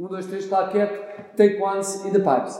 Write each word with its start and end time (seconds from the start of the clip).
Um, 0.00 0.08
dois, 0.08 0.24
três, 0.24 0.44
está 0.44 0.66
quieto. 0.68 0.98
Take 1.36 1.60
ones 1.60 2.02
e 2.06 2.10
the 2.10 2.20
pipes. 2.20 2.58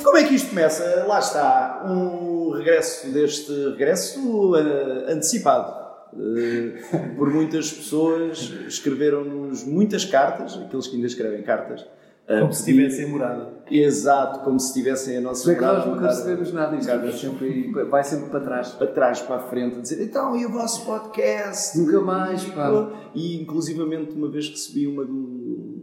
Como 0.00 0.16
é 0.16 0.22
que 0.22 0.36
isto 0.36 0.50
começa? 0.50 1.04
Lá 1.08 1.18
está, 1.18 1.82
um 1.84 2.52
regresso 2.52 3.12
deste 3.12 3.70
regresso 3.70 4.54
eh, 4.54 5.12
antecipado. 5.12 5.74
Eh, 6.16 7.14
por 7.18 7.30
muitas 7.30 7.72
pessoas 7.72 8.38
escreveram-nos 8.68 9.64
muitas 9.64 10.04
cartas, 10.04 10.56
aqueles 10.56 10.86
que 10.86 10.94
ainda 10.94 11.08
escrevem 11.08 11.42
cartas. 11.42 11.84
Eh, 12.26 12.40
Como 12.40 12.52
se 12.52 12.64
tivessem 12.64 13.10
morado. 13.10 13.54
Exato, 13.70 14.40
como 14.40 14.58
se 14.60 14.72
tivessem 14.74 15.16
a 15.18 15.20
nossa 15.20 15.42
Como 15.42 15.52
é 15.52 15.54
que 15.58 15.60
nós 15.64 15.72
morada 15.86 15.90
nunca 15.94 16.06
recebemos 16.08 16.52
nada 16.52 16.76
disto? 16.76 16.88
Cara, 16.90 17.08
É 17.08 17.12
sempre, 17.12 17.72
vai 17.90 18.04
sempre 18.04 18.30
para 18.30 18.40
trás. 18.40 18.68
para 18.72 18.86
trás, 18.88 19.20
para 19.22 19.36
a 19.36 19.48
frente, 19.48 19.78
a 19.78 19.80
dizer 19.80 20.02
então 20.02 20.36
e 20.36 20.44
o 20.46 20.50
vosso 20.52 20.84
podcast? 20.84 21.78
Nunca 21.78 22.00
mais, 22.00 22.44
pá. 22.44 22.70
E 23.14 23.40
inclusivamente 23.40 24.12
uma 24.14 24.30
vez 24.30 24.48
recebi 24.50 24.86
uma 24.86 25.04
do- 25.04 25.82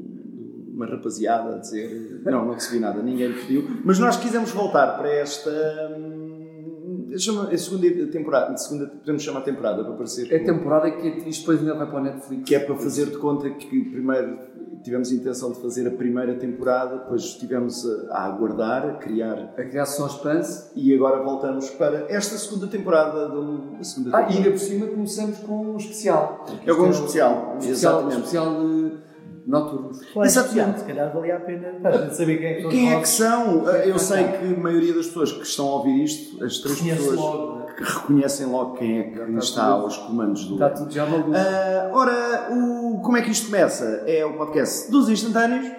uma 0.73 0.85
rapaziada 0.87 1.55
a 1.55 1.57
dizer 1.59 2.21
não, 2.25 2.43
não 2.45 2.53
recebi 2.55 2.79
nada, 2.79 3.03
ninguém 3.03 3.29
me 3.29 3.35
pediu, 3.35 3.67
mas 3.85 3.99
nós 3.99 4.17
quisemos 4.17 4.49
voltar 4.51 4.97
para 4.97 5.09
esta 5.11 5.51
hum, 5.95 7.13
chama- 7.17 7.49
a 7.51 7.57
segunda 7.57 8.07
temporada, 8.07 8.53
a 8.53 8.57
segunda 8.57 8.87
podemos 8.87 9.21
chamar 9.21 9.41
temporada 9.41 9.83
para 9.83 9.93
parecer 9.93 10.31
É 10.33 10.39
temporada 10.39 10.89
que 10.89 11.29
isto 11.29 11.41
depois 11.41 11.59
ainda 11.59 11.75
vai 11.75 11.87
para 11.87 11.99
o 11.99 12.03
Netflix. 12.03 12.43
que 12.47 12.55
é 12.55 12.59
para 12.59 12.75
fazer 12.77 13.07
de 13.07 13.17
conta 13.17 13.49
que 13.51 13.83
primeiro 13.91 14.39
tivemos 14.83 15.11
a 15.11 15.13
intenção 15.15 15.51
de 15.51 15.61
fazer 15.61 15.87
a 15.87 15.91
primeira 15.91 16.35
temporada, 16.35 16.97
depois 16.97 17.21
estivemos 17.23 17.85
a, 18.09 18.25
aguardar, 18.25 18.85
a 18.89 18.93
criar 18.95 19.53
A 19.57 19.63
criar 19.63 19.85
suspense. 19.85 20.69
e 20.75 20.93
agora 20.93 21.21
voltamos 21.23 21.69
para 21.71 22.05
esta 22.11 22.37
segunda 22.37 22.67
temporada 22.67 23.29
do 23.29 23.77
segunda 23.83 24.17
Ah, 24.17 24.21
e 24.21 24.25
temporada. 24.25 24.33
ainda 24.37 24.49
por 24.51 24.59
cima 24.59 24.87
começamos 24.87 25.37
com 25.39 25.65
um 25.73 25.77
especial. 25.77 26.45
É 26.65 26.73
com 26.73 26.81
um 26.83 26.89
especial, 26.89 27.53
Um 27.55 27.57
especial, 27.59 27.93
exatamente. 28.01 28.17
especial 28.17 28.59
de 28.59 29.10
noturno. 29.47 29.91
Claro, 30.13 30.27
Exatamente. 30.27 30.79
Se 30.79 30.85
calhar 30.85 31.13
valia 31.13 31.37
a 31.37 31.39
pena 31.39 31.69
para 31.81 31.89
a 31.95 31.97
gente 32.03 32.15
saber 32.15 32.37
quem 32.37 32.47
é 32.47 32.53
que 32.55 32.67
Quem 32.69 32.93
é 32.93 32.99
que 32.99 33.07
são. 33.09 33.65
são? 33.65 33.67
Eu 33.75 33.97
sei 33.99 34.23
que 34.25 34.53
a 34.53 34.57
maioria 34.59 34.93
das 34.93 35.07
pessoas 35.07 35.31
que 35.31 35.43
estão 35.43 35.67
a 35.67 35.75
ouvir 35.75 36.03
isto, 36.03 36.43
as 36.43 36.57
três 36.59 36.79
Conhece 36.79 36.99
pessoas 36.99 37.17
logo, 37.19 37.55
né? 37.59 37.65
que 37.77 37.83
reconhecem 37.83 38.45
logo 38.47 38.73
quem 38.75 38.99
é 38.99 39.03
que 39.03 39.19
está 39.19 39.37
está 39.39 39.71
tudo- 39.71 39.83
aos 39.83 39.97
comandos 39.97 40.45
do 40.45 40.53
Está 40.55 40.69
tudo 40.69 40.91
já 40.91 41.05
maluco. 41.05 41.31
Ah, 41.33 41.89
ora, 41.93 42.47
o, 42.51 42.99
como 43.01 43.17
é 43.17 43.21
que 43.21 43.31
isto 43.31 43.47
começa? 43.47 44.03
É 44.07 44.25
o 44.25 44.33
podcast 44.37 44.91
dos 44.91 45.09
instantâneos 45.09 45.71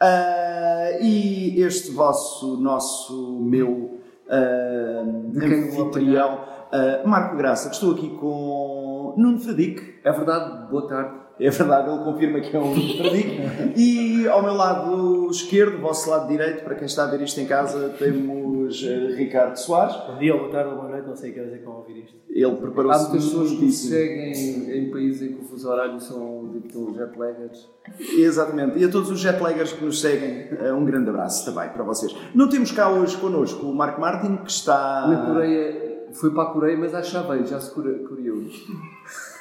Ah, 0.00 0.98
e 1.00 1.60
este 1.62 1.90
vosso, 1.92 2.56
nosso, 2.60 3.38
meu 3.42 3.98
ah, 4.28 5.04
vou 5.32 5.86
anfitrião, 5.86 6.40
ah, 6.72 7.02
Marco 7.06 7.36
Graça, 7.36 7.68
que 7.68 7.74
estou 7.76 7.92
aqui 7.92 8.08
com 8.10 9.14
Nuno 9.16 9.38
Fradique. 9.38 9.94
É 10.04 10.10
verdade, 10.12 10.68
boa 10.70 10.86
tarde. 10.88 11.21
É 11.40 11.50
verdade, 11.50 11.90
ele 11.90 12.04
confirma 12.04 12.40
que 12.40 12.54
é 12.54 12.60
um 12.60 12.74
Fradique. 12.74 13.40
e 13.76 14.28
ao 14.28 14.42
meu 14.42 14.54
lado 14.54 15.28
esquerdo, 15.30 15.78
vosso 15.78 16.10
lado 16.10 16.28
direito, 16.28 16.62
para 16.62 16.74
quem 16.74 16.86
está 16.86 17.04
a 17.04 17.06
ver 17.06 17.20
isto 17.22 17.40
em 17.40 17.46
casa, 17.46 17.88
temos 17.98 18.84
ah, 18.84 19.16
Ricardo 19.16 19.56
Soares. 19.56 19.96
Bom 20.06 20.18
dia, 20.18 20.34
ou 20.34 20.40
boa 20.40 20.50
tarde, 20.52 20.70
ou 20.70 20.76
boa 20.76 20.88
noite, 20.88 21.08
não 21.08 21.16
sei 21.16 21.32
que 21.32 21.40
horas 21.40 21.52
é 21.54 21.58
que 21.58 21.64
vão 21.64 21.76
ouvir 21.76 22.04
isto. 22.04 22.16
Ele 22.28 22.44
Há 22.44 22.56
preparou-se 22.56 23.02
muitas 23.08 23.24
pessoas 23.24 23.50
que 23.50 23.72
seguem 23.72 24.78
em 24.78 24.90
países 24.90 25.22
em 25.22 25.34
que 25.34 25.42
o 25.42 25.44
fuso 25.44 25.68
horário 25.68 26.00
são 26.00 26.50
tipo 26.52 26.94
jetlaggers. 26.94 27.68
Exatamente. 28.16 28.78
E 28.78 28.84
a 28.84 28.90
todos 28.90 29.10
os 29.10 29.18
jetlaggers 29.18 29.72
que 29.72 29.84
nos 29.84 30.00
seguem, 30.00 30.48
eh, 30.58 30.72
um 30.72 30.84
grande 30.84 31.10
abraço 31.10 31.44
também 31.44 31.68
para 31.70 31.82
vocês. 31.82 32.14
Não 32.34 32.48
temos 32.48 32.70
cá 32.72 32.90
hoje 32.90 33.16
connosco 33.16 33.66
o 33.66 33.74
Marco 33.74 34.00
Martin, 34.00 34.36
que 34.36 34.50
está. 34.50 35.06
Na 35.08 35.26
Coreia, 35.26 36.06
foi 36.12 36.30
para 36.30 36.42
a 36.44 36.52
Coreia, 36.52 36.76
mas 36.76 36.94
à 36.94 37.02
Chaveiro, 37.02 37.46
já 37.46 37.58
se 37.60 37.70
curiou. 37.72 38.42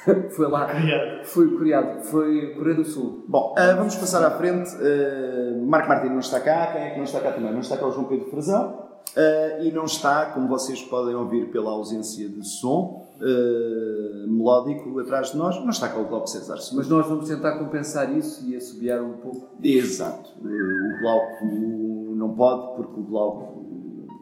foi 0.36 0.48
lá. 0.48 0.66
Obrigado. 0.66 1.26
Foi 1.26 1.48
curiado, 1.52 2.04
foi 2.04 2.54
Coreia 2.56 2.76
do 2.76 2.86
Sul. 2.86 3.24
Bom, 3.28 3.56
eh, 3.58 3.74
vamos 3.74 3.96
passar 3.96 4.24
à 4.26 4.32
frente. 4.32 4.72
Eh, 4.80 5.60
Marco 5.64 5.88
Martin 5.88 6.10
não 6.10 6.20
está 6.20 6.40
cá. 6.40 6.68
Quem 6.74 6.82
é 6.82 6.90
que 6.92 6.98
não 6.98 7.04
está 7.04 7.20
cá 7.20 7.32
também? 7.32 7.52
Não 7.52 7.60
está 7.60 7.78
cá 7.78 7.86
o 7.88 7.92
João 7.92 8.06
Pedro 8.06 8.30
Frazão. 8.30 8.90
Eh, 9.16 9.66
e 9.66 9.72
não 9.72 9.86
está, 9.86 10.28
como 10.28 10.48
vocês 10.48 10.82
podem 10.84 11.16
ouvir 11.16 11.52
pela 11.52 11.72
ausência 11.72 12.28
de 12.30 12.48
som 12.48 13.08
melódico 14.28 15.00
atrás 15.00 15.32
de 15.32 15.38
nós, 15.38 15.56
não 15.60 15.70
está 15.70 15.88
cá 15.88 16.00
o 16.00 16.06
Glauco 16.06 16.26
César 16.26 16.58
Soares. 16.58 16.72
Mas 16.74 16.90
nós 16.90 17.06
vamos 17.06 17.28
tentar 17.28 17.60
compensar 17.60 18.12
isso 18.18 18.44
e 18.50 18.56
assobiar 18.56 19.00
um 19.04 19.14
pouco. 19.18 19.48
Exato. 19.62 20.32
O 20.40 21.02
Glauco 21.02 21.46
não 22.16 22.34
pode, 22.34 22.76
porque 22.78 23.00
o 23.00 23.04
Glauco 23.04 23.64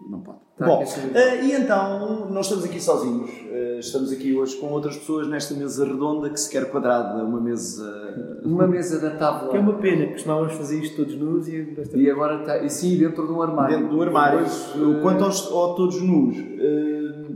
não 0.09 0.19
pode. 0.19 0.48
Tá, 0.59 0.65
Bom, 0.65 0.83
eh, 1.15 1.45
e 1.45 1.53
então, 1.53 2.27
nós 2.29 2.47
estamos 2.47 2.65
aqui 2.65 2.81
sozinhos. 2.81 3.29
Eh, 3.49 3.77
estamos 3.79 4.11
aqui 4.11 4.35
hoje 4.35 4.57
com 4.57 4.67
outras 4.67 4.97
pessoas 4.97 5.25
nesta 5.25 5.53
mesa 5.53 5.85
redonda 5.85 6.29
que 6.29 6.37
se 6.37 6.49
quer 6.51 6.69
quadrada, 6.69 7.23
uma 7.23 7.39
mesa. 7.39 8.41
Uma 8.43 8.67
mesa 8.67 8.99
da 8.99 9.11
tábua. 9.11 9.51
Que 9.51 9.55
é 9.55 9.59
uma 9.61 9.75
pena, 9.75 10.07
que 10.07 10.13
costumávamos 10.13 10.51
fazer 10.55 10.81
isto 10.81 10.97
todos 10.97 11.15
nus 11.15 11.47
e 11.47 11.61
desta 11.61 11.97
E 11.97 12.11
agora 12.11 12.41
está. 12.41 12.57
E 12.57 12.69
sim, 12.69 12.97
dentro 12.97 13.25
de 13.25 13.31
um 13.31 13.41
armário. 13.41 13.77
Dentro 13.77 13.95
do 13.95 14.01
armário, 14.01 14.39
Depois, 14.39 14.73
eh, 14.75 15.01
quanto 15.01 15.23
aos, 15.23 15.49
ao 15.49 15.75
todos 15.75 16.01
nus, 16.01 16.35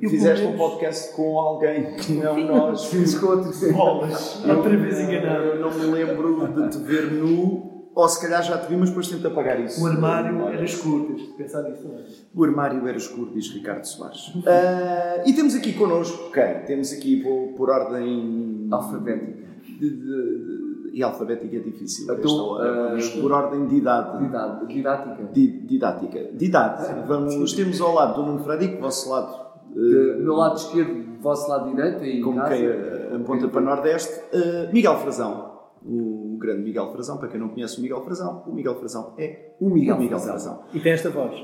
fizeste 0.01 0.45
um 0.45 0.57
podcast 0.57 1.15
com 1.15 1.39
alguém 1.39 1.95
que 1.95 2.11
não 2.11 2.37
nós. 2.45 2.83
Fiz 2.87 3.17
com 3.17 3.27
outro. 3.27 3.53
bolas. 3.71 4.43
Outra 4.45 4.75
vez 4.75 4.99
enganado. 4.99 5.43
Eu 5.45 5.61
não 5.61 5.71
me 5.71 5.85
lembro 5.85 6.51
de 6.51 6.69
te 6.71 6.77
ver 6.79 7.09
nu, 7.13 7.72
ou 7.95 8.07
se 8.09 8.21
calhar 8.21 8.41
já 8.43 8.57
te 8.57 8.67
vi, 8.69 8.75
mas 8.77 8.89
depois 8.89 9.07
tento 9.07 9.27
apagar 9.27 9.59
isso. 9.61 9.83
O 9.83 9.87
armário 9.87 10.47
era 10.47 10.63
escuro, 10.63 11.05
tens 11.05 11.21
de 11.21 11.33
pensar 11.33 11.61
nisso 11.63 11.83
também. 11.83 12.03
O 12.35 12.43
armário 12.43 12.87
era 12.87 12.97
escuro, 12.97 13.31
diz 13.33 13.49
Ricardo 13.53 13.83
Soares. 13.85 14.31
Ah, 14.47 15.21
e 15.25 15.33
temos 15.33 15.53
aqui 15.55 15.73
connosco 15.73 16.31
quem? 16.31 16.59
Temos 16.65 16.91
aqui 16.93 17.21
por, 17.21 17.53
por 17.55 17.69
ordem 17.69 18.67
Alfabético. 18.71 19.43
de- 19.79 19.89
de- 19.89 19.95
de- 19.97 20.73
e 20.93 21.01
alfabética 21.01 21.55
é 21.55 21.59
difícil. 21.59 22.03
Então, 22.05 22.15
esta 22.23 22.41
hora. 22.43 22.69
ah, 22.69 22.87
Vamos 22.89 23.09
por 23.09 23.31
ordem 23.31 23.65
de 23.67 23.75
idade. 23.77 24.23
Didá- 24.25 24.61
Didática. 24.67 25.23
Di- 25.33 25.59
didática. 25.65 26.19
De 26.33 26.45
idade. 26.45 27.07
Vamos, 27.07 27.53
temos 27.53 27.81
ao 27.81 27.95
lado 27.95 28.21
do 28.21 28.27
Nuno 28.27 28.43
Fradique, 28.43 28.77
vosso 28.77 29.09
lado, 29.09 29.33
ah, 29.35 29.73
Do 29.73 30.23
meu 30.23 30.35
lado 30.35 30.55
esquerdo, 30.57 31.19
vosso 31.19 31.49
lado 31.49 31.69
direito, 31.73 32.23
como 32.23 32.37
casa. 32.37 32.55
quem 32.55 32.67
ah, 32.67 33.15
aponta 33.15 33.47
para 33.47 33.61
Nordeste, 33.61 34.21
ah, 34.35 34.69
Miguel 34.71 34.95
Frazão. 34.97 35.51
O 35.83 36.22
grande 36.43 36.61
Miguel 36.63 36.91
Frazão, 36.91 37.17
para 37.17 37.29
quem 37.29 37.39
não 37.39 37.49
conhece 37.49 37.79
o 37.79 37.81
Miguel 37.81 38.01
Frazão, 38.03 38.43
o 38.45 38.53
Miguel 38.53 38.75
Frazão 38.75 39.13
é 39.17 39.53
O 39.59 39.69
Miguel 39.69 39.97
Miguel 39.97 40.19
Frazão. 40.19 40.55
Frazão. 40.57 40.63
E 40.73 40.79
tem 40.79 40.91
esta 40.91 41.09
voz. 41.09 41.41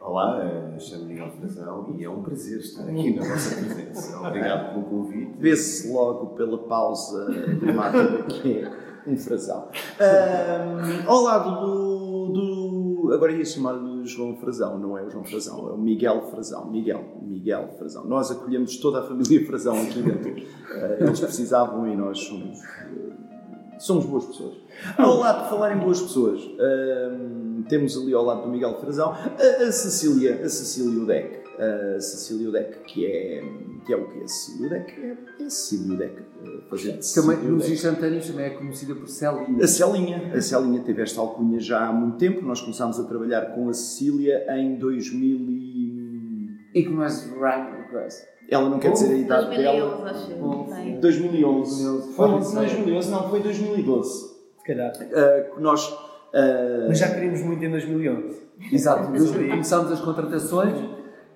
Olá, 0.00 0.40
eh, 0.42 0.78
chamo 0.78 1.04
Miguel 1.04 1.30
Frazão 1.38 1.94
e 1.98 2.04
é 2.04 2.08
um 2.10 2.22
prazer 2.22 2.58
estar 2.58 2.84
aqui 2.84 3.14
na 3.14 3.22
vossa 3.22 3.54
presença. 3.54 4.18
Obrigado 4.26 4.72
pelo 4.72 4.84
convite. 4.86 5.32
Vê-se 5.38 5.92
logo 5.92 6.28
pela 6.36 6.56
pausa 6.56 7.26
dramática 7.60 8.22
que 8.24 8.60
é 8.60 8.72
um 9.06 9.16
frasão. 9.18 9.68
Ahm, 10.00 11.06
ao 11.06 11.20
lado 11.22 11.60
do, 11.66 12.32
do- 12.32 13.12
Agora 13.12 13.32
ia 13.32 13.44
chamar-lhe 13.44 14.06
João 14.06 14.36
Frazão, 14.36 14.78
não 14.78 14.96
é 14.96 15.02
o 15.02 15.10
João 15.10 15.24
Frazão, 15.24 15.68
é 15.68 15.72
o 15.72 15.78
Miguel 15.78 16.22
Frazão. 16.30 16.70
Miguel, 16.70 17.04
Miguel 17.22 17.68
Frazão. 17.76 18.04
Nós 18.06 18.30
acolhemos 18.30 18.76
toda 18.78 19.00
a 19.00 19.02
família 19.02 19.44
Frazão 19.46 19.74
aqui 19.82 20.00
dentro. 20.00 20.32
Ah, 20.70 20.96
eles 21.00 21.18
precisavam 21.20 21.86
e 21.88 21.96
nós 21.96 22.18
somos. 22.20 22.58
Somos 23.80 24.04
boas 24.04 24.26
pessoas. 24.26 24.56
Ao 24.98 25.16
lado 25.16 25.44
de 25.44 25.50
falar 25.50 25.74
em 25.74 25.78
boas 25.80 26.00
pessoas, 26.00 26.40
ahm, 26.60 27.62
temos 27.68 27.96
ali 27.96 28.12
ao 28.12 28.24
lado 28.24 28.42
do 28.42 28.48
Miguel 28.48 28.78
Frazão 28.80 29.10
a, 29.12 29.62
a 29.64 29.72
Cecília, 29.72 30.40
a 30.44 30.48
Cecília 30.48 31.00
Udec. 31.02 31.40
A 31.58 32.00
Cecília 32.00 32.48
Udec, 32.48 32.78
que 32.84 33.04
é, 33.06 33.42
que 33.86 33.92
é 33.92 33.96
o 33.96 34.08
que 34.08 34.20
é 34.22 34.26
Cecília 34.26 34.66
Udec? 34.66 34.92
É, 35.00 35.16
é 35.44 35.48
Cecília 35.50 35.94
Udec. 35.94 36.22
eh, 36.86 36.98
Também, 37.14 37.38
nos 37.50 37.68
instantâneos 37.68 38.26
também 38.26 38.46
é 38.46 38.50
conhecida 38.50 38.94
por 38.94 39.08
Celinha. 39.08 39.64
A 39.64 39.66
Celinha. 39.66 40.32
A 40.34 40.40
Celinha 40.40 40.80
teve 40.82 41.02
esta 41.02 41.20
alcunha 41.20 41.58
já 41.60 41.86
há 41.86 41.92
muito 41.92 42.16
tempo. 42.18 42.42
Nós 42.44 42.60
começámos 42.60 42.98
a 43.00 43.04
trabalhar 43.04 43.54
com 43.54 43.68
a 43.68 43.72
Cecília 43.72 44.44
em 44.56 44.78
2000 44.78 45.36
e... 45.50 45.70
E 46.72 46.82
que 46.84 46.88
mais 46.90 47.24
coisa. 47.90 48.22
Ela 48.50 48.68
não 48.68 48.78
quer 48.78 48.92
dizer 48.92 49.12
a 49.14 49.16
idade 49.16 49.46
2011, 49.46 49.76
dela. 49.78 50.10
acho. 50.10 50.30
Bom. 50.34 50.68
Sei. 50.74 50.92
2011. 50.96 52.12
Foi 52.14 52.28
Pode 52.28 52.32
não, 52.32 52.42
ser. 52.42 52.56
2011, 52.56 53.10
não, 53.10 53.28
foi 53.30 53.40
2012. 53.40 54.10
Se 54.58 54.64
calhar. 54.66 54.92
Uh, 54.92 55.60
nós... 55.60 55.88
uh, 55.88 56.88
Mas 56.88 56.98
já 56.98 57.08
queríamos 57.10 57.42
muito 57.42 57.64
em 57.64 57.70
2011. 57.70 58.50
Exato, 58.72 59.06
começámos 59.06 59.90
as 59.92 60.00
contratações 60.00 60.74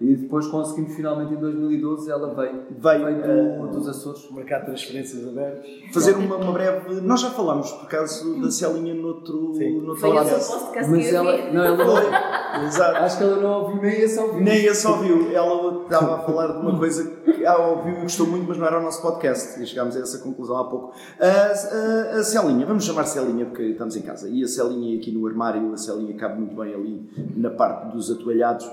e 0.00 0.16
depois 0.16 0.46
conseguimos 0.48 0.94
finalmente 0.94 1.32
em 1.34 1.36
2012 1.36 2.10
ela 2.10 2.34
veio, 2.34 2.62
Veio, 2.78 3.04
veio 3.04 3.22
do- 3.22 3.66
eh, 3.68 3.70
dos 3.72 3.88
Açores. 3.88 4.30
Mercado 4.32 4.60
de 4.60 4.66
transferências 4.66 5.26
aberto. 5.28 5.62
fazer 5.92 6.16
uma, 6.16 6.36
uma 6.36 6.52
breve. 6.52 7.00
Nós 7.00 7.20
já 7.20 7.30
falámos, 7.30 7.70
por 7.72 7.84
acaso, 7.86 8.40
da 8.40 8.50
Celinha 8.50 8.94
noutro, 8.94 9.54
Sim. 9.54 9.78
noutro 9.80 9.96
Foi 9.96 10.12
lado. 10.12 10.28
esse 10.30 10.50
podcast 10.52 10.90
Mas 10.90 11.08
que 11.08 11.14
ela, 11.14 11.52
não, 11.52 11.64
ela 11.64 11.76
não, 11.84 12.64
Exato. 12.66 12.96
acho 12.96 13.18
que 13.18 13.24
ela 13.24 13.36
não 13.40 13.62
ouviu 13.62 13.82
nem 13.82 14.00
esse 14.00 14.18
ouviu. 14.18 14.40
Nem 14.40 14.64
esse 14.64 14.86
ouviu. 14.86 15.30
Ela 15.32 15.82
estava 15.84 16.14
a 16.16 16.18
falar 16.20 16.46
de 16.52 16.58
uma 16.58 16.78
coisa 16.78 17.04
que 17.24 17.44
ela 17.44 17.68
ouviu 17.68 17.98
e 17.98 18.00
gostou 18.02 18.26
muito, 18.26 18.46
mas 18.48 18.58
não 18.58 18.66
era 18.66 18.78
o 18.80 18.82
nosso 18.82 19.00
podcast. 19.02 19.60
E 19.62 19.66
chegámos 19.66 19.96
a 19.96 20.00
essa 20.00 20.18
conclusão 20.18 20.56
há 20.56 20.64
pouco. 20.64 20.92
A, 21.20 21.26
a, 21.26 22.18
a 22.20 22.24
Celinha, 22.24 22.66
vamos 22.66 22.84
chamar 22.84 23.04
Celinha 23.04 23.46
porque 23.46 23.62
estamos 23.62 23.96
em 23.96 24.02
casa. 24.02 24.28
E 24.28 24.42
a 24.42 24.48
Celinha 24.48 24.98
aqui 24.98 25.12
no 25.12 25.26
armário, 25.26 25.72
a 25.72 25.76
Celinha 25.76 26.14
cabe 26.16 26.38
muito 26.40 26.54
bem 26.56 26.74
ali 26.74 27.08
na 27.36 27.50
parte 27.50 27.92
dos 27.92 28.10
atoalhados. 28.10 28.68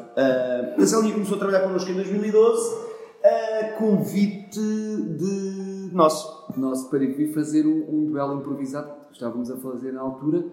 A 0.78 0.86
Celinha 0.86 1.11
começou 1.14 1.36
a 1.36 1.40
trabalhar 1.40 1.62
connosco 1.62 1.90
em 1.90 1.96
2012 1.96 2.92
convite 3.82 4.60
de 4.60 5.90
nosso. 5.92 6.54
nosso 6.58 6.90
para 6.90 7.00
vir 7.00 7.34
fazer 7.34 7.66
um, 7.66 7.86
um 7.90 8.06
duelo 8.06 8.40
improvisado 8.40 8.90
que 9.08 9.14
estávamos 9.14 9.50
a 9.50 9.58
fazer 9.58 9.92
na 9.92 10.02
altura 10.02 10.46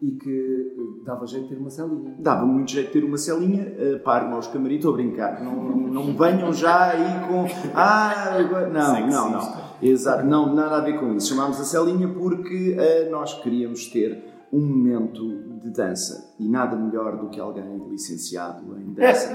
e 0.00 0.10
que 0.12 0.30
eh, 0.30 1.04
dava 1.04 1.26
jeito 1.26 1.44
de 1.48 1.54
ter 1.54 1.60
uma 1.60 1.70
celinha. 1.70 2.14
Dava 2.18 2.44
muito 2.44 2.70
jeito 2.70 2.88
de 2.88 2.92
ter 2.92 3.04
uma 3.04 3.16
celinha 3.16 3.64
uh, 3.64 3.98
para 4.00 4.24
armar 4.24 4.38
os 4.38 4.46
camarim, 4.46 4.76
estou 4.76 4.92
a 4.92 4.96
brincar. 4.96 5.42
Não, 5.42 5.54
não 5.54 6.16
venham 6.16 6.52
já 6.52 6.90
aí 6.90 7.26
com. 7.26 7.46
Ah, 7.74 8.36
agora- 8.38 8.68
não, 8.68 9.06
não, 9.06 9.30
não. 9.30 9.66
Exato, 9.82 10.24
não, 10.26 10.54
nada 10.54 10.76
a 10.76 10.80
ver 10.80 10.98
com 11.00 11.14
isso. 11.14 11.28
Chamámos 11.30 11.58
a 11.60 11.64
celinha 11.64 12.08
porque 12.08 12.76
uh, 12.78 13.10
nós 13.10 13.40
queríamos 13.42 13.86
ter 13.86 14.22
um 14.52 14.60
momento 14.60 15.24
de 15.66 15.72
dança 15.72 16.34
e 16.38 16.48
nada 16.48 16.76
melhor 16.76 17.16
do 17.16 17.28
que 17.28 17.40
alguém 17.40 17.88
licenciado 17.88 18.78
em 18.78 18.92
dança 18.92 19.34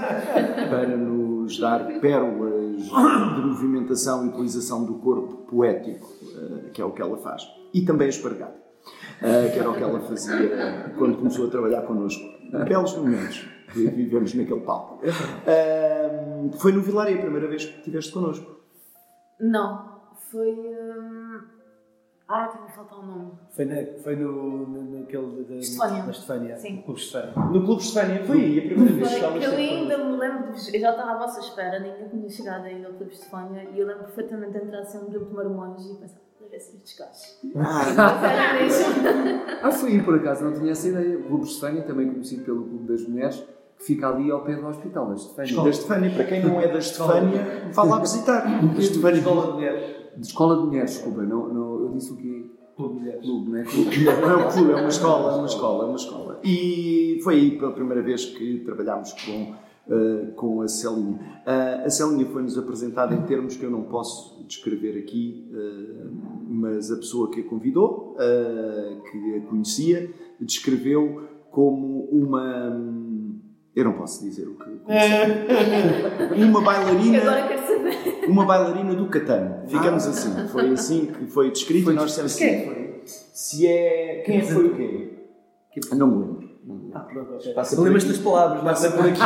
para 0.70 0.96
nos 0.96 1.58
dar 1.58 2.00
pérolas 2.00 2.82
de 2.82 3.42
movimentação 3.42 4.24
e 4.24 4.28
utilização 4.30 4.84
do 4.84 4.94
corpo 4.94 5.46
poético, 5.48 6.06
uh, 6.06 6.70
que 6.70 6.80
é 6.80 6.84
o 6.84 6.90
que 6.90 7.02
ela 7.02 7.18
faz. 7.18 7.42
E 7.74 7.84
também 7.84 8.08
espargado. 8.08 8.62
Uh, 9.20 9.52
que 9.52 9.58
era 9.58 9.70
o 9.70 9.74
que 9.74 9.82
ela 9.82 10.00
fazia 10.00 10.92
quando 10.98 11.18
começou 11.18 11.46
a 11.46 11.50
trabalhar 11.50 11.82
connosco. 11.82 12.24
Belos 12.66 12.96
momentos 12.96 13.48
que 13.72 13.86
vivemos 13.86 14.34
naquele 14.34 14.60
palco. 14.60 15.04
Uh, 15.06 16.58
foi 16.58 16.72
no 16.72 16.82
Vilaria 16.82 17.16
a 17.16 17.20
primeira 17.20 17.48
vez 17.48 17.64
que 17.64 17.78
estiveste 17.78 18.12
connosco. 18.12 18.60
Não, 19.40 20.00
foi. 20.30 20.56
Ah, 22.28 22.46
tem 22.46 22.62
que 22.64 22.72
faltar 22.72 22.98
o 22.98 23.02
nome. 23.06 23.32
Foi, 23.50 23.64
na, 23.64 23.74
foi 24.02 24.16
no, 24.16 24.66
no, 24.66 24.98
naquele 25.00 25.44
da, 25.44 25.54
Estefânia. 25.56 26.02
da 26.02 26.10
Estefânia. 26.10 26.56
Sim. 26.56 26.78
O 26.78 26.82
Clube 26.82 27.00
Estefânia. 27.00 27.50
No 27.50 27.64
Clube 27.64 27.82
Estefânia, 27.82 28.24
foi 28.24 28.36
aí 28.40 28.58
a 28.58 28.62
primeira 28.62 28.92
vez 28.94 29.08
que 29.12 29.38
que 29.38 29.44
eu 29.44 29.52
ainda 29.52 29.98
me 29.98 30.16
lembro 30.16 30.52
de. 30.52 30.76
Eu 30.76 30.80
já 30.80 30.90
estava 30.90 31.10
à 31.10 31.18
vossa 31.18 31.40
espera, 31.40 31.78
ninguém 31.78 32.08
tinha 32.08 32.28
chegado 32.30 32.64
ainda 32.64 32.88
ao 32.88 32.94
Clube 32.94 33.12
Estefânia 33.12 33.68
e 33.74 33.78
eu 33.78 33.86
lembro 33.86 34.04
perfeitamente 34.04 34.52
de 34.52 34.64
entrar 34.64 34.80
assim 34.80 34.98
um 34.98 35.10
grupo 35.10 35.26
de 35.26 35.34
marmões 35.34 35.84
e 35.84 35.94
pensar. 35.94 36.22
Ah. 37.56 37.82
Ah, 39.62 39.70
foi 39.70 39.92
aí 39.92 40.02
por 40.02 40.14
acaso, 40.16 40.44
não 40.44 40.52
tinha 40.52 40.72
essa 40.72 40.88
ideia. 40.88 41.18
O 41.18 41.22
Clube 41.24 41.44
Estefânia, 41.44 41.82
também 41.82 42.10
conhecido 42.10 42.44
pelo 42.44 42.64
Clube 42.64 42.86
das 42.86 43.06
Mulheres, 43.08 43.42
que 43.78 43.84
fica 43.84 44.08
ali 44.08 44.30
ao 44.30 44.42
pé 44.44 44.56
do 44.56 44.66
hospital 44.66 45.06
da 45.08 45.14
Estefânia. 45.14 45.62
da 45.62 45.70
Estefânia, 45.70 46.10
para 46.14 46.24
quem 46.24 46.44
não 46.44 46.60
é 46.60 46.68
da 46.68 46.78
Estefânia, 46.78 47.70
vá 47.72 47.82
lá 47.84 47.98
visitar. 48.00 48.44
Escola 48.78 49.12
de 49.12 49.52
Mulheres. 49.52 50.01
De 50.16 50.26
escola 50.26 50.56
de 50.56 50.66
mulheres, 50.66 50.90
desculpa, 50.92 51.22
não, 51.22 51.52
não, 51.52 51.80
eu 51.82 51.92
disse 51.92 52.12
o 52.12 52.16
quê? 52.16 52.44
Clube 52.76 52.94
de 52.94 53.00
Mulheres. 53.00 53.24
Clube, 53.24 53.50
não 53.50 53.58
é 53.58 53.64
clube? 53.64 54.04
Não 54.04 54.30
é 54.30 54.36
um 54.36 54.50
clube, 54.50 54.70
é 54.72 54.76
uma 54.76 54.88
escola, 54.88 55.32
é 55.32 55.36
uma 55.36 55.46
escola, 55.46 55.84
é 55.84 55.86
uma 55.86 55.96
escola. 55.96 56.40
E 56.44 57.20
foi 57.22 57.34
aí 57.34 57.58
pela 57.58 57.72
primeira 57.72 58.02
vez 58.02 58.24
que 58.24 58.60
trabalhámos 58.64 59.12
com, 59.12 59.54
eh, 59.90 60.26
com 60.36 60.62
a 60.62 60.68
Celinha. 60.68 61.42
Ah, 61.46 61.82
a 61.84 61.90
Celinha 61.90 62.26
foi-nos 62.26 62.56
apresentada 62.56 63.14
em 63.14 63.22
termos 63.22 63.56
que 63.56 63.64
eu 63.64 63.70
não 63.70 63.82
posso 63.82 64.42
descrever 64.46 64.98
aqui, 64.98 65.48
eh, 65.52 66.06
mas 66.48 66.90
a 66.90 66.96
pessoa 66.96 67.30
que 67.30 67.40
a 67.40 67.44
convidou, 67.44 68.16
que 69.10 69.36
a 69.36 69.40
conhecia, 69.48 70.10
descreveu 70.40 71.28
como 71.50 72.08
uma. 72.10 72.80
Eu 73.74 73.84
não 73.84 73.92
posso 73.94 74.22
dizer 74.22 74.46
o 74.46 74.54
que. 74.56 74.70
Uma 76.44 76.60
bailarina. 76.60 77.18
Agora 77.18 77.48
quero 77.48 77.66
saber. 77.66 78.24
Uma 78.28 78.44
bailarina 78.44 78.94
do 78.94 79.06
Catano. 79.08 79.66
Ficamos 79.66 80.06
assim. 80.06 80.48
Foi 80.48 80.70
assim 80.72 81.06
que 81.06 81.26
foi 81.26 81.50
descrito 81.50 81.90
e 81.90 81.94
nós 81.94 82.10
dissemos 82.10 82.34
Quem 82.36 82.48
é 82.48 82.54
assim. 82.56 82.68
que 82.68 82.74
foi? 82.74 83.02
Se 83.06 83.66
é. 83.66 84.22
Quem 84.26 84.36
é 84.36 84.40
que 84.40 84.52
foi 84.52 84.66
o 84.66 84.74
quê? 84.74 85.08
Não 85.94 86.06
me 86.06 86.14
lembro. 86.18 86.50
Não 86.64 86.74
me 86.76 86.82
lembro. 86.84 86.98
Ah, 86.98 87.00
pronto, 87.00 87.34
ok. 87.34 87.54
Passa 87.54 87.76
por 87.76 87.82
Lembras-te 87.82 88.10
aqui. 88.10 88.18
das 88.18 88.24
palavras, 88.24 88.62
Passa 88.62 88.90
não 88.90 88.96
por 88.96 89.06
aqui. 89.06 89.20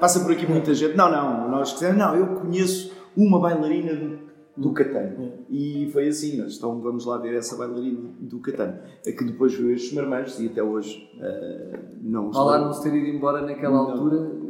Passa 0.00 0.20
por 0.20 0.32
aqui 0.32 0.46
muita 0.50 0.74
gente. 0.74 0.96
Não, 0.96 1.10
não. 1.10 1.48
Nós 1.48 1.72
dissemos, 1.72 1.96
não, 1.96 2.16
eu 2.16 2.26
conheço 2.40 2.92
uma 3.16 3.40
bailarina 3.40 3.94
do, 3.94 4.18
do 4.56 4.72
Catano. 4.72 5.32
E 5.48 5.88
foi 5.92 6.08
assim. 6.08 6.36
Nós, 6.40 6.56
então 6.56 6.80
vamos 6.80 7.04
lá 7.06 7.18
ver 7.18 7.34
essa 7.34 7.56
bailarina 7.56 8.10
do 8.20 8.38
Catano. 8.40 8.78
A 9.06 9.10
que 9.12 9.24
depois 9.24 9.54
viu 9.54 9.72
estes 9.72 9.92
marmanjos 9.92 10.38
e 10.40 10.46
até 10.46 10.62
hoje 10.62 11.10
eh, 11.20 11.78
não 12.02 12.28
os 12.28 12.36
Vá 12.36 12.42
lá 12.44 12.52
lembro. 12.52 12.66
não 12.66 12.72
se 12.74 12.82
ter 12.82 12.94
ido 12.94 13.06
embora 13.16 13.42
naquela 13.42 13.74
Não. 13.74 13.90
altura. 13.90 14.42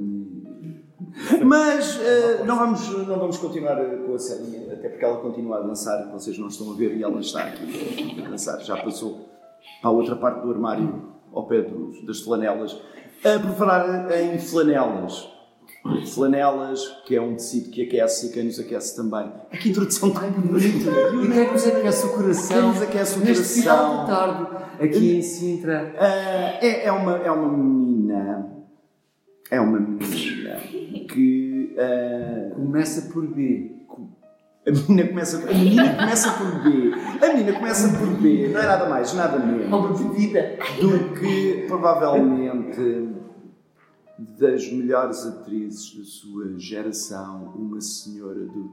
Mas 1.44 2.00
eh, 2.00 2.44
não, 2.44 2.56
vamos, 2.58 2.88
não 3.06 3.18
vamos 3.18 3.36
continuar 3.38 3.78
eh, 3.78 3.96
com 4.06 4.14
a 4.14 4.18
Celinha, 4.18 4.72
até 4.72 4.88
porque 4.88 5.04
ela 5.04 5.18
continua 5.18 5.58
a 5.58 5.60
dançar, 5.60 6.10
vocês 6.10 6.38
não 6.38 6.48
estão 6.48 6.70
a 6.72 6.74
ver, 6.74 6.96
e 6.96 7.02
ela 7.02 7.20
está 7.20 7.44
aqui 7.44 8.22
a 8.24 8.28
dançar. 8.30 8.60
Já 8.62 8.76
passou 8.82 9.28
para 9.80 9.90
a 9.90 9.92
outra 9.92 10.16
parte 10.16 10.40
do 10.42 10.50
armário, 10.50 11.02
ao 11.32 11.46
pé 11.46 11.62
dos, 11.62 12.04
das 12.06 12.20
flanelas. 12.20 12.80
Por 13.22 13.52
falar 13.56 14.10
em 14.20 14.38
flanelas, 14.38 15.28
flanelas, 16.06 16.80
que 17.06 17.16
é 17.16 17.20
um 17.20 17.34
tecido 17.34 17.70
que 17.70 17.82
aquece 17.82 18.26
e 18.26 18.30
que 18.32 18.42
nos 18.42 18.58
aquece 18.58 18.96
também. 18.96 19.30
Que 19.60 19.70
introdução 19.70 20.10
tão 20.10 20.30
bonita! 20.30 20.90
E 21.22 21.28
quem 21.30 21.40
é 21.42 21.52
nos 21.52 21.66
aquece 21.66 22.06
o 22.06 22.08
coração? 22.10 22.56
Quem 22.60 22.68
nos 22.68 22.82
aquece 22.82 23.18
o 23.18 23.24
Neste 23.24 23.60
final 23.60 24.04
coração? 24.04 24.04
de 24.04 24.10
tarde, 24.50 24.64
aqui 24.84 25.16
em 25.16 25.22
Sintra. 25.22 25.94
Ah, 25.98 26.58
é, 26.60 26.86
é, 26.86 26.92
uma, 26.92 27.16
é 27.18 27.30
uma 27.30 27.48
menina. 27.56 28.48
É 29.50 29.60
uma 29.60 29.78
menina 29.80 30.56
que. 31.08 31.74
ah, 31.78 32.54
Começa 32.54 33.10
por 33.12 33.26
B. 33.26 33.70
A 34.64 34.70
menina 34.70 35.08
começa, 35.08 35.38
a 35.38 35.52
menina 35.52 35.94
começa 35.96 36.30
por 36.32 36.62
B. 36.62 36.92
A 37.20 37.32
menina 37.34 37.52
começa 37.58 37.98
por 37.98 38.06
B. 38.06 38.48
Não 38.52 38.60
é 38.60 38.66
nada 38.66 38.88
mais, 38.88 39.12
nada 39.12 39.38
menos 39.40 40.00
bebida. 40.00 40.56
do 40.80 41.14
que 41.18 41.64
provavelmente 41.66 43.08
das 44.18 44.70
melhores 44.70 45.26
atrizes 45.26 45.96
da 45.96 46.04
sua 46.04 46.58
geração, 46.58 47.52
uma 47.56 47.80
senhora 47.80 48.40
do 48.40 48.70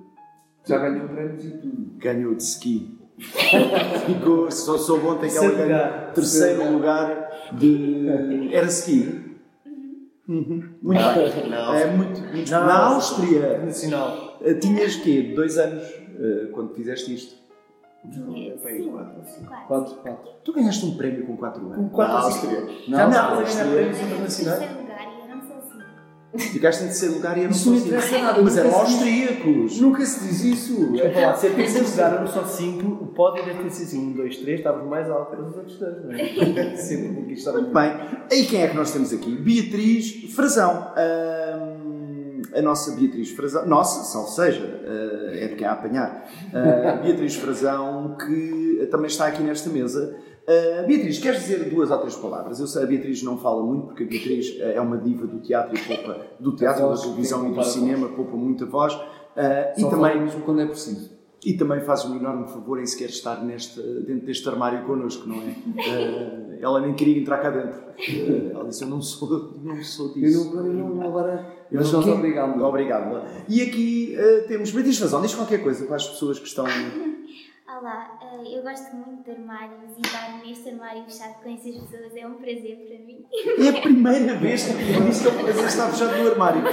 Já 0.65 0.77
ganhou 0.77 1.07
prémios 1.07 1.45
e 1.45 1.51
tudo. 1.57 1.91
ganhou 1.97 2.36
de 2.36 2.44
ski. 2.44 2.97
Ficou, 4.06 4.50
só 4.51 4.77
soube 4.77 5.06
ontem 5.07 5.30
que 5.30 5.38
ela 5.38 5.51
ganhou 5.51 6.13
terceiro 6.13 6.71
lugar 6.71 7.30
de. 7.57 8.07
Era 8.53 8.68
ski? 8.68 9.38
Uhum. 10.27 10.69
Muito 10.81 11.01
bem. 11.01 11.50
Não. 11.50 11.74
É 11.74 11.92
muito, 11.92 12.21
muito 12.21 12.51
Não. 12.51 12.65
Na 12.65 12.85
Áustria. 12.94 13.65
Nacional. 13.65 14.38
Uh, 14.39 14.59
Tinhas 14.59 14.95
quê? 14.97 15.33
Dois 15.35 15.57
anos 15.57 15.83
uh, 15.83 16.51
quando 16.51 16.74
fizeste 16.75 17.13
isto? 17.15 17.39
Tinha 18.12 18.56
quatro. 18.57 19.21
Quatro, 19.68 19.95
quatro. 19.95 20.31
Tu 20.44 20.53
ganhaste 20.53 20.85
um 20.85 20.95
prémio 20.95 21.25
com 21.25 21.35
4 21.35 21.62
anos. 21.65 21.75
Com 21.75 21.89
quatro 21.89 22.13
Na 22.13 22.19
a 22.19 22.31
cinco. 22.31 22.47
Áustria. 22.47 22.75
Já 22.88 22.97
Não, 22.97 23.12
não, 23.12 23.35
não, 23.35 24.78
Ficaste 26.37 26.83
em 26.83 26.85
terceiro 26.87 27.15
lugar 27.15 27.37
e 27.37 27.53
só 27.53 27.71
não 27.71 27.79
cinco. 27.79 28.21
nada, 28.21 28.41
Mas 28.41 28.55
eram 28.57 28.75
austríacos. 28.75 29.81
Nunca 29.81 30.05
se 30.05 30.27
diz 30.27 30.43
isso. 30.43 30.91
Desculpa 30.91 31.19
lá, 31.19 31.35
se 31.35 31.47
em 31.47 31.55
terceiro 31.55 31.89
lugar 31.89 32.13
eram 32.13 32.27
só 32.27 32.44
cinco, 32.45 33.04
o 33.04 33.07
pódio 33.07 33.44
deve 33.45 33.63
ter 33.63 33.69
sido 33.71 33.85
assim, 33.87 33.99
um, 33.99 34.13
dois, 34.13 34.37
três, 34.37 34.59
estávamos 34.59 34.87
mais 34.87 35.09
alto 35.09 35.35
que 35.35 35.42
os 35.42 35.57
outros 35.57 35.80
dois, 35.80 36.04
não 36.04 36.11
é? 36.11 36.75
Sempre 36.77 37.15
conquistado. 37.15 37.61
Muito 37.61 37.73
bem. 37.73 37.92
E 38.31 38.45
quem 38.45 38.61
é 38.61 38.68
que 38.68 38.75
nós 38.75 38.92
temos 38.92 39.11
aqui? 39.11 39.35
Beatriz 39.35 40.33
Frazão. 40.35 40.94
A 42.56 42.61
nossa 42.61 42.92
Beatriz 42.95 43.31
Frazão. 43.31 43.65
Nossa, 43.65 44.04
salvo 44.04 44.30
seja, 44.30 44.81
ah, 44.85 45.35
é 45.35 45.47
de 45.47 45.56
quem 45.56 45.68
a 45.68 45.73
apanhar. 45.73 46.30
Ah, 46.54 46.99
Beatriz 47.01 47.35
Frazão, 47.35 48.15
que 48.18 48.87
também 48.92 49.07
está 49.07 49.27
aqui 49.27 49.42
nesta 49.42 49.69
mesa. 49.69 50.15
Ah, 50.49 50.81
Beatriz, 50.87 51.19
queres 51.19 51.41
dizer 51.41 51.69
duas 51.69 51.91
ou 51.91 51.97
três 51.99 52.15
palavras? 52.15 52.59
Eu 52.59 52.65
sei, 52.65 52.81
a 52.83 52.85
Beatriz 52.87 53.21
não 53.21 53.37
fala 53.37 53.61
muito, 53.63 53.85
porque 53.85 54.03
a 54.03 54.07
Beatriz 54.07 54.57
ah, 54.61 54.63
é 54.65 54.81
uma 54.81 54.97
diva 54.97 55.27
do 55.27 55.39
teatro 55.39 55.77
e 55.77 55.79
poupa, 55.79 56.25
do 56.39 56.56
teatro, 56.56 56.81
da 56.81 56.87
voz 56.87 57.01
televisão 57.01 57.51
e 57.51 57.53
do 57.53 57.63
cinema, 57.63 58.09
poupa 58.09 58.35
muita 58.35 58.65
voz. 58.65 58.94
Ah, 59.37 59.73
e 59.77 59.87
também 59.87 60.19
mesmo 60.19 60.41
quando 60.41 60.61
é 60.61 60.65
preciso. 60.65 61.11
e 61.45 61.53
também 61.53 61.81
faz 61.81 62.03
um 62.06 62.15
enorme 62.15 62.47
favor 62.47 62.81
em 62.81 62.85
sequer 62.85 63.09
estar 63.09 63.44
neste, 63.45 63.79
dentro 63.79 64.25
deste 64.25 64.49
armário 64.49 64.85
connosco, 64.87 65.29
não 65.29 65.35
é? 65.35 66.59
Ela 66.61 66.81
nem 66.81 66.94
queria 66.95 67.21
entrar 67.21 67.37
cá 67.37 67.51
dentro. 67.51 67.79
Ela 68.51 68.65
disse: 68.68 68.83
Eu 68.83 68.89
não 68.89 69.01
sou, 69.01 69.53
não 69.63 69.83
sou 69.83 70.07
Eu 70.07 70.13
disso. 70.15 70.56
não, 70.56 70.65
eu 70.65 70.73
não 70.73 71.01
agora. 71.07 71.45
Eu 71.71 71.79
Mas 71.79 71.91
não 71.94 72.13
obrigamos. 72.15 72.61
Obrigado. 72.61 73.21
E 73.47 73.61
aqui 73.61 74.18
temos 74.47 74.71
Beatriz 74.71 74.97
Fazão. 74.97 75.21
Diz 75.21 75.35
qualquer 75.35 75.61
coisa 75.61 75.85
para 75.85 75.95
as 75.95 76.07
pessoas 76.07 76.39
que 76.39 76.47
estão. 76.47 76.65
Olá, 77.78 78.18
eh, 78.19 78.57
eu 78.57 78.64
gosto 78.64 78.95
muito 78.95 79.23
de 79.23 79.31
armários 79.31 79.95
e 79.95 80.02
estar 80.02 80.40
neste 80.44 80.69
armário 80.69 81.04
fechado 81.04 81.35
com 81.44 81.49
essas 81.52 81.76
pessoas 81.76 82.16
é 82.16 82.26
um 82.26 82.33
prazer 82.33 82.78
para 82.78 82.97
mim. 83.06 83.23
É 83.64 83.69
a 83.69 83.81
primeira 83.81 84.35
vez 84.38 84.64
que 84.64 84.71
eu 84.71 85.04
disse 85.06 85.21
que 85.21 85.28
é 85.30 85.31
um 85.31 85.44
prazer 85.44 85.66
estar 85.66 85.90
fechado 85.92 86.18
no 86.18 86.31
armário. 86.31 86.64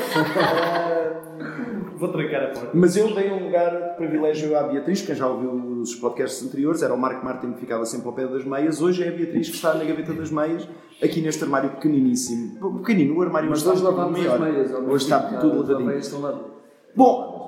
Vou 1.99 2.09
trancar 2.09 2.45
a 2.45 2.47
porta. 2.47 2.71
Mas 2.73 2.97
eu 2.97 3.15
dei 3.15 3.31
um 3.31 3.45
lugar 3.45 3.91
de 3.91 3.97
privilégio 3.97 4.57
à 4.59 4.63
Beatriz, 4.63 5.03
quem 5.03 5.15
já 5.15 5.29
ouviu 5.29 5.53
os 5.83 5.95
podcasts 5.97 6.43
anteriores, 6.43 6.83
era 6.83 6.95
o 6.95 6.99
Marco 6.99 7.23
Martin 7.23 7.53
que 7.53 7.61
ficava 7.61 7.85
sempre 7.85 8.09
ao 8.09 8.15
pé 8.15 8.27
das 8.27 8.47
meias, 8.47 8.81
hoje 8.81 9.05
é 9.05 9.09
a 9.09 9.13
Beatriz 9.13 9.51
que 9.51 9.55
está 9.57 9.75
na 9.75 9.85
gaveta 9.85 10.15
das 10.15 10.31
meias, 10.31 10.67
aqui 11.03 11.21
neste 11.21 11.45
armário 11.45 11.73
pequeniníssimo. 11.73 12.79
Pequenino, 12.79 13.19
o 13.19 13.23
armário 13.23 13.51
Mas 13.51 13.59
está 13.59 13.73
hoje 13.73 13.83
um 13.83 13.85
lavámos 13.85 14.19
maior. 14.19 14.35
as 14.35 14.41
meias. 14.41 14.73
Hoje 14.73 15.05
está 15.05 15.21
tudo 15.21 15.61
as 15.61 15.69
lavadinho. 15.69 16.21
lá. 16.23 16.57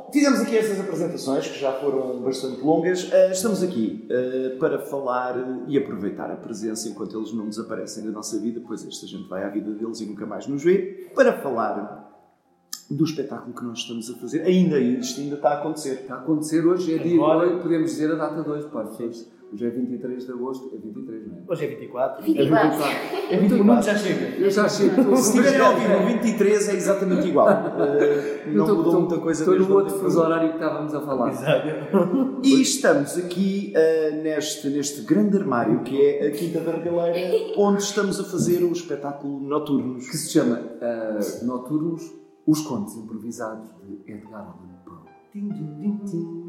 Bom, 0.08 0.12
fizemos 0.12 0.40
aqui 0.40 0.56
estas 0.56 0.80
apresentações 0.80 1.46
que 1.48 1.58
já 1.58 1.70
foram 1.72 2.22
bastante 2.22 2.62
longas. 2.62 3.10
Eh, 3.12 3.30
estamos 3.32 3.62
aqui 3.62 4.06
eh, 4.08 4.56
para 4.58 4.78
falar 4.78 5.36
e 5.68 5.76
aproveitar 5.76 6.30
a 6.30 6.36
presença 6.36 6.88
enquanto 6.88 7.14
eles 7.18 7.30
não 7.34 7.46
desaparecem 7.46 8.04
da 8.04 8.10
nossa 8.10 8.38
vida, 8.38 8.58
pois 8.66 8.86
esta 8.86 9.06
gente 9.06 9.28
vai 9.28 9.44
à 9.44 9.48
vida 9.50 9.70
deles 9.70 10.00
e 10.00 10.06
nunca 10.06 10.24
mais 10.24 10.46
nos 10.46 10.64
vê, 10.64 11.10
para 11.14 11.34
falar 11.42 12.08
do 12.90 13.04
espetáculo 13.04 13.54
que 13.54 13.62
nós 13.62 13.80
estamos 13.80 14.10
a 14.10 14.14
fazer. 14.14 14.40
Ainda 14.42 14.78
isto 14.80 15.20
ainda 15.20 15.36
está 15.36 15.50
a 15.50 15.58
acontecer. 15.60 15.92
Está 16.00 16.14
a 16.14 16.18
acontecer 16.20 16.66
hoje, 16.66 16.94
é 16.94 16.98
dia 16.98 17.14
Agora- 17.16 17.46
hoje, 17.46 17.62
podemos 17.62 17.90
dizer 17.90 18.10
a 18.10 18.14
data 18.14 18.42
de 18.42 18.48
hoje, 18.48 18.66
pode 18.68 18.96
ser. 18.96 19.10
Hoje 19.50 19.66
é 19.66 19.70
23 19.70 20.26
de 20.26 20.32
agosto, 20.32 20.70
é 20.74 20.78
23, 20.78 21.26
não 21.26 21.36
é? 21.38 21.40
Hoje 21.48 21.64
é 21.64 21.68
24. 21.68 22.22
24. 22.22 22.82
É 23.30 23.36
24. 23.38 23.62
O 23.62 23.64
mundo 23.66 23.82
já 23.82 23.94
chega. 23.96 24.26
Eu 24.36 24.50
já 24.50 24.68
chego. 24.68 25.16
Se 25.16 25.28
estiverem 25.38 25.60
a 25.60 25.70
ouvir 25.70 25.86
o 25.94 26.06
23 26.20 26.68
é 26.68 26.74
exatamente 26.76 27.28
igual. 27.28 27.48
Eh, 27.78 28.52
não 28.52 28.64
Estou- 28.64 28.76
mudou 28.76 28.92
estou- 28.92 29.00
muita 29.00 29.18
coisa 29.18 29.42
Estou 29.42 29.54
desde 29.54 29.70
no 29.72 29.78
outro 29.78 29.94
fuso 29.98 30.20
horário 30.20 30.48
que 30.50 30.54
estávamos 30.56 30.94
a 30.94 31.00
falar. 31.00 31.30
Exato. 31.30 32.40
E 32.42 32.60
estamos 32.60 33.16
aqui 33.16 33.72
eh, 33.74 34.10
neste, 34.22 34.68
neste 34.68 35.02
grande 35.02 35.36
armário 35.38 35.82
que 35.82 36.00
é 36.00 36.26
a 36.26 36.30
Quinta 36.30 36.60
da 36.60 36.72
Regaleira, 36.72 37.52
onde 37.58 37.82
estamos 37.82 38.20
a 38.20 38.24
fazer 38.24 38.62
o 38.64 38.72
espetáculo 38.72 39.40
Noturnos. 39.40 40.08
Que 40.08 40.16
se 40.16 40.30
chama 40.32 40.60
ah, 40.82 41.18
Noturnos, 41.44 42.02
Os 42.46 42.60
Contos 42.62 42.96
Improvisados 42.96 43.68
de 43.86 44.12
Edgar 44.12 44.40
Allan 44.42 44.78
Poe. 44.84 46.47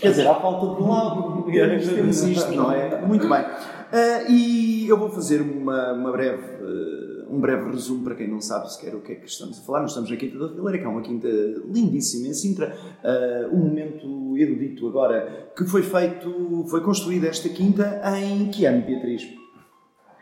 Quer 0.00 0.10
dizer, 0.10 0.26
à 0.26 0.34
falta 0.34 0.76
de 0.76 0.82
um 0.82 0.92
álbum, 0.92 1.42
temos, 1.50 1.88
temos 1.88 2.22
isto, 2.24 2.52
não 2.52 2.72
é? 2.72 3.00
Muito 3.02 3.28
bem. 3.28 3.44
Ah, 3.92 4.24
e 4.28 4.88
eu 4.88 4.96
vou 4.96 5.10
fazer 5.10 5.40
uma, 5.40 5.92
uma 5.92 6.10
breve, 6.12 6.42
ah, 6.42 7.26
um 7.30 7.38
breve 7.40 7.70
resumo 7.70 8.02
para 8.04 8.14
quem 8.14 8.26
não 8.26 8.40
sabe 8.40 8.72
sequer 8.72 8.94
o 8.94 9.00
que 9.00 9.12
é 9.12 9.14
que 9.16 9.26
estamos 9.26 9.58
a 9.58 9.62
falar. 9.62 9.80
Nós 9.82 9.90
estamos 9.90 10.10
na 10.10 10.16
Quinta 10.16 10.38
da 10.38 10.46
Rileira, 10.54 10.78
que 10.78 10.84
é 10.84 10.88
uma 10.88 11.02
quinta 11.02 11.28
lindíssima 11.72 12.28
em 12.28 12.34
Sintra. 12.34 12.74
Ah, 13.04 13.48
um 13.52 13.58
momento 13.58 14.36
erudito 14.36 14.88
agora, 14.88 15.50
que 15.56 15.64
foi 15.66 15.82
feito, 15.82 16.64
foi 16.68 16.80
construída 16.80 17.28
esta 17.28 17.48
quinta 17.48 18.00
em 18.18 18.48
que 18.50 18.64
ano, 18.64 18.82
Beatriz? 18.84 19.28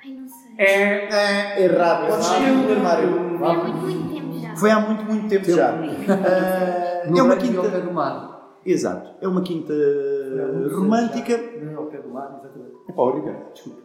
Ai, 0.05 0.13
não 0.13 0.29
sei. 0.29 0.51
É, 0.59 1.63
errado. 1.65 2.09
Podes 2.09 2.27
sair 2.27 2.53
do 2.53 2.73
armário. 2.73 3.39
Foi 3.39 3.51
há 3.51 3.55
muito, 3.61 3.75
muito 3.85 4.09
tempo 4.15 4.41
já. 4.41 4.57
Foi 4.57 4.71
há 4.71 4.81
muito, 4.81 5.05
muito 5.05 5.29
tempo 5.29 5.51
já. 5.51 5.71
Ah, 5.71 7.09
No 7.09 7.19
é 7.19 7.23
uma 7.23 7.35
e 7.35 7.39
quinta... 7.39 8.40
Exato. 8.65 9.11
É 9.21 9.29
uma 9.29 9.43
quinta 9.43 9.73
muito 10.55 10.77
romântica. 10.77 11.39
Não, 11.63 11.79
ao 11.79 11.87
pé 11.87 11.99
do 12.01 12.09
mar, 12.09 12.39
exatamente. 12.41 12.77
Epá, 12.89 13.03
obrigado. 13.03 13.53
Desculpa. 13.53 13.81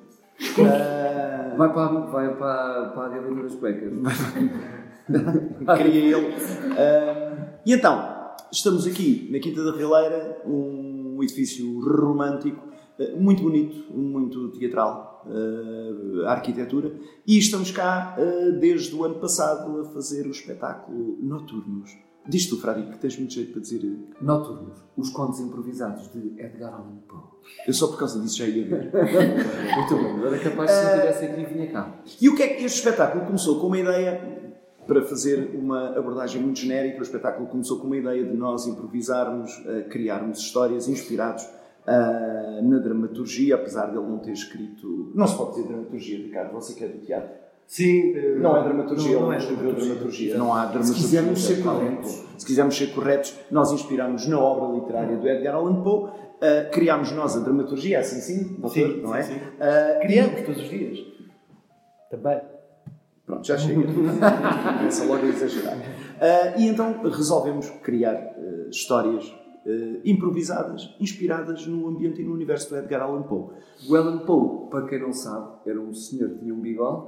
Ah, 0.59 1.25
Vai 1.57 1.73
para, 1.73 1.87
vai 1.87 2.35
para, 2.35 2.89
para 2.89 3.05
a 3.05 3.09
gaveta 3.09 3.43
das 3.43 3.55
cuecas. 3.55 3.91
queria 5.77 6.17
ele. 6.17 6.33
Ah, 6.77 7.59
e 7.65 7.73
então, 7.73 8.33
estamos 8.51 8.85
aqui 8.85 9.29
na 9.31 9.39
Quinta 9.39 9.63
da 9.63 9.71
Rileira, 9.71 10.41
um 10.45 11.19
edifício 11.23 11.79
romântico, 11.79 12.61
ah, 12.99 13.15
muito 13.17 13.41
bonito, 13.41 13.93
muito 13.93 14.49
teatral, 14.49 15.25
ah, 15.25 16.29
a 16.29 16.31
arquitetura, 16.33 16.91
e 17.25 17.37
estamos 17.37 17.71
cá 17.71 18.17
desde 18.59 18.93
o 18.93 19.05
ano 19.05 19.15
passado 19.15 19.79
a 19.79 19.85
fazer 19.85 20.27
o 20.27 20.31
espetáculo 20.31 21.17
Noturnos. 21.21 22.04
Diz 22.27 22.47
tu, 22.47 22.59
Fradi, 22.59 22.83
que 22.83 22.97
tens 22.97 23.17
muito 23.17 23.33
jeito 23.33 23.51
para 23.51 23.61
dizer. 23.61 23.81
Noturnos, 24.19 24.77
Os 24.97 25.09
Contos 25.09 25.39
Improvisados 25.39 26.09
de 26.11 26.39
Edgar 26.39 26.73
Allan 26.73 26.97
Poe. 27.07 27.19
Eu 27.67 27.73
só 27.73 27.87
por 27.87 27.99
causa 27.99 28.19
disso 28.19 28.37
já 28.37 28.45
ia 28.45 28.65
ver. 28.65 28.91
Muito 28.91 29.95
bem, 29.95 30.25
era 30.25 30.39
capaz 30.39 30.71
se 30.71 30.83
eu 30.83 30.95
estivesse 30.95 31.25
aqui 31.25 31.53
vinha 31.53 31.71
cá. 31.71 31.95
E 32.19 32.27
o 32.27 32.35
que 32.35 32.41
é 32.41 32.47
que 32.47 32.63
este 32.63 32.79
espetáculo 32.79 33.25
começou 33.25 33.59
com 33.59 33.67
uma 33.67 33.77
ideia, 33.77 34.45
para 34.87 35.01
fazer 35.03 35.51
uma 35.55 35.97
abordagem 35.97 36.41
muito 36.41 36.59
genérica, 36.59 36.99
o 36.99 37.03
espetáculo 37.03 37.47
começou 37.47 37.79
com 37.79 37.87
uma 37.87 37.97
ideia 37.97 38.23
de 38.23 38.35
nós 38.35 38.67
improvisarmos, 38.67 39.51
eh, 39.65 39.81
criarmos 39.89 40.39
histórias 40.39 40.87
inspirados 40.87 41.47
ah, 41.87 42.59
na 42.63 42.79
dramaturgia, 42.79 43.55
apesar 43.55 43.91
de 43.91 43.97
ele 43.97 44.07
não 44.07 44.17
ter 44.17 44.31
escrito. 44.31 45.11
Não 45.13 45.27
se 45.27 45.37
pode 45.37 45.51
dizer 45.51 45.67
dramaturgia, 45.67 46.17
Ricardo, 46.17 46.53
você 46.53 46.73
que 46.73 46.83
é 46.83 46.87
do 46.87 46.99
teatro. 46.99 47.44
Sim. 47.67 48.13
eh, 48.15 48.35
Não 48.39 48.55
é 48.57 48.63
dramaturgia, 48.63 49.13
não, 49.15 49.21
não 49.23 49.33
é 49.33 49.37
escreveu 49.37 49.73
dramaturgia. 49.73 50.37
Não 50.37 50.53
há 50.53 50.65
dramaturgia. 50.65 50.93
Se 50.95 51.01
quisermos 51.01 51.43
ser 51.45 51.67
Allan 51.67 51.79
corretos. 51.79 52.23
Se 52.37 52.45
quisermos 52.45 52.77
ser 52.77 52.87
corretos, 52.93 53.39
nós 53.51 53.71
inspiramos 53.71 54.27
na 54.27 54.39
obra 54.39 54.77
literária 54.79 55.17
do 55.17 55.27
Edgar 55.27 55.55
Allan 55.55 55.81
Poe, 55.81 56.11
ah, 56.41 56.69
criámos 56.71 57.11
nós 57.11 57.35
a 57.35 57.39
dramaturgia, 57.39 57.99
assim 57.99 58.19
sim, 58.19 58.43
doutor, 58.59 58.69
Sim, 58.71 59.01
não 59.01 59.11
sim, 59.13 59.17
é? 59.17 59.21
sim. 59.23 59.39
Ah, 59.59 59.99
Criamos 60.01 60.41
todos 60.41 60.61
os 60.61 60.69
dias. 60.69 60.99
Também. 62.11 62.41
Pronto, 63.25 63.47
já 63.47 63.57
chega. 63.57 63.81
Começa 64.77 65.05
logo 65.05 65.25
a 65.25 65.27
exagerar. 65.29 65.77
Ah, 66.21 66.53
e 66.57 66.67
então 66.67 67.01
resolvemos 67.09 67.69
criar 67.81 68.13
ah, 68.15 68.69
histórias 68.69 69.33
ah, 69.65 69.99
improvisadas, 70.05 70.93
inspiradas 70.99 71.65
no 71.65 71.87
ambiente 71.87 72.21
e 72.21 72.25
no 72.25 72.33
universo 72.33 72.69
do 72.69 72.77
Edgar 72.77 73.01
Allan 73.01 73.23
Poe. 73.23 73.47
O 73.89 73.95
Allan 73.95 74.19
Poe, 74.19 74.69
para 74.69 74.85
quem 74.87 74.99
não 75.01 75.11
sabe, 75.13 75.47
era 75.65 75.79
um 75.81 75.93
senhor 75.93 76.29
que 76.29 76.39
tinha 76.39 76.53
um 76.53 76.59
bigode 76.61 77.07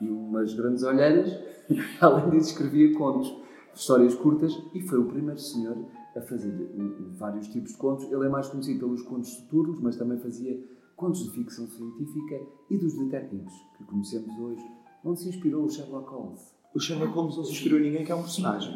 e 0.00 0.08
umas 0.08 0.54
grandes 0.54 0.82
olheiras, 0.82 1.32
além 2.00 2.30
disso 2.30 2.50
escrevia 2.52 2.92
contos, 2.96 3.34
histórias 3.74 4.14
curtas, 4.14 4.52
e 4.74 4.80
foi 4.82 4.98
o 4.98 5.04
primeiro 5.06 5.38
senhor 5.40 5.76
a 6.16 6.20
fazer 6.22 6.48
uh, 6.50 7.12
vários 7.16 7.46
tipos 7.48 7.72
de 7.72 7.76
contos. 7.76 8.10
Ele 8.10 8.26
é 8.26 8.28
mais 8.28 8.48
conhecido 8.48 8.80
pelos 8.80 9.02
contos 9.02 9.30
soturnos, 9.30 9.80
mas 9.80 9.96
também 9.96 10.18
fazia 10.18 10.58
contos 10.96 11.22
de 11.24 11.30
ficção 11.30 11.66
científica 11.68 12.40
e 12.70 12.76
dos 12.76 12.94
detetives, 12.94 13.52
que 13.76 13.84
conhecemos 13.84 14.36
hoje, 14.38 14.64
onde 15.04 15.20
se 15.20 15.28
inspirou 15.28 15.64
o 15.64 15.70
Sherlock 15.70 16.10
Holmes. 16.10 16.40
O 16.74 16.80
Sherlock 16.80 17.12
Holmes 17.12 17.36
não 17.36 17.44
se 17.44 17.52
inspirou 17.52 17.78
em 17.78 17.82
ninguém, 17.84 18.04
que 18.04 18.10
é 18.12 18.14
um 18.14 18.22
personagem. 18.22 18.72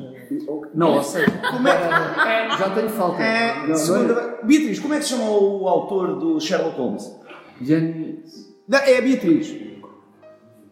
Não, 0.75 0.95
ou 0.95 1.03
seja, 1.03 1.27
Como 1.51 1.69
é 1.69 1.77
que... 2.53 2.59
já 2.59 2.75
tenho 2.75 2.89
falta. 2.91 3.23
É, 3.23 3.67
Não, 3.69 3.77
segunda... 3.77 4.15
não 4.15 4.21
é? 4.21 4.45
Beatriz, 4.45 4.79
como 4.81 4.95
é 4.95 4.99
que 4.99 5.05
se 5.05 5.11
chama 5.11 5.31
o 5.31 5.69
autor 5.69 6.19
do 6.19 6.41
Sherlock 6.41 6.77
Holmes? 6.79 7.15
Jan- 7.61 8.17
Não, 8.69 8.79
É 8.79 8.99
a 8.99 9.03
Beatriz. 9.03 9.72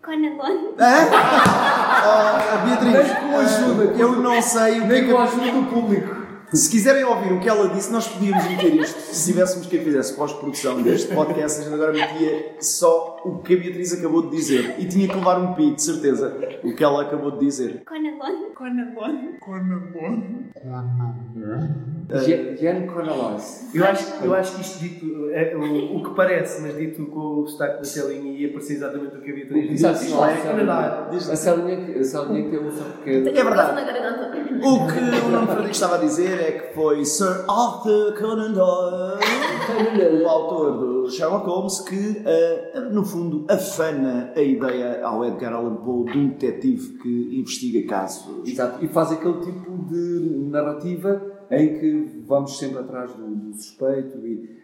Conan 0.03 0.37
Doyle. 0.37 0.75
Oh, 2.03 2.67
Beatriz, 2.67 3.13
Nem 3.13 3.15
com 3.21 3.39
ajuda, 3.39 3.85
eu 3.99 4.13
não 4.17 4.41
sei 4.41 4.81
o 4.81 4.87
que 4.87 4.87
é 4.87 4.87
Nem 4.87 5.05
que 5.05 5.13
com 5.13 5.19
a 5.19 5.23
ajuda 5.25 5.53
do 5.53 5.67
público. 5.67 6.20
Se 6.53 6.69
quiserem 6.71 7.05
ouvir 7.05 7.33
o 7.33 7.41
que 7.41 7.49
ela 7.49 7.69
disse, 7.69 7.93
nós 7.93 8.09
podíamos 8.09 8.45
meter 8.49 8.75
isto. 8.75 8.99
Se 8.99 9.33
tivéssemos 9.33 9.67
quem 9.69 9.81
fizesse 9.85 10.15
pós-produção 10.15 10.83
deste 10.83 11.15
podcast, 11.15 11.61
a 11.61 11.65
gente 11.65 11.75
agora 11.75 11.93
metia 11.93 12.57
só 12.61 13.21
o 13.25 13.39
que 13.39 13.55
a 13.55 13.57
Beatriz 13.57 13.93
acabou 13.93 14.23
de 14.29 14.37
dizer. 14.37 14.75
E 14.79 14.85
tinha 14.87 15.07
que 15.09 15.15
levar 15.15 15.39
um 15.39 15.55
pi, 15.55 15.75
de 15.75 15.83
certeza, 15.83 16.37
o 16.65 16.75
que 16.75 16.83
ela 16.83 17.03
acabou 17.03 17.31
de 17.33 17.39
dizer. 17.41 17.83
Conan 17.85 19.79
Doyle. 19.93 20.51
Jan- 22.11 22.57
Jan 22.57 22.87
Chronolos. 22.89 23.73
Eu 23.75 23.85
acho, 23.85 24.25
eu 24.25 24.35
acho 24.35 24.55
que 24.57 24.61
isto 24.63 24.79
dito, 24.81 25.31
é, 25.31 25.55
o, 25.57 25.97
o 25.99 26.03
que 26.03 26.15
parece, 26.17 26.61
mas 26.63 26.77
dito 26.77 27.07
com 27.07 27.43
o 27.43 27.47
sotaque 27.47 27.79
da 27.79 27.85
Celinha 27.85 28.33
ia 28.37 28.53
parecer 28.53 28.75
exatamente 28.75 29.17
o 29.17 29.21
que 29.21 29.31
a 29.31 29.35
Beatriz 29.35 29.63
disse. 29.71 29.87
Exato, 29.87 30.05
Isto 30.05 30.17
não 30.17 30.27
é 30.27 30.33
é? 30.33 30.37
Canadá. 30.43 31.09
A 31.13 31.37
Celinha 31.37 31.85
que 31.87 31.99
a 31.99 32.05
Celinha 32.05 32.43
que 32.45 32.51
tem 32.51 32.59
um 32.67 32.71
som 32.73 32.85
pequeno. 32.99 33.29
É 33.29 33.33
verdade. 33.45 33.81
O 34.63 34.87
que 34.87 34.99
o 34.99 35.29
Nuno 35.31 35.47
Frederico 35.47 35.71
estava 35.71 35.95
a 35.95 35.99
dizer 35.99 36.40
que 36.41 36.75
foi 36.75 37.05
Sir 37.05 37.45
Arthur 37.49 38.15
Conan 38.19 38.53
Doyle, 38.53 40.23
o 40.23 40.29
autor 40.29 40.79
do 40.79 41.11
Sherlock 41.11 41.47
Holmes, 41.47 41.81
que, 41.81 42.23
eh, 42.25 42.89
no 42.93 43.05
fundo, 43.05 43.47
afana 43.49 44.33
a 44.35 44.41
ideia 44.41 45.05
ao 45.05 45.25
Edgar 45.25 45.53
Allan 45.53 45.77
Poe 45.77 46.11
de 46.11 46.19
um 46.19 46.29
detetive 46.29 46.99
que 46.99 47.39
investiga 47.41 47.87
casos. 47.89 48.47
Exato. 48.47 48.85
E 48.85 48.89
faz 48.89 49.13
aquele 49.13 49.41
tipo 49.41 49.85
de 49.89 50.49
narrativa 50.51 51.21
em 51.51 51.79
que 51.79 52.23
vamos 52.27 52.57
sempre 52.59 52.79
atrás 52.79 53.13
do, 53.15 53.27
do 53.27 53.55
suspeito 53.55 54.19
e. 54.27 54.60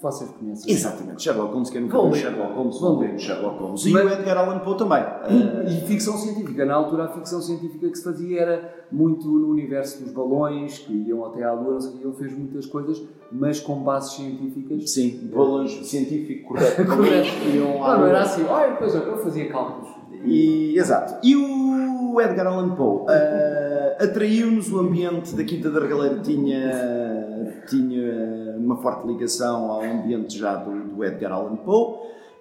Vocês 0.00 0.30
conhecem? 0.30 0.72
Exatamente, 0.72 1.22
Sherlock 1.22 1.52
Holmes, 1.52 1.70
quem 1.70 1.88
viu 1.88 2.02
ler. 2.04 2.14
Sherlock 2.14 2.52
Holmes, 2.54 2.80
Vão 2.80 2.98
ler. 3.00 3.18
Sherlock 3.18 3.60
Holmes. 3.62 3.84
E 3.86 3.92
o 3.94 4.08
Edgar 4.08 4.38
Allan 4.38 4.58
Poe 4.60 4.76
também. 4.76 5.02
E, 5.28 5.76
e 5.76 5.80
ficção 5.88 6.16
científica. 6.16 6.64
Na 6.64 6.74
altura, 6.74 7.04
a 7.04 7.08
ficção 7.08 7.40
científica 7.42 7.88
que 7.88 7.98
se 7.98 8.04
fazia 8.04 8.40
era 8.40 8.86
muito 8.92 9.26
no 9.26 9.48
universo 9.48 10.02
dos 10.02 10.12
balões, 10.12 10.78
que 10.78 10.92
iam 10.92 11.24
até 11.24 11.42
à 11.42 11.52
Lua, 11.52 11.74
não 11.74 11.80
sei. 11.80 12.00
Ele 12.02 12.12
fez 12.12 12.32
muitas 12.36 12.66
coisas, 12.66 13.02
mas 13.32 13.58
com 13.58 13.74
bases 13.82 14.12
científicas. 14.12 14.90
Sim, 14.90 15.30
balões 15.34 15.72
científico 15.88 16.48
correto. 16.48 16.84
Correto. 16.86 17.28
Iam 17.52 17.82
à 17.84 17.88
Não, 17.88 17.94
não 17.94 17.98
Lua. 18.00 18.08
era 18.10 18.20
assim. 18.22 18.44
Olha, 18.44 18.76
pois 18.76 18.94
é, 18.94 18.98
eu 18.98 19.18
fazia 19.18 19.48
cálculos. 19.50 19.88
E, 20.24 20.78
exato. 20.78 21.14
E 21.26 21.34
o 21.36 22.20
Edgar 22.20 22.46
Allan 22.46 22.74
Poe 22.74 23.04
ah, 23.08 23.96
atraiu-nos 24.04 24.72
o 24.72 24.78
ambiente 24.80 25.34
da 25.34 25.44
Quinta 25.44 25.70
da 25.70 25.80
Regaleira 25.80 26.18
tinha, 26.20 27.37
tinha 27.68 28.56
uma 28.58 28.76
forte 28.76 29.06
ligação 29.06 29.70
ao 29.70 29.82
ambiente 29.82 30.36
já 30.38 30.56
do, 30.56 30.94
do 30.94 31.04
Edgar 31.04 31.32
Allan 31.32 31.56
Poe 31.56 31.96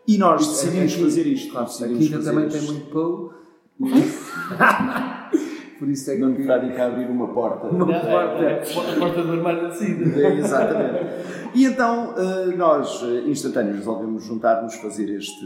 e 0.08 0.18
nós 0.18 0.48
decidimos 0.48 0.94
Aqui- 0.94 1.04
fazer 1.04 1.28
isto. 1.28 1.52
Claro, 1.52 1.66
a 1.68 1.70
decidimos 1.70 2.00
Quinta 2.06 2.18
fazer 2.18 2.30
também 2.32 2.48
isto. 2.48 2.60
tem 2.60 2.68
muito 2.72 2.90
pão. 2.92 3.30
Por 5.80 5.88
isso 5.90 6.10
é 6.10 6.16
que. 6.16 6.22
Não 6.22 6.30
me 6.30 6.50
a 6.52 6.88
abrir 6.88 7.08
uma 7.10 7.28
porta. 7.28 7.68
Uma 7.68 7.94
É, 7.96 8.00
porta. 8.00 8.44
é, 8.44 8.64
a 8.64 9.00
porta 9.00 9.24
do 9.24 9.32
armário 9.34 9.62
da 9.64 9.72
saída. 9.72 10.20
É, 10.20 10.38
Exatamente. 10.38 11.06
E 11.54 11.66
então 11.66 12.14
eh, 12.18 12.56
nós, 12.56 13.02
eh, 13.04 13.30
instantâneos, 13.30 13.78
resolvemos 13.78 14.24
juntar-nos, 14.26 14.74
fazer 14.76 15.10
este, 15.16 15.46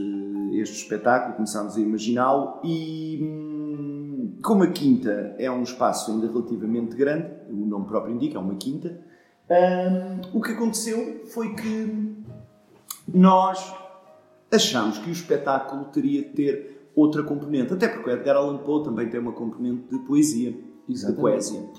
este 0.53 0.77
espetáculo, 0.77 1.35
começámos 1.35 1.75
a 1.75 1.79
imaginá-lo 1.81 2.59
e, 2.63 3.19
hum, 3.21 4.37
como 4.41 4.63
a 4.63 4.67
quinta 4.67 5.35
é 5.37 5.51
um 5.51 5.63
espaço 5.63 6.11
ainda 6.11 6.27
relativamente 6.27 6.95
grande, 6.95 7.27
o 7.49 7.65
nome 7.65 7.85
próprio 7.85 8.13
indica, 8.15 8.37
é 8.37 8.41
uma 8.41 8.55
quinta, 8.55 8.99
hum, 9.51 10.21
o 10.33 10.41
que 10.41 10.51
aconteceu 10.53 11.21
foi 11.33 11.53
que 11.53 12.15
nós 13.13 13.73
achámos 14.51 14.97
que 14.97 15.09
o 15.09 15.11
espetáculo 15.11 15.85
teria 15.85 16.21
de 16.23 16.29
ter 16.29 16.89
outra 16.95 17.23
componente, 17.23 17.73
até 17.73 17.87
porque 17.87 18.09
o 18.09 18.13
Edgar 18.13 18.35
Allan 18.37 18.57
Poe 18.59 18.83
também 18.83 19.09
tem 19.09 19.19
uma 19.19 19.31
componente 19.33 19.83
de 19.89 19.99
poesia. 19.99 20.51
de 20.51 20.93
Exatamente. 20.93 21.21
poesia. 21.21 21.69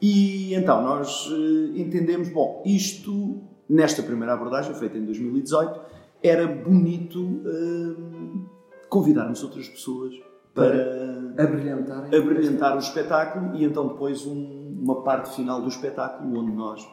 E 0.00 0.54
então 0.54 0.82
nós 0.82 1.28
eh, 1.30 1.78
entendemos, 1.80 2.28
bom, 2.30 2.62
isto, 2.66 3.40
nesta 3.68 4.02
primeira 4.02 4.32
abordagem, 4.32 4.74
feita 4.74 4.96
em 4.98 5.04
2018, 5.04 5.80
era 6.22 6.46
bonito 6.46 7.40
eh, 7.46 8.82
convidarmos 8.88 9.42
outras 9.42 9.68
pessoas 9.68 10.14
para 10.54 11.34
Abrilhantar. 11.38 12.04
abrilhantar 12.06 12.76
o 12.76 12.78
espetáculo 12.78 13.54
e 13.56 13.64
então 13.64 13.88
depois 13.88 14.26
um- 14.26 14.76
uma 14.82 15.02
parte 15.02 15.34
final 15.34 15.60
do 15.62 15.68
espetáculo 15.68 16.38
onde 16.40 16.52
nós 16.52 16.86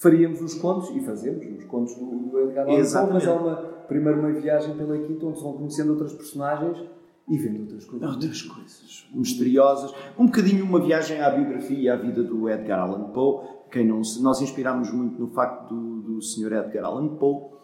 Faríamos 0.00 0.40
os 0.40 0.54
contos, 0.54 0.88
e 0.96 1.00
fazemos, 1.00 1.44
os 1.58 1.64
contos 1.64 1.94
do, 1.94 2.06
do 2.06 2.40
Edgar 2.40 2.66
Allan 2.66 2.76
Poe, 2.76 3.12
mas 3.12 3.26
é 3.26 3.30
uma, 3.30 3.56
primeiro 3.86 4.18
uma 4.20 4.32
viagem 4.32 4.74
pela 4.74 4.98
quinta 4.98 5.26
onde 5.26 5.36
se 5.36 5.44
vão 5.44 5.52
conhecendo 5.52 5.90
outras 5.90 6.14
personagens 6.14 6.82
e 7.28 7.36
vendo 7.36 7.60
outras 7.60 7.84
coisas. 7.84 8.10
outras 8.10 8.42
coisas 8.42 9.08
misteriosas, 9.14 9.94
um 10.18 10.24
bocadinho 10.24 10.64
uma 10.64 10.80
viagem 10.80 11.20
à 11.20 11.28
biografia 11.28 11.78
e 11.78 11.88
à 11.90 11.96
vida 11.96 12.24
do 12.24 12.48
Edgar 12.48 12.80
Allan 12.80 13.10
Poe. 13.10 13.46
Quem 13.70 13.86
não 13.86 14.00
nós 14.22 14.40
inspirámos 14.40 14.90
muito 14.90 15.20
no 15.20 15.28
facto 15.28 15.68
do, 15.68 16.00
do 16.00 16.22
Sr. 16.22 16.52
Edgar 16.54 16.86
Allan 16.86 17.16
Poe 17.16 17.59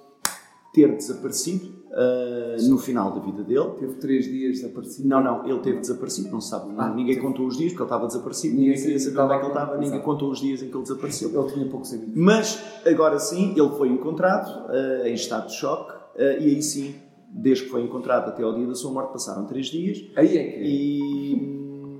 ter 0.76 0.94
desaparecido 0.96 1.74
ah, 1.92 2.56
no 2.68 2.76
final 2.78 3.10
da 3.12 3.20
vida 3.20 3.42
dele. 3.42 3.70
Teve 3.80 3.94
três 3.94 4.26
dias 4.26 4.60
desaparecido. 4.60 5.08
Não, 5.08 5.22
não, 5.24 5.48
ele 5.48 5.58
teve 5.60 5.80
desaparecido, 5.80 6.30
não 6.30 6.40
se 6.40 6.50
sabe, 6.50 6.70
Ah, 6.76 6.90
ninguém 6.90 7.14
teve. 7.14 7.26
contou 7.26 7.46
os 7.46 7.56
dias 7.56 7.72
porque 7.72 7.82
ele 7.82 7.86
estava 7.86 8.06
desaparecido, 8.06 8.54
Ninguém 8.54 8.68
ninguém 8.70 8.82
queria 8.84 8.98
saber 9.00 9.18
onde 9.20 9.32
é 9.32 9.38
que 9.38 9.44
ele 9.44 9.52
estava- 9.52 9.72
ninguém 9.74 9.88
Exato. 9.88 10.04
contou 10.04 10.30
os 10.30 10.38
dias 10.40 10.62
em 10.62 10.68
que 10.68 10.74
ele 10.76 10.82
desapareceu. 10.82 11.42
Ele 11.42 11.52
tinha 11.52 11.66
poucos 11.66 11.92
amigos. 11.94 12.12
Mas 12.14 12.62
agora 12.86 13.18
sim, 13.18 13.52
ele 13.56 13.70
foi 13.70 13.88
encontrado 13.88 14.70
eh, 14.72 15.08
em 15.10 15.14
estado 15.14 15.46
de 15.48 15.54
choque 15.54 15.92
eh, 16.16 16.38
e 16.40 16.44
aí 16.54 16.62
sim, 16.62 16.94
desde 17.32 17.64
que 17.64 17.70
foi 17.70 17.82
encontrado 17.82 18.28
até 18.28 18.42
ao 18.42 18.54
dia 18.54 18.66
da 18.66 18.74
sua 18.74 18.90
morte, 18.92 19.12
passaram 19.12 19.46
três 19.46 19.66
dias 19.66 19.98
Aí 20.16 20.36
é 20.38 20.44
que 20.44 20.58
é. 20.58 20.66
e 20.66 21.34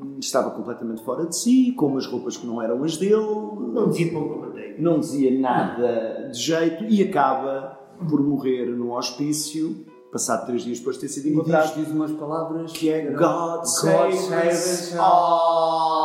hum, 0.03 0.17
estava 0.21 0.51
completamente 0.51 1.03
fora 1.03 1.27
de 1.27 1.37
si, 1.37 1.73
com 1.77 1.87
umas 1.87 2.07
roupas 2.07 2.37
que 2.37 2.47
não 2.47 2.61
eram 2.63 2.83
as 2.85 2.97
dele, 2.97 3.17
Não 3.17 3.89
dizia 3.89 4.13
pão 4.13 4.29
com 4.29 4.41
manteiga. 4.41 4.77
não 4.79 4.99
dizia 5.01 5.39
nada 5.39 6.29
de 6.33 6.39
jeito 6.39 6.85
e 6.85 7.03
acaba 7.03 7.76
por 8.09 8.21
morrer 8.23 8.67
num 8.67 8.93
hospício, 8.93 9.85
passado 10.13 10.47
três 10.47 10.63
dias 10.63 10.79
depois 10.79 10.97
de 10.97 11.03
ter 11.03 11.09
sido 11.09 11.27
E 11.29 11.33
encontrado. 11.33 11.75
diz, 11.75 11.85
diz 11.87 11.89
umas 11.95 12.13
palavras 12.13 12.73
Que 12.73 12.91
é 12.91 13.11
God 13.13 13.65
save 13.65 14.15
us 14.15 14.95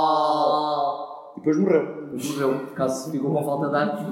all. 0.02 1.32
E 1.38 1.40
depois 1.40 1.58
morreu. 1.58 2.10
Morreu, 2.12 2.68
caso 2.76 3.10
ficou 3.12 3.32
com 3.34 3.44
falta 3.44 3.70
de 3.70 3.76
ar. 3.76 4.06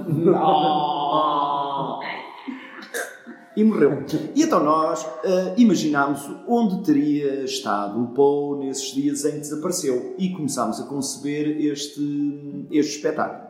E 3.58 3.64
morreu. 3.64 4.06
E 4.36 4.44
então 4.44 4.64
nós 4.64 5.06
eh, 5.24 5.54
imaginámos 5.58 6.22
onde 6.48 6.84
teria 6.84 7.44
estado 7.44 8.02
o 8.02 8.08
Poe 8.14 8.60
nesses 8.66 8.94
dias 8.94 9.26
em 9.26 9.32
que 9.32 9.40
desapareceu 9.40 10.16
e 10.18 10.30
começámos 10.34 10.80
a 10.80 10.86
conceber 10.86 11.60
este, 11.66 12.68
este 12.72 12.96
espetáculo 12.98 13.50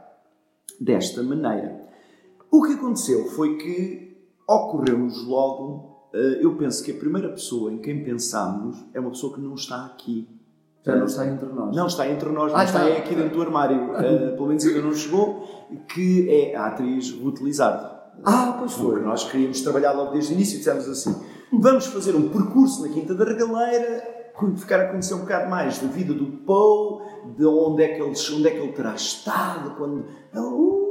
desta 0.82 1.22
maneira. 1.22 1.88
O 2.50 2.64
que 2.64 2.74
aconteceu 2.74 3.26
foi 3.26 3.58
que 3.58 4.09
ocorreu-nos 4.50 5.26
logo, 5.28 6.10
eh, 6.14 6.40
eu 6.42 6.56
penso 6.56 6.84
que 6.84 6.92
a 6.92 6.96
primeira 6.96 7.30
pessoa 7.30 7.72
em 7.72 7.78
quem 7.80 8.04
pensámos 8.04 8.78
é 8.94 9.00
uma 9.00 9.12
pessoa 9.12 9.34
que 9.36 9.42
não 9.42 9.54
está 9.54 9.86
aqui. 9.86 10.28
Já 10.84 10.96
não 10.96 11.06
está 11.06 11.28
entre 11.28 11.48
nós. 11.50 11.76
Não 11.76 11.86
está 11.88 12.10
entre 12.10 12.30
nós, 12.30 12.52
Ah, 12.54 12.58
mas 12.58 12.70
está 12.70 12.90
está. 12.90 13.00
aqui 13.00 13.14
dentro 13.16 13.36
do 13.36 13.42
armário, 13.42 13.94
eh, 13.98 14.32
pelo 14.32 14.48
menos 14.48 14.66
ainda 14.66 14.82
não 14.82 14.94
chegou, 14.94 15.44
que 15.94 16.28
é 16.30 16.56
a 16.56 16.68
atriz 16.68 17.12
Ruth 17.12 17.40
Lizardo. 17.42 18.00
Ah, 18.26 18.56
pois 18.58 18.74
Porque 18.74 18.92
foi. 18.98 19.02
nós 19.06 19.24
queríamos 19.30 19.62
trabalhar 19.62 19.92
logo 19.94 20.12
desde 20.14 20.34
o 20.34 20.36
início 20.36 20.56
e 20.56 20.58
dissemos 20.60 20.88
assim: 20.90 21.16
vamos 21.54 21.86
fazer 21.88 22.16
um 22.16 22.30
percurso 22.30 22.82
na 22.82 22.90
Quinta 22.90 23.14
da 23.14 23.24
Regaleira, 23.26 24.32
ficar 24.58 24.82
a 24.82 24.88
conhecer 24.90 25.14
um 25.14 25.20
bocado 25.20 25.50
mais 25.50 25.80
da 25.80 25.88
vida 25.88 26.14
do 26.14 26.26
Poe, 26.46 27.02
de 27.38 27.46
onde 27.46 27.84
é 27.84 27.90
que 27.90 28.02
ele, 28.02 28.10
onde 28.12 28.48
é 28.48 28.52
que 28.52 28.58
ele 28.58 28.72
terá 28.74 28.96
estado, 28.96 29.76
quando. 29.78 30.06
Uh, 30.36 30.89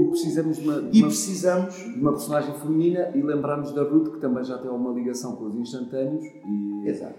E 0.00 0.08
precisamos 0.08 0.56
de 0.56 0.68
uma, 0.68 0.88
e 0.92 1.00
uma, 1.00 1.08
precisamos. 1.08 1.74
de 1.74 2.00
uma 2.00 2.12
personagem 2.12 2.54
feminina 2.54 3.10
e 3.14 3.20
lembramos 3.20 3.72
da 3.72 3.82
Ruth, 3.82 4.12
que 4.12 4.18
também 4.18 4.42
já 4.42 4.56
tem 4.56 4.70
uma 4.70 4.92
ligação 4.92 5.36
com 5.36 5.44
os 5.44 5.54
instantâneos. 5.54 6.24
E, 6.24 6.88
Exato. 6.88 7.14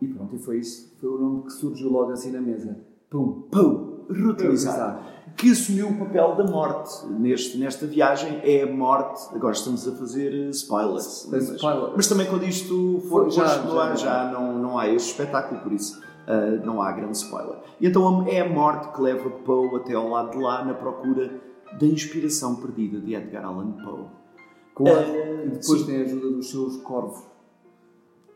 e 0.00 0.06
pronto, 0.06 0.36
e 0.36 0.38
foi 0.38 0.58
isso. 0.58 0.96
Foi 1.00 1.10
o 1.10 1.18
nome 1.18 1.42
que 1.42 1.52
surgiu 1.52 1.90
logo 1.90 2.12
assim 2.12 2.30
na 2.30 2.40
mesa. 2.40 2.78
Pum. 3.10 3.48
Poe, 3.50 3.90
Ruth 4.08 4.40
Lizardo, 4.42 5.00
que 5.36 5.50
assumiu 5.50 5.88
o 5.88 5.98
papel 5.98 6.36
da 6.36 6.44
morte 6.44 7.06
neste, 7.06 7.58
nesta 7.58 7.86
viagem. 7.86 8.40
É 8.44 8.62
a 8.62 8.72
morte. 8.72 9.34
Agora 9.34 9.52
estamos 9.52 9.86
a 9.88 9.92
fazer 9.92 10.32
eh, 10.32 10.50
spoilers. 10.50 11.28
Mas, 11.30 11.48
spoiler. 11.50 11.92
Mas 11.96 12.06
também 12.06 12.26
quando 12.26 12.44
isto 12.44 13.02
for 13.08 13.28
Já, 13.30 13.46
já, 13.46 13.94
já, 13.96 14.30
não, 14.30 14.56
não 14.56 14.78
há 14.78 14.88
este 14.88 15.10
espetáculo, 15.10 15.60
por 15.60 15.72
isso 15.72 16.00
ah, 16.28 16.60
não 16.64 16.80
há 16.80 16.92
grande 16.92 17.16
spoiler. 17.16 17.56
E 17.80 17.88
então 17.88 18.24
é 18.28 18.40
a 18.40 18.48
morte 18.48 18.94
que 18.94 19.02
leva 19.02 19.28
Poe 19.30 19.74
até 19.76 19.94
ao 19.94 20.08
lado 20.08 20.30
de 20.30 20.38
lá 20.38 20.64
na 20.64 20.74
procura 20.74 21.49
da 21.78 21.86
inspiração 21.86 22.56
perdida 22.56 23.00
de 23.00 23.14
Edgar 23.14 23.44
Allan 23.44 23.72
Poe. 23.72 24.06
Com 24.74 24.86
a- 24.88 24.90
Eh, 25.02 25.44
e 25.46 25.50
depois 25.50 25.80
sim. 25.80 25.86
tem 25.86 25.96
a 25.98 26.04
ajuda 26.04 26.30
dos 26.30 26.50
seus 26.50 26.76
corvos. 26.78 27.28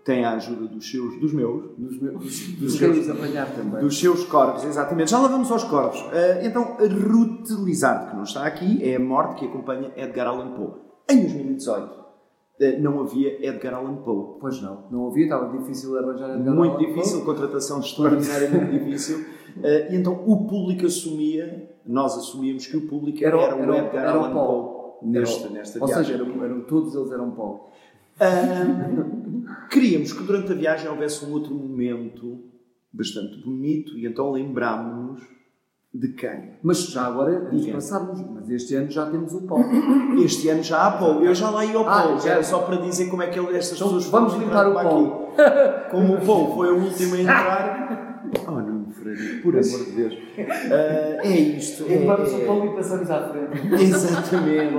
Tem 0.04 0.22
a 0.22 0.32
ajuda 0.34 0.66
dos 0.68 0.90
seus, 0.90 1.18
dos 1.18 1.32
meus, 1.32 1.64
Dos, 1.78 1.98
meus, 2.00 2.22
dos, 2.22 2.48
Dos 2.58 2.74
seus- 2.76 3.08
apanhar 3.08 3.50
também. 3.54 3.80
dos 3.80 3.98
seus 3.98 4.22
corvos, 4.24 4.62
exatamente. 4.64 5.10
Já 5.10 5.18
lá 5.18 5.28
vamos 5.28 5.50
aos 5.50 5.64
corvos. 5.64 5.98
Ah, 6.12 6.44
então, 6.44 6.76
Lizard, 7.64 8.10
que 8.10 8.16
não 8.16 8.22
está 8.24 8.44
aqui, 8.44 8.82
é 8.86 8.96
a 8.96 9.00
morte 9.00 9.38
que 9.40 9.46
acompanha 9.46 9.90
Edgar 9.96 10.26
Allan 10.26 10.52
Poe. 10.52 10.72
Em 11.10 11.20
2018, 11.22 11.90
ah, 12.60 12.78
não 12.80 13.00
havia 13.00 13.46
Edgar 13.48 13.74
Allan 13.74 13.96
Poe. 13.96 14.38
Pois 14.40 14.60
não, 14.60 14.84
não 14.90 15.08
havia, 15.08 15.24
estava 15.24 15.56
difícil 15.56 15.96
arranjar 15.98 16.36
Edgar 16.36 16.54
muito 16.54 16.72
Allan 16.74 16.84
Poe. 16.84 16.86
difícil, 16.94 17.24
contratação 17.24 17.80
extraordinariamente 17.80 18.72
difícil. 18.84 19.24
Eh, 19.62 19.94
e 19.94 19.96
então 19.96 20.12
o 20.26 20.46
público 20.46 20.84
assumia, 20.84 21.73
nós 21.86 22.16
assumíamos 22.16 22.66
que 22.66 22.76
o 22.76 22.86
público 22.88 23.24
era, 23.24 23.36
Era, 23.40 23.56
era, 23.56 23.72
o- 23.72 23.74
Edgar 23.76 24.08
Allan 24.08 24.22
Poe 24.32 24.34
Paul. 24.34 24.98
nesta, 25.02 25.48
nesta 25.50 25.78
Ou 25.80 25.86
viagem. 25.86 26.04
seja, 26.16 26.22
eram, 26.24 26.44
eram- 26.44 26.60
todos 26.62 26.94
eles 26.94 27.12
eram 27.12 27.30
Paul. 27.32 27.70
Ah, 28.20 29.66
queríamos 29.70 30.12
que 30.12 30.22
durante 30.22 30.52
a 30.52 30.54
viagem 30.54 30.88
houvesse 30.88 31.24
um 31.24 31.32
outro 31.32 31.54
momento 31.54 32.38
bastante 32.92 33.36
bonito 33.44 33.98
e 33.98 34.06
então 34.06 34.30
lembrámos-nos 34.32 35.22
de 35.92 36.08
quem? 36.08 36.50
Mas 36.62 36.78
já 36.88 37.06
agora, 37.06 37.50
passarmos, 37.72 38.20
mas 38.32 38.48
este 38.50 38.74
ano 38.76 38.90
já 38.90 39.06
temos 39.06 39.32
o 39.34 39.42
Paulo. 39.42 39.64
Este 40.24 40.48
ano 40.48 40.62
já 40.62 40.86
há 40.86 40.90
Poe. 40.92 41.24
Eu 41.26 41.34
já 41.34 41.50
lá 41.50 41.64
ia 41.64 41.76
ao 41.76 41.88
Ah, 41.88 42.02
Poe. 42.08 42.20
já. 42.20 42.30
Era 42.32 42.42
só 42.42 42.60
para 42.62 42.76
dizer 42.76 43.08
como 43.10 43.22
é 43.22 43.28
que 43.28 43.38
ele, 43.38 43.56
estas 43.56 43.76
Então, 43.78 43.88
pessoas 43.88 44.06
vamos 44.06 44.34
limpar 44.34 44.68
o 44.68 44.74
Paulo. 44.74 45.28
Como 45.90 46.14
o 46.14 46.20
Poe 46.20 46.54
foi 46.54 46.72
o 46.72 46.82
último 46.84 47.14
a 47.14 47.20
entrar. 47.20 47.84
Oh, 48.48 48.50
não, 48.52 48.73
Por 49.42 49.54
amor 49.54 49.84
de 49.84 49.90
Deus. 49.92 50.18
Ah, 50.38 51.20
é 51.22 51.30
isto. 51.30 51.84
É, 51.90 51.98
Vamos 51.98 52.32
é- 52.32 52.34
ao 52.34 52.40
Paulo 52.42 52.72
e 52.72 52.76
passamos 52.76 53.10
à 53.10 53.28
frente. 53.28 53.74
Exatamente. 53.82 54.74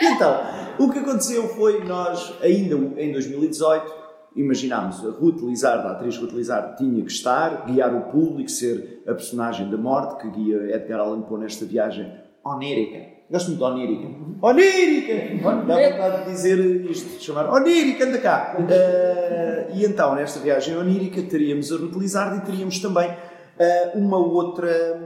Então, 0.00 0.40
o 0.78 0.90
que 0.90 0.98
aconteceu 0.98 1.48
foi 1.48 1.84
nós, 1.84 2.34
ainda 2.42 2.74
em 3.00 3.12
2018, 3.12 4.02
imaginámos 4.36 5.04
a 5.04 5.10
Ruth 5.10 5.40
a 5.64 5.90
atriz 5.92 6.16
Ruth 6.16 6.32
tinha 6.78 7.04
que 7.04 7.10
estar, 7.12 7.66
guiar 7.66 7.94
o 7.94 8.10
público, 8.10 8.50
ser 8.50 9.02
a 9.06 9.12
personagem 9.12 9.70
da 9.70 9.76
morte 9.76 10.22
que 10.22 10.30
guia 10.30 10.74
Edgar 10.74 11.00
Allan 11.00 11.22
Poe 11.22 11.40
nesta 11.40 11.64
viagem 11.64 12.10
onírica. 12.44 13.12
Gosto 13.30 13.48
muito 13.48 13.58
de 13.58 13.64
onírica. 13.64 14.08
Onírica! 14.42 15.42
Dá 15.42 15.90
vontade 15.90 16.24
de 16.24 16.30
dizer 16.32 16.58
isto, 16.90 17.18
de 17.18 17.24
chamar 17.24 17.50
onírica, 17.50 18.04
anda 18.04 18.18
cá! 18.18 18.56
Eh, 18.68 19.68
e 19.74 19.84
então, 19.86 20.14
nesta 20.14 20.38
viagem 20.40 20.76
onírica, 20.76 21.22
teríamos 21.22 21.72
a 21.72 21.76
Ruth 21.76 21.96
e 21.96 22.40
teríamos 22.44 22.78
também 22.80 23.10
eh, 23.62 23.92
uma 23.94 24.16
outra 24.16 25.00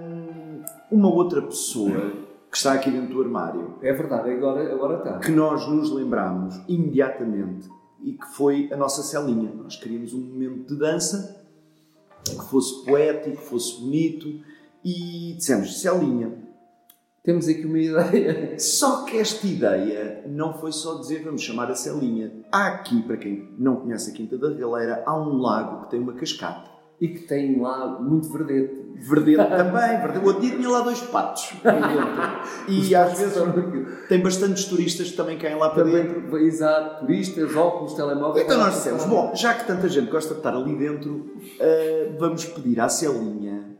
uma 0.90 1.12
outra 1.12 1.42
pessoa 1.42 2.12
que 2.51 2.57
está 2.57 2.73
aqui 2.73 2.90
dentro 2.90 3.14
do 3.14 3.23
armário 3.23 3.75
É 3.83 3.92
verdade, 3.92 4.31
agora, 4.31 4.73
agora 4.73 4.99
está. 4.99 5.19
que 5.19 5.31
nós 5.31 5.66
nos 5.69 5.90
lembramos 5.92 6.59
imediatamente 6.69 7.69
e 8.03 8.12
que 8.12 8.27
foi 8.35 8.71
a 8.73 8.77
nossa 8.77 9.03
celinha. 9.03 9.53
Nós 9.55 9.77
queríamos 9.77 10.12
um 10.14 10.21
momento 10.21 10.69
de 10.69 10.79
dança 10.79 11.45
que 12.25 12.45
fosse 12.49 12.85
poético, 12.85 13.37
que 13.37 13.42
fosse 13.42 13.81
bonito 13.81 14.40
e 14.85 15.35
dissemos 15.37 15.81
celinha. 15.81 16.33
Temos 17.25 17.49
aqui 17.49 17.66
uma 17.66 17.79
ideia. 17.79 18.57
Só 18.59 19.05
que 19.05 19.19
esta 19.19 19.47
ideia 19.47 20.25
não 20.29 20.55
foi 20.55 20.71
só 20.71 20.95
dizer 21.01 21.25
vamos 21.25 21.42
chamar 21.42 21.69
a 21.71 21.75
celinha. 21.75 22.33
Há 22.53 22.69
aqui, 22.69 23.03
para 23.03 23.16
quem 23.16 23.49
não 23.59 23.77
conhece 23.77 24.12
a 24.12 24.14
Quinta 24.14 24.38
da 24.38 24.51
Galeira, 24.51 25.03
há 25.05 25.19
um 25.21 25.37
lago 25.38 25.85
que 25.85 25.90
tem 25.90 26.01
uma 26.01 26.12
cascata. 26.12 26.76
E 26.98 27.09
que 27.09 27.18
tem 27.20 27.61
lá 27.61 27.98
muito 28.00 28.26
verdete. 28.32 28.87
Verdete 28.98 29.37
também, 29.50 30.00
verdete. 30.00 30.18
O 30.18 30.24
outro 30.28 30.40
dia 30.40 30.56
tinha 30.56 30.68
lá 30.70 30.80
dois 30.80 31.00
patos. 31.02 31.52
aí 31.62 31.74
dentro. 31.82 32.88
E 32.88 32.94
às 32.94 33.18
vezes 33.18 33.37
tem 34.09 34.22
bastantes 34.22 34.64
turistas 34.64 35.11
que 35.11 35.16
também 35.16 35.37
caem 35.37 35.56
lá 35.59 35.68
para 35.68 35.85
dentro. 35.85 36.22
Também, 36.22 36.46
exato, 36.46 37.00
turistas, 37.04 37.54
óculos, 37.54 37.92
telemóveis. 37.92 38.44
Então 38.46 38.56
nós 38.59 38.72
dissemos, 38.74 39.04
bom, 39.04 39.32
já 39.35 39.52
que 39.52 39.66
tanta 39.66 39.88
gente 39.90 40.11
gosta 40.11 40.32
de 40.32 40.40
estar 40.40 40.54
ali 40.54 40.74
dentro, 40.74 41.26
eh, 41.61 42.14
vamos 42.18 42.46
pedir 42.46 42.80
à 42.80 42.88
Celinha. 42.88 43.76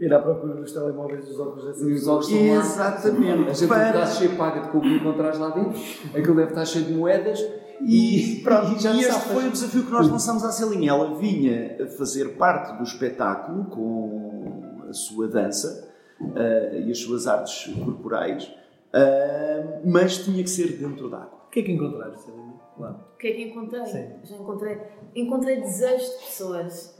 Ir 0.00 0.12
à 0.12 0.18
procura 0.18 0.54
dos 0.54 0.72
telemóveis 0.72 1.24
dos 1.26 1.38
óculos 1.38 1.66
dessa 1.66 1.84
E 1.84 1.92
os 1.92 2.08
óculos 2.08 2.28
estão 2.30 2.48
lá. 2.48 2.60
Exatamente. 2.62 3.48
A 3.50 3.52
gente 3.52 3.68
Para- 3.68 3.88
está 3.90 4.06
cheio, 4.06 4.36
paga-te 4.36 4.68
com 4.70 4.78
o 4.78 4.80
que 4.80 4.94
encontrares 4.96 5.38
lá 5.38 5.50
dentro. 5.50 5.78
Aquilo 6.14 6.34
deve 6.34 6.48
estar 6.48 6.64
cheio 6.64 6.86
de 6.86 6.94
moedas. 6.94 7.44
E, 7.80 8.40
pronto, 8.42 8.76
e 8.76 8.78
já 8.82 8.92
e 8.92 9.00
este 9.00 9.20
foi 9.28 9.48
o 9.48 9.50
desafio 9.50 9.84
que 9.84 9.90
nós 9.90 10.08
lançamos 10.08 10.44
à 10.44 10.50
Celinha. 10.52 10.90
Ela 10.90 11.14
vinha 11.16 11.76
a 11.82 11.86
fazer 11.86 12.36
parte 12.36 12.76
do 12.76 12.82
espetáculo 12.84 13.64
com 13.66 14.82
a 14.88 14.92
sua 14.92 15.28
dança 15.28 15.92
ah, 16.20 16.76
e 16.76 16.90
as 16.90 16.98
suas 16.98 17.26
artes 17.26 17.72
corporais, 17.84 18.50
ah, 18.92 19.80
mas 19.84 20.18
tinha 20.18 20.42
que 20.42 20.50
ser 20.50 20.76
dentro 20.78 21.10
d'água. 21.10 21.44
O 21.46 21.50
que 21.50 21.60
é 21.60 21.62
que 21.62 21.72
encontraste, 21.72 22.22
Celina? 22.22 22.54
Lá. 22.78 22.90
O 23.14 23.18
que 23.18 23.28
é 23.28 23.32
que 23.32 23.42
encontrei? 23.42 23.86
Sim. 23.86 24.06
Já 24.24 24.36
encontrei. 24.36 24.78
Encontrei 25.14 25.60
desejos 25.60 26.08
de 26.08 26.24
pessoas. 26.26 26.96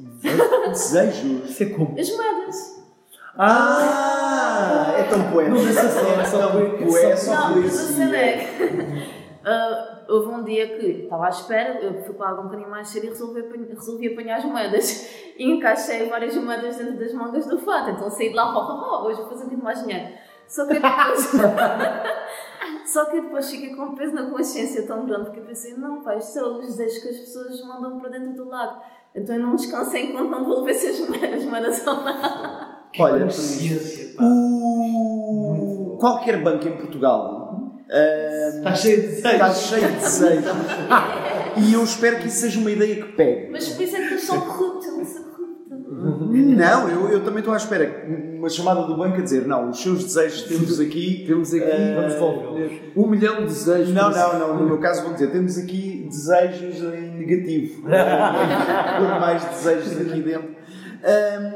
Desejos. 0.69 1.51
Isso 1.51 1.63
é 1.65 1.67
como? 1.67 1.99
As 1.99 2.09
moedas. 2.17 2.85
Ah, 3.37 4.95
é 4.97 5.03
tão 5.05 5.31
poético. 5.33 5.57
Não, 5.57 5.65
mas 5.65 5.77
é 5.77 6.21
É 6.21 6.25
só 6.25 6.39
tão 6.39 6.53
poe- 6.53 6.71
poético, 6.71 6.97
é 6.97 7.17
só 7.17 7.35
não, 7.51 7.61
mas 7.63 7.79
a 7.81 7.93
cena 7.93 8.17
é 8.17 9.24
que. 9.45 9.49
ah, 9.49 10.05
houve 10.09 10.29
um 10.29 10.45
dia 10.45 10.79
que 10.79 10.87
estava 11.05 11.27
à 11.27 11.29
espera, 11.29 11.79
eu 11.81 12.03
fui 12.03 12.15
para 12.15 12.31
água 12.31 12.41
um 12.41 12.45
bocadinho 12.45 12.71
mais 12.71 12.89
cedo 12.89 13.07
e 13.07 13.09
resolvi 13.09 13.41
apanhar, 13.41 13.69
resolvi 13.69 14.13
apanhar 14.13 14.39
as 14.39 14.45
moedas. 14.45 15.25
E 15.37 15.51
encaixei 15.51 16.09
várias 16.09 16.37
moedas 16.37 16.77
dentro 16.77 16.97
das 16.97 17.13
mangas 17.13 17.45
do 17.49 17.59
fato. 17.59 17.91
Então 17.91 18.09
saí 18.09 18.29
de 18.29 18.37
lá, 18.37 18.55
oh, 18.55 18.61
oh, 18.61 19.03
oh, 19.03 19.09
hoje 19.09 19.21
vou 19.21 19.31
fazer 19.31 19.43
um 19.43 19.47
bocadinho 19.47 19.65
mais 19.65 19.83
dinheiro. 19.83 20.15
Só 20.47 20.65
que 20.65 20.75
depois. 20.75 21.33
Só 22.87 23.07
que 23.07 23.21
depois 23.21 23.51
fiquei 23.51 23.75
com 23.75 23.83
um 23.83 23.95
peso 23.97 24.15
na 24.15 24.31
consciência 24.31 24.87
tão 24.87 25.07
grande 25.07 25.25
porque 25.25 25.41
eu 25.41 25.45
pensei, 25.45 25.75
não, 25.75 26.03
pá, 26.03 26.17
isto 26.17 26.35
são 26.35 26.61
os 26.61 26.67
desejos 26.67 27.03
que 27.03 27.09
as 27.09 27.19
pessoas 27.19 27.61
mandam 27.67 27.99
para 27.99 28.11
dentro 28.11 28.33
do 28.35 28.49
lago. 28.49 28.81
Então 29.15 29.35
eu 29.35 29.43
não 29.43 29.57
descansei 29.57 30.11
enquanto 30.11 30.31
não 30.31 30.43
devolvesse 30.43 30.89
as 30.89 31.01
moedas, 31.09 31.43
as 31.43 31.45
moedas 31.45 31.89
ao 31.89 32.05
mar. 32.05 32.91
Olha, 32.99 33.27
o... 34.21 35.97
qualquer 35.99 36.43
banco 36.43 36.69
em 36.69 36.77
Portugal 36.77 37.64
Está 37.89 38.75
cheio 38.75 39.01
de 39.03 39.07
desejos. 39.09 39.33
está 39.33 39.55
cheio 39.55 39.89
de 39.89 39.97
desejos. 39.97 40.45
E 41.57 41.73
eu 41.73 41.85
espero 41.85 42.19
que 42.19 42.27
isso 42.27 42.39
seja 42.39 42.59
uma 42.59 42.69
ideia 42.71 42.97
que 42.97 43.13
pegue. 43.13 43.49
Mas 43.53 43.69
por 43.69 43.83
isso 43.85 43.95
é 43.95 44.01
que 44.01 44.07
eles 44.15 44.23
são 44.25 44.41
corruptos, 44.41 44.87
eu 44.89 44.97
não 44.97 45.05
sou 45.05 45.23
corrupta. 45.23 45.77
Não, 45.77 46.89
eu, 46.91 47.09
eu 47.11 47.23
também 47.23 47.39
estou 47.39 47.55
à 47.55 47.57
espera. 47.57 48.05
Uma 48.09 48.49
chamada 48.49 48.83
do 48.83 48.97
banco 48.97 49.19
a 49.19 49.21
dizer: 49.21 49.47
não, 49.47 49.71
os 49.71 49.81
seus 49.81 50.03
desejos 50.03 50.43
temos 50.43 50.81
aqui. 50.81 51.23
Temos 51.25 51.55
aqui 51.55 51.63
Eh, 51.63 51.95
Vamos 51.95 52.13
devolvê-los. 52.15 52.73
um 52.97 53.07
milhão 53.07 53.37
de 53.37 53.45
desejos. 53.45 53.95
Não, 53.95 54.11
não, 54.11 54.39
não. 54.41 54.57
No 54.59 54.67
meu 54.67 54.79
caso 54.81 55.05
vão 55.05 55.13
dizer: 55.13 55.31
temos 55.31 55.57
aqui 55.57 56.09
desejos 56.11 56.83
em 56.83 57.19
negativo. 57.19 57.83
Por 57.87 59.21
mais 59.21 59.45
desejos 59.45 60.01
aqui 60.01 60.21
dentro. 60.23 60.57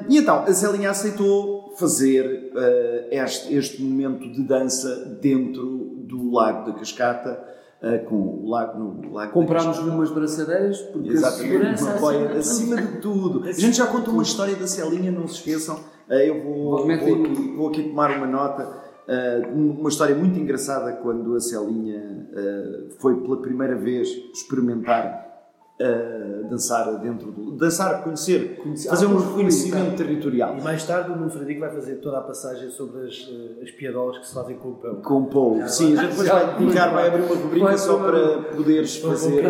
E 0.09 0.17
então, 0.17 0.45
a 0.47 0.53
Zelinha 0.53 0.91
aceitou 0.91 1.75
fazer 1.77 2.53
ah, 2.55 3.07
este, 3.11 3.53
este 3.55 3.83
momento 3.83 4.31
de 4.33 4.43
dança 4.47 5.19
dentro 5.21 5.88
do 6.09 6.31
Lago 6.33 6.67
da 6.71 6.79
Cascata, 6.79 7.39
ah, 7.83 7.99
com 8.09 8.17
o 8.17 8.49
lago 8.49 8.79
no 8.79 9.13
lago 9.13 9.29
da 9.29 9.33
Comprámos-lhe 9.33 9.89
umas 9.91 10.11
braçadeiras 10.11 10.81
porque 10.81 11.11
a 11.11 11.13
Exatamente, 11.13 11.49
segurança 11.53 11.85
uma 11.85 12.11
acima 12.11 12.39
acima 12.39 12.77
de 12.83 13.01
tudo. 13.01 13.49
A 13.49 13.53
gente 13.53 13.77
já 13.77 13.87
contou 13.87 14.15
uma 14.15 14.23
história 14.23 14.57
da 14.57 14.67
Celinha, 14.67 15.13
não 15.13 15.29
se 15.29 15.35
esqueçam. 15.37 15.79
Eh, 16.11 16.29
Eu 16.29 16.43
vou, 16.43 16.87
vou, 16.87 16.91
aqui, 16.91 17.55
vou 17.57 17.69
aqui 17.69 17.83
tomar 17.85 18.11
uma 18.17 18.27
nota. 18.27 18.69
Eh, 19.07 19.43
Uma 19.55 19.89
história 19.89 20.15
muito 20.15 20.39
engraçada 20.39 20.93
quando 20.95 21.35
a 21.37 21.41
Celinha 21.41 22.29
foi 22.99 23.21
pela 23.21 23.37
primeira 23.41 23.77
vez 23.77 24.09
experimentar 24.35 25.28
eh, 25.81 26.43
dançar 26.51 26.99
dentro 26.99 27.31
do. 27.31 27.53
dançar, 27.53 28.03
conhecer, 28.03 28.57
Conhecer- 28.63 28.89
fazer 28.89 29.07
um 29.07 29.17
reconhecimento 29.17 29.97
territorial. 29.97 30.57
E 30.59 30.63
mais 30.63 30.85
tarde 30.85 31.11
o 31.13 31.17
Nuno 31.17 31.31
Frederico 31.31 31.61
vai 31.61 31.71
fazer 31.71 31.97
toda 31.97 32.19
a 32.19 32.21
passagem 32.23 32.69
sobre 32.71 33.07
as, 33.07 33.15
eh, 33.31 33.63
as 33.63 33.71
piadolas 33.71 34.19
que 34.19 34.27
se 34.27 34.35
fazem 34.35 34.57
com 34.57 34.71
o 34.71 34.75
pão. 34.75 34.97
Com 35.03 35.25
Paul. 35.27 35.69
Sim, 35.69 35.97
a 35.97 36.03
gente 36.03 36.11
depois 36.11 36.29
vai 36.29 36.59
dedicar, 36.59 36.89
vai 36.93 37.09
abrir 37.09 37.23
uma 37.23 37.37
rubrica 37.37 37.79
só 37.79 37.99
para 37.99 38.43
poderes 38.57 38.97
fazer. 38.97 39.45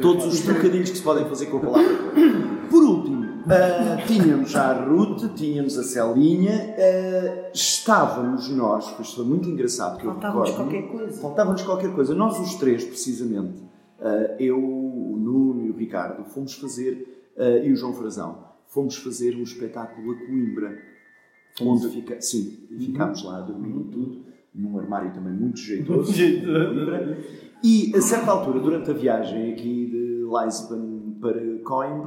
todos 0.00 0.24
os 0.26 0.40
trocadilhos 0.40 0.90
que 0.90 0.96
se 0.96 1.02
podem 1.02 1.24
fazer 1.26 1.46
com 1.46 1.58
a 1.58 1.60
palavra. 1.60 1.88
Por 2.70 2.82
último, 2.82 3.26
ah, 3.48 3.96
tínhamos 4.06 4.50
já 4.50 4.70
a 4.70 4.84
Ruth, 4.84 5.34
tínhamos 5.34 5.78
a 5.78 5.82
Celinha, 5.82 6.74
ah, 6.78 7.50
estávamos 7.54 8.48
nós, 8.50 8.90
pois 8.96 9.12
foi 9.14 9.24
muito 9.24 9.48
engraçado 9.48 9.98
que 9.98 10.06
eu 10.06 10.12
Faltava-nos 10.12 10.50
recordo, 10.50 10.70
qualquer 10.70 10.88
coisa. 10.90 11.20
Faltava-nos 11.20 11.62
qualquer 11.62 11.92
coisa. 11.94 12.14
Nós 12.14 12.38
os 12.38 12.54
três, 12.56 12.84
precisamente, 12.84 13.62
eu, 14.38 14.58
o 14.58 15.16
Nuno 15.16 15.66
e 15.66 15.70
o 15.70 15.76
Ricardo, 15.76 16.24
fomos 16.24 16.54
fazer, 16.54 17.32
ah, 17.36 17.58
e 17.58 17.72
o 17.72 17.76
João 17.76 17.92
Frazão, 17.92 18.44
fomos 18.66 18.96
fazer 18.96 19.34
um 19.36 19.42
espetáculo 19.42 20.12
a 20.12 20.14
Coimbra, 20.14 20.78
onde 21.60 21.88
fica, 21.88 22.20
sim, 22.20 22.66
e 22.70 22.86
ficámos 22.86 23.24
lá 23.24 23.38
a 23.38 23.40
dormir 23.40 23.70
e 23.70 23.90
tudo, 23.90 24.24
num 24.54 24.78
armário 24.78 25.12
também 25.12 25.32
muito 25.32 25.58
jeitoso. 25.60 26.12
Coimbra. 26.12 27.18
E 27.62 27.92
a 27.96 28.00
certa 28.00 28.30
altura, 28.30 28.60
durante 28.60 28.90
a 28.90 28.94
viagem 28.94 29.52
aqui 29.52 29.86
de 29.86 30.24
Lisbon 30.24 31.16
para 31.20 31.58
Coimbra, 31.64 32.06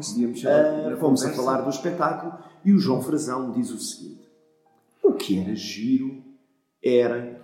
na 0.89 0.97
fomos 0.97 1.23
a 1.25 1.31
falar 1.31 1.61
do 1.61 1.69
espetáculo 1.69 2.33
e 2.63 2.71
o 2.71 2.79
João 2.79 3.01
Frazão 3.01 3.51
diz 3.51 3.69
o 3.71 3.77
seguinte: 3.77 4.29
o 5.03 5.13
que 5.13 5.37
era 5.37 5.55
giro 5.55 6.23
era 6.81 7.40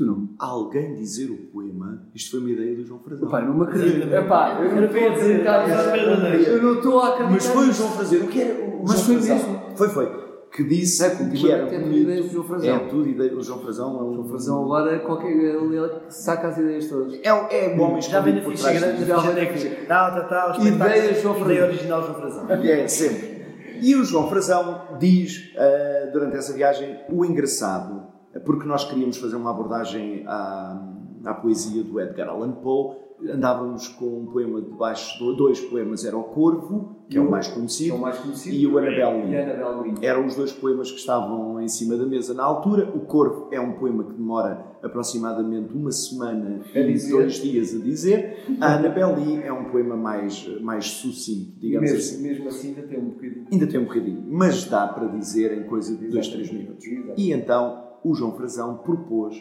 Tu 0.00 0.06
não. 0.06 0.30
alguém 0.38 0.94
dizer 0.94 1.30
o 1.30 1.36
poema. 1.52 2.06
Isto 2.14 2.30
foi 2.30 2.40
uma 2.40 2.50
ideia 2.50 2.74
do 2.74 2.86
João 2.86 3.00
Frazão. 3.00 3.28
Pai, 3.28 3.44
não 3.46 3.52
me 3.54 3.64
acredito. 3.64 4.10
Epá, 4.14 4.58
eu 4.62 4.74
não 4.74 4.84
estou 4.86 5.06
a 5.06 5.12
acreditar. 5.12 5.68
Era 5.68 6.36
Eu 6.38 6.62
não 6.62 6.74
estou 6.76 7.00
a 7.00 7.08
acreditar. 7.08 7.32
Mas 7.34 7.46
foi 7.46 7.68
o 7.68 7.72
João 7.72 7.90
Frazão. 7.90 8.18
O 8.20 8.26
que 8.28 8.40
era 8.40 8.64
o 8.64 8.82
Mas 8.82 8.92
João 8.92 9.04
foi 9.04 9.16
Frazão? 9.16 9.36
mesmo. 9.36 9.76
Foi, 9.76 9.88
foi. 9.90 10.20
Que 10.52 10.64
disse 10.64 11.04
É, 11.04 11.10
que 11.10 11.50
era 11.52 11.62
é 11.66 11.80
tudo 11.80 11.92
ideias 11.96 12.24
do 12.26 12.32
João 12.32 12.44
Frazão. 12.44 12.74
É 12.74 12.78
tudo 12.78 13.08
ideia 13.08 13.30
do 13.30 13.42
João 13.42 13.58
Frazão. 13.60 14.00
É 14.00 14.02
um 14.02 14.14
João 14.14 14.28
Frazão 14.28 14.64
agora 14.64 14.98
qualquer. 15.00 15.30
Ele, 15.32 15.76
ele 15.76 15.90
saca 16.08 16.48
as 16.48 16.56
ideias 16.58 16.88
todas. 16.88 17.20
É, 17.22 17.32
o- 17.34 17.46
é 17.50 17.76
o 17.76 17.80
homem 17.82 18.00
Já 18.00 18.20
vem 18.20 18.34
na 18.36 18.40
ficha 18.40 18.72
grande, 18.72 18.96
disto. 19.04 19.06
já 19.06 19.16
vem 19.30 19.44
na 19.44 19.52
ficha. 19.52 19.76
Tal, 19.86 20.10
tal, 20.12 20.28
tal, 20.28 20.60
Ideias 20.62 20.64
espetáculo, 20.64 21.22
João 21.22 21.34
ideia 21.42 21.58
Frazão. 21.60 21.68
original 21.68 22.02
João 22.02 22.14
Frazão. 22.14 22.50
É, 22.50 22.88
sempre. 22.88 23.44
E 23.82 23.94
o 23.94 24.04
João 24.04 24.28
Frazão 24.30 24.82
diz, 24.98 25.52
ah, 25.58 26.10
durante 26.12 26.36
essa 26.36 26.52
viagem, 26.54 26.98
o 27.12 27.22
engraçado, 27.24 28.08
porque 28.38 28.66
nós 28.66 28.84
queríamos 28.84 29.16
fazer 29.16 29.36
uma 29.36 29.50
abordagem 29.50 30.24
à, 30.26 30.80
à 31.24 31.34
poesia 31.34 31.82
do 31.82 32.00
Edgar 32.00 32.28
Allan 32.28 32.52
Poe, 32.52 32.96
andávamos 33.28 33.86
com 33.88 34.20
um 34.20 34.26
poema 34.26 34.62
debaixo, 34.62 35.18
do- 35.18 35.34
dois 35.34 35.60
poemas, 35.60 36.04
era 36.06 36.16
o 36.16 36.22
Corvo, 36.24 36.96
que 37.10 37.18
é 37.18 37.20
o 37.20 37.30
mais 37.30 37.48
é 37.50 37.52
conhecido, 37.52 37.96
o 37.96 38.00
mais 38.00 38.18
conhecido. 38.18 38.54
e 38.56 38.66
o 38.66 38.78
Annabelle 38.78 39.26
Lee. 39.26 40.06
Eram 40.06 40.24
os 40.26 40.36
dois 40.36 40.52
poemas 40.52 40.90
que 40.90 40.96
estavam 40.98 41.60
em 41.60 41.68
cima 41.68 41.96
da 41.98 42.06
mesa 42.06 42.32
na 42.32 42.42
altura. 42.44 42.88
O 42.94 43.00
Corvo 43.00 43.48
é 43.52 43.60
um 43.60 43.72
poema 43.72 44.04
que 44.04 44.14
demora 44.14 44.64
aproximadamente 44.82 45.74
uma 45.74 45.90
semana 45.92 46.60
A 46.74 46.78
e 46.78 47.08
dois 47.10 47.34
dias 47.34 47.74
a 47.74 47.78
dizer. 47.78 48.38
A 48.60 48.76
Annabelle 48.76 49.14
Lee 49.22 49.42
é 49.42 49.52
um 49.52 49.64
poema 49.64 49.96
mais, 49.96 50.46
mais 50.62 50.86
sucinto, 50.86 51.58
digamos 51.58 51.90
assim. 51.92 52.22
mesmo, 52.22 52.28
mesmo 52.44 52.48
assim 52.48 52.68
ainda 52.68 52.82
tem 52.82 52.98
um 52.98 53.10
bocadinho. 53.10 53.46
Ainda 53.52 53.66
tem 53.66 53.80
um 53.80 53.84
bocadinho, 53.84 54.24
mas 54.28 54.64
dá 54.64 54.86
para 54.86 55.08
dizer 55.08 55.52
em 55.58 55.64
coisa 55.64 55.94
de 55.94 56.08
2, 56.08 56.26
3 56.28 56.40
Exatamente. 56.40 56.64
minutos. 56.64 56.86
Exato. 56.86 57.20
E 57.20 57.32
então 57.32 57.89
o 58.04 58.14
João 58.14 58.32
Frazão 58.36 58.78
propôs 58.78 59.36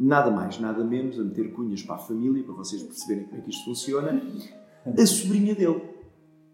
nada 0.00 0.30
mais, 0.30 0.58
nada 0.58 0.82
menos, 0.84 1.18
a 1.18 1.22
meter 1.22 1.52
cunhas 1.52 1.82
para 1.82 1.94
a 1.96 1.98
família, 1.98 2.42
para 2.44 2.54
vocês 2.54 2.82
perceberem 2.82 3.24
como 3.24 3.38
é 3.38 3.40
que 3.42 3.50
isto 3.50 3.64
funciona, 3.64 4.20
a 4.98 5.06
sobrinha 5.06 5.54
dele, 5.54 5.80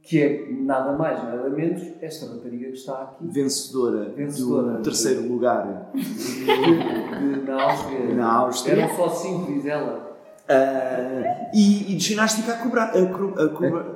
Que 0.02 0.20
é 0.22 0.52
nada 0.52 0.92
mais, 0.96 1.22
nada 1.22 1.48
menos 1.50 1.82
esta 2.00 2.26
rapariga 2.32 2.66
que 2.68 2.74
está 2.74 3.02
aqui. 3.02 3.26
vencedora, 3.26 4.10
Vencedora. 4.14 4.72
do 4.78 4.82
terceiro 4.82 5.26
lugar 5.28 5.90
de- 5.94 7.42
na 7.46 7.62
Áustria. 7.62 8.14
na 8.14 8.32
Áustria, 8.32 8.72
Eram 8.74 8.96
só 8.96 9.08
cinco, 9.08 9.52
diz 9.52 9.64
ela. 9.66 10.16
ah, 10.48 11.50
e, 11.54 11.92
e 11.92 11.96
de 11.96 12.00
ginástica 12.04 12.52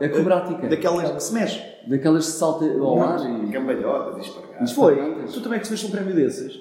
Acrobática. 0.01 0.69
daquelas 0.69 1.11
que 1.11 1.21
se 1.23 1.35
mexe. 1.35 1.63
Daquelas 1.87 2.27
que 2.27 2.33
salta 2.33 2.65
ao 2.65 3.03
ar 3.03 3.19
e. 3.45 3.51
Cambalhotas 3.51 4.27
e 4.61 4.75
foi. 4.75 4.97
Tu 5.27 5.41
também 5.43 5.59
que 5.59 5.65
recebeste 5.69 5.87
um 5.87 5.91
prémio 5.91 6.15
desses? 6.15 6.61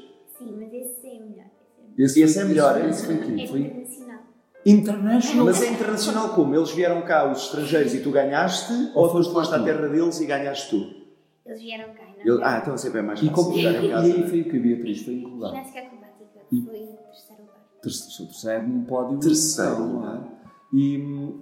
Esse, 2.04 2.22
Esse 2.22 2.40
é 2.40 2.44
melhor, 2.46 2.78
Esse, 2.78 2.86
é? 2.86 2.90
esse 2.90 3.06
foi 3.06 3.16
É 3.16 3.18
quê? 3.20 3.48
Foi 3.48 3.60
internacional. 3.60 4.20
International. 4.66 5.46
Mas 5.46 5.62
é 5.62 5.72
internacional 5.72 6.30
como? 6.36 6.56
Eles 6.56 6.72
vieram 6.72 7.02
cá, 7.04 7.32
os 7.32 7.44
estrangeiros, 7.46 7.94
e 7.94 8.00
tu 8.02 8.12
ganhaste? 8.12 8.72
Ou, 8.96 9.04
Ou 9.04 9.24
tu 9.24 9.32
foste 9.34 9.52
lá 9.52 9.58
à 9.58 9.64
terra 9.64 9.88
deles 9.88 10.20
e 10.20 10.26
ganhaste 10.26 10.70
tu? 10.70 11.02
Eles 11.46 11.62
vieram 11.62 11.94
cá. 11.94 12.04
Não 12.26 12.36
Ele- 12.36 12.44
ah, 12.44 12.60
então 12.62 12.78
sempre 12.78 13.00
é 13.00 13.02
mais 13.02 13.20
E, 13.22 13.28
fácil 13.28 13.44
como, 13.44 13.58
e, 13.58 13.62
jogar 13.62 13.84
em 13.84 13.90
casa. 13.90 14.06
aí 14.06 14.30
foi 14.30 14.42
o 14.42 14.50
que 14.50 14.58
a 14.58 14.60
Beatriz 14.62 15.02
foi 15.04 15.14
incluída. 15.16 15.48
Ginástica 15.50 15.80
acrobática 15.80 16.40
E- 16.52 16.62
foi 16.62 16.76
o 16.76 16.98
terceiro 16.98 17.42
lugar. 17.42 17.66
Terceiro, 17.82 18.32
terceiro 18.32 18.68
num 18.68 18.84
pódio. 18.86 19.20
Terceiro 19.20 19.80
não, 19.80 19.94
lugar. 19.96 20.16
é? 20.18 20.78
E 20.78 20.98
hum, 21.00 21.42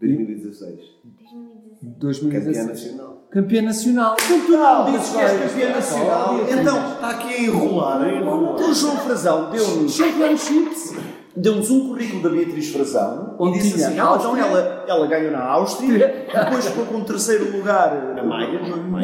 2016. 0.00 0.80
2016. 1.04 1.98
2016. 1.98 2.56
Campeã 2.56 2.64
nacional. 2.64 3.19
Campeã 3.30 3.62
nacional. 3.62 4.16
Não, 4.48 4.92
dizes 4.92 5.10
que 5.10 5.18
és 5.20 5.40
campeã 5.40 5.70
nacional. 5.70 6.40
Então, 6.50 6.92
Está 6.94 7.10
aqui 7.10 7.34
a 7.34 7.40
enrolar, 7.42 8.02
a 8.02 8.12
enrolar. 8.12 8.56
o 8.60 8.74
João 8.74 8.96
Frazão 8.96 9.50
deu-nos 9.50 9.94
Championships. 9.94 10.94
deu-nos 11.36 11.70
um 11.70 11.88
currículo 11.88 12.22
da 12.24 12.28
Beatriz 12.30 12.72
Frazão 12.72 13.36
e 13.38 13.42
Onde 13.42 13.58
disse 13.60 13.84
assim: 13.84 14.00
ah, 14.00 14.16
então 14.18 14.36
ela, 14.36 14.84
ela 14.88 15.06
ganhou 15.06 15.30
na 15.30 15.44
Áustria, 15.44 16.26
depois 16.34 16.66
ficou 16.66 16.86
com 16.86 16.96
o 16.98 17.04
terceiro 17.04 17.56
lugar 17.56 18.14
Na 18.16 18.24
Maia. 18.24 18.60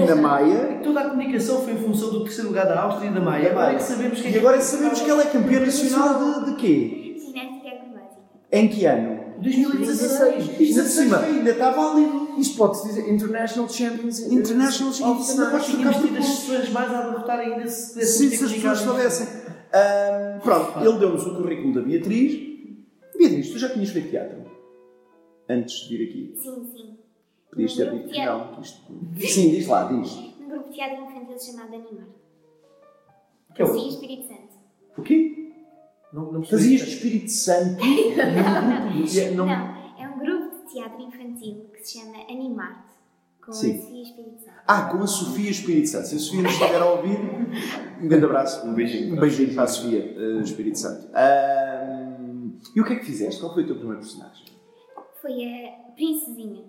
na 0.06 0.16
Maia. 0.16 0.80
Toda 0.82 1.00
a 1.02 1.08
comunicação 1.08 1.60
foi 1.62 1.74
em 1.74 1.78
função 1.78 2.10
do 2.10 2.24
terceiro 2.24 2.48
lugar 2.48 2.66
da 2.66 2.80
Áustria 2.82 3.08
e 3.08 3.12
da 3.12 3.20
Maia. 3.20 3.50
Agora 3.52 3.72
é 3.72 3.74
que 3.76 3.82
sabemos 3.84 4.20
que 4.20 4.28
E 4.28 4.38
agora 4.38 4.60
sabemos 4.60 5.00
que 5.00 5.08
ela 5.08 5.22
é 5.22 5.26
campeã 5.26 5.60
nacional 5.60 6.40
de, 6.42 6.50
de 6.50 6.56
quê? 6.56 7.16
Ginástica 7.24 7.68
acrobática. 7.68 8.20
Em 8.50 8.66
que 8.66 8.84
ano? 8.86 9.15
2016. 9.40 10.60
Isto 10.60 10.82
de 10.82 10.88
cima 10.88 11.18
ainda 11.20 11.50
está 11.50 11.70
válido. 11.70 12.28
Isto 12.38 12.56
pode-se 12.58 12.86
dizer 12.88 13.08
International 13.12 13.68
Champions. 13.68 14.20
International 14.20 14.92
Champions. 14.92 15.30
Ainda 15.30 15.50
podes 15.50 15.66
trocar 15.66 15.92
por 15.94 16.08
pontos. 16.08 16.26
pessoas 16.26 16.68
mais 16.70 16.90
a 16.92 16.98
abarrotar 17.00 17.38
ainda 17.40 17.66
se 17.68 18.04
Sim, 18.04 18.30
se 18.30 18.44
as 18.44 18.52
pessoas 18.52 18.78
soubessem. 18.78 19.26
Pronto, 20.42 20.78
ele 20.80 20.98
deu-nos 20.98 21.26
o 21.26 21.36
currículo 21.36 21.74
da 21.74 21.82
Beatriz. 21.82 22.46
Beatriz, 23.16 23.50
tu 23.50 23.58
já 23.58 23.68
tinhas 23.70 23.90
feito 23.90 24.10
teatro? 24.10 24.44
Antes 25.48 25.88
de 25.88 25.96
vir 25.96 26.08
aqui. 26.08 26.34
Sim, 26.42 26.64
sim. 26.72 26.98
Podias 27.50 27.74
ter 27.74 27.90
dito 27.90 28.08
que 28.08 28.24
não. 28.26 28.60
Isto- 28.60 28.82
Sim, 29.20 29.50
diz 29.50 29.66
lá, 29.66 29.84
diz. 29.84 30.14
Num 30.40 30.48
grupo 30.48 30.68
de 30.68 30.74
teatro 30.74 31.04
infantil 31.04 31.38
chamado 31.38 31.74
Animar. 31.74 32.08
Que 33.54 33.62
é 33.62 33.64
o- 33.64 33.68
Fazia 33.68 33.88
Espírito 33.88 34.26
Santo. 34.28 34.56
O 34.98 35.02
quê? 35.02 35.45
Não, 36.16 36.32
não 36.32 36.42
Fazias 36.42 36.80
percebi. 36.80 36.96
Espírito 36.96 37.30
Santo? 37.30 37.76
Não, 39.36 39.50
é 39.50 40.08
um 40.08 40.18
grupo 40.18 40.64
de 40.66 40.72
teatro 40.72 41.02
infantil 41.02 41.66
que 41.74 41.86
se 41.86 41.98
chama 41.98 42.16
Animarte, 42.30 42.94
com 43.44 43.52
Sim. 43.52 43.76
a 43.76 43.82
Sofia 43.82 44.02
Espírito 44.02 44.40
Santo. 44.40 44.56
Ah, 44.66 44.82
com 44.90 45.02
a 45.02 45.06
Sofia 45.06 45.50
Espírito 45.50 45.88
Santo. 45.90 46.06
Se 46.08 46.14
a 46.14 46.18
Sofia 46.18 46.42
nos 46.42 46.52
estiver 46.52 46.80
a 46.80 46.86
ouvir, 46.86 47.18
um 48.00 48.08
grande 48.08 48.24
abraço. 48.24 48.66
Um 48.66 48.72
beijinho. 48.72 49.14
Um 49.14 49.20
beijinho 49.20 49.52
para 49.54 49.64
a 49.64 49.66
Sofia 49.66 49.98
eh, 49.98 50.40
Espírito 50.42 50.78
Santo. 50.78 51.06
Ahm, 51.14 52.52
e 52.74 52.80
o 52.80 52.84
que 52.86 52.94
é 52.94 52.96
que 52.96 53.04
fizeste? 53.04 53.38
Qual 53.38 53.52
foi 53.52 53.64
o 53.64 53.66
teu 53.66 53.76
primeiro 53.76 54.00
personagem? 54.00 54.46
Foi 55.20 55.32
a 55.32 55.92
Princesinha. 55.94 56.64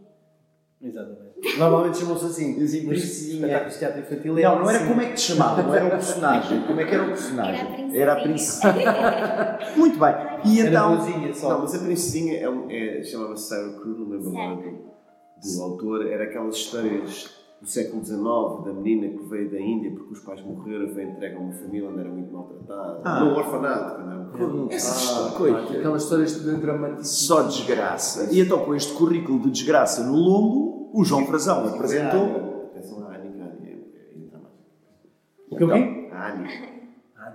Exatamente. 0.82 1.58
Normalmente 1.58 1.98
chamam-se 1.98 2.26
assim. 2.26 2.54
Dizem 2.60 2.82
Nos 2.84 2.90
princesinha. 3.00 3.64
de 3.66 3.80
teatro 3.80 4.00
infantil 4.00 4.38
é 4.38 4.44
Não, 4.44 4.60
não 4.60 4.70
era 4.70 4.78
assim. 4.80 4.88
como 4.88 5.02
é 5.02 5.06
que 5.08 5.14
te 5.16 5.22
chamava, 5.22 5.64
não 5.64 5.74
era 5.74 5.86
o 5.88 5.90
personagem. 5.90 6.62
Como 6.68 6.80
é 6.82 6.86
que 6.86 6.94
era 6.94 7.04
o 7.04 7.08
personagem? 7.08 7.98
Era 8.00 8.14
a 8.14 8.16
Princesinha. 8.22 8.82
Era. 8.92 9.60
Muito 9.76 10.00
bem. 10.00 10.14
E 10.46 10.60
Era 10.60 10.70
então. 10.70 11.34
só. 11.34 11.50
Não, 11.50 11.60
mas 11.62 11.74
a 11.76 11.80
princesinha 11.80 12.40
é, 12.40 12.48
um- 12.50 12.70
é, 12.70 13.02
chamava-se 13.04 13.50
Sarah 13.50 13.74
Crew, 13.80 13.98
não 13.98 14.10
lembro 14.10 14.32
Sarah. 14.32 14.56
do, 14.56 15.56
do 15.56 15.64
autor. 15.64 16.08
Era 16.12 16.26
aquelas 16.26 16.56
histórias 16.56 17.37
do 17.62 17.68
século 17.68 18.06
XIX, 18.06 18.22
da 18.66 18.74
menina 18.74 19.08
que 19.18 19.24
veio 19.30 19.50
da 19.50 19.60
Índia 19.60 19.92
porque 19.92 20.14
os 20.14 20.20
pais 20.20 20.42
morreram, 20.44 20.94
veio 20.94 21.10
entregue 21.10 21.36
a 21.36 21.40
uma 21.40 21.52
família 21.54 21.90
onde 21.90 22.00
era 22.00 22.10
muito 22.10 22.32
maltratada. 22.32 23.02
Ah. 23.04 23.20
No 23.20 23.36
orfanato, 23.36 23.96
quando 24.38 24.66
era 24.66 24.76
Essas 24.76 24.96
Ah, 24.96 25.28
histórias. 25.28 25.38
Coitado. 25.38 25.78
aquelas 25.80 26.04
histórias 26.04 26.44
de 26.44 26.56
dramático. 26.58 27.04
Só 27.06 27.42
desgraça. 27.44 28.30
E 28.32 28.40
então, 28.42 28.60
com 28.60 28.76
este 28.76 28.94
currículo 28.94 29.40
de 29.40 29.50
desgraça 29.52 30.04
no 30.04 30.16
lombo, 30.16 30.90
o 30.94 31.04
João 31.04 31.26
Frazão 31.26 31.68
apresentou. 31.68 32.70
Atenção 32.72 33.08
à 33.08 33.16
Annie, 33.16 33.32
que 33.32 33.42
é- 33.42 35.58
é 35.58 35.64
eu 35.64 35.68
vi? 35.68 36.10
A 36.12 36.32
Annie. 36.34 36.78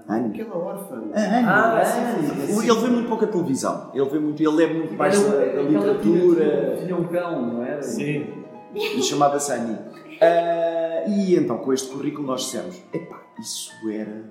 Anne. 0.09 0.41
Aquela 0.41 0.57
órfã. 0.57 1.03
Ah, 1.15 1.83
sim. 1.85 2.63
Ele 2.63 2.81
vê 2.81 2.89
muito 2.89 3.09
pouca 3.09 3.27
televisão. 3.27 3.91
Ele 3.95 4.09
vê 4.09 4.19
muito, 4.19 4.41
ele 4.43 4.65
é 4.65 4.73
muito 4.73 4.95
mais 4.95 5.23
da, 5.23 5.63
literatura. 5.63 6.75
Tinha, 6.77 6.87
tinha 6.87 6.97
um 6.97 7.05
cão, 7.05 7.47
não 7.55 7.63
era? 7.63 7.83
Sim. 7.83 8.27
E 8.75 9.03
chamava-se 9.03 9.53
Annie. 9.53 9.77
Ah, 10.23 11.05
e 11.09 11.35
então, 11.35 11.59
com 11.59 11.73
este 11.73 11.91
currículo, 11.91 12.27
nós 12.27 12.43
dissemos: 12.43 12.81
epá, 12.93 13.21
isso 13.41 13.73
era 13.91 14.31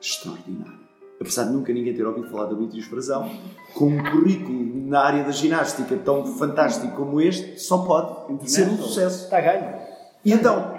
extraordinário. 0.00 0.86
Apesar 1.20 1.44
de 1.44 1.52
nunca 1.52 1.72
ninguém 1.72 1.94
ter 1.94 2.06
ouvido 2.06 2.28
falar 2.28 2.46
da 2.46 2.54
Beatriz 2.54 2.84
Frazão, 2.84 3.30
com 3.74 3.86
um 3.86 4.02
currículo 4.10 4.88
na 4.88 5.00
área 5.00 5.24
da 5.24 5.30
ginástica 5.30 5.96
tão 5.96 6.26
fantástico 6.26 6.94
como 6.94 7.20
este, 7.20 7.58
só 7.58 7.78
pode 7.78 8.50
ser 8.50 8.68
um 8.68 8.76
sucesso. 8.76 9.24
Está 9.24 9.40
ganho. 9.40 9.76
E 10.24 10.32
então, 10.32 10.74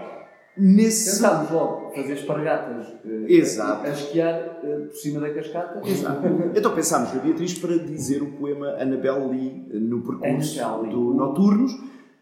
nesse. 0.55 1.11
Pensámos 1.11 1.49
logo 1.49 1.91
fazer 1.95 2.13
espargatas 2.13 2.87
eh, 3.03 3.25
Exato. 3.33 3.87
a 3.87 3.89
esquiar 3.89 4.59
eh, 4.63 4.87
por 4.87 4.95
cima 4.95 5.19
da 5.21 5.33
cascata. 5.33 5.81
Exato. 5.87 6.21
Então 6.55 6.75
pensámos 6.75 7.13
na 7.13 7.19
Beatriz 7.19 7.57
para 7.57 7.77
dizer 7.77 8.21
o 8.21 8.31
poema 8.33 8.75
Annabelle 8.79 9.27
Lee 9.29 9.65
eh, 9.71 9.79
no 9.79 10.01
percurso 10.01 10.59
do 10.83 11.13
Noturnos. 11.15 11.71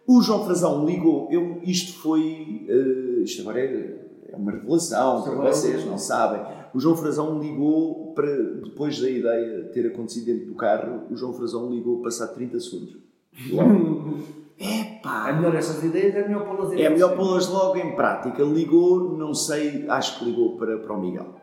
O 0.07 0.21
João 0.21 0.45
Frazão 0.45 0.85
ligou, 0.85 1.27
eu, 1.31 1.59
isto 1.63 1.97
foi, 1.99 2.65
eh, 2.69 3.23
isto 3.23 3.41
agora 3.41 3.59
é, 3.59 4.05
é 4.29 4.35
uma 4.35 4.51
revelação 4.51 5.19
Isto 5.19 5.31
para 5.31 5.47
é 5.47 5.51
vocês, 5.51 5.85
não 5.85 5.97
sabem. 5.97 6.41
O 6.73 6.79
João 6.79 6.95
Frazão 6.95 7.39
ligou, 7.39 8.13
para, 8.13 8.31
depois 8.63 8.99
da 8.99 9.09
ideia 9.09 9.63
ter 9.73 9.87
acontecido 9.87 10.25
dentro 10.25 10.47
do 10.47 10.55
carro, 10.55 11.03
o 11.09 11.15
João 11.15 11.33
Frazão 11.33 11.69
ligou 11.69 12.01
passar 12.01 12.27
30 12.27 12.59
segundos. 12.59 12.97
É 14.57 14.81
Epá! 14.81 15.33
melhor 15.33 15.53
estas 15.53 15.83
ideias, 15.83 16.15
é 16.15 16.25
melhor 16.25 16.45
pô-las 16.45 16.71
em 16.71 16.81
É 16.81 16.89
melhor 16.89 17.15
pô-las 17.17 17.49
logo 17.49 17.77
em 17.77 17.93
prática. 17.93 18.41
Ligou, 18.41 19.17
não 19.17 19.33
sei, 19.33 19.85
acho 19.89 20.17
que 20.17 20.25
ligou 20.25 20.55
para, 20.55 20.77
para 20.79 20.93
o 20.93 21.01
Miguel. 21.01 21.35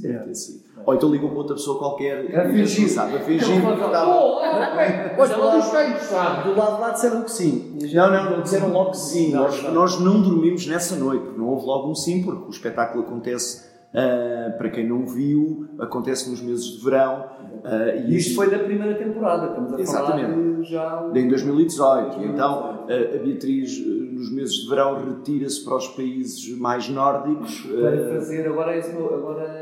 Deve 0.00 0.18
ter 0.20 0.34
sido. 0.34 0.62
Ou 0.84 0.94
então 0.94 1.10
ligou 1.10 1.28
para 1.30 1.38
outra 1.38 1.54
pessoa 1.54 1.78
qualquer. 1.78 2.34
A 2.36 2.48
fingir. 2.50 2.88
sabe, 2.88 3.16
a 3.16 3.20
fingir 3.20 3.60
que 3.60 3.84
estava. 3.84 4.10
Olha, 4.10 5.36
lá 5.36 5.56
dos 5.56 5.64
sabe? 6.02 6.48
Do 6.48 6.56
lado 6.58 6.74
de 6.76 6.80
lá 6.80 6.90
disseram 6.90 7.22
que 7.22 7.30
sim. 7.30 7.78
Não, 7.94 8.10
não, 8.10 8.30
não 8.30 8.42
disseram 8.42 8.72
logo 8.72 8.90
que 8.90 8.96
sim. 8.96 9.32
Não, 9.32 9.42
nós, 9.42 9.62
não. 9.62 9.74
nós 9.74 10.00
não 10.00 10.22
dormimos 10.22 10.66
nessa 10.66 10.96
noite, 10.96 11.24
porque 11.24 11.38
não 11.38 11.48
houve 11.48 11.66
logo 11.66 11.90
um 11.90 11.94
sim, 11.94 12.22
porque 12.22 12.46
o 12.46 12.50
espetáculo 12.50 13.04
acontece, 13.04 13.70
ah, 13.94 14.54
para 14.56 14.70
quem 14.70 14.88
não 14.88 15.06
viu, 15.06 15.66
acontece 15.78 16.30
nos 16.30 16.40
meses 16.40 16.64
de 16.64 16.84
verão. 16.84 17.26
ah, 17.64 17.94
E 18.06 18.16
isto 18.16 18.34
foi 18.34 18.50
da 18.50 18.58
primeira 18.58 18.94
temporada, 18.94 19.48
estamos 19.48 19.74
a 19.74 19.80
Exatamente. 19.80 20.32
falar 20.32 20.62
de 20.62 20.62
já... 20.64 21.10
em 21.14 21.28
2018. 21.28 22.20
E 22.20 22.24
então 22.26 22.86
ah, 22.88 23.16
a 23.16 23.18
Beatriz, 23.18 23.78
nos 24.12 24.32
meses 24.32 24.54
de 24.54 24.68
verão, 24.68 25.04
retira-se 25.04 25.64
para 25.64 25.76
os 25.76 25.88
países 25.88 26.56
mais 26.58 26.88
nórdicos. 26.88 27.66
Para 27.66 28.14
fazer, 28.14 28.46
agora 28.48 28.74
é, 28.76 28.80
agora 28.80 29.42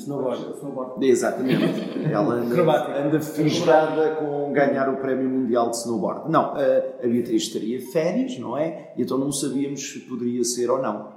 Snowboard. 0.00 0.54
snowboard. 0.58 1.06
Exatamente. 1.06 2.08
Ela 2.12 2.34
anda, 2.34 2.98
anda 3.06 3.20
fisgada 3.20 4.16
com 4.16 4.52
ganhar 4.52 4.88
o 4.88 4.96
Prémio 4.96 5.28
Mundial 5.28 5.70
de 5.70 5.76
Snowboard. 5.76 6.30
Não, 6.30 6.54
a, 6.54 6.56
a 7.02 7.06
Beatriz 7.06 7.42
estaria 7.44 7.80
férias, 7.92 8.38
não 8.38 8.56
é? 8.56 8.92
E 8.96 9.02
então 9.02 9.18
não 9.18 9.30
sabíamos 9.32 9.80
se 9.92 10.00
poderia 10.00 10.42
ser 10.44 10.70
ou 10.70 10.80
não. 10.80 11.12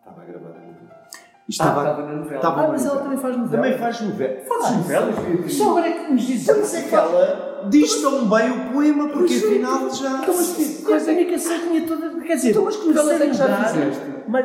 Estava 0.00 0.22
a 0.22 0.24
gravar 0.24 0.48
a 0.48 0.52
novela. 0.52 0.78
Estava, 1.48 1.80
Ah, 1.80 1.90
estava 1.90 2.06
na 2.06 2.14
novela. 2.16 2.36
estava 2.36 2.60
Ah, 2.64 2.68
mas 2.68 2.84
ela 2.84 2.94
novela. 2.94 3.02
também 3.04 3.18
faz 3.18 3.36
novela. 3.38 3.62
Também 3.62 3.78
faz 3.78 4.00
novela. 4.02 4.40
Faz 4.46 4.76
novelas, 4.76 5.18
Beatriz? 5.18 5.54
Só 5.54 5.70
agora 5.70 5.88
é 5.88 5.92
que 5.92 6.12
nos 6.12 6.22
dizes. 6.22 6.46
Mas 6.46 6.74
é 6.74 6.82
que 6.82 6.94
ela 6.94 7.68
diz 7.70 8.02
tão 8.02 8.28
bem 8.28 8.50
o 8.50 8.72
poema, 8.72 9.08
porque 9.08 9.34
afinal 9.34 9.90
já. 9.90 10.18
Então, 10.22 10.34
mas 10.36 10.56
que 10.56 10.82
coisa 10.82 11.10
única 11.10 11.30
que 11.32 11.38
sei 11.38 11.58
tinha 11.60 11.86
toda. 11.86 12.20
Quer 12.20 12.34
dizer, 12.34 12.50
Então, 12.50 12.64
mas 12.64 12.76
que 12.76 12.86
novelas 12.86 13.20
é 13.20 13.26
que 13.26 13.32
já 13.32 13.64
fizeste? 13.64 14.02
Mas 14.28 14.44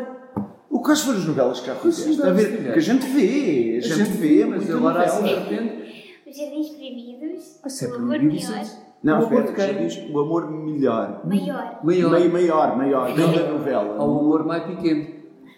O 0.74 0.82
quais 0.82 1.02
foram 1.02 1.20
as 1.20 1.26
novelas 1.26 1.60
que 1.60 1.68
já 1.68 1.76
fizeste? 1.76 2.22
A 2.24 2.32
ver, 2.32 2.74
que 2.74 2.80
a 2.80 2.82
gente 2.82 3.06
vê, 3.06 3.78
a 3.78 3.82
gente, 3.82 4.10
vê, 4.18 4.44
mas 4.46 4.70
agora 4.70 5.04
assim 5.04 5.24
de 5.24 5.30
repente... 5.36 5.84
Os 6.28 6.36
Jardins 6.38 6.70
Proibidos. 6.70 7.60
Ah, 7.64 7.92
o 7.92 7.96
Amor 7.96 8.20
Melhor. 8.20 8.66
Não, 9.04 9.22
O 9.22 9.26
amor 9.28 9.44
espera, 9.44 9.74
já 9.74 9.80
diz 9.80 9.98
o 10.12 10.20
amor 10.20 10.50
melhor. 10.50 11.22
Maior. 11.26 11.80
Maior. 11.84 12.12
Meio 12.12 12.32
maior, 12.32 12.78
maior, 12.78 13.14
dentro 13.14 13.34
da 13.44 13.50
novela. 13.52 13.98
Ao 13.98 14.10
humor 14.10 14.46
mais 14.46 14.64
pequeno. 14.64 15.08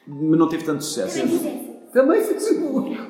Mas 0.08 0.40
não 0.40 0.50
teve 0.50 0.64
tanto 0.66 0.84
sucesso. 0.84 1.20
Também 1.94 2.22
fez 2.24 2.52
o 2.60 2.66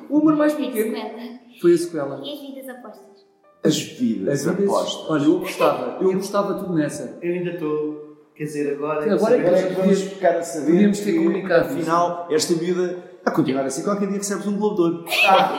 o 0.10 0.18
humor 0.20 0.36
mais 0.36 0.54
Foi 0.54 0.64
a 0.66 0.68
pequeno. 0.68 0.96
sequela. 0.96 1.40
Foi 1.62 1.74
a 1.74 1.78
sequela. 1.78 2.22
E 2.24 2.34
as 2.34 2.40
vidas 2.42 2.70
apostas. 2.70 3.26
As 3.64 3.82
vidas, 3.82 4.48
A 4.48 4.52
vida- 4.52 4.64
apostas. 4.72 5.10
Olha, 5.10 5.24
eu 5.24 5.40
gostava, 5.40 5.98
eu 6.04 6.14
gostava 6.14 6.54
tudo 6.56 6.74
nessa. 6.76 7.18
eu 7.22 7.34
ainda 7.34 7.52
estou. 7.52 8.05
Quer 8.36 8.44
dizer, 8.44 8.74
agora. 8.74 9.14
Agora 9.14 9.36
é 9.36 9.40
que 9.40 9.48
Agora 9.48 9.60
é 9.60 9.68
que 9.70 9.74
vamos 9.76 10.02
ficar 10.02 10.36
a 10.36 10.44
saber 10.44 10.72
podíamos 10.72 11.00
ter 11.00 11.12
que, 11.14 11.18
comunicado 11.20 11.66
afinal, 11.66 12.28
esta 12.30 12.54
miúda, 12.54 12.98
a 13.26 13.32
continuar 13.32 13.66
assim, 13.66 13.82
qualquer 13.82 14.08
dia 14.10 14.18
recebes 14.18 14.46
um 14.46 14.58
Globo 14.58 14.76
de 14.76 14.82
Ouro. 14.82 15.06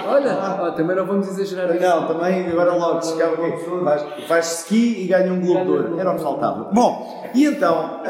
Olha, 0.06 0.32
ah, 0.34 0.72
também 0.76 0.94
não 0.94 1.06
vamos 1.06 1.26
exagerar 1.26 1.74
isso. 1.74 1.82
Não, 1.82 2.06
também, 2.06 2.46
agora 2.48 2.74
logo, 2.74 3.00
se 3.00 3.16
calhar, 3.16 3.32
ok, 3.32 3.52
faz, 3.82 4.28
faz 4.28 4.58
ski 4.60 5.02
e 5.02 5.06
ganha 5.06 5.32
um 5.32 5.40
Globo 5.40 5.64
de 5.64 5.70
Ouro. 5.70 5.98
Era 5.98 6.12
o 6.12 6.16
que 6.16 6.22
faltava. 6.22 6.64
Bom, 6.72 7.30
e 7.34 7.46
então, 7.46 8.02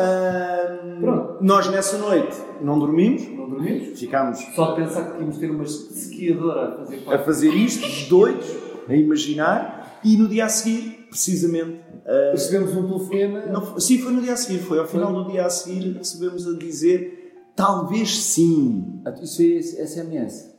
Pronto. 1.00 1.36
nós 1.40 1.68
nessa 1.70 1.96
noite 1.98 2.36
não 2.60 2.76
dormimos, 2.78 3.22
Não 3.28 3.48
dormimos? 3.48 3.98
ficámos 4.00 4.40
Só 4.54 4.72
de 4.72 4.82
pensar 4.82 5.04
que 5.04 5.12
tínhamos 5.12 5.38
ter 5.38 5.50
uma 5.50 5.62
esquiadora 5.62 6.66
a 6.72 6.76
fazer 6.78 7.14
a 7.14 7.18
fazer 7.20 7.48
isto, 7.54 8.08
doidos, 8.10 8.50
a 8.88 8.94
imaginar, 8.94 9.85
e 10.04 10.16
no 10.16 10.28
dia 10.28 10.44
a 10.46 10.48
seguir, 10.48 11.06
precisamente, 11.10 11.80
ah, 12.06 12.30
Recebemos 12.32 12.76
um 12.76 12.86
telefonema. 12.86 13.46
Não 13.46 13.60
foi- 13.64 13.80
sim, 13.80 13.98
foi 13.98 14.12
no 14.12 14.20
dia 14.22 14.32
a 14.32 14.36
seguir, 14.36 14.58
foi 14.60 14.78
ao 14.78 14.86
final 14.86 15.12
do 15.12 15.30
dia 15.30 15.44
a 15.46 15.50
seguir 15.50 15.92
recebemos 15.96 16.46
a 16.46 16.56
dizer 16.58 17.50
talvez 17.56 18.22
sim. 18.22 19.00
Ah, 19.04 19.14
Isso 19.22 19.42
é 19.42 19.86
SMS. 19.86 20.54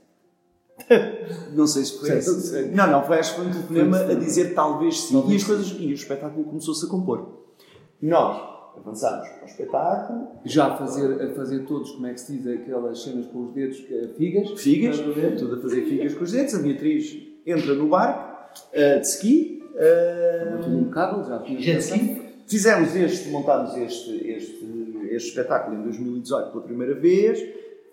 Não 1.55 1.65
sei 1.65 1.83
se 1.85 1.97
foi 1.99 2.09
Sim, 2.11 2.17
esse. 2.17 2.41
sim. 2.41 2.71
Não, 2.75 2.85
não, 2.89 3.03
foi 3.03 3.17
acho 3.17 3.33
que 3.35 3.39
foi 3.41 3.47
um 3.49 3.51
telefonema 3.51 3.97
Foi, 3.97 4.05
a 4.05 4.09
foi. 4.09 4.15
dizer 4.17 4.53
talvez 4.53 4.99
sim. 5.01 5.13
Talvez 5.13 5.33
e 5.33 5.35
as 5.35 5.43
coisas, 5.43 5.75
e 5.79 5.85
o 5.87 5.93
espetáculo 5.93 6.43
começou-se 6.45 6.85
a 6.85 6.89
compor. 6.89 7.45
Nós 8.01 8.37
avançámos 8.77 9.27
para 9.27 9.43
o 9.43 9.45
espetáculo, 9.47 10.27
Já 10.45 10.67
a 10.67 10.77
fazer, 10.77 11.19
a 11.21 11.33
fazer 11.33 11.65
todos, 11.65 11.91
como 11.91 12.05
é 12.05 12.13
que 12.13 12.21
se 12.21 12.31
diz, 12.37 12.45
aquelas 12.47 13.01
cenas 13.01 13.25
com 13.25 13.45
os 13.45 13.53
dedos, 13.53 13.79
que 13.79 13.91
é 13.93 14.07
figas. 14.09 14.61
figas, 14.61 14.97
tudo 15.39 15.55
a 15.55 15.61
fazer 15.61 15.81
figas 15.85 16.13
com 16.13 16.23
os 16.23 16.31
dedos. 16.31 16.53
A 16.53 16.59
Beatriz 16.59 17.17
entra 17.45 17.73
no 17.73 17.87
barco 17.87 18.26
eh, 18.73 18.99
de 18.99 19.07
ski. 19.07 19.63
Tudo 20.63 20.79
impecável, 20.79 21.23
já 21.23 21.37
ski? 21.79 22.27
Fizemos 22.47 22.95
este, 22.95 23.29
montámos 23.29 23.75
este, 23.75 24.25
este, 24.29 24.65
este 25.11 25.29
espetáculo 25.29 25.75
em 25.77 25.83
2018 25.83 26.51
pela 26.51 26.63
primeira 26.63 26.95
vez. 26.95 27.39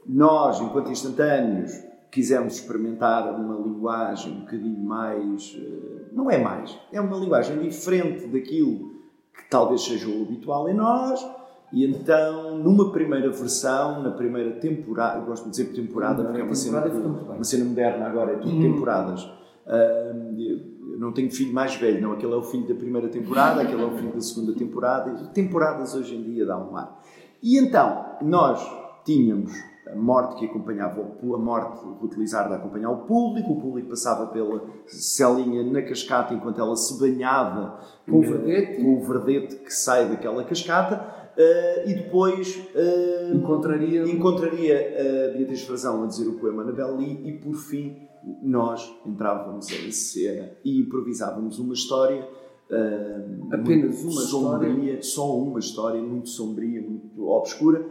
Nós, 0.07 0.61
enquanto 0.61 0.93
instantâneos, 0.93 1.73
quisemos 2.11 2.55
experimentar 2.55 3.35
uma 3.35 3.57
linguagem 3.57 4.33
um 4.33 4.41
bocadinho 4.41 4.79
mais, 4.79 5.59
eh, 5.59 6.05
não 6.13 6.31
é 6.31 6.39
mais. 6.39 6.79
É 6.93 7.01
uma 7.01 7.17
linguagem 7.17 7.59
diferente 7.59 8.29
daquilo 8.29 8.95
que 9.35 9.51
talvez 9.51 9.83
seja 9.83 10.09
o 10.09 10.23
habitual 10.23 10.69
em 10.69 10.75
nós. 10.75 11.27
E 11.73 11.85
então, 11.85 12.57
numa 12.57 12.93
primeira 12.93 13.31
versão, 13.31 14.01
na 14.01 14.13
primeira 14.13 14.53
temporada, 14.53 15.19
eu 15.19 15.25
gosto 15.25 15.45
de 15.47 15.51
dizer 15.51 15.73
temporada 15.73 16.23
porque 16.23 16.41
é 16.41 16.45
uma 16.45 16.55
cena, 16.55 16.87
uma 16.87 17.43
cena 17.43 17.65
moderna 17.65 18.07
agora, 18.07 18.35
é 18.35 18.37
tudo 18.37 18.61
temporadas. 18.61 19.29
Eu 19.67 20.99
não 20.99 21.13
tenho 21.13 21.31
filho 21.31 21.53
mais 21.53 21.75
velho, 21.77 22.01
não. 22.01 22.13
Aquele 22.13 22.33
é 22.33 22.37
o 22.37 22.43
filho 22.43 22.67
da 22.69 22.75
primeira 22.75 23.09
temporada, 23.09 23.63
aquele 23.63 23.83
é 23.83 23.87
o 23.87 23.91
filho 23.97 24.13
da 24.13 24.21
segunda 24.21 24.53
temporada. 24.55 25.13
Temporadas 25.33 25.95
hoje 25.95 26.15
em 26.17 26.23
dia 26.23 26.47
dá 26.47 26.59
um 26.59 26.77
ar. 26.77 27.01
E 27.43 27.59
então, 27.59 28.05
nós 28.23 28.61
tínhamos 29.05 29.53
a 29.91 29.95
morte 29.95 30.37
que 30.37 30.47
acompanhava 30.47 31.01
a 31.03 31.39
morte 31.39 31.85
utilizada 32.03 32.55
a 32.55 32.57
acompanhar 32.57 32.91
o 32.91 33.03
público, 33.03 33.53
o 33.53 33.61
público 33.61 33.91
passava 33.91 34.29
pela 34.29 34.63
celinha 34.87 35.63
na 35.63 35.83
cascata 35.83 36.33
enquanto 36.33 36.59
ela 36.59 36.75
se 36.75 36.99
banhava 36.99 37.79
Com 38.09 38.19
o 38.19 38.23
na- 38.23 38.29
verdete. 38.31 38.83
com 38.83 38.95
o 38.97 39.01
verdete 39.03 39.57
que 39.57 39.71
sai 39.75 40.09
daquela 40.09 40.43
cascata 40.45 41.05
eh, 41.37 41.85
e 41.91 41.95
depois 41.97 42.67
eh, 42.75 43.33
Encontraria. 43.35 44.05
encontraria 44.09 45.31
a 45.33 45.37
Beatriz 45.37 45.63
Frazão 45.65 46.03
a 46.03 46.07
dizer 46.07 46.29
o 46.29 46.39
poema 46.39 46.63
Anabel 46.63 46.97
Lee 46.97 47.21
e 47.29 47.33
por 47.33 47.55
fim 47.55 48.09
nós 48.43 48.91
entrávamos 49.07 49.71
em 49.71 49.91
cena 49.91 50.51
e 50.65 50.81
improvisávamos 50.81 51.59
uma 51.59 51.75
história 51.75 52.27
eh, 52.71 53.25
Apenas 53.53 54.03
uma 54.03 54.21
sombria, 54.23 55.03
só 55.03 55.37
uma 55.39 55.59
história 55.59 56.01
muito 56.01 56.29
sombria, 56.31 56.81
muito 56.81 57.29
obscura, 57.29 57.85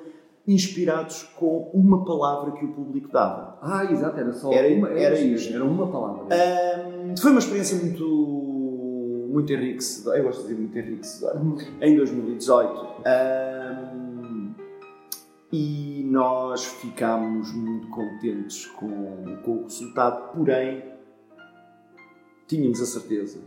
inspirados 0.47 1.23
com 1.37 1.69
uma 1.73 2.03
palavra 2.03 2.51
que 2.53 2.65
o 2.65 2.73
público 2.73 3.09
dava. 3.11 3.57
Ah, 3.61 3.85
exato, 3.91 4.19
era 4.19 4.33
só 4.33 4.51
Era- 4.51 4.73
uma. 4.73 4.89
era 4.89 5.17
isto. 5.19 5.53
Era 5.53 5.63
uma 5.63 5.87
palavra. 5.87 6.23
Ahm, 6.35 7.15
foi 7.17 7.31
uma 7.31 7.39
experiência 7.39 7.77
muito, 7.77 9.27
muito 9.31 9.53
enriquecedora, 9.53 10.17
eu 10.17 10.23
gosto 10.23 10.41
de 10.41 10.47
dizer 10.49 10.59
muito 10.59 10.77
enriquecedora, 10.77 11.41
em 11.81 11.95
2018. 11.95 12.87
Ahm, 13.05 14.53
e 15.51 15.92
nós 16.13 16.63
ficámos 16.65 17.51
muito 17.53 17.87
contentes 17.87 18.67
com, 18.67 19.35
com 19.43 19.51
o 19.57 19.63
resultado, 19.63 20.31
porém 20.35 20.83
tínhamos 22.47 22.79
a 22.81 22.85
certeza, 22.85 23.39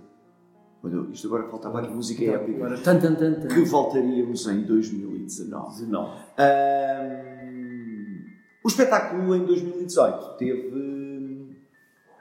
olha, 0.82 1.06
isto 1.12 1.28
agora 1.28 1.48
faltava 1.48 1.78
aqui 1.80 1.90
música 1.94 2.24
épica, 2.24 2.56
Agora, 2.56 2.76
tan, 2.78 2.98
tan, 2.98 3.14
tan, 3.14 3.46
que 3.46 3.60
voltaríamos 3.64 4.46
em 4.48 4.62
2019. 4.64 5.68
19. 5.84 6.10
Ahm, 6.38 8.24
o 8.64 8.68
espetáculo 8.68 9.36
em 9.36 9.44
2018 9.44 10.36
teve, 10.36 11.56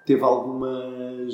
teve 0.06 0.22
algumas, 0.22 1.34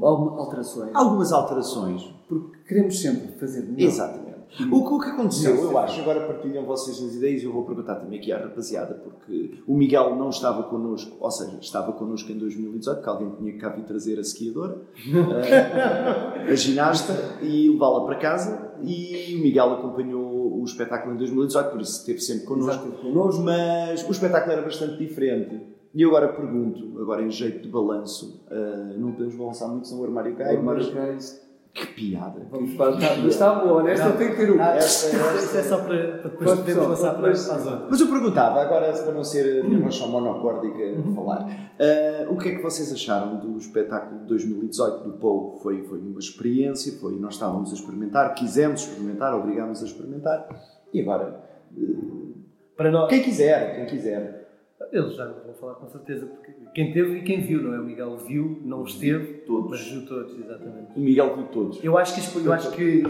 Algumas 0.00 0.38
alterações. 0.40 0.90
algumas 0.94 1.32
alterações. 1.32 2.02
Porque 2.28 2.58
queremos 2.66 2.98
sempre 3.00 3.38
fazer 3.38 3.62
melhor. 3.62 3.88
Exatamente. 3.88 4.25
O, 4.72 4.84
que- 4.84 4.94
o 4.94 4.98
que 5.00 5.08
aconteceu, 5.10 5.54
eu 5.56 5.78
acho, 5.78 6.00
agora 6.00 6.26
partilham 6.26 6.64
vocês 6.64 6.96
as 7.02 7.14
ideias 7.14 7.42
e 7.42 7.44
eu 7.44 7.52
vou 7.52 7.64
perguntar 7.64 7.96
também 7.96 8.18
aqui 8.18 8.32
à 8.32 8.38
rapaziada, 8.38 8.94
porque 8.94 9.54
o 9.66 9.76
Miguel 9.76 10.16
não 10.16 10.30
estava 10.30 10.62
connosco, 10.64 11.16
ou 11.20 11.30
seja, 11.30 11.58
estava 11.60 11.92
connosco 11.92 12.30
em 12.32 12.38
2018, 12.38 12.96
porque 12.96 13.10
alguém 13.10 13.30
tinha 13.38 13.52
que 13.52 13.58
cá 13.58 13.68
vir 13.68 13.84
trazer 13.84 14.16
a 14.18 14.20
esquiadora, 14.22 14.78
a, 16.46 16.48
a 16.50 16.54
ginasta, 16.54 17.12
e 17.42 17.68
levá-la 17.68 18.04
para 18.04 18.16
casa, 18.16 18.72
e 18.82 19.34
o 19.38 19.42
Miguel 19.42 19.72
acompanhou 19.74 20.60
o 20.60 20.64
espetáculo 20.64 21.14
em 21.14 21.18
2018, 21.18 21.70
por 21.70 21.80
isso 21.80 21.98
esteve 22.00 22.20
sempre 22.20 22.46
connosco. 22.46 22.86
Exato, 22.86 23.02
connosco. 23.02 23.42
Mas 23.42 24.06
o 24.08 24.10
espetáculo 24.10 24.52
era 24.52 24.62
bastante 24.62 24.96
diferente. 24.98 25.60
E 25.94 26.02
eu 26.02 26.08
agora 26.10 26.28
pergunto, 26.28 27.00
agora 27.00 27.22
em 27.22 27.30
jeito 27.30 27.62
de 27.62 27.68
balanço, 27.68 28.44
ah, 28.50 28.94
não 28.98 29.12
podemos 29.12 29.34
balançar 29.34 29.68
muito, 29.70 29.86
senão 29.88 30.02
o 30.02 30.04
armário 30.04 30.34
cai, 30.36 30.56
Ai, 30.56 30.62
mas 30.62 30.92
Marcais. 30.92 31.45
Que 31.76 31.86
piada. 31.88 32.46
Vamos 32.50 32.74
para 32.74 32.92
Mas 32.92 33.24
está 33.26 33.54
bom, 33.54 33.86
esta 33.86 34.12
tem 34.12 34.30
que 34.30 34.36
ter 34.36 34.50
um. 34.50 34.60
Ah, 34.60 34.78
Isso 34.78 35.56
é 35.56 35.62
só 35.62 35.78
para, 35.78 36.18
para 36.18 36.30
depois 36.30 36.76
passar 36.88 37.14
para, 37.14 37.30
as 37.30 37.48
outras. 37.48 37.90
Mas 37.90 38.00
eu 38.00 38.06
perguntava, 38.08 38.62
agora 38.62 38.92
para 38.92 39.12
não 39.12 39.22
ser 39.22 39.64
uma 39.64 39.78
relação 39.78 40.08
monocórdica 40.08 40.98
a 40.98 41.14
falar, 41.14 41.46
ah, 41.78 42.26
o 42.30 42.38
que 42.38 42.48
é 42.48 42.54
que 42.56 42.62
vocês 42.62 42.90
acharam 42.92 43.36
do 43.38 43.58
espetáculo 43.58 44.20
de 44.22 44.26
2018 44.26 45.04
do 45.04 45.12
Pou? 45.18 45.58
Foi, 45.62 45.82
foi 45.82 45.98
uma 45.98 46.18
experiência, 46.18 46.98
foi, 46.98 47.18
nós 47.18 47.34
estávamos 47.34 47.70
a 47.70 47.74
experimentar, 47.74 48.34
quisemos 48.34 48.80
experimentar, 48.80 49.34
obrigámos 49.34 49.82
a 49.82 49.86
experimentar, 49.86 50.48
e 50.92 51.00
agora, 51.02 51.44
Para 52.76 52.90
nós, 52.90 53.10
quem 53.10 53.22
quiser, 53.22 53.76
quem 53.76 53.86
quiser. 53.86 54.48
eles 54.92 55.14
já 55.14 55.26
não 55.26 55.34
vão 55.44 55.54
falar 55.54 55.74
com 55.74 55.88
certeza, 55.88 56.26
porque 56.26 56.52
quem 56.76 56.92
teve 56.92 57.18
e 57.18 57.22
quem 57.22 57.40
viu, 57.40 57.62
não 57.62 57.72
é? 57.74 57.80
O 57.80 57.84
Miguel 57.84 58.18
viu, 58.18 58.60
não 58.62 58.84
esteve, 58.84 59.38
Todos. 59.46 59.70
mas 59.70 59.80
viu 59.90 60.04
todos, 60.06 60.38
exatamente. 60.38 60.92
O 60.94 61.00
Miguel 61.00 61.34
viu 61.34 61.46
todos. 61.46 61.82
Eu 61.82 61.96
acho 61.96 62.14
que, 62.14 62.38
eu 62.46 62.52
acho 62.52 62.70
que 62.72 63.02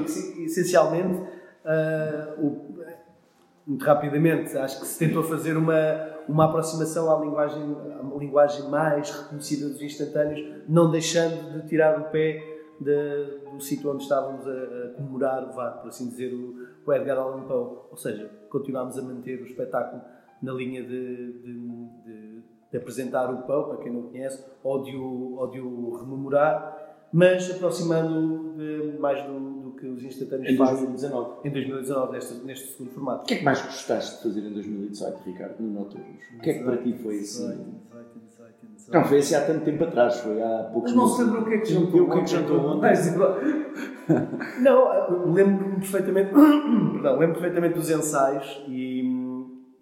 essencialmente, 0.45 1.21
ah, 1.65 2.35
o- 2.39 2.77
muito 3.67 3.85
rapidamente, 3.85 4.57
acho 4.57 4.79
que 4.81 4.87
se 4.87 4.97
tentou 5.05 5.25
fazer 5.25 5.57
uma, 5.57 5.75
uma 6.29 6.45
aproximação 6.45 7.13
à 7.13 7.21
linguagem, 7.21 7.61
à 8.01 8.17
linguagem 8.17 8.69
mais 8.71 9.11
reconhecida 9.11 9.69
dos 9.69 9.83
instantâneos, 9.83 10.63
não 10.69 10.89
deixando 10.89 11.61
de 11.61 11.67
tirar 11.69 11.99
o 12.01 12.05
pé 12.11 12.41
de- 12.81 13.51
do 13.51 13.61
sítio 13.61 13.91
onde 13.91 14.05
estávamos 14.05 14.47
a, 14.47 14.53
a 14.53 14.89
comemorar, 14.97 15.53
vá, 15.53 15.71
por 15.73 15.89
assim 15.89 16.09
dizer, 16.09 16.33
o, 16.33 16.55
o 16.87 16.93
Edgar 16.93 17.19
Allan 17.19 17.43
Poe. 17.49 17.79
Ou 17.91 17.97
seja, 17.97 18.31
continuámos 18.49 18.97
a 18.97 19.03
manter 19.03 19.43
o 19.43 19.45
espetáculo 19.47 20.01
na 20.41 20.53
linha 20.53 20.85
de, 20.85 21.33
de- 21.43 21.89
de- 22.05 22.36
de 22.71 22.77
apresentar 22.79 23.33
o 23.33 23.39
Poe, 23.43 23.65
para 23.69 23.77
quem 23.85 23.93
não 23.93 24.03
conhece, 24.03 24.45
ou 24.63 24.83
de 24.83 24.97
o, 24.97 25.37
ou 25.39 25.49
de 25.51 25.61
o 25.61 25.97
rememorar, 26.01 26.85
mas 27.13 27.51
aproximando 27.51 28.55
de- 28.57 28.99
mais 28.99 29.23
do, 29.25 29.39
do 29.39 29.71
que 29.73 29.87
os 29.87 30.03
instantâneos 30.03 30.51
Em 30.53 30.57
fazem 30.57 30.87
2019. 30.87 31.31
em 31.49 31.51
2019, 31.51 32.13
neste, 32.13 32.35
neste 32.45 32.73
segundo 32.73 32.91
formato. 32.93 33.23
O 33.23 33.27
que 33.27 33.35
é 33.35 33.37
que 33.39 33.45
mais 33.45 33.63
gostaste 33.63 34.17
de 34.17 34.23
fazer 34.25 34.41
em 34.49 34.53
2018, 34.53 35.19
Ricardo, 35.25 35.61
no 35.63 35.73
Noturnos? 35.81 36.23
O 36.37 36.41
que 36.41 36.51
é 36.51 36.55
que 36.55 36.65
para 36.65 36.77
ti 36.79 36.93
foi 36.95 37.19
assim? 37.21 37.75
Não, 38.93 39.05
foi 39.05 39.19
assim 39.19 39.35
há 39.35 39.45
tanto 39.45 39.65
tempo 39.65 39.83
atrás, 39.85 40.17
foi 40.21 40.41
há 40.43 40.71
poucos 40.73 40.93
Mas 40.93 41.01
não 41.03 41.09
se 41.09 41.23
lembra 41.25 41.41
o 41.41 41.45
que 41.45 41.55
é 41.55 41.59
que 41.59 41.73
Eu- 41.73 41.81
jantou 41.81 42.03
o 42.03 42.11
que 42.11 42.19
é 42.19 42.21
que 42.23 42.31
jantou 42.31 42.61
ontem? 42.61 42.93
Não, 44.61 45.33
lembro-me 45.33 45.75
perfeitamente, 45.77 46.31
perdão, 46.93 47.19
lembro 47.19 47.35
perfeitamente 47.35 47.75
dos 47.75 47.91
ensaios 47.91 48.63
e, 48.69 49.03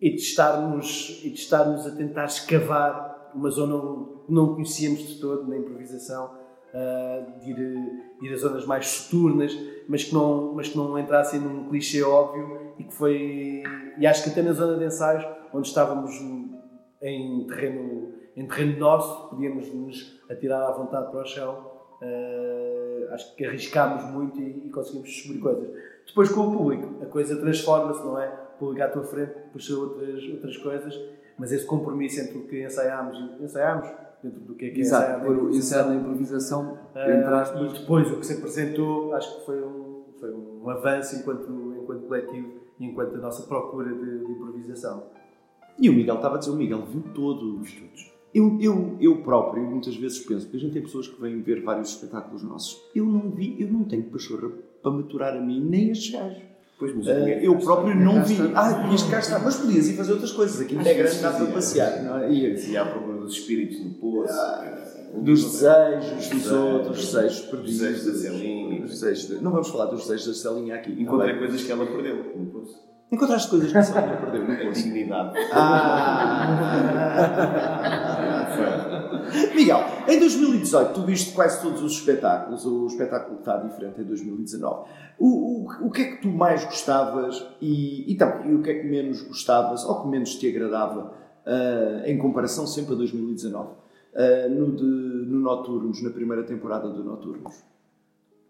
e, 0.05 0.11
de 0.11 0.21
estarmos, 0.21 1.23
e 1.25 1.31
de 1.31 1.38
estarmos 1.38 1.87
a 1.87 1.90
tentar 1.90 2.27
escavar 2.27 3.33
uma 3.35 3.49
zona 3.49 4.05
que 4.27 4.33
não 4.33 4.55
conhecíamos 4.55 4.99
de 5.01 5.19
todo 5.19 5.49
na 5.49 5.57
improvisação, 5.57 6.31
ah, 6.75 7.25
de 7.40 7.51
ir, 7.51 7.59
ir 8.21 8.33
a 8.35 8.37
zonas 8.37 8.67
mais 8.67 8.87
soturnas, 8.87 9.59
mas 9.88 10.05
que, 10.05 10.12
não, 10.12 10.53
mas 10.53 10.69
que 10.69 10.77
não 10.77 10.99
entrassem 10.99 11.40
num 11.40 11.71
clichê 11.71 12.03
óbvio 12.03 12.75
e 12.79 12.85
que 12.85 12.93
foi. 12.93 13.62
E 13.97 14.07
acho 14.07 14.25
que 14.25 14.29
até 14.29 14.43
na 14.43 14.53
zona 14.53 14.77
de 14.77 14.85
ensaios, 14.85 15.25
onde 15.55 15.69
estávamos 15.69 16.12
em 17.01 17.47
terreno, 17.47 18.12
em 18.37 18.47
terreno 18.47 18.79
nosso, 18.79 19.31
podíamos 19.31 19.73
nos 19.73 20.21
atirar 20.29 20.69
à 20.69 20.73
vontade 20.73 21.11
para 21.11 21.23
o 21.23 21.25
chão. 21.25 21.73
eh, 22.03 23.09
acho 23.12 23.35
que 23.37 23.47
arriscámos 23.47 24.05
muito 24.12 24.38
e, 24.38 24.67
e 24.67 24.71
conseguimos 24.71 25.09
descobrir 25.09 25.40
coisas. 25.40 25.71
Depois, 26.07 26.29
com 26.29 26.49
o 26.49 26.53
público, 26.53 27.03
a 27.03 27.07
coisa 27.07 27.37
transforma-se, 27.40 28.01
não 28.01 28.21
é? 28.21 28.43
Público 28.64 28.83
à 28.83 28.88
tua 28.88 29.05
frente 29.05 29.33
puxa 29.53 29.74
outras, 29.77 30.22
outras 30.24 30.57
coisas, 30.59 31.00
mas 31.38 31.53
esse 31.53 31.66
compromisso 31.66 32.20
entre 32.20 32.38
o 32.38 32.46
que 32.46 32.64
ensaiámos 32.64 33.18
e 33.18 33.44
ensaiámos, 33.44 33.88
dentro 34.22 34.40
do 34.40 34.55
que 34.55 34.66
é 34.66 34.70
que 34.70 34.79
é 34.79 34.81
Exato, 34.81 35.31
ensaiar 35.50 35.88
na 35.88 35.96
improvisação, 35.96 36.62
ensaiar 36.62 37.09
na 37.09 37.14
improvisação, 37.14 37.18
entre 37.18 37.35
aspas. 37.35 37.61
e 37.61 37.81
depois 37.81 38.11
o 38.11 38.16
que 38.16 38.27
se 38.27 38.33
apresentou, 38.35 39.14
acho 39.14 39.38
que 39.38 39.46
foi 39.46 39.62
um, 39.62 40.05
foi 40.18 40.33
um 40.33 40.70
avanço 40.70 41.16
enquanto, 41.16 41.74
enquanto 41.81 42.07
coletivo 42.07 42.48
e 42.79 42.87
enquanto 42.87 43.14
a 43.16 43.18
nossa 43.18 43.42
procura 43.46 43.92
de, 43.92 44.24
de 44.24 44.33
improvisação. 44.33 45.05
E 45.79 45.90
o 45.90 45.92
Miguel 45.92 46.16
estava 46.16 46.37
a 46.37 46.38
dizer, 46.38 46.53
o 46.53 46.57
Miguel 46.57 46.85
viu 46.87 47.03
todos. 47.14 47.72
todos. 47.72 48.14
Eu, 48.33 48.59
eu, 48.61 48.96
eu 49.00 49.22
próprio, 49.22 49.62
muitas 49.62 49.96
vezes 49.96 50.18
penso, 50.18 50.46
porque 50.46 50.57
a 50.57 50.61
gente 50.61 50.72
tem 50.72 50.83
pessoas 50.83 51.07
que 51.07 51.20
vêm 51.20 51.40
ver 51.40 51.62
vários 51.62 51.90
espetáculos 51.90 52.42
nossos, 52.42 52.81
eu 52.94 53.07
não 53.07 53.31
vi, 53.31 53.61
eu 53.61 53.68
não 53.68 53.85
tenho 53.85 54.03
pachorra 54.05 54.50
para 54.83 54.90
maturar 54.90 55.37
a 55.37 55.40
mim, 55.40 55.64
nem 55.64 55.90
estes 55.90 56.12
gajos. 56.12 56.54
Pois, 56.79 56.95
mas 56.97 57.07
Eh, 57.07 57.41
eu 57.47 57.57
próprio 57.59 57.95
não 57.95 58.22
vi. 58.25 58.35
está. 58.35 58.61
Ah, 58.61 58.83
tinhas 58.85 59.03
cá 59.05 59.18
estar. 59.20 59.39
Mas 59.39 59.55
podias 59.57 59.87
ir 59.89 59.97
fazer 59.97 60.12
outras 60.12 60.33
coisas. 60.33 60.61
Aqui 60.61 60.77
é 60.77 60.95
grande, 60.95 61.18
dá 61.18 61.31
para 61.31 61.47
passear. 61.47 62.03
Não 62.03 62.18
é? 62.18 62.33
E- 62.33 62.70
E 62.70 62.77
à 62.77 62.85
procura 62.85 63.18
dos 63.18 63.33
espíritos 63.35 63.79
no 63.85 63.91
poço. 63.95 64.35
dos 65.22 65.45
desejos 65.45 66.29
dos 66.29 66.51
outros, 66.51 66.97
dos 66.99 67.12
desejos 67.12 67.41
perdidos. 67.43 67.79
desejos 67.79 68.07
da 68.07 68.14
Celinha. 68.29 68.85
Não 69.41 69.53
vamos 69.53 69.68
falar 69.68 69.85
dos 69.87 70.03
desejos 70.09 70.27
da 70.27 70.35
Celinha 70.51 70.75
aqui. 70.75 70.91
Encontrei 71.01 71.31
Não 71.33 71.37
é? 71.37 71.39
coisas 71.47 71.62
que 71.62 71.70
ela 71.70 71.87
perdeu 71.87 72.16
no 72.37 72.47
poço. 72.47 72.75
Encontraste 73.12 73.49
coisas 73.51 73.70
que 73.70 73.79
a 73.79 73.83
Celinha 73.83 74.16
perdeu 74.16 74.43
no 74.45 74.53
A 74.53 74.57
poço. 74.66 74.83
dignidade. 74.83 75.39
Ah. 75.53 76.51
Miguel, 79.55 79.78
em 80.09 80.18
2018 80.18 80.92
tu 80.95 81.03
viste 81.03 81.34
quase 81.34 81.62
todos 81.62 81.82
os 81.82 81.92
espetáculos, 81.92 82.64
o 82.66 82.86
espetáculo 82.86 83.38
está 83.38 83.57
diferente 83.59 84.01
em 84.01 84.05
2019. 84.05 84.88
O, 85.18 85.26
o, 85.26 85.86
o 85.86 85.90
que 85.90 86.03
é 86.03 86.05
que 86.12 86.22
tu 86.22 86.28
mais 86.28 86.64
gostavas 86.64 87.47
e, 87.61 88.12
e, 88.12 88.16
também, 88.16 88.51
e 88.53 88.55
o 88.55 88.62
que 88.62 88.70
é 88.70 88.74
que 88.80 88.86
menos 88.86 89.22
gostavas 89.22 89.84
ou 89.84 90.03
que 90.03 90.09
menos 90.09 90.34
te 90.36 90.49
agradava 90.49 91.12
ah, 91.47 92.03
em 92.07 92.18
comparação 92.18 92.66
sempre 92.66 92.95
a 92.95 92.97
2019? 92.97 93.68
uh, 94.14 94.49
no, 94.49 94.76
de, 94.76 94.84
no 94.84 95.40
Noturnos, 95.40 96.03
na 96.03 96.11
primeira 96.11 96.45
temporada 96.45 96.88
do 96.88 97.03
Noturnos? 97.03 97.64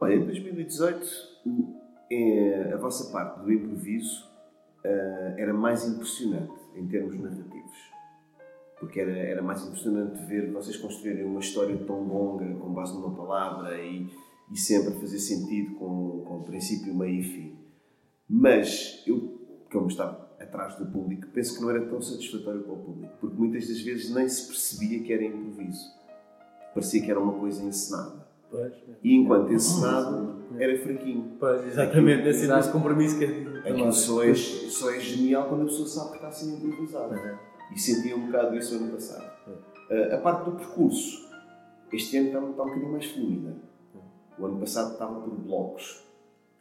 Olha, 0.00 0.14
em 0.14 0.24
2018, 0.24 1.06
o- 1.46 1.74
é, 2.12 2.72
a 2.74 2.76
vossa 2.76 3.10
parte 3.10 3.40
do 3.40 3.50
improviso 3.52 4.24
ah, 4.84 5.34
era 5.38 5.54
mais 5.54 5.86
impressionante 5.88 6.52
em 6.76 6.86
termos 6.86 7.18
narrativos. 7.18 7.63
Porque 8.78 9.00
era, 9.00 9.12
era 9.16 9.42
mais 9.42 9.64
impressionante 9.64 10.24
ver 10.24 10.52
vocês 10.52 10.76
construírem 10.76 11.24
uma 11.24 11.40
história 11.40 11.76
tão 11.86 12.02
longa, 12.06 12.44
com 12.56 12.72
base 12.72 12.92
numa 12.94 13.14
palavra 13.14 13.78
e, 13.80 14.08
e 14.52 14.58
sempre 14.58 14.94
a 14.94 15.00
fazer 15.00 15.18
sentido 15.18 15.74
com, 15.76 16.24
com 16.26 16.42
princípio, 16.42 16.94
meio 16.94 17.20
e 17.20 17.22
fim. 17.22 17.56
Mas 18.28 19.02
eu, 19.06 19.38
como 19.70 19.86
estava 19.86 20.24
atrás 20.40 20.76
do 20.76 20.86
público, 20.86 21.26
penso 21.32 21.56
que 21.56 21.62
não 21.62 21.70
era 21.70 21.86
tão 21.86 22.00
satisfatório 22.00 22.62
para 22.62 22.72
o 22.72 22.78
público, 22.78 23.12
porque 23.20 23.36
muitas 23.36 23.68
das 23.68 23.80
vezes 23.80 24.14
nem 24.14 24.28
se 24.28 24.46
percebia 24.46 25.02
que 25.02 25.12
era 25.12 25.24
improviso. 25.24 25.90
Parecia 26.74 27.02
que 27.02 27.10
era 27.10 27.20
uma 27.20 27.34
coisa 27.34 27.62
encenada. 27.62 28.24
Pois, 28.50 28.72
E 29.02 29.14
enquanto 29.14 29.52
encenado, 29.52 30.44
era 30.58 30.78
fraquinho. 30.78 31.32
pois 31.38 31.66
exatamente, 31.66 32.28
esse 32.28 32.50
é 32.50 32.72
compromisso 32.72 33.18
que 33.18 33.24
é 33.24 33.68
Aquilo 33.68 33.92
só 33.92 34.22
é, 34.22 34.34
só 34.34 34.90
é 34.90 35.00
genial 35.00 35.48
quando 35.48 35.62
a 35.62 35.64
pessoa 35.64 35.88
sabe 35.88 36.10
que 36.10 36.16
está 36.16 36.30
ser 36.30 36.50
improvisada. 36.54 37.40
E 37.72 37.78
sentia 37.78 38.16
um 38.16 38.26
bocado 38.26 38.56
isso 38.56 38.76
ano 38.76 38.92
passado. 38.92 39.32
Uh, 39.90 40.14
a 40.14 40.18
parte 40.18 40.50
do 40.50 40.56
percurso, 40.56 41.30
este 41.92 42.16
ano 42.16 42.28
está, 42.28 42.38
está 42.38 42.62
um 42.62 42.66
bocadinho 42.66 42.92
mais 42.92 43.06
fluida. 43.06 43.56
O 44.38 44.46
ano 44.46 44.58
passado 44.60 44.92
estava 44.92 45.20
por 45.20 45.34
blocos. 45.36 46.04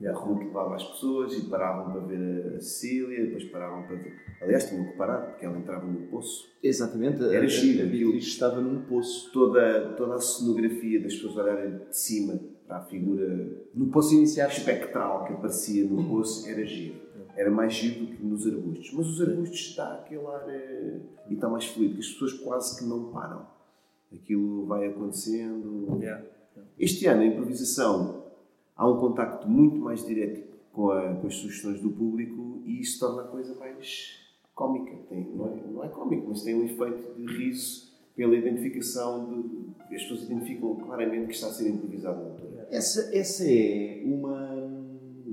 A 0.05 0.11
rua 0.11 0.37
que 0.37 0.45
levava 0.45 0.75
as 0.75 0.83
pessoas 0.83 1.33
e 1.33 1.45
paravam 1.49 1.93
para 1.93 2.01
ver 2.01 2.55
a 2.57 2.59
Cecília, 2.59 3.23
depois 3.23 3.45
paravam 3.45 3.83
para 3.83 3.95
ver. 3.95 4.13
Aliás, 4.41 4.67
tinham 4.67 4.83
que 4.85 4.97
parar 4.97 5.27
porque 5.27 5.45
ela 5.45 5.57
entrava 5.57 5.85
no 5.85 6.07
poço. 6.07 6.51
Exatamente, 6.61 7.23
Era 7.23 7.45
a, 7.45 7.47
giro, 7.47 7.83
a 7.83 7.85
aquilo. 7.85 8.11
Beatriz 8.11 8.25
estava 8.25 8.59
num 8.59 8.81
poço. 8.81 9.31
Toda, 9.31 9.93
toda 9.95 10.15
a 10.15 10.19
cenografia 10.19 11.01
das 11.01 11.13
pessoas 11.13 11.37
olharem 11.37 11.77
de 11.89 11.97
cima 11.97 12.37
para 12.67 12.77
a 12.77 12.81
figura 12.81 13.65
No 13.73 13.87
poço 13.87 14.13
inicial, 14.13 14.49
espectral 14.49 15.25
que 15.25 15.33
aparecia 15.33 15.85
no 15.85 16.03
poço 16.09 16.49
era 16.49 16.65
giro. 16.65 17.02
Era 17.35 17.49
mais 17.49 17.73
giro 17.73 18.05
do 18.05 18.15
que 18.15 18.23
nos 18.23 18.45
arbustos. 18.45 18.93
Mas 18.93 19.07
os 19.07 19.21
arbustos 19.21 19.59
está 19.59 19.93
aquele 19.95 20.25
ar 20.25 20.45
eh, 20.49 20.99
e 21.29 21.33
está 21.33 21.49
mais 21.49 21.65
fluido, 21.65 21.95
que 21.95 21.99
as 22.01 22.07
pessoas 22.09 22.33
quase 22.33 22.77
que 22.79 22.85
não 22.85 23.11
param. 23.11 23.45
Aquilo 24.13 24.65
vai 24.65 24.87
acontecendo. 24.87 25.97
Yeah. 25.99 26.23
Este 26.77 27.07
ano, 27.07 27.21
a 27.21 27.25
improvisação, 27.25 28.23
há 28.75 28.87
um 28.87 28.99
contacto 28.99 29.49
muito 29.49 29.77
mais 29.77 30.05
direto 30.05 30.43
com, 30.71 30.91
a- 30.91 31.15
com 31.15 31.27
as 31.27 31.33
sugestões 31.35 31.81
do 31.81 31.89
público 31.89 32.61
e 32.65 32.79
isso 32.79 32.99
torna 32.99 33.23
a 33.23 33.27
coisa 33.27 33.55
mais 33.55 34.19
cómica. 34.53 34.95
Tem, 35.09 35.23
não, 35.35 35.47
é, 35.47 35.55
não 35.71 35.83
é 35.83 35.87
cómico, 35.87 36.27
mas 36.29 36.43
tem 36.43 36.53
um 36.53 36.63
efeito 36.65 37.15
de 37.15 37.25
riso 37.25 37.91
pela 38.15 38.35
identificação 38.35 39.25
de. 39.29 39.73
As 39.95 40.01
pessoas 40.03 40.23
identificam 40.23 40.75
claramente 40.75 41.27
que 41.27 41.33
está 41.33 41.47
a 41.47 41.51
ser 41.51 41.69
improvisado 41.69 42.19
na 42.19 42.29
altura. 42.29 42.67
Essa, 42.71 43.15
essa 43.15 43.43
é 43.47 44.01
uma. 44.05 44.71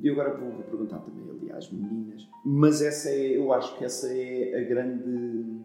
E 0.02 0.08
agora 0.08 0.34
vou 0.36 0.50
perguntar 0.64 0.98
também, 1.00 1.24
aliás, 1.60 1.70
meninas, 1.70 2.28
mas 2.44 2.80
essa 2.80 3.10
é, 3.10 3.36
eu 3.36 3.52
acho 3.52 3.76
que 3.76 3.84
essa 3.84 4.08
é 4.12 4.60
a 4.60 4.68
grande. 4.68 5.60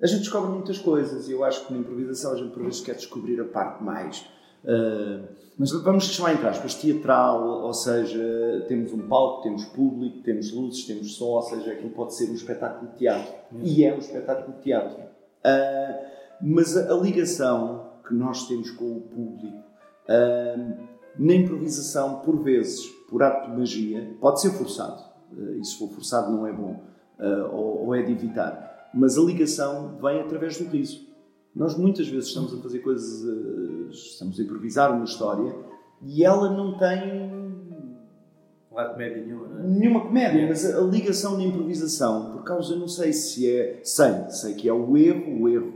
A 0.00 0.06
gente 0.06 0.20
descobre 0.20 0.50
muitas 0.50 0.78
coisas 0.78 1.28
e 1.28 1.32
eu 1.32 1.44
acho 1.44 1.66
que 1.66 1.72
na 1.72 1.80
improvisação 1.80 2.32
a 2.32 2.36
gente 2.36 2.52
por 2.52 2.62
vezes 2.62 2.80
quer 2.80 2.94
descobrir 2.94 3.40
a 3.40 3.44
parte 3.44 3.82
mais. 3.82 4.24
ah, 4.64 5.38
mas 5.58 5.72
vamos 5.72 6.04
chamar 6.04 6.34
entre 6.34 6.46
aspas 6.46 6.74
teatral, 6.74 7.44
ou 7.64 7.74
seja, 7.74 8.64
temos 8.68 8.92
um 8.92 9.08
palco, 9.08 9.42
temos 9.42 9.64
público, 9.64 10.22
temos 10.22 10.52
luzes, 10.52 10.86
temos 10.86 11.16
som, 11.16 11.30
ou 11.30 11.42
seja, 11.42 11.72
aquilo 11.72 11.90
pode 11.90 12.14
ser 12.14 12.30
um 12.30 12.34
espetáculo 12.34 12.92
de 12.92 12.98
teatro. 12.98 13.34
E 13.60 13.84
é 13.84 13.92
um 13.92 13.98
espetáculo 13.98 14.56
de 14.56 14.62
teatro. 14.62 15.02
Ah, 15.42 15.98
mas 16.40 16.76
a, 16.76 16.92
a 16.92 16.96
ligação 16.96 17.88
que 18.06 18.14
nós 18.14 18.46
temos 18.46 18.70
com 18.70 18.98
o 18.98 19.00
público 19.00 19.58
ah, 20.08 20.76
na 21.18 21.34
improvisação, 21.34 22.20
por 22.20 22.40
vezes, 22.42 22.86
por 23.10 23.22
ato 23.22 23.50
de 23.50 23.56
magia, 23.56 24.16
pode 24.20 24.40
ser 24.40 24.50
forçado. 24.50 25.07
Eh, 25.36 25.58
E 25.60 25.64
se 25.64 25.78
for 25.78 25.88
forçado, 25.90 26.30
não 26.32 26.46
é 26.46 26.52
bom. 26.52 26.80
eh, 27.18 27.42
Ou 27.52 27.86
ou 27.86 27.94
é 27.94 28.02
de 28.02 28.12
evitar. 28.12 28.90
Mas 28.94 29.18
a 29.18 29.22
ligação 29.22 29.98
vem 30.00 30.20
através 30.20 30.58
do 30.58 30.64
riso. 30.68 31.06
Nós 31.54 31.76
muitas 31.76 32.06
vezes 32.08 32.28
estamos 32.28 32.54
a 32.54 32.58
fazer 32.58 32.78
coisas, 32.80 33.24
eh, 33.28 33.90
estamos 33.90 34.38
a 34.38 34.42
improvisar 34.42 34.92
uma 34.94 35.04
história 35.04 35.54
e 36.02 36.24
ela 36.24 36.50
não 36.50 36.78
tem 36.78 37.28
Não 38.70 38.78
há 38.78 38.84
comédia 38.90 39.22
nenhuma, 39.24 39.48
não 39.48 39.58
é? 39.60 39.62
nenhuma 39.66 40.00
comédia, 40.02 40.46
mas 40.48 40.64
a, 40.64 40.80
ligação 40.82 41.36
de 41.36 41.44
improvisação, 41.46 42.32
por 42.32 42.44
causa, 42.44 42.74
eu 42.74 42.78
não 42.78 42.86
sei 42.88 43.12
se 43.12 43.50
é. 43.50 43.80
Sei, 43.82 44.12
sei 44.30 44.54
que 44.54 44.68
é 44.68 44.72
o 44.72 44.96
erro, 44.96 45.42
o 45.42 45.48
erro 45.48 45.72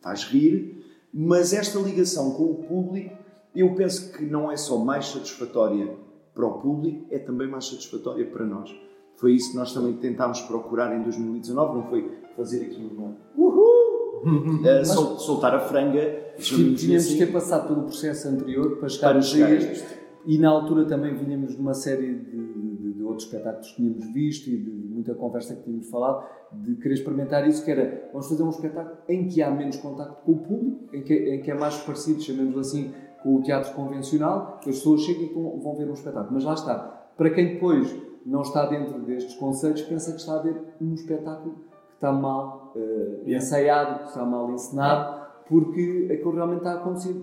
faz 0.00 0.24
rir, 0.24 0.84
mas 1.12 1.52
esta 1.52 1.78
ligação 1.78 2.32
com 2.32 2.44
o 2.44 2.54
público, 2.56 3.16
eu 3.54 3.74
penso 3.74 4.12
que 4.12 4.24
não 4.24 4.50
é 4.52 4.56
só 4.56 4.78
mais 4.78 5.06
satisfatória 5.06 5.94
para 6.38 6.46
o 6.46 6.52
público, 6.60 7.04
é 7.10 7.18
também 7.18 7.48
mais 7.48 7.66
satisfatória 7.68 8.24
para 8.24 8.46
nós. 8.46 8.70
Foi 9.16 9.32
isso 9.32 9.50
que 9.50 9.56
nós 9.56 9.74
também 9.74 9.94
tentámos 9.94 10.40
procurar 10.42 10.96
em 10.96 11.02
2019, 11.02 11.74
não 11.78 11.82
foi 11.88 12.08
fazer 12.36 12.62
aqui 12.66 12.88
uma. 12.96 13.16
Uhul! 13.36 14.64
Eh, 14.64 14.84
sol- 14.84 15.18
soltar 15.18 15.52
a 15.54 15.58
franga. 15.60 16.00
tínhamos 16.38 16.84
assim, 17.06 17.18
ter 17.18 17.32
passado 17.32 17.66
pelo 17.66 17.82
processo 17.82 18.28
anterior 18.28 18.76
para 18.78 18.88
chegarmos 18.88 19.26
chegar 19.26 19.46
a 19.46 19.50
a 19.50 19.54
este. 19.54 19.98
E 20.26 20.38
na 20.38 20.48
altura 20.48 20.84
também 20.84 21.12
vinhamos 21.16 21.56
de 21.56 21.60
uma 21.60 21.74
série 21.74 22.14
de, 22.14 22.52
de- 22.76 22.92
de 22.92 23.02
outros 23.02 23.24
espetáculos 23.26 23.68
que 23.70 23.76
tínhamos 23.76 24.12
visto 24.12 24.48
e 24.48 24.56
de 24.56 24.70
muita 24.70 25.14
conversa 25.14 25.56
que 25.56 25.62
tínhamos 25.64 25.88
falado, 25.90 26.24
de 26.52 26.76
querer 26.76 26.94
experimentar 26.94 27.48
isso, 27.48 27.64
que 27.64 27.70
era, 27.72 28.08
vamos 28.12 28.28
fazer 28.28 28.42
um 28.44 28.50
espetáculo 28.50 28.98
em 29.08 29.26
que 29.26 29.42
há 29.42 29.50
menos 29.50 29.76
contacto 29.78 30.22
com 30.24 30.32
o 30.32 30.38
público, 30.38 30.94
em 30.94 31.02
que, 31.02 31.14
em 31.14 31.40
que 31.42 31.50
é 31.50 31.54
mais 31.54 31.76
parecido, 31.78 32.20
chamemos 32.22 32.56
assim, 32.58 32.92
com 33.22 33.36
o 33.36 33.42
teatro 33.42 33.72
convencional, 33.74 34.58
as 34.60 34.64
pessoas 34.64 35.02
chegam 35.02 35.22
e 35.24 35.60
vão, 35.62 35.74
ver 35.76 35.88
um 35.88 35.94
espetáculo. 35.94 36.28
Mas 36.32 36.44
lá 36.44 36.54
está, 36.54 37.08
para 37.16 37.30
quem 37.30 37.54
depois 37.54 37.94
não 38.24 38.42
está 38.42 38.66
dentro 38.66 38.98
destes 39.00 39.34
conceitos, 39.36 39.82
pensa 39.82 40.12
que 40.12 40.18
está 40.18 40.34
a 40.38 40.42
ver 40.42 40.56
um 40.80 40.94
espetáculo 40.94 41.54
que 41.54 41.94
está 41.94 42.12
mal 42.12 42.72
eh, 42.76 43.22
ensaiado, 43.26 44.00
que 44.04 44.08
está 44.10 44.24
mal 44.24 44.50
encenado, 44.52 45.18
porque 45.48 46.08
aquilo 46.12 46.32
realmente 46.32 46.58
está 46.58 46.72
a 46.72 46.76
acontecer 46.76 47.16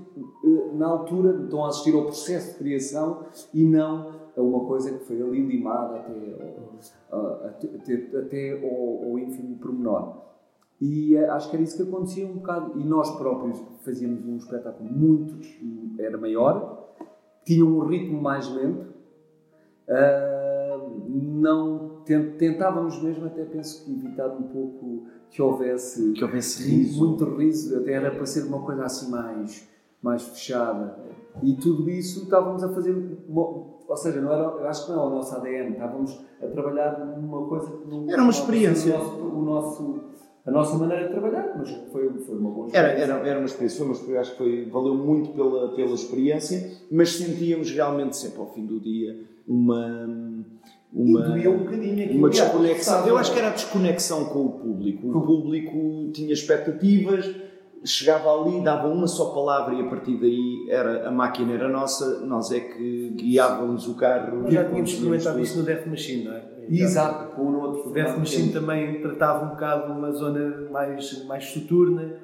eh, 0.43 0.69
na 0.73 0.87
altura, 0.87 1.43
estão 1.43 1.63
a 1.63 1.69
assistir 1.69 1.95
ao 1.95 2.03
processo 2.05 2.53
de 2.53 2.57
criação 2.59 3.19
e 3.53 3.63
não 3.63 4.15
a 4.35 4.41
uma 4.41 4.65
coisa 4.65 4.91
que 4.97 5.05
foi 5.05 5.21
ali 5.21 5.41
limada 5.45 5.95
até, 5.97 6.11
a- 7.11 7.47
até, 7.47 7.67
até, 7.67 8.17
até 8.17 8.51
ao, 8.67 9.11
ao 9.11 9.19
ínfimo 9.19 9.57
pormenor. 9.59 10.25
E 10.81 11.15
eh, 11.15 11.29
acho 11.29 11.49
que 11.49 11.55
era 11.55 11.63
isso 11.63 11.77
que 11.77 11.83
acontecia 11.83 12.25
um 12.27 12.33
bocado. 12.33 12.79
E 12.79 12.83
nós 12.83 13.09
próprios 13.17 13.61
fazíamos 13.83 14.25
um 14.25 14.35
espetáculo 14.37 14.89
muito, 14.91 15.35
era 15.99 16.17
maior, 16.17 16.93
tinha 17.45 17.65
um 17.65 17.79
ritmo 17.85 18.21
mais 18.21 18.47
lento. 18.53 18.93
Ah, 19.89 20.79
não 21.09 22.01
ten- 22.05 22.31
tentávamos 22.37 23.01
mesmo 23.01 23.25
até 23.25 23.43
penso 23.45 23.85
que 23.85 23.91
evitar 23.93 24.27
um 24.29 24.43
pouco 24.43 25.03
que 25.29 25.41
houvesse 25.41 26.11
Que 26.13 26.23
houvesse 26.23 26.63
riso. 26.69 27.05
muito 27.05 27.23
riso 27.35 27.77
até 27.77 27.93
era 27.93 28.09
para 28.11 28.25
ser 28.25 28.43
uma 28.45 28.61
coisa 28.61 28.83
assim 28.85 29.09
mais 29.11 29.67
mais 30.01 30.21
fechada 30.23 30.97
e 31.41 31.53
tudo 31.55 31.89
isso 31.89 32.23
estávamos 32.23 32.63
a 32.63 32.69
fazer 32.69 32.95
ou 33.27 33.97
seja 33.97 34.21
não 34.21 34.31
era 34.31 34.43
eu 34.43 34.67
acho 34.67 34.85
que 34.85 34.91
não 34.91 35.03
é 35.03 35.05
o 35.05 35.09
nosso 35.09 35.35
ADN 35.35 35.71
estávamos 35.73 36.19
a 36.41 36.47
trabalhar 36.47 36.99
numa 37.17 37.45
coisa 37.47 37.71
que 37.71 37.87
não 37.87 38.09
Era 38.09 38.21
uma 38.21 38.31
experiência. 38.31 38.95
o 38.95 38.99
nosso, 38.99 39.21
o 39.23 39.41
nosso- 39.41 39.99
a 40.45 40.51
nossa 40.51 40.77
maneira 40.77 41.05
de 41.05 41.09
trabalhar 41.11 41.55
mas 41.57 41.69
foi 41.91 42.09
foi 42.09 42.37
uma 42.37 42.51
boa 42.51 42.67
Era, 42.71 42.89
experiência. 42.89 43.13
era, 43.13 43.27
era 43.27 43.39
uma 43.39 43.45
experiência, 43.45 43.77
foi 43.77 43.87
uma 43.87 43.93
experiência, 43.95 44.21
acho 44.21 44.31
que 44.31 44.37
foi, 44.37 44.65
valeu 44.69 44.95
muito 44.95 45.29
pela, 45.31 45.69
pela 45.75 45.93
experiência, 45.93 46.71
mas 46.91 47.09
sentíamos 47.13 47.71
realmente 47.71 48.15
sempre 48.17 48.39
ao 48.39 48.53
fim 48.53 48.65
do 48.65 48.79
dia 48.79 49.19
uma. 49.47 50.07
uma 50.93 51.19
um 51.27 51.27
uma 52.17 52.29
era. 52.29 52.29
desconexão. 52.29 53.07
Eu 53.07 53.17
acho 53.17 53.33
que 53.33 53.39
era 53.39 53.47
a 53.49 53.51
desconexão 53.51 54.25
com 54.25 54.45
o 54.45 54.51
público. 54.51 55.07
O 55.17 55.21
público 55.21 56.09
tinha 56.13 56.31
expectativas, 56.33 57.29
chegava 57.83 58.29
ali, 58.31 58.61
dava 58.63 58.87
uma 58.87 59.07
só 59.07 59.31
palavra 59.31 59.75
e 59.75 59.81
a 59.81 59.89
partir 59.89 60.17
daí 60.17 60.67
era, 60.69 61.07
a 61.07 61.11
máquina 61.11 61.53
era 61.53 61.67
nossa, 61.69 62.21
nós 62.21 62.51
é 62.51 62.59
que 62.59 63.09
guiávamos 63.15 63.87
o 63.87 63.95
carro. 63.95 64.49
Já 64.49 64.65
tínhamos 64.65 64.91
experimentado 64.91 65.39
isso 65.39 65.57
no 65.59 65.63
Death 65.63 65.85
Machine, 65.85 66.23
não 66.25 66.33
é? 66.33 66.54
Exato 66.69 67.35
com 67.35 67.41
o 67.43 67.59
outro 67.61 67.89
O 67.89 67.93
Death 67.93 68.17
Machine 68.17 68.51
também 68.53 69.01
tratava 69.01 69.45
um 69.45 69.49
bocado 69.49 69.91
uma 69.93 70.11
zona 70.11 70.69
mais, 70.71 71.25
mais 71.25 71.45
soturna, 71.45 72.17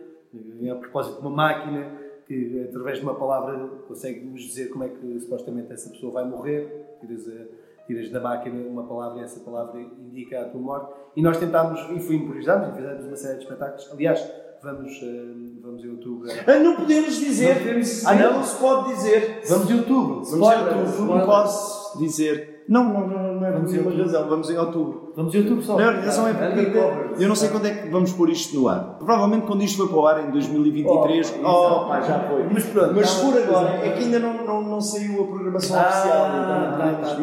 a 0.71 0.75
propósito 0.75 1.15
de 1.15 1.21
uma 1.21 1.29
máquina 1.35 1.91
que, 2.27 2.65
através 2.69 2.97
de 2.99 3.03
uma 3.03 3.15
palavra, 3.15 3.67
consegue 3.87 4.21
nos 4.25 4.41
dizer 4.43 4.69
como 4.69 4.83
é 4.85 4.89
que 4.89 5.19
supostamente 5.19 5.71
essa 5.73 5.89
pessoa 5.89 6.13
vai 6.13 6.25
morrer. 6.25 6.95
Tiras, 7.01 7.27
a- 7.27 7.85
tiras 7.87 8.09
da 8.09 8.19
máquina 8.21 8.55
uma 8.67 8.83
palavra 8.83 9.19
e 9.19 9.23
essa 9.23 9.39
palavra 9.41 9.81
indica 9.81 10.41
a 10.41 10.45
tua 10.45 10.61
morte. 10.61 10.93
E 11.15 11.21
nós 11.21 11.37
tentámos, 11.37 11.79
e 11.91 11.99
foi 11.99 12.15
improvisámos, 12.15 12.69
e 12.69 12.73
fizemos 12.73 13.05
uma 13.05 13.15
série 13.17 13.37
de 13.37 13.43
espetáculos. 13.43 13.89
Aliás, 13.91 14.31
vamos, 14.63 14.91
eh, 15.03 15.25
vamos 15.61 15.83
em 15.83 15.89
outubro. 15.89 16.29
Ah, 16.47 16.59
não 16.59 16.75
podemos 16.77 17.15
dizer. 17.15 17.55
Não 17.55 17.61
podemos 17.63 18.05
ah, 18.05 18.13
dizer. 18.13 18.29
não 18.29 18.43
se 18.43 18.55
pode 18.59 18.93
dizer. 18.95 19.41
Vamos 19.49 19.69
em 19.69 19.77
outubro. 19.79 20.23
Vamos 20.23 20.31
YouTube, 20.31 20.85
spoiler. 20.85 21.17
não 21.17 21.25
posso 21.25 21.97
dizer. 21.99 22.63
Não, 22.69 22.83
não, 22.85 23.07
não, 23.07 23.30
não 23.41 23.47
é 23.47 23.51
por 23.51 23.57
Vamos 23.57 23.69
em 23.71 23.73
nenhuma 23.77 23.91
outubro. 23.91 24.11
razão, 24.13 24.29
vamos 24.29 24.49
em 24.49 24.57
outubro. 24.57 25.13
Vamos 25.15 25.35
em 25.35 25.37
outubro 25.39 25.63
só. 25.63 25.77
Não, 25.77 25.89
a 25.89 25.91
razão 25.91 26.27
é 26.27 26.33
porque 26.33 27.23
eu 27.23 27.27
não 27.27 27.35
sei 27.35 27.49
quando 27.49 27.65
é 27.65 27.71
que 27.71 27.89
vamos 27.89 28.13
pôr 28.13 28.29
isto 28.29 28.55
no 28.57 28.67
ar. 28.69 28.95
Provavelmente 28.97 29.45
quando 29.47 29.63
isto 29.63 29.77
foi 29.77 29.87
para 29.87 29.97
o 29.97 30.07
ar 30.07 30.27
em 30.27 30.31
2023. 30.31 31.39
Oh, 31.43 31.47
Oh, 31.47 31.87
pá, 31.87 32.01
já 32.01 32.19
foi. 32.19 32.43
Mas 32.53 32.63
pronto. 32.65 32.93
Mas 32.95 33.13
tá- 33.19 33.25
por 33.25 33.37
agora 33.41 33.69
é 33.85 33.89
que 33.91 34.03
ainda 34.03 34.19
não, 34.19 34.45
não, 34.45 34.61
não 34.61 34.79
saiu 34.81 35.23
a 35.23 35.27
programação 35.27 35.77
Ah, 35.79 35.87
oficial. 35.89 36.11
tá, 36.11 36.27
Então, 36.29 36.47
tá, 36.47 37.07
tá, 37.07 37.15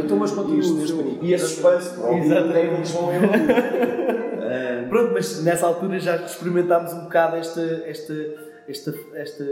tá. 0.00 0.02
Continua 0.02 0.24
isto 0.24 0.40
o 0.40 0.48
neste 0.76 0.86
seu- 0.88 0.96
momento. 0.96 1.24
E 1.24 1.32
esse 1.32 1.46
suspense, 1.46 1.88
Exatamente. 1.88 2.58
em 2.58 2.70
outubro. 2.74 4.16
Pronto, 4.88 5.10
mas 5.14 5.42
nessa 5.42 5.66
altura 5.66 5.98
já 5.98 6.16
experimentámos 6.16 6.92
um 6.92 7.00
bocado 7.04 7.36
esta, 7.36 7.60
esta, 7.60 8.14
esta, 8.68 8.94
esta 9.14 9.44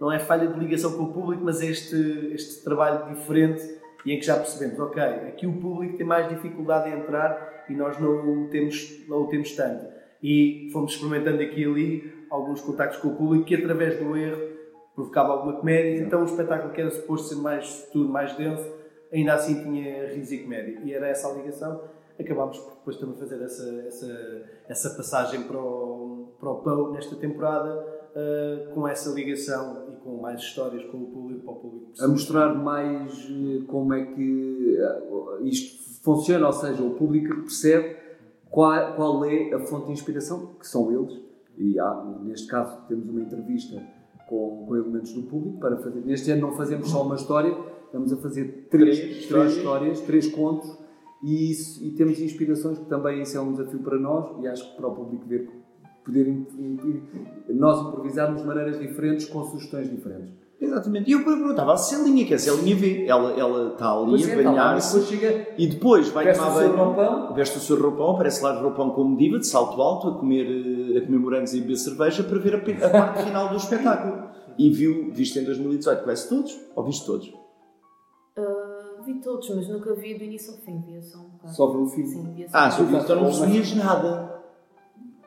não 0.00 0.12
é 0.12 0.18
falha 0.18 0.46
de 0.46 0.58
ligação 0.58 0.92
com 0.92 1.04
o 1.04 1.12
público, 1.12 1.42
mas 1.44 1.60
este, 1.62 2.30
este 2.34 2.62
trabalho 2.62 3.08
diferente 3.14 3.62
e 4.08 4.12
em 4.14 4.18
que 4.18 4.24
já 4.24 4.36
percebemos, 4.36 4.80
ok, 4.80 5.02
aqui 5.02 5.46
o 5.46 5.52
público 5.60 5.98
tem 5.98 6.06
mais 6.06 6.26
dificuldade 6.30 6.88
em 6.88 6.98
entrar 6.98 7.66
e 7.68 7.74
nós 7.74 8.00
não 8.00 8.44
o 8.44 8.48
temos, 8.48 9.06
não 9.06 9.24
o 9.24 9.26
temos 9.26 9.52
tanto. 9.52 9.84
E 10.22 10.70
fomos 10.72 10.92
experimentando 10.92 11.42
aqui 11.42 11.60
e 11.60 11.64
ali 11.66 12.26
alguns 12.30 12.62
contactos 12.62 12.98
com 13.00 13.08
o 13.08 13.16
público 13.16 13.44
que 13.44 13.54
através 13.54 13.98
do 13.98 14.16
erro 14.16 14.56
provocava 14.94 15.34
alguma 15.34 15.58
comédia, 15.58 16.00
então 16.00 16.22
o 16.22 16.24
espetáculo 16.24 16.72
que 16.72 16.80
era 16.80 16.90
suposto 16.90 17.28
ser 17.28 17.34
mais 17.34 17.86
tudo 17.92 18.08
mais 18.08 18.34
denso, 18.34 18.64
ainda 19.12 19.34
assim 19.34 19.62
tinha 19.62 20.08
riso 20.14 20.32
e 20.32 20.38
comédia. 20.38 20.80
E 20.84 20.94
era 20.94 21.06
essa 21.08 21.28
a 21.28 21.34
ligação. 21.34 21.78
Acabámos 22.18 22.58
por 22.58 22.76
depois 22.76 22.96
também 22.96 23.14
fazer 23.14 23.42
essa, 23.42 23.84
essa, 23.86 24.42
essa 24.70 24.90
passagem 24.96 25.42
para 25.42 25.58
o, 25.58 26.32
para 26.40 26.50
o 26.50 26.62
Pão 26.62 26.92
nesta 26.92 27.14
temporada, 27.14 27.97
eh, 28.14 28.68
com 28.74 28.86
essa 28.88 29.10
ligação 29.14 29.84
e 29.92 29.96
com 30.02 30.20
mais 30.20 30.40
histórias 30.40 30.84
com 30.86 30.98
o 30.98 31.06
público, 31.06 31.42
para 31.42 31.52
o 31.52 31.56
público 31.56 31.86
a 32.00 32.08
mostrar 32.08 32.54
mais 32.54 33.12
eh, 33.30 33.62
como 33.66 33.92
é 33.94 34.04
que 34.06 34.76
eh, 34.78 35.42
isto 35.42 36.02
funciona, 36.02 36.46
ou 36.46 36.52
seja, 36.52 36.82
o 36.82 36.94
público 36.94 37.34
percebe 37.42 37.96
qual, 38.50 38.94
qual 38.94 39.24
é 39.24 39.52
a 39.52 39.58
fonte 39.60 39.86
de 39.86 39.92
inspiração, 39.92 40.50
que 40.58 40.66
são 40.66 40.90
eles, 40.92 41.18
e 41.56 41.78
há, 41.78 42.04
neste 42.22 42.46
caso 42.46 42.76
temos 42.88 43.08
uma 43.08 43.20
entrevista 43.20 43.82
com, 44.28 44.64
com 44.66 44.76
elementos 44.76 45.12
do 45.12 45.22
público 45.22 45.58
para 45.58 45.76
fazer. 45.78 46.00
Neste 46.04 46.30
ano 46.30 46.42
não 46.42 46.52
fazemos 46.52 46.88
só 46.90 47.02
uma 47.02 47.14
história, 47.16 47.56
estamos 47.86 48.12
a 48.12 48.16
fazer 48.16 48.68
três, 48.70 48.96
Três 48.98 48.98
três 48.98 49.18
histórias. 49.24 49.56
histórias, 49.56 50.00
três 50.02 50.26
contos, 50.28 50.78
e, 51.22 51.50
isso- 51.50 51.84
e 51.84 51.90
temos 51.90 52.20
inspirações 52.20 52.78
que 52.78 52.84
também 52.86 53.20
isso 53.22 53.36
é 53.36 53.40
um 53.40 53.52
desafio 53.52 53.80
para 53.80 53.98
nós, 53.98 54.40
e 54.42 54.46
acho 54.46 54.70
que 54.70 54.76
para 54.76 54.86
o 54.88 54.94
público 54.94 55.26
ver, 55.26 55.50
poder 56.08 56.46
nós 57.50 57.86
improvisarmos 57.86 58.40
de 58.42 58.46
maneiras 58.48 58.78
diferentes 58.78 59.26
com 59.26 59.44
sugestões 59.44 59.90
diferentes. 59.90 60.32
Exatamente. 60.60 61.08
E 61.08 61.12
eu 61.12 61.24
perguntava, 61.24 61.74
a 61.74 61.76
Celinha, 61.76 62.24
que 62.26 62.32
é 62.32 62.36
a 62.36 62.38
Celinha 62.38 62.74
V, 62.74 63.06
ela, 63.06 63.30
ela 63.38 63.72
está 63.74 63.92
ali 63.92 64.10
Pois 64.10 64.28
a 64.28 64.32
é, 64.32 64.36
tá 64.36 64.42
banhar-se 64.50 64.92
depois 64.98 65.08
chega 65.08 65.48
e 65.56 65.66
depois 65.68 66.08
vai 66.08 66.24
Veste 66.24 66.42
tomar 66.42 66.56
o 66.56 66.58
seu 66.58 66.68
banho. 66.72 66.84
roupão. 66.84 67.34
Veste 67.34 67.58
o 67.58 67.60
seu 67.60 67.80
roupão, 67.80 68.10
aparece 68.10 68.42
lá 68.42 68.56
de 68.56 68.62
roupão 68.62 68.90
como 68.90 69.16
diva, 69.16 69.38
de 69.38 69.46
salto 69.46 69.80
alto, 69.80 70.08
a 70.08 70.18
comer, 70.18 70.98
a 70.98 71.06
comer 71.06 71.18
morangos 71.18 71.54
e 71.54 71.58
a 71.58 71.60
beber 71.60 71.76
cerveja 71.76 72.24
para 72.24 72.38
ver 72.38 72.54
a, 72.56 72.58
a 72.86 72.90
parte 72.90 73.22
final 73.22 73.48
do 73.50 73.56
espetáculo. 73.56 74.28
E 74.58 74.68
viu, 74.70 75.12
viste 75.12 75.38
em 75.38 75.44
2018 75.44 76.02
quase 76.02 76.28
todos? 76.28 76.58
Ou 76.74 76.84
viste 76.84 77.06
todos? 77.06 77.32
Ah, 78.36 79.02
vi 79.06 79.20
todos, 79.20 79.48
mas 79.54 79.68
nunca 79.68 79.94
vi 79.94 80.18
do 80.18 80.24
início 80.24 80.54
ao 80.54 80.58
fim, 80.60 80.80
via 80.80 81.00
só 81.00 81.18
um 81.18 81.28
bocado. 81.30 81.54
Só 81.54 81.70
viu 81.70 81.82
o 81.82 81.88
filme. 81.88 82.08
Sim, 82.10 82.32
via 82.34 82.48
só 82.48 82.58
Ah, 82.58 82.66
um 82.66 82.70
só 82.72 82.76
bocado. 82.78 82.90
viste, 82.96 83.04
então 83.04 83.16
não 83.16 83.24
percebias 83.26 83.74
nada. 83.76 84.37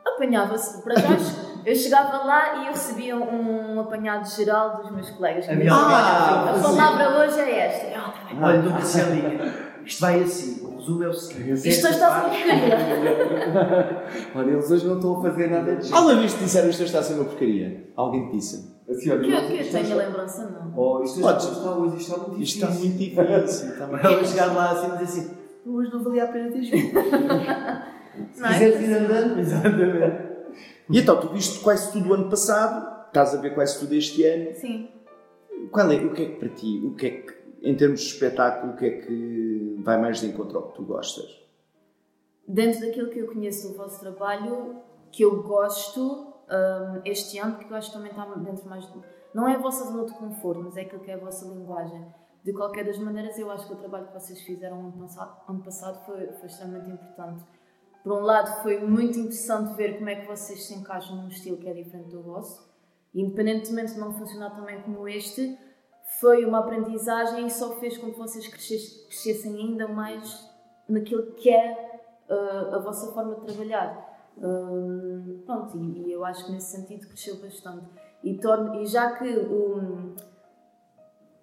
Apanhava-se, 0.06 0.82
para 0.82 0.96
trás, 0.96 1.36
eu 1.66 1.76
chegava 1.76 2.18
lá 2.26 2.56
e 2.64 2.68
eu 2.68 2.72
recebia 2.74 3.16
um 3.16 3.80
apanhado 3.80 4.28
geral 4.28 4.78
dos 4.82 4.92
meus 4.92 5.10
colegas. 5.12 5.48
Havia 5.50 5.72
Ah, 5.72 6.50
a 6.50 6.54
sim. 6.56 6.62
palavra 6.64 7.20
hoje 7.20 7.40
é 7.40 7.60
esta. 7.68 7.98
Ah, 8.00 8.12
tá. 8.12 8.46
Olha, 8.48 8.62
Dona 8.62 8.82
Celinha, 8.82 9.54
isto 9.86 10.02
vai 10.02 10.22
assim, 10.22 10.66
o 10.66 10.76
resumo 10.78 11.04
é 11.04 11.08
o 11.08 11.14
seguinte. 11.14 11.70
Isto 11.70 11.86
hoje 11.86 11.94
está 11.96 12.08
a 12.08 12.16
ser 12.16 12.30
porcaria. 12.30 14.04
Olha, 14.36 14.52
eles 14.52 14.72
hoje 14.72 14.88
não 14.88 14.96
estão 14.96 15.20
a 15.20 15.22
fazer 15.22 15.50
nada 15.52 15.76
de 15.76 15.82
jeito. 15.84 15.96
Alguma 15.96 16.16
vez 16.16 16.34
te 16.34 16.40
disseram 16.40 16.70
isto 16.70 16.84
está 16.84 17.00
a 17.00 17.04
ser 17.04 17.14
uma 17.14 17.26
porcaria? 17.26 17.92
Alguém 17.96 18.26
te 18.30 18.38
disse? 18.38 18.72
Assim, 18.90 19.10
olha, 19.12 19.22
Que, 19.22 19.28
que 19.48 19.54
eu 19.54 19.62
isto 19.62 19.72
tenho 19.72 19.84
está- 19.84 19.96
lembrança, 19.96 20.44
não. 20.50 20.74
Oh, 20.76 21.04
isto 21.04 21.22
Podes. 21.22 21.46
hoje 21.46 21.58
está, 21.58 21.72
hoje 21.72 21.98
está 21.98 22.18
muito 22.18 22.42
Isto 22.42 22.56
está 22.56 22.68
difícil. 22.68 23.16
muito 23.16 23.38
difícil. 23.38 23.70
Está 23.72 23.88
muito 23.88 24.28
chegar 24.28 24.46
lá 24.54 24.72
assim 24.72 24.88
e 24.88 24.92
dizer 24.92 25.04
assim, 25.04 25.38
hoje 25.66 25.94
não 25.94 26.04
valia 26.04 26.24
a 26.24 26.28
pena 26.28 26.52
ter 26.52 26.60
vindo. 26.62 26.92
Se 28.34 28.42
Não 28.42 28.48
é? 28.50 28.54
quiseres 28.54 28.82
ir 28.82 28.94
andando, 28.94 29.40
exatamente. 29.40 30.32
E 30.90 31.00
então, 31.00 31.20
tu 31.20 31.30
viste 31.30 31.60
quase 31.62 31.92
tudo 31.92 32.10
o 32.10 32.14
ano 32.14 32.30
passado, 32.30 33.08
estás 33.08 33.34
a 33.34 33.38
ver 33.42 33.54
quase 33.56 33.80
tudo 33.80 33.94
este 33.96 34.24
ano. 34.26 34.54
Sim. 34.56 34.90
Qual 35.72 35.90
é, 35.92 35.96
o 35.96 36.14
que 36.14 36.24
é 36.24 36.26
que 36.26 36.36
para 36.38 36.50
ti, 36.50 36.82
o 36.86 36.96
que 36.96 37.06
é 37.06 37.10
que, 37.22 37.34
em 37.62 37.76
termos 37.76 38.02
de 38.02 38.08
espetáculo, 38.08 38.74
o 38.74 38.76
que 38.76 38.86
é 38.86 38.90
que 39.02 39.80
vai 39.84 40.00
mais 40.02 40.20
de 40.20 40.28
encontro 40.28 40.58
ao 40.58 40.70
que 40.70 40.76
tu 40.76 40.84
gostas? 40.84 41.40
Dentro 42.48 42.82
daquilo 42.82 43.10
que 43.10 43.20
eu 43.20 43.28
conheço 43.28 43.70
do 43.70 43.78
vosso 43.78 44.00
trabalho, 44.00 44.78
que 45.12 45.24
eu 45.24 45.42
gosto 45.44 46.02
hum, 46.50 47.02
este 47.06 47.38
ano, 47.38 47.56
porque 47.56 47.72
eu 47.72 47.78
acho 47.78 47.92
que 47.92 47.96
também 47.98 48.12
está 48.12 48.26
dentro 48.26 48.68
mais. 48.68 48.86
do- 48.88 49.04
Não 49.34 49.48
é 49.48 49.56
a 49.56 49.60
vossa 49.60 49.86
zona 49.86 50.06
de 50.06 50.14
conforto, 50.14 50.62
mas 50.64 50.76
é 50.76 50.82
aquilo 50.82 51.02
que 51.02 51.12
é 51.12 51.14
a 51.14 51.18
vossa 51.18 51.46
linguagem. 51.48 52.06
De 52.44 52.52
qualquer 52.52 52.84
das 52.84 52.98
maneiras, 52.98 53.38
eu 53.38 53.50
acho 53.52 53.68
que 53.68 53.74
o 53.74 53.78
trabalho 53.78 54.08
que 54.08 54.14
vocês 54.14 54.42
fizeram 54.42 54.80
ano 54.80 54.92
passado, 54.94 55.38
ano 55.48 55.64
passado 55.64 56.06
foi, 56.06 56.28
foi 56.34 56.48
extremamente 56.48 56.90
importante. 56.90 57.44
Por 58.04 58.14
um 58.14 58.22
lado, 58.22 58.62
foi 58.64 58.80
muito 58.80 59.18
interessante 59.20 59.76
ver 59.76 59.98
como 59.98 60.10
é 60.10 60.16
que 60.16 60.28
vocês 60.28 60.66
se 60.66 60.74
encaixam 60.74 61.16
num 61.18 61.28
estilo 61.28 61.58
que 61.58 61.70
é 61.70 61.74
diferente 61.74 62.10
do 62.10 62.22
vosso. 62.24 62.70
Independentemente 63.14 63.94
de 63.94 64.00
não 64.00 64.14
funcionar 64.14 64.52
também 64.56 64.82
como 64.82 65.08
este, 65.08 65.58
foi 66.20 66.44
uma 66.46 66.60
aprendizagem 66.60 67.46
e 67.46 67.50
só 67.52 67.76
fez 67.80 67.98
com 67.98 68.12
que 68.12 68.18
vocês 68.18 68.48
crescesse- 68.48 69.06
crescessem 69.08 69.56
ainda 69.56 69.88
mais 69.88 70.50
naquilo 70.90 71.34
que 71.34 71.50
é 71.50 72.02
uh, 72.30 72.76
a 72.76 72.80
vossa 72.80 73.12
forma 73.14 73.36
de 73.36 73.42
trabalhar. 73.46 74.10
Um, 74.38 75.44
pronto, 75.46 75.78
e, 75.78 76.08
e 76.08 76.12
eu 76.12 76.24
acho 76.26 76.46
que 76.46 76.52
nesse 76.54 76.76
sentido 76.78 77.08
cresceu 77.08 77.38
bastante. 77.40 77.86
E, 78.24 78.38
torna- 78.38 78.78
e 78.82 78.86
já 78.86 79.12
que 79.18 79.28
o, 79.30 80.16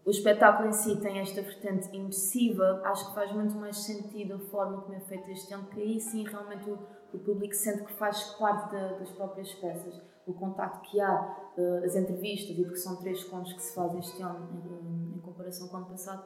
o 0.08 0.10
espetáculo 0.10 0.70
em 0.70 0.72
si 0.72 0.98
tem 1.02 1.18
esta 1.18 1.42
vertente 1.42 1.94
imersiva, 1.94 2.80
acho 2.82 3.08
que 3.08 3.14
faz 3.14 3.30
muito 3.30 3.54
mais 3.54 3.76
sentido 3.76 4.36
a 4.36 4.38
forma 4.38 4.80
como 4.80 4.94
é 4.94 5.00
feito 5.00 5.30
este 5.30 5.52
ano, 5.52 5.66
que 5.66 5.82
aí 5.82 6.00
sim 6.00 6.24
realmente 6.24 6.70
o, 6.70 6.78
o 7.12 7.18
público 7.18 7.54
sente 7.54 7.84
que 7.84 7.92
faz 7.92 8.24
parte 8.38 8.72
da- 8.72 8.92
das 8.94 9.10
próprias 9.10 9.52
peças. 9.56 10.00
O 10.26 10.32
contacto 10.32 10.80
que 10.90 10.98
há, 10.98 11.52
uh, 11.58 11.84
as 11.84 11.94
entrevistas, 11.94 12.56
e 12.58 12.62
porque 12.62 12.78
são 12.78 12.96
três 12.96 13.22
contos 13.24 13.52
que 13.52 13.62
se 13.62 13.74
fazem 13.74 14.00
este 14.00 14.22
ano 14.22 14.48
em, 14.50 15.18
em 15.18 15.20
comparação 15.20 15.68
com 15.68 15.74
o 15.74 15.76
ano 15.80 15.90
passado, 15.90 16.24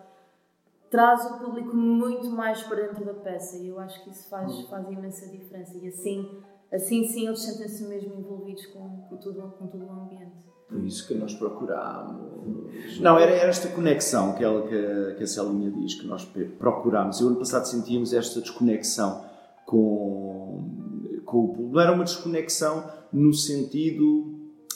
traz 0.89 1.25
o 1.33 1.39
público 1.41 1.75
muito 1.75 2.31
mais 2.31 2.63
para 2.63 2.87
dentro 2.87 3.05
da 3.05 3.15
peça 3.15 3.57
e 3.57 3.67
eu 3.67 3.81
acho 3.81 4.05
que 4.05 4.11
isso 4.11 4.29
faz, 4.31 4.61
faz 4.69 4.89
imensa 4.89 5.29
diferença 5.29 5.77
e 5.79 5.89
assim, 5.89 6.41
assim 6.71 7.03
sim 7.03 7.27
eles 7.27 7.43
sentem-se 7.43 7.85
mesmo 7.89 8.15
envolvidos 8.15 8.65
com, 8.67 9.09
com, 9.09 9.17
tudo, 9.17 9.43
com 9.59 9.67
todo 9.67 9.85
o 9.87 9.91
ambiente. 9.91 10.52
Foi 10.73 10.87
isso 10.87 11.07
que 11.07 11.15
nós 11.15 11.35
procurámos. 11.35 12.99
Não, 13.01 13.19
era, 13.19 13.31
esta 13.33 13.69
conexão 13.69 14.33
que, 14.35 14.43
ela, 14.43 14.67
que, 14.67 14.75
a- 14.75 15.15
que 15.15 15.23
a 15.23 15.27
Celinha 15.27 15.71
diz, 15.71 15.95
que 15.95 16.07
nós 16.07 16.25
procurámos. 16.59 17.21
Eu, 17.21 17.29
ano 17.29 17.37
passado, 17.37 17.67
sentíamos 17.67 18.13
esta 18.13 18.41
desconexão 18.41 19.23
com, 19.67 20.65
com 21.25 21.39
o 21.45 21.49
público. 21.49 21.73
Não 21.75 21.81
era 21.81 21.93
uma 21.93 22.05
desconexão 22.05 22.85
no 23.13 23.33
sentido 23.33 24.35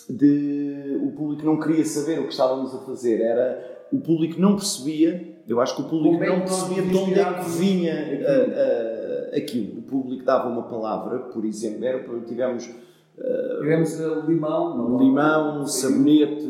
de 0.09 0.99
o 1.03 1.11
público 1.13 1.45
não 1.45 1.59
queria 1.59 1.85
saber 1.85 2.21
o 2.21 2.25
que 2.25 2.31
estávamos 2.33 2.75
a 2.75 2.79
fazer, 2.79 3.21
era 3.21 3.87
o 3.93 3.99
público 3.99 4.41
não 4.41 4.55
percebia. 4.57 5.35
Eu 5.49 5.61
acho 5.61 5.77
que 5.77 5.83
o 5.83 5.85
público 5.89 6.25
não 6.25 6.41
percebia 6.41 6.83
de 6.83 6.97
onde 6.97 7.21
é 7.21 7.25
que 7.35 7.51
vinha 7.51 7.95
aquilo? 8.01 8.25
ah, 8.27 9.31
ah, 9.33 9.37
aquilo. 9.37 9.79
O 9.79 9.83
público 9.83 10.25
dava 10.25 10.49
uma 10.49 10.65
palavra, 10.65 11.19
por 11.21 11.45
exemplo, 11.45 11.85
era, 11.85 12.03
tivemos 12.27 12.69
Tivemos 13.61 13.99
uh, 14.01 14.27
limão, 14.27 14.77
não- 14.77 14.99
limão, 14.99 15.67
sabonete, 15.67 16.47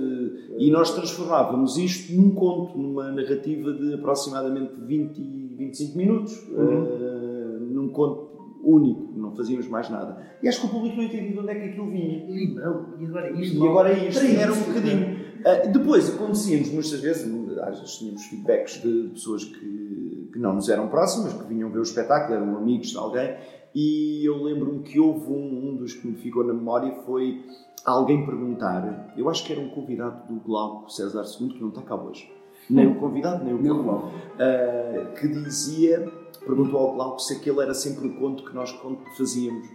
e 0.58 0.70
nós 0.70 0.90
transformávamos 0.92 1.76
isto 1.76 2.12
num 2.14 2.30
conto, 2.34 2.76
numa 2.78 3.10
narrativa 3.12 3.72
de 3.72 3.94
aproximadamente 3.94 4.72
20 4.80 5.18
e 5.18 5.54
25 5.58 5.96
minutos, 5.98 6.32
eh, 6.56 7.58
num 7.60 7.88
conto 7.90 8.30
único, 8.62 9.12
não 9.16 9.34
fazíamos 9.36 9.68
mais 9.68 9.88
nada. 9.90 10.16
E 10.42 10.48
acho 10.48 10.60
que 10.60 10.66
o 10.66 10.70
público 10.70 10.96
não 10.96 11.04
entendia 11.04 11.32
de 11.32 11.38
onde 11.38 11.50
é 11.50 11.54
que 11.54 11.68
aquilo 11.68 11.90
vinha. 11.90 12.26
Limão, 12.26 12.86
e 12.98 13.04
agora 13.06 13.30
isto? 13.40 13.56
E 13.64 13.68
agora 13.68 13.92
isto 13.92 14.24
era 14.24 14.52
um 14.52 14.60
bocadinho. 14.62 15.16
Ah, 15.44 15.66
depois 15.68 16.14
acontecia-nos 16.14 16.70
muitas 16.72 17.00
vezes, 17.00 17.58
às 17.60 17.78
vezes 17.78 17.94
tínhamos 17.98 18.24
feedbacks 18.24 18.82
de 18.82 19.10
pessoas 19.12 19.44
que, 19.44 20.30
que 20.32 20.38
não 20.38 20.54
nos 20.54 20.68
eram 20.68 20.88
próximas, 20.88 21.32
que 21.34 21.44
vinham 21.46 21.70
ver 21.70 21.78
o 21.78 21.82
espetáculo, 21.82 22.34
eram 22.34 22.56
amigos 22.56 22.88
de 22.88 22.96
alguém, 22.96 23.36
e 23.78 24.24
eu 24.24 24.42
lembro-me 24.42 24.82
que 24.82 24.98
houve 24.98 25.30
um, 25.30 25.68
um 25.68 25.76
dos 25.76 25.92
que 25.92 26.06
me 26.06 26.16
ficou 26.16 26.42
na 26.42 26.54
memória 26.54 26.94
foi 27.04 27.44
alguém 27.84 28.24
perguntar, 28.24 29.12
eu 29.18 29.28
acho 29.28 29.44
que 29.44 29.52
era 29.52 29.60
um 29.60 29.68
convidado 29.68 30.32
do 30.32 30.40
Glauco 30.40 30.90
César 30.90 31.24
II, 31.38 31.50
que 31.50 31.60
não 31.60 31.68
está 31.68 31.82
cá 31.82 31.94
hoje, 31.94 32.26
nem 32.70 32.86
o 32.86 32.94
convidado, 32.94 33.44
nem 33.44 33.52
o 33.52 33.58
Glauco, 33.58 34.12
ah, 34.38 35.12
que 35.20 35.28
dizia, 35.28 36.10
perguntou 36.46 36.80
ao 36.80 36.94
Glauco 36.94 37.18
se 37.20 37.34
aquele 37.34 37.60
era 37.60 37.74
sempre 37.74 38.08
o 38.08 38.18
conto 38.18 38.46
que 38.46 38.54
nós 38.54 38.74
fazíamos. 39.14 39.68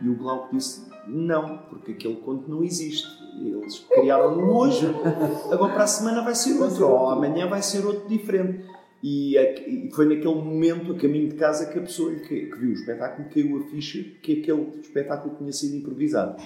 E 0.00 0.08
o 0.08 0.16
Glauco 0.16 0.54
disse: 0.54 0.88
Não, 1.08 1.58
porque 1.68 1.90
aquele 1.90 2.14
conto 2.16 2.48
não 2.48 2.62
existe. 2.62 3.08
Eles 3.44 3.80
criaram-no 3.90 4.56
hoje, 4.56 4.86
agora 5.50 5.74
para 5.74 5.82
a 5.82 5.86
semana 5.88 6.22
vai 6.22 6.36
ser 6.36 6.60
outro, 6.62 6.88
ou 6.88 7.10
amanhã 7.10 7.48
vai 7.48 7.60
ser 7.60 7.84
outro 7.84 8.08
diferente. 8.08 8.67
E, 9.02 9.38
a- 9.38 9.52
e 9.60 9.90
foi 9.94 10.06
naquele 10.06 10.34
momento, 10.34 10.92
a 10.92 10.98
caminho 10.98 11.28
de 11.28 11.36
casa, 11.36 11.66
que 11.70 11.78
a 11.78 11.82
pessoa 11.82 12.12
que, 12.16 12.46
que 12.46 12.56
viu 12.58 12.70
o 12.70 12.72
espetáculo 12.72 13.28
caiu 13.32 13.56
a 13.58 13.60
ficha 13.70 14.02
que 14.22 14.40
aquele 14.40 14.80
espetáculo 14.80 15.36
tinha 15.36 15.52
sido 15.52 15.76
improvisado. 15.76 16.36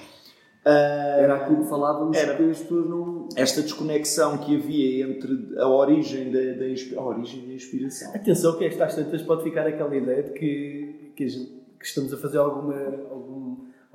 Ah, 0.65 1.17
Era 1.19 1.35
aquilo 1.37 1.63
que 1.65 1.69
falávamos 1.69 2.17
Era. 2.17 2.37
que 2.37 2.43
as 2.51 2.61
pessoas 2.61 2.89
não. 2.89 3.29
esta 3.37 3.63
desconexão 3.63 4.39
que 4.39 4.55
havia 4.55 5.05
entre 5.07 5.59
a 5.59 5.67
origem 5.67 6.31
da, 6.31 6.39
da 6.39 7.01
a 7.01 7.05
origem 7.05 7.47
da 7.49 7.55
inspiração. 7.55 8.15
Atenção 8.15 8.57
que 8.57 8.65
estas 8.67 8.95
tantas 8.95 9.23
pode 9.23 9.43
ficar 9.43 9.67
aquela 9.67 9.97
ideia 9.97 10.23
de 10.23 10.31
que, 10.33 11.13
que, 11.17 11.27
que 11.27 11.85
estamos 11.87 12.13
a 12.15 12.17
fazer 12.17 12.39
alguma, 12.39 12.77
algum, 13.11 13.52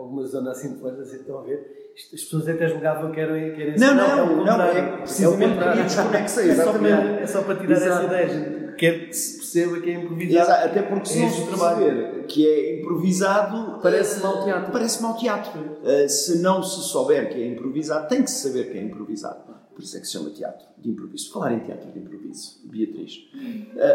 alguma 0.08 0.26
zona 0.26 0.52
assim 0.52 0.74
de 0.74 0.80
flores, 0.80 1.00
assim, 1.00 1.18
estão 1.18 1.40
a 1.40 1.42
ver? 1.44 1.92
Isto- 1.96 2.16
As 2.16 2.22
pessoas 2.22 2.48
até 2.48 2.68
julgavam 2.68 3.12
que 3.12 3.20
era, 3.20 3.34
que 3.56 3.62
era 3.62 3.78
Não, 3.78 3.96
não, 3.96 4.04
é 4.06 4.22
o 4.24 4.26
não, 4.28 4.38
contrário. 4.40 4.78
é 4.80 4.98
precisamente 4.98 5.58
porque 5.60 5.82
desconexei, 5.84 6.50
É 6.50 6.56
só 6.56 6.62
exatamente. 6.62 6.96
para- 7.02 7.20
É 7.22 7.28
só 7.28 7.42
para 7.44 7.56
tirar 7.56 7.76
Exato. 7.76 8.06
essa 8.14 8.24
ideia, 8.24 8.68
que 8.78 9.14
se 9.14 9.38
perceba 9.38 9.80
que 9.80 9.90
é 9.90 9.94
improvisado. 9.94 10.46
Exato, 10.52 10.66
Até 10.68 10.82
porque 10.84 11.06
se 11.10 11.18
É 11.18 11.22
não 11.24 11.30
se 11.32 11.42
perceber 11.48 12.26
que 12.28 12.48
é 12.48 12.80
improvisado, 12.80 13.80
Parece 13.82 14.22
mau 14.22 14.44
teatro. 14.44 14.72
Parece 14.72 15.02
mau 15.02 15.18
teatro. 15.18 15.60
Uh, 15.60 16.08
se 16.10 16.38
não 16.42 16.62
se 16.62 16.82
souber 16.82 17.30
que 17.30 17.42
é 17.42 17.48
improvisado, 17.48 18.08
tem 18.08 18.22
que 18.22 18.30
se 18.30 18.48
saber 18.48 18.72
que 18.72 18.78
é 18.78 18.82
improvisado. 18.84 19.40
Por 19.74 19.82
isso 19.84 19.98
é 19.98 20.00
que 20.00 20.06
se 20.06 20.14
chama 20.14 20.30
teatro 20.30 20.66
de 20.78 20.90
improviso. 20.90 21.32
Falar 21.32 21.54
em 21.54 21.60
teatro 21.60 21.92
de 21.92 22.00
improviso, 22.00 22.60
Beatriz. 22.66 23.14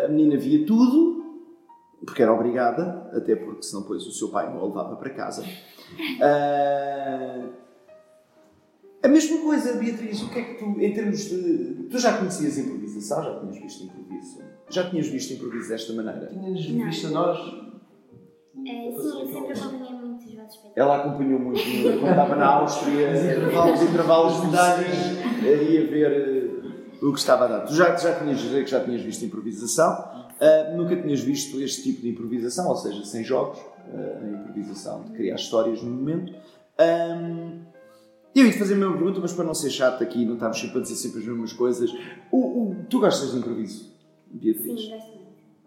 A 0.04 0.08
menina 0.08 0.36
via 0.36 0.64
tudo, 0.66 1.22
porque 2.04 2.22
era 2.22 2.32
obrigada, 2.32 3.08
até 3.12 3.36
porque 3.36 3.62
senão 3.62 3.82
depois 3.82 4.04
o 4.06 4.10
seu 4.12 4.28
pai 4.30 4.52
não 4.52 4.60
a 4.62 4.66
levava 4.66 4.96
para 4.96 5.10
casa. 5.10 5.44
Uh, 6.20 7.52
a 9.02 9.08
mesma 9.08 9.40
coisa, 9.42 9.74
Beatriz, 9.78 10.22
o 10.22 10.30
que 10.30 10.38
é 10.38 10.42
que 10.42 10.54
tu, 10.54 10.80
em 10.80 10.92
termos 10.92 11.24
de. 11.28 11.86
Tu 11.90 11.98
já 11.98 12.16
conhecias 12.18 12.58
improvisação? 12.58 13.22
Já 13.24 13.40
tinhas 13.40 13.56
visto 13.58 13.84
improviso? 13.84 14.38
Já 14.70 14.90
tinhas 14.90 15.08
visto 15.08 15.32
improviso 15.34 15.68
desta 15.68 15.92
maneira? 15.92 16.26
Tinhas 16.28 16.68
Não. 16.68 16.84
visto 16.86 17.06
a 17.08 17.10
nós? 17.10 17.38
Eh, 18.64 18.92
sim, 18.96 19.20
eu 19.20 19.26
sempre 19.26 19.52
acompanhei 19.52 19.92
muito 19.94 20.24
os 20.24 20.34
vossos 20.34 20.54
espetáculos. 20.54 20.76
Ela 20.76 20.96
acompanhou 20.98 21.40
muito 21.40 21.62
quando 21.62 22.10
estava 22.10 22.36
na 22.36 22.46
Áustria, 22.46 23.10
nos 23.12 23.82
intervalos 23.82 24.40
de 24.40 24.46
medalhas, 24.46 24.96
ia 25.42 25.86
ver 25.86 26.12
eh, 26.12 27.04
o 27.04 27.12
que 27.12 27.18
estava 27.18 27.46
a 27.46 27.48
dar. 27.48 27.60
Tu 27.62 27.74
já, 27.74 27.96
já 27.96 28.18
tinhas 28.18 28.38
dizer 28.38 28.64
que 28.64 28.70
já 28.70 28.84
tinhas 28.84 29.02
visto 29.02 29.24
improvisação, 29.24 30.12
ah, 30.40 30.72
nunca 30.76 30.96
tinhas 30.96 31.20
visto 31.20 31.60
este 31.60 31.82
tipo 31.82 32.02
de 32.02 32.10
improvisação, 32.10 32.68
ou 32.68 32.76
seja, 32.76 33.04
sem 33.04 33.22
jogos, 33.24 33.58
a 33.86 34.28
improvisação 34.30 35.04
de 35.04 35.12
criar 35.12 35.34
histórias 35.36 35.82
no 35.82 35.90
momento. 35.90 36.32
Ahm, 36.78 37.60
eu 38.34 38.46
ia 38.46 38.52
te 38.52 38.58
fazer 38.58 38.74
a 38.74 38.76
mesma 38.78 38.94
pergunta, 38.96 39.20
mas 39.20 39.32
para 39.32 39.44
não 39.44 39.54
ser 39.54 39.70
chato 39.70 40.02
aqui, 40.02 40.24
não 40.24 40.34
estamos 40.34 40.58
sempre 40.58 40.78
a 40.78 40.82
dizer 40.82 40.94
sempre 40.96 41.20
as 41.20 41.26
mesmas 41.26 41.52
coisas. 41.52 41.90
O, 42.30 42.38
o- 42.70 42.76
tu 42.88 42.98
gostas 43.00 43.32
de 43.32 43.38
improviso, 43.38 43.90
Beatriz? 44.30 44.80
Sim, 44.80 44.90
gosto 44.90 45.06
muito. 45.08 45.22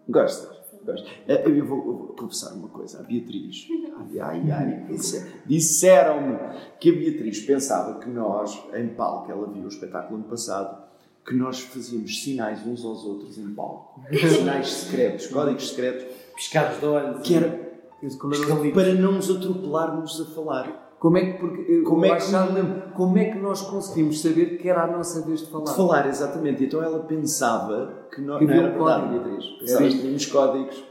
Gostas? 0.08 0.56
Gostas. 0.84 1.08
Eh, 1.28 1.42
Eu 1.46 1.64
vou, 1.66 1.78
eu 1.78 1.84
vou 1.96 2.06
confessar 2.16 2.52
uma 2.54 2.68
coisa. 2.68 3.00
A 3.00 3.02
Beatriz, 3.02 3.66
ai, 3.98 4.18
ai, 4.20 4.50
ai, 4.50 4.86
disse- 4.88 5.24
disseram-me 5.46 6.36
que 6.80 6.90
a 6.90 6.92
Beatriz 6.92 7.40
pensava 7.40 7.98
que 8.00 8.08
nós, 8.08 8.60
em 8.74 8.88
palco, 8.88 9.30
ela 9.30 9.46
viu 9.48 9.64
o 9.64 9.68
espetáculo 9.68 10.16
ano 10.20 10.28
passado, 10.28 10.84
que 11.24 11.34
nós 11.34 11.60
fazíamos 11.60 12.22
sinais 12.22 12.64
uns 12.66 12.84
aos 12.84 13.04
outros 13.04 13.36
em 13.38 13.52
palco. 13.54 14.00
Sinais 14.36 14.68
secretos, 14.68 15.26
códigos 15.28 15.70
secretos, 15.70 16.04
Piscados 16.36 16.78
de 16.78 16.86
olhos. 16.86 17.26
que 17.26 17.34
era 17.34 17.65
Para 18.74 18.94
não 18.94 19.12
nos 19.12 19.30
atropelarmos 19.30 20.20
a 20.20 20.34
falar. 20.34 20.96
Como 20.98 21.18
é 21.18 21.26
que, 21.26 21.38
porque, 21.38 21.62
Como 21.82 21.84
como 21.84 22.04
é 22.06 22.08
é 22.08 22.16
que- 22.16 22.92
como 22.94 23.18
é 23.18 23.24
que 23.26 23.38
nós 23.38 23.60
conseguimos 23.62 24.20
saber 24.22 24.56
que 24.58 24.68
era 24.68 24.84
a 24.84 24.86
nossa 24.86 25.20
vez 25.26 25.40
de 25.40 25.46
falar? 25.50 25.64
De 25.64 25.74
falar, 25.76 26.06
exatamente. 26.08 26.64
Então 26.64 26.82
ela 26.82 27.00
pensava 27.00 28.06
que 28.14 28.20
nós. 28.22 28.38
Que 28.38 28.44
não 28.46 28.52
havia 28.54 28.68
era 28.68 28.74
um 28.74 28.78
código. 28.78 29.08
Beatriz. 29.24 29.44
Era 29.44 29.58
Pensavas 29.60 29.92
que 29.94 30.00
tínhamos 30.00 30.26
códigos. 30.26 30.84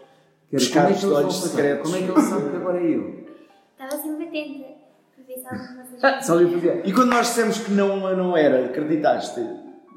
É 0.54 0.58
os 0.58 0.68
que 0.68 0.78
eles 0.78 1.04
olhos 1.04 1.36
secretos. 1.36 1.92
Como 1.92 1.96
é 2.04 2.06
que 2.08 2.12
ele 2.12 2.22
sabe 2.22 2.50
que 2.50 2.56
agora 2.56 2.80
é 2.80 2.96
eu? 2.96 3.26
Estava 3.72 4.02
sempre 4.02 4.28
atenta 4.28 4.68
para 5.16 5.24
ver 5.28 5.36
se 5.40 5.48
alguma 5.48 5.84
coisa 5.86 6.08
Ah, 6.08 6.22
só 6.22 6.36
lhe 6.36 6.54
fazia. 6.54 6.88
E 6.88 6.94
quando 6.94 7.10
nós 7.10 7.28
dissemos 7.28 7.58
que 7.58 7.72
não, 7.72 8.16
não 8.16 8.38
era, 8.38 8.66
acreditaste? 8.68 9.42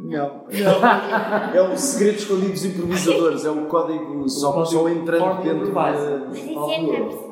Não. 0.00 0.44
não. 0.48 1.54
É 1.54 1.60
o 1.72 1.76
segredo 1.76 2.18
escondido 2.18 2.52
dos 2.52 2.64
improvisadores, 2.64 3.44
é 3.44 3.50
o 3.50 3.66
código 3.66 4.28
só, 4.28 4.52
código 4.52 4.80
só 4.82 4.88
entrando 4.88 5.20
código 5.24 5.42
dentro 5.42 5.66
da- 5.66 5.72
Mas 5.72 6.38
isso 6.38 6.70
é. 6.70 7.28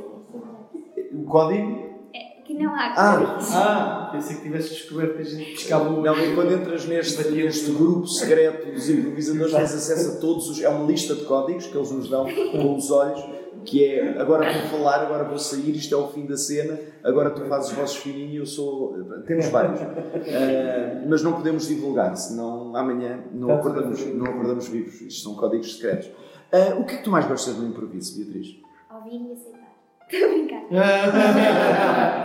O 1.14 1.24
código? 1.24 1.86
É, 2.14 2.42
Que 2.44 2.54
não 2.54 2.74
há 2.74 2.92
Ah. 2.96 3.38
Ah, 3.54 4.08
pensei 4.12 4.36
que 4.36 4.42
tivesse 4.42 4.70
descoberto 4.70 5.14
que 5.16 5.22
a 5.22 5.24
gente 5.24 5.52
piscava 5.52 5.88
o 5.88 6.02
Não, 6.02 6.18
e 6.18 6.34
quando 6.34 6.52
entras 6.52 6.84
neste, 6.86 7.30
neste 7.30 7.70
grupo 7.72 8.06
secreto 8.06 8.72
dos 8.72 8.88
improvisadores, 8.90 9.52
tens 9.54 9.74
acesso 9.74 10.16
a 10.18 10.20
todos 10.20 10.48
os. 10.50 10.62
É 10.62 10.68
uma 10.68 10.86
lista 10.86 11.14
de 11.14 11.24
códigos 11.24 11.66
que 11.66 11.76
eles 11.76 11.90
nos 11.90 12.08
dão 12.08 12.24
com 12.52 12.76
os 12.76 12.90
olhos, 12.90 13.20
que 13.66 13.84
é 13.84 14.18
agora 14.18 14.50
vou 14.50 14.62
falar, 14.78 15.02
agora 15.02 15.24
vou 15.24 15.38
sair, 15.38 15.74
isto 15.74 15.94
é 15.94 15.98
o 15.98 16.08
fim 16.08 16.24
da 16.24 16.36
cena, 16.36 16.78
agora 17.04 17.30
tu 17.30 17.42
fazes 17.42 17.70
os 17.70 17.76
vossos 17.76 17.96
fininhos 17.96 18.32
e 18.32 18.36
eu 18.36 18.46
sou. 18.46 18.94
Temos 19.26 19.46
vários. 19.48 19.80
Ah, 19.82 21.02
mas 21.06 21.22
não 21.22 21.32
podemos 21.32 21.66
divulgar, 21.66 22.16
senão 22.16 22.74
amanhã 22.74 23.24
não 23.32 23.52
acordamos, 23.52 24.06
não 24.14 24.26
acordamos 24.26 24.68
vivos. 24.68 25.00
Isto 25.02 25.24
são 25.24 25.34
códigos 25.34 25.76
secretos. 25.76 26.10
Ah, 26.52 26.76
o 26.78 26.84
que 26.84 26.94
é 26.94 26.98
que 26.98 27.04
tu 27.04 27.10
mais 27.10 27.26
gostas 27.26 27.54
do 27.54 27.66
improviso, 27.66 28.16
Beatriz? 28.16 28.56
Ouvir 28.94 29.20
e 29.20 29.32
aceitar. 29.32 29.66
Estou 30.08 30.28
a 30.28 30.32
brincar. 30.32 30.62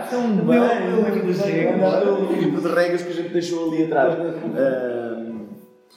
Tão 0.08 0.36
bem, 0.36 0.58
o 0.94 1.10
livro 1.10 1.26
das 1.26 1.40
regras. 1.40 2.04
O 2.06 2.32
livro 2.32 2.60
de 2.60 2.68
regras 2.68 3.02
que 3.02 3.08
a 3.08 3.14
gente 3.14 3.32
deixou 3.32 3.72
ali 3.72 3.84
atrás. 3.84 4.14
Ahm, 4.14 4.92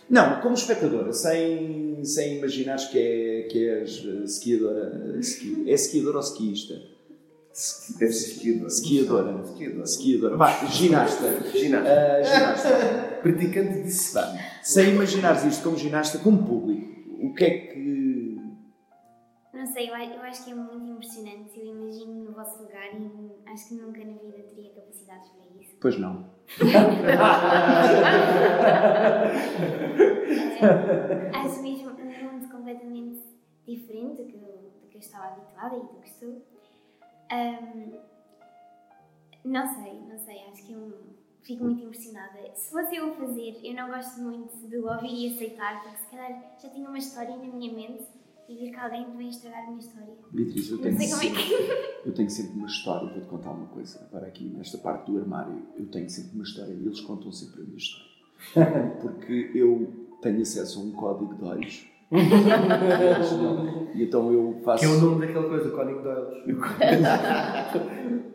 não, 0.10 0.40
como 0.42 0.54
espectadora, 0.56 1.12
sem, 1.14 2.04
sem 2.04 2.38
imaginares 2.38 2.86
que, 2.86 2.98
é, 3.00 3.42
que 3.50 3.68
és 3.70 4.04
eh, 4.06 4.24
esquiadora. 4.26 5.16
esqui- 5.20 5.64
é 5.68 5.74
esquiadora 5.74 6.18
ou 6.18 6.24
esquiista? 6.24 6.76
Deve 8.00 8.12
ser 8.14 8.32
esquiador. 8.34 8.68
Esquiadora. 8.68 9.42
Esquiador. 9.46 9.84
Esquiadora. 9.84 10.36
Vá, 10.38 10.66
ginasta. 10.68 11.42
Ginasta. 11.54 11.90
Ah, 11.90 12.24
ginasta. 12.24 13.20
praticante 13.24 13.82
de 13.84 13.90
ski. 13.90 14.20
Sem 14.62 14.90
imaginares 14.90 15.44
isto 15.46 15.64
como 15.64 15.78
ginasta, 15.78 16.18
como 16.20 16.46
público, 16.46 16.86
o 17.22 17.34
que 17.34 17.44
é 17.46 17.50
que. 17.52 17.85
Não 19.66 19.74
sei, 19.74 19.90
eu, 19.90 19.96
acho 19.96 20.46
que 20.46 20.52
é 20.52 20.54
muito 20.54 20.86
impressionante. 20.86 21.60
Eu 21.60 21.66
imagino 21.66 22.26
no 22.26 22.34
vosso 22.34 22.62
lugar 22.62 22.86
e 22.94 23.32
acho 23.48 23.68
que 23.68 23.74
nunca 23.74 24.06
na 24.06 24.14
vida 24.14 24.44
teria 24.44 24.70
capacidades 24.76 25.32
para 25.32 25.44
isso. 25.60 25.76
Pois 25.82 25.98
não. 25.98 26.30
Acho 31.34 31.64
mesmo 31.64 31.90
um 31.90 32.32
mundo 32.32 32.48
completamente 32.48 33.24
diferente 33.66 34.22
do 34.22 34.28
que, 34.28 34.36
eu, 34.36 34.72
do 34.84 34.88
que 34.88 34.98
eu 34.98 35.02
estava 35.02 35.34
habituada 35.34 35.78
e 35.78 35.80
do 35.80 36.00
que 36.00 36.12
sou. 36.12 36.46
Ahm, 37.32 37.98
não 39.44 39.66
sei, 39.82 40.00
não 40.00 40.20
sei, 40.20 40.46
acho 40.46 40.64
que 40.64 40.74
eu 40.74 40.94
fico 41.42 41.64
muito 41.64 41.86
impressionada. 41.86 42.52
Se 42.54 42.70
fosse 42.70 42.98
eu 42.98 43.14
a 43.14 43.16
fazer, 43.16 43.60
eu 43.64 43.74
não 43.74 43.88
gosto 43.88 44.22
muito 44.22 44.56
de 44.70 44.78
ouvir 44.78 45.28
e 45.28 45.34
aceitar, 45.34 45.82
porque 45.82 45.98
se 45.98 46.06
calhar 46.12 46.56
já 46.62 46.70
tinha 46.70 46.88
uma 46.88 47.00
história 47.00 47.36
na 47.36 47.48
minha 47.48 47.74
mente 47.74 48.25
e 48.48 48.56
vir 48.56 48.72
que 48.72 48.80
alguém 48.80 49.06
vem 49.18 49.30
estragar 49.30 49.64
a 49.64 49.68
minha 49.68 49.80
história. 49.80 50.14
Beatriz, 50.32 50.70
eu 50.70 50.78
tenho, 50.78 50.96
é 50.96 51.02
sempre, 51.02 51.44
que. 51.44 51.54
eu 52.06 52.14
tenho 52.14 52.30
sempre 52.30 52.58
uma 52.58 52.68
história, 52.68 53.10
vou-te 53.10 53.28
contar 53.28 53.52
uma 53.52 53.68
coisa. 53.68 54.06
Agora 54.10 54.28
aqui 54.28 54.46
nesta 54.46 54.78
parte 54.78 55.12
do 55.12 55.18
armário, 55.18 55.64
eu 55.78 55.86
tenho 55.88 56.10
sempre 56.10 56.36
uma 56.36 56.44
história 56.44 56.74
e 56.74 56.86
eles 56.86 57.02
contam 57.02 57.32
sempre 57.32 57.62
a 57.62 57.66
minha 57.66 57.78
história. 57.78 58.12
Porque 59.02 59.52
eu 59.56 59.92
tenho 60.22 60.42
acesso 60.42 60.80
a 60.80 60.84
um 60.84 60.92
código 60.92 61.34
de 61.36 61.44
olhos. 61.44 61.88
e 63.96 64.04
então 64.04 64.32
eu 64.32 64.62
faço. 64.64 64.86
Que 64.86 64.86
é 64.86 64.90
o 64.96 65.02
nome 65.02 65.26
daquela 65.26 65.50
coisa, 65.50 65.68
o 65.68 65.72
código 65.72 66.02
de 66.02 66.08
olhos. 66.08 66.44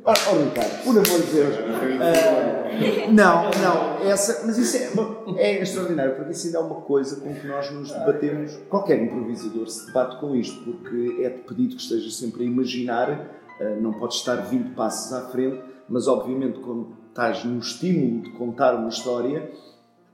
Oh, 0.05 0.11
oh, 0.11 0.39
Ricardo, 0.45 0.85
por 0.85 0.91
amor 0.91 1.21
de 1.23 1.33
Deus. 1.33 1.55
Não, 3.11 3.45
não, 3.51 4.09
essa, 4.09 4.47
mas 4.47 4.57
isso 4.57 4.77
é, 4.77 5.43
é 5.43 5.63
extraordinário, 5.63 6.15
porque 6.15 6.31
isso 6.33 6.47
ainda 6.47 6.59
é 6.59 6.61
uma 6.63 6.81
coisa 6.83 7.21
com 7.21 7.35
que 7.35 7.47
nós 7.47 7.71
nos 7.73 7.91
debatemos. 7.91 8.57
Qualquer 8.69 9.03
improvisador 9.03 9.69
se 9.69 9.87
debate 9.87 10.19
com 10.21 10.35
isto, 10.35 10.63
porque 10.63 11.23
é-te 11.23 11.41
pedido 11.43 11.75
que 11.77 11.83
estejas 11.83 12.17
sempre 12.17 12.45
a 12.45 12.47
imaginar, 12.47 13.11
ah, 13.61 13.65
não 13.81 13.93
podes 13.93 14.17
estar 14.19 14.37
20 14.37 14.71
passos 14.75 15.13
à 15.13 15.23
frente, 15.29 15.61
mas 15.89 16.07
obviamente 16.07 16.61
quando 16.61 16.97
estás 17.09 17.45
no 17.45 17.59
estímulo 17.59 18.23
de 18.23 18.31
contar 18.33 18.75
uma 18.77 18.89
história, 18.89 19.51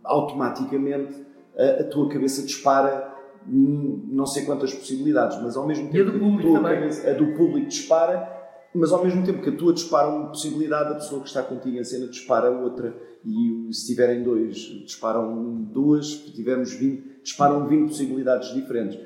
automaticamente 0.02 1.14
ah, 1.59 1.80
a 1.80 1.84
tua 1.84 2.09
cabeça 2.09 2.42
dispara 2.42 3.14
não 3.48 4.26
sei 4.26 4.44
quantas 4.44 4.74
possibilidades, 4.74 5.40
mas 5.40 5.57
ao 5.57 5.66
mesmo 5.66 5.84
E 5.86 5.88
a 5.88 5.92
tempo 6.04 6.11
do 6.12 6.18
público 6.18 6.42
tua 6.50 6.61
também. 6.62 6.74
cabeça- 6.80 7.09
a 7.11 7.12
do 7.12 7.26
público 7.36 7.68
dispara, 7.68 8.36
mas 8.76 8.92
ao 8.92 9.04
mesmo 9.04 9.24
tempo 9.24 9.42
que 9.42 9.50
a 9.50 9.56
tua 9.56 9.72
dispara 9.72 10.08
uma 10.08 10.28
possibilidade, 10.28 10.92
a 10.92 10.94
pessoa 10.96 11.20
que 11.22 11.28
está 11.28 11.42
contigo 11.42 11.76
em 11.76 11.84
cena 11.84 12.06
dispara 12.06 12.50
outra. 12.50 12.94
E 13.24 13.68
se 13.72 13.86
tiverem 13.86 14.22
dois, 14.22 14.56
disparam 14.56 15.62
duas, 15.62 16.06
se 16.06 16.32
tivermos 16.32 16.72
20, 16.74 17.22
disparam 17.22 17.66
20 17.66 17.88
possibilidades 17.88 18.54
diferentes. 18.54 18.98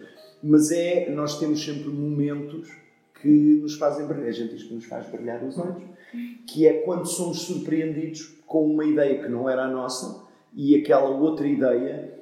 Mas 0.42 0.70
é, 0.70 1.10
nós 1.10 1.38
temos 1.38 1.64
sempre 1.64 1.88
momentos 1.88 2.68
que 3.20 3.28
nos 3.62 3.76
fazem 3.76 4.06
brilhar. 4.06 4.28
A 4.28 4.32
gente 4.32 4.54
diz 4.54 4.64
que 4.64 4.74
nos 4.74 4.84
faz 4.84 5.08
brilhar 5.08 5.42
os 5.42 5.58
olhos, 5.58 5.82
que 6.46 6.66
é 6.66 6.82
quando 6.82 7.06
somos 7.06 7.40
surpreendidos 7.40 8.40
com 8.46 8.66
uma 8.66 8.84
ideia 8.84 9.22
que 9.22 9.28
não 9.28 9.48
era 9.48 9.64
a 9.64 9.70
nossa 9.70 10.28
e 10.54 10.74
aquela 10.74 11.08
outra 11.08 11.46
ideia 11.46 12.20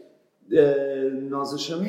eh, 0.51 1.11
nós 1.29 1.55
achamos, 1.55 1.87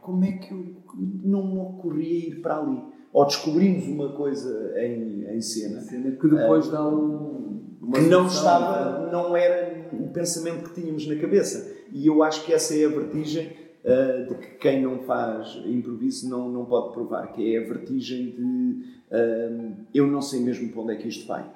como 0.00 0.24
é 0.24 0.32
que 0.32 0.52
eu, 0.52 0.76
não 1.22 1.46
me 1.46 1.58
ocorria 1.58 2.28
ir 2.28 2.40
para 2.40 2.58
ali? 2.58 2.82
Ou 3.12 3.24
descobrimos 3.24 3.86
uma 3.86 4.12
coisa 4.12 4.74
em, 4.78 5.24
em 5.34 5.40
cena 5.40 5.80
Cena 5.80 6.10
que 6.16 6.28
depois 6.28 6.68
dá 6.68 6.86
um. 6.86 7.62
que 7.94 8.00
não 8.02 8.26
estava, 8.26 9.10
não 9.10 9.36
era 9.36 9.88
o 9.92 10.08
pensamento 10.08 10.68
que 10.68 10.80
tínhamos 10.80 11.06
na 11.06 11.16
cabeça. 11.16 11.74
E 11.92 12.06
eu 12.06 12.22
acho 12.22 12.44
que 12.44 12.52
essa 12.52 12.74
é 12.74 12.84
a 12.84 12.88
vertigem 12.88 13.52
ah, 13.84 14.26
de 14.28 14.34
que 14.34 14.46
quem 14.58 14.82
não 14.82 14.98
faz 15.04 15.62
improviso 15.64 16.28
não, 16.28 16.50
não 16.50 16.64
pode 16.64 16.92
provar, 16.92 17.32
que 17.32 17.54
é 17.54 17.58
a 17.58 17.68
vertigem 17.68 18.30
de 18.30 18.84
ah, 19.10 19.72
eu 19.94 20.06
não 20.06 20.20
sei 20.20 20.40
mesmo 20.40 20.70
para 20.70 20.82
onde 20.82 20.92
é 20.94 20.96
que 20.96 21.08
isto 21.08 21.26
vai. 21.26 21.48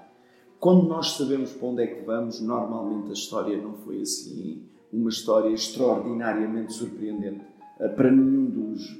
Quando 0.61 0.87
nós 0.87 1.13
sabemos 1.13 1.53
para 1.53 1.69
onde 1.69 1.83
é 1.83 1.87
que 1.87 2.05
vamos, 2.05 2.41
normalmente 2.41 3.11
a 3.11 3.15
história 3.15 3.57
não 3.61 3.75
foi 3.79 4.03
assim 4.03 4.63
uma 4.93 5.09
história 5.09 5.49
extraordinariamente 5.49 6.73
surpreendente 6.73 7.41
ah, 7.81 7.89
para 7.89 8.11
nenhum 8.11 8.45
dos, 8.45 8.97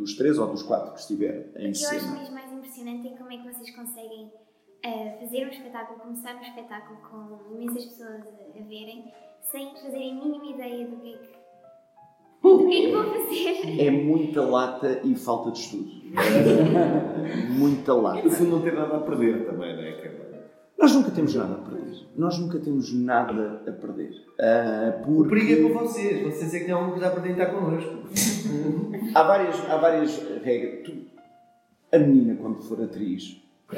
dos 0.00 0.16
três 0.16 0.38
ou 0.38 0.48
dos 0.48 0.62
quatro 0.62 0.92
que 0.94 1.00
estiver 1.00 1.52
em 1.56 1.70
O 1.70 1.72
que 1.72 1.84
eu 1.84 1.90
acho 1.90 2.00
cena. 2.00 2.18
mesmo 2.18 2.34
mais 2.34 2.52
impressionante 2.52 3.08
é 3.08 3.16
como 3.16 3.30
é 3.30 3.36
que 3.36 3.52
vocês 3.52 3.76
conseguem 3.76 4.32
eh, 4.82 5.18
fazer 5.20 5.44
um 5.44 5.50
espetáculo, 5.50 6.00
começar 6.00 6.34
um 6.36 6.40
espetáculo 6.40 6.98
com 7.08 7.54
imensas 7.54 7.84
pessoas 7.84 8.22
a, 8.22 8.62
verem, 8.66 9.12
sem 9.42 9.74
fazerem 9.74 10.12
a 10.12 10.24
mínima 10.24 10.46
ideia 10.46 10.86
do 10.86 10.96
que 10.96 11.14
é 11.14 11.18
que, 11.18 11.40
do 12.42 12.66
que, 12.66 12.76
é 12.76 12.80
que 12.80 12.92
vão 12.92 13.04
fazer. 13.12 13.80
É 13.80 13.90
muita 13.90 14.42
lata 14.42 15.00
e 15.04 15.14
falta 15.14 15.50
de 15.50 15.58
estudo. 15.58 15.90
muita 17.58 17.94
lata. 17.94 18.22
No 18.22 18.30
fundo, 18.30 18.50
não 18.50 18.62
tem 18.62 18.74
nada 18.74 18.96
a 18.96 19.00
perder 19.00 19.44
também, 19.44 19.76
não 19.76 19.82
é? 19.82 20.19
Nós 20.80 20.94
nunca 20.94 21.10
temos 21.10 21.34
nada 21.34 21.54
a 21.54 21.58
perder. 21.58 21.80
Nós 22.16 22.38
nunca 22.38 22.58
temos 22.58 22.92
nada 22.94 23.62
a 23.66 23.72
perder. 23.72 24.12
Ah, 24.40 25.02
O 25.06 25.24
porque 25.24 25.52
é 25.52 25.56
para 25.70 25.82
vocês. 25.82 26.22
Vocês 26.22 26.54
é 26.54 26.58
que 26.60 26.64
têm 26.64 26.74
alguma 26.74 26.92
coisa 26.92 27.08
a 27.08 27.28
estar 27.28 27.46
connosco. 27.46 27.90
há, 29.14 29.22
várias, 29.22 29.70
há 29.70 29.76
várias 29.76 30.16
regras. 30.42 30.84
Tu- 30.86 31.10
a 31.92 31.98
menina, 31.98 32.36
quando 32.40 32.62
for 32.62 32.80
atriz, 32.82 33.36
ah, 33.70 33.74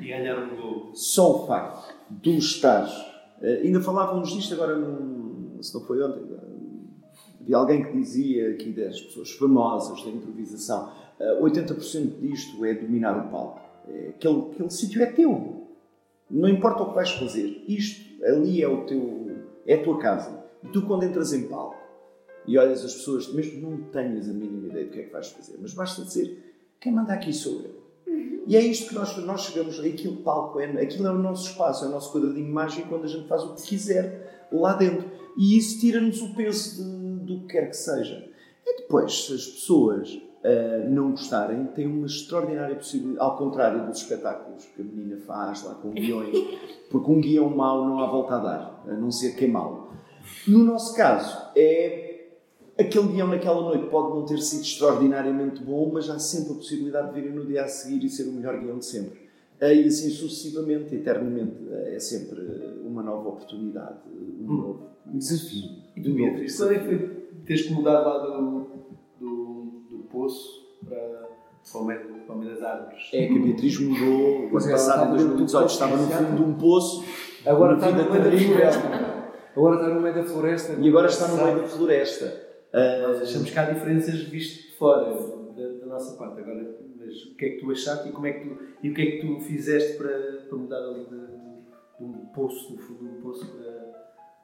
E 0.00 0.08
ganhar 0.08 0.38
um 0.38 0.56
gol. 0.56 0.90
só 0.94 1.42
o 1.44 1.46
facto 1.46 1.94
de 2.10 2.20
tu 2.20 2.30
estares. 2.38 2.90
ah, 2.90 3.46
ainda 3.62 3.80
falávamos 3.80 4.30
disto 4.30 4.54
agora, 4.54 4.76
num, 4.76 5.58
se 5.62 5.72
não 5.74 5.82
foi 5.82 6.02
ontem. 6.02 6.22
ah, 6.36 6.44
Havia 7.40 7.56
alguém 7.58 7.84
que 7.84 7.92
dizia 7.92 8.50
aqui 8.52 8.70
das 8.72 8.98
pessoas 9.00 9.30
famosas 9.32 10.02
da 10.02 10.10
improvisação: 10.10 10.90
ah, 11.20 11.38
80% 11.42 12.18
disto 12.20 12.64
é 12.64 12.74
dominar 12.74 13.16
o 13.26 13.30
palco. 13.30 13.60
Aquele, 14.08 14.40
aquele 14.52 14.70
sítio 14.70 15.02
é 15.02 15.06
teu. 15.06 15.66
Não 16.30 16.48
importa 16.48 16.82
o 16.82 16.88
que 16.88 16.94
vais 16.94 17.10
fazer, 17.10 17.64
isto 17.68 18.24
ali 18.24 18.62
é 18.62 18.68
o 18.68 18.86
teu, 18.86 19.36
é 19.66 19.74
a 19.74 19.82
tua 19.84 19.98
casa. 19.98 20.44
E 20.62 20.68
tu 20.68 20.82
quando 20.82 21.04
entras 21.04 21.32
em 21.32 21.46
palco 21.48 21.76
e 22.46 22.56
olhas 22.58 22.84
as 22.84 22.94
pessoas, 22.94 23.32
mesmo 23.32 23.70
não 23.70 23.82
tenhas 23.90 24.28
a 24.28 24.32
mínima 24.32 24.68
ideia 24.68 24.86
do 24.86 24.90
que 24.90 25.00
é 25.00 25.02
que 25.04 25.12
vais 25.12 25.28
fazer, 25.28 25.58
mas 25.60 25.74
basta 25.74 26.02
dizer, 26.02 26.56
quem 26.80 26.92
manda 26.92 27.12
aqui 27.12 27.32
sou 27.32 27.60
eu. 27.62 27.84
E 28.46 28.56
é 28.56 28.60
isto 28.60 28.88
que 28.88 28.94
nós, 28.94 29.16
nós 29.24 29.42
chegamos, 29.42 29.78
aquilo 29.80 30.16
palco, 30.18 30.60
é, 30.60 30.66
aquilo 30.82 31.06
é 31.06 31.10
o 31.10 31.18
nosso 31.18 31.50
espaço, 31.50 31.84
é 31.84 31.88
o 31.88 31.90
nosso 31.90 32.12
quadradinho 32.12 32.52
mágico 32.52 32.94
onde 32.94 33.04
a 33.04 33.08
gente 33.08 33.26
faz 33.28 33.42
o 33.42 33.54
que 33.54 33.62
quiser 33.62 34.48
lá 34.52 34.74
dentro. 34.74 35.10
E 35.36 35.56
isso 35.56 35.80
tira-nos 35.80 36.20
o 36.20 36.34
peso 36.34 36.82
de- 36.84 37.24
do 37.24 37.40
que 37.40 37.52
quer 37.52 37.68
que 37.70 37.76
seja. 37.76 38.28
E 38.66 38.82
depois, 38.82 39.24
se 39.26 39.32
as 39.34 39.46
pessoas 39.46 40.20
ah, 40.44 40.86
não 40.90 41.12
gostarem, 41.12 41.64
tem 41.68 41.86
uma 41.86 42.04
extraordinária 42.04 42.76
possibilidade, 42.76 43.18
ao 43.18 43.38
contrário 43.38 43.86
dos 43.86 43.98
espetáculos 43.98 44.66
que 44.76 44.82
a 44.82 44.84
menina 44.84 45.16
faz 45.26 45.64
lá 45.64 45.74
com 45.74 45.90
guiões, 45.90 46.36
porque 46.90 47.10
um 47.10 47.18
guião 47.18 47.48
mau 47.48 47.88
não 47.88 48.00
há 48.00 48.10
volta 48.10 48.34
a 48.34 48.38
dar, 48.38 48.84
a 48.86 48.92
não 48.92 49.10
ser 49.10 49.36
queimá-lo. 49.36 49.94
No 50.46 50.62
nosso 50.62 50.94
caso, 50.94 51.50
é 51.56 52.26
aquele 52.78 53.08
guião 53.08 53.28
naquela 53.28 53.62
noite 53.62 53.86
pode 53.86 54.14
não 54.14 54.26
ter 54.26 54.38
sido 54.38 54.62
extraordinariamente 54.62 55.62
bom, 55.62 55.90
mas 55.90 56.10
há 56.10 56.18
sempre 56.18 56.52
a 56.52 56.56
possibilidade 56.56 57.08
de 57.08 57.20
virem 57.20 57.34
no 57.34 57.46
dia 57.46 57.64
a 57.64 57.68
seguir 57.68 58.04
e 58.04 58.10
ser 58.10 58.28
o 58.28 58.32
melhor 58.32 58.58
guião 58.60 58.78
de 58.78 58.84
sempre. 58.84 59.24
E 59.60 59.86
assim 59.86 60.10
sucessivamente, 60.10 60.94
eternamente. 60.94 61.56
É 61.86 61.98
sempre 61.98 62.40
uma 62.84 63.02
nova 63.02 63.30
oportunidade, 63.30 63.98
um 64.40 64.52
novo 64.52 64.94
Desafio. 65.06 65.70
E 65.96 66.02
tu, 66.02 66.12
Beatriz, 66.14 66.56
quando 66.56 66.72
é 66.72 66.78
que 66.78 66.84
foi 66.84 67.24
teres 67.44 67.62
que 67.62 67.72
mudar 67.72 68.00
lá 68.00 68.18
do, 68.18 68.32
do, 68.32 68.60
do 68.60 68.63
poço 70.24 70.64
para, 70.88 71.28
das 72.46 72.62
árvores? 72.62 73.10
É 73.12 73.26
que 73.26 73.38
a 73.38 73.42
Beatriz 73.42 73.80
mudou, 73.80 74.50
o 74.50 74.58
ano 74.58 74.70
passado, 74.70 74.72
em 74.72 74.76
estava 74.76 75.10
no 75.10 75.16
2018, 75.16 75.70
estava 75.70 75.96
no 75.96 76.08
fundo 76.08 76.36
de 76.36 76.42
um 76.42 76.54
poço, 76.54 77.04
Agora 77.46 77.74
está 77.74 77.90
no 77.90 78.10
meio 78.10 78.24
da 78.24 78.38
floresta. 78.38 79.24
Agora 79.54 79.76
está 79.76 79.88
no 79.88 80.00
meio 80.00 80.14
da 80.14 80.24
floresta. 80.24 80.72
e 80.80 80.88
agora 80.88 81.06
está 81.06 81.28
no 81.28 81.44
meio 81.44 81.60
da 81.60 81.66
floresta. 81.66 82.44
Nós 83.02 83.22
achamos 83.22 83.50
que 83.50 83.58
há 83.58 83.70
diferenças 83.70 84.14
visto 84.22 84.62
de 84.62 84.76
fora 84.76 85.12
da, 85.12 85.68
da 85.80 85.86
nossa 85.86 86.16
parte. 86.16 86.40
Agora, 86.40 86.76
mas 86.98 87.24
o 87.26 87.36
que 87.36 87.44
é 87.44 87.48
que 87.50 87.60
tu 87.60 87.70
achaste 87.70 88.08
e, 88.08 88.12
como 88.12 88.26
é 88.26 88.32
que 88.32 88.48
tu, 88.48 88.58
e 88.82 88.90
o 88.90 88.94
que 88.94 89.02
é 89.02 89.10
que 89.12 89.26
tu 89.26 89.40
fizeste 89.40 89.98
para, 89.98 90.46
para 90.48 90.58
mudar 90.58 90.78
ali 90.78 91.04
de, 91.04 91.16
de 91.98 92.04
um 92.04 92.26
poço, 92.34 92.72
do 92.72 92.78
fundo 92.78 93.04
de 93.04 93.18
um 93.18 93.20
poço 93.20 93.46
para, 93.46 93.93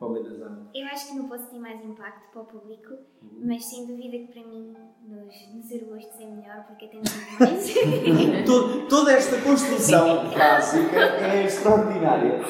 para 0.01 0.09
o 0.09 0.13
meio 0.13 0.25
das? 0.25 0.41
Eu 0.75 0.87
acho 0.87 1.09
que 1.09 1.15
no 1.15 1.29
poço 1.29 1.45
tem 1.51 1.61
mais 1.61 1.85
impacto 1.85 2.33
para 2.33 2.43
o 2.43 2.45
público, 2.47 2.95
mas 3.45 3.65
sem 3.67 3.87
dúvida 3.87 4.17
que 4.19 4.33
para 4.33 4.43
mim 4.49 4.75
nos, 5.07 5.55
nos 5.55 5.73
arbustos 5.73 6.19
é 6.21 6.27
melhor 6.27 6.65
porque 6.67 6.89
temos 6.89 7.09
muito 7.15 7.39
mais. 7.39 7.71
To- 8.47 8.87
toda 8.89 9.13
esta 9.13 9.41
construção 9.43 10.31
básica 10.31 10.99
é 10.99 11.45
extraordinária. 11.45 12.41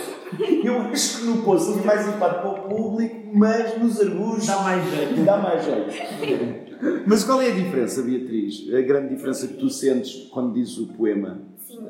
Eu 0.65 0.79
acho 0.83 1.19
que 1.19 1.25
no 1.27 1.43
poço 1.43 1.75
tem 1.75 1.85
mais 1.85 2.07
impacto 2.07 2.41
para 2.41 2.51
o 2.51 2.69
público, 2.69 3.37
mas 3.37 3.77
nos 3.79 4.01
arbustos 4.01 4.47
Dá 4.47 4.63
mais 4.63 4.85
jeito. 4.89 5.25
dá 5.25 5.37
mais 5.39 5.65
jeito. 5.65 6.71
Mas 7.07 7.25
qual 7.25 7.43
é 7.43 7.49
a 7.51 7.55
diferença, 7.55 8.01
Beatriz? 8.03 8.73
A 8.73 8.81
grande 8.81 9.15
diferença 9.15 9.49
que 9.49 9.55
tu 9.55 9.69
sentes 9.69 10.29
quando 10.31 10.55
dizes 10.55 10.79
o 10.79 10.87
poema? 10.95 11.43
Sim, 11.59 11.85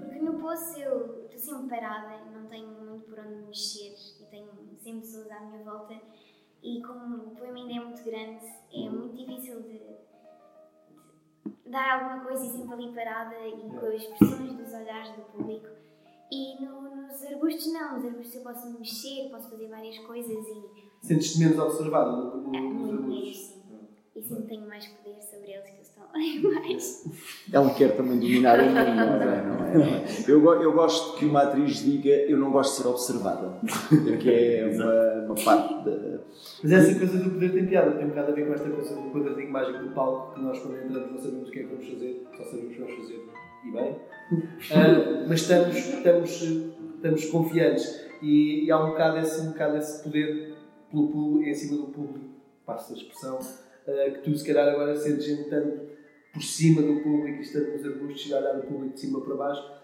porque 0.00 0.18
no 0.18 0.34
poço 0.34 0.78
eu 0.78 1.24
estou 1.32 1.38
sempre 1.56 1.68
parada, 1.78 2.14
não 2.34 2.46
tenho 2.48 2.66
muito 2.68 3.04
por 3.08 3.18
onde 3.20 3.46
mexer 3.46 3.94
e 4.88 4.92
tenho 4.92 5.00
sempre 5.00 5.00
pessoas 5.00 5.30
à 5.30 5.40
minha 5.40 5.62
volta. 5.64 5.94
E 6.62 6.82
como 6.82 7.16
o 7.16 7.30
poema 7.36 7.58
ainda 7.58 7.72
é 7.74 7.84
muito 7.84 8.02
grande, 8.04 8.46
é 8.72 8.88
muito 8.88 9.16
difícil 9.16 9.62
de, 9.62 9.78
de 11.64 11.70
dar 11.70 12.00
alguma 12.00 12.24
coisa 12.24 12.44
e 12.46 12.48
sempre 12.48 12.72
ali 12.74 12.94
parada 12.94 13.34
e 13.46 13.52
com 13.68 13.86
as 13.86 13.94
expressões 14.02 14.52
dos 14.54 14.72
olhares 14.72 15.10
do 15.16 15.22
público. 15.22 15.68
E 16.32 16.60
no- 16.64 17.06
nos 17.06 17.22
arbustos 17.24 17.72
não, 17.72 17.96
nos 17.96 18.04
arbustos 18.06 18.34
eu 18.34 18.42
posso 18.42 18.66
me 18.70 18.78
mexer, 18.78 19.28
posso 19.30 19.50
fazer 19.50 19.68
várias 19.68 19.98
coisas 20.00 20.46
e 20.48 20.84
Sentes-te 21.02 21.38
menos 21.38 21.58
observado 21.58 22.16
no, 22.16 22.36
no, 22.50 22.56
é 22.56 22.60
nos 22.60 22.72
menos, 22.72 22.90
arbustos? 23.00 23.36
sim. 23.36 23.63
E 24.16 24.22
sempre 24.22 24.44
tenho 24.44 24.66
mais 24.68 24.86
poder 24.86 25.20
sobre 25.22 25.50
eles 25.50 25.64
que 25.64 25.74
eles 25.76 25.88
estão 25.88 26.04
ali 26.14 26.40
mais. 26.40 27.04
Ela 27.52 27.74
quer 27.74 27.96
também 27.96 28.18
dominar 28.20 28.60
o 28.60 28.64
mundo, 28.64 28.74
não 28.74 28.82
é? 28.82 29.42
Não 29.42 29.64
é? 29.66 29.74
Não 29.74 29.84
é? 29.84 30.04
Eu, 30.28 30.62
eu 30.62 30.72
gosto 30.72 31.16
que 31.18 31.24
uma 31.26 31.42
atriz 31.42 31.78
diga 31.78 32.10
eu 32.10 32.38
não 32.38 32.52
gosto 32.52 32.76
de 32.76 32.82
ser 32.82 32.88
observada, 32.88 33.58
que 34.20 34.30
é 34.30 34.66
uma, 34.72 35.24
uma 35.26 35.34
parte 35.34 35.74
da... 35.84 36.20
Mas 36.62 36.72
essa 36.72 36.98
coisa 36.98 37.18
do 37.18 37.30
poder 37.32 37.52
tem 37.52 37.66
piada, 37.66 37.90
tem 37.96 38.04
um 38.06 38.10
bocado 38.10 38.30
a 38.30 38.34
ver 38.34 38.46
com 38.46 38.54
esta 38.54 38.70
coisa 38.70 38.94
do 38.94 39.10
quadradinho 39.10 39.50
mágico 39.50 39.78
do 39.80 39.90
palco, 39.94 40.34
que 40.34 40.40
nós 40.42 40.58
quando 40.60 40.76
entramos 40.78 41.10
não 41.10 41.18
sabemos 41.18 41.48
o 41.48 41.50
que 41.50 41.58
é 41.58 41.62
que 41.64 41.68
vamos 41.68 41.88
fazer, 41.88 42.26
só 42.36 42.44
sabemos 42.44 42.64
o 42.66 42.68
que 42.74 42.80
vamos 42.80 42.94
fazer 42.96 43.28
e 43.66 43.70
bem. 43.72 43.96
Ah, 44.72 45.24
mas 45.28 45.40
estamos, 45.42 45.76
estamos, 45.76 46.42
estamos 46.96 47.24
confiantes 47.26 48.00
e, 48.22 48.64
e 48.64 48.70
há 48.70 48.82
um 48.82 48.90
bocado, 48.90 49.18
esse, 49.18 49.40
um 49.42 49.48
bocado 49.50 49.76
esse 49.76 50.02
poder 50.02 50.54
pelo, 50.90 51.08
público- 51.08 51.42
em 51.50 51.54
cima 51.54 51.76
do 51.78 51.88
público, 51.92 52.26
passa 52.64 52.94
a 52.94 52.96
expressão, 52.96 53.38
que 53.84 54.18
tu 54.22 54.36
se 54.36 54.46
calhar 54.46 54.68
agora 54.68 54.96
sentes 54.96 55.28
entrando 55.28 55.80
por 56.32 56.42
cima 56.42 56.82
do 56.82 57.00
público 57.00 57.38
e 57.38 57.40
estando 57.42 57.72
nos 57.72 57.84
arbustos 57.84 58.28
e 58.28 58.34
a 58.34 58.38
olhar 58.38 58.58
o 58.58 58.62
público 58.62 58.94
de 58.94 59.00
cima 59.00 59.20
para 59.20 59.34
baixo. 59.36 59.74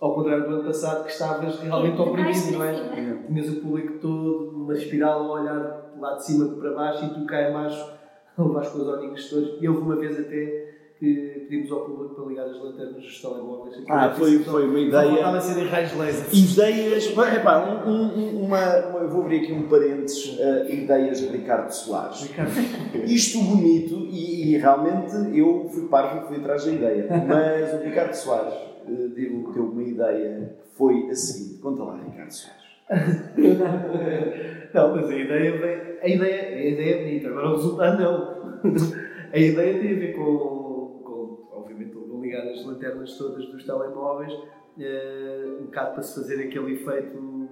Ao 0.00 0.14
contrário 0.14 0.48
do 0.48 0.54
ano 0.56 0.64
passado, 0.64 1.04
que 1.04 1.12
estavas 1.12 1.60
realmente 1.60 2.00
oprimido, 2.00 2.50
não 2.50 2.64
é? 2.64 2.74
cima. 2.74 3.22
tinhas 3.28 3.48
o 3.48 3.60
público 3.60 3.98
todo 4.00 4.52
numa 4.52 4.74
espiral 4.74 5.20
a 5.20 5.40
olhar 5.40 5.94
lá 5.98 6.14
de 6.16 6.26
cima 6.26 6.56
para 6.56 6.74
baixo 6.74 7.04
e 7.04 7.14
tu 7.14 7.24
cá 7.24 7.48
em 7.48 7.52
baixo 7.52 7.92
a 8.36 8.42
levar 8.42 8.68
com 8.68 8.78
os 8.78 8.88
olhinhos 8.88 9.30
todos. 9.30 9.62
E 9.62 9.68
houve 9.68 9.82
uma 9.82 9.96
vez 9.96 10.18
até 10.18 10.61
que 11.02 11.46
pedimos 11.48 11.72
ao 11.72 11.80
público 11.80 12.14
para 12.14 12.24
ligar 12.26 12.46
as 12.46 12.62
lanternas 12.62 12.94
dos 13.02 13.20
telemóveis. 13.20 13.82
Ah, 13.88 14.10
foi, 14.10 14.38
foi 14.38 14.66
uma 14.68 14.78
Estava 14.78 15.06
ideia... 15.08 15.26
a 15.26 15.40
ser 15.40 15.60
em 15.60 15.66
raios 15.66 15.96
laser. 15.98 16.26
Ideias, 16.32 17.06
bem, 17.08 17.34
epá, 17.34 17.82
um, 17.84 17.90
um, 17.90 18.44
uma, 18.44 18.76
uma- 18.86 18.98
eu 19.00 19.08
vou 19.08 19.22
abrir 19.22 19.40
aqui 19.40 19.52
um 19.52 19.66
parênteses, 19.66 20.38
eh, 20.38 20.72
ideias 20.72 21.18
de 21.18 21.26
Ricardo 21.26 21.70
Soares. 21.72 22.22
Ricardo, 22.22 22.52
Isto 23.04 23.42
bonito, 23.42 23.96
e, 24.12 24.54
e 24.54 24.58
realmente 24.58 25.36
eu 25.36 25.68
fui 25.74 25.88
parvo 25.88 26.28
fui 26.28 26.36
atrás 26.36 26.64
da 26.66 26.72
ideia, 26.72 27.08
mas 27.26 27.74
o 27.80 27.84
Ricardo 27.84 28.14
Soares 28.14 28.54
eh, 28.86 29.08
deu, 29.12 29.52
deu 29.52 29.64
uma 29.64 29.82
ideia 29.82 30.56
que 30.62 30.76
foi 30.78 31.08
a 31.10 31.14
seguinte: 31.16 31.58
conta 31.60 31.82
lá, 31.82 31.98
Ricardo 32.00 32.30
Soares. 32.30 32.62
Não, 34.72 34.94
mas 34.96 35.10
a 35.10 35.16
ideia 35.16 35.58
vem. 35.58 35.92
A 36.00 36.08
ideia, 36.08 36.42
a 36.56 36.64
ideia 36.64 36.94
é 36.94 37.04
bonita, 37.04 37.28
agora 37.28 37.48
o 37.48 37.56
resultado 37.56 38.00
não. 38.00 38.62
A 39.32 39.38
ideia 39.38 39.78
tem 39.80 39.92
a 39.96 39.98
ver 39.98 40.14
com, 40.14 40.22
ligar 42.32 42.48
as 42.48 42.64
lanternas 42.64 43.16
todas 43.18 43.46
dos 43.46 43.64
telemóveis, 43.64 44.32
eh, 44.78 45.58
um 45.60 45.64
bocado 45.66 45.94
para 45.94 46.02
se 46.02 46.14
fazer 46.14 46.42
aquele 46.46 46.74
efeito, 46.74 47.48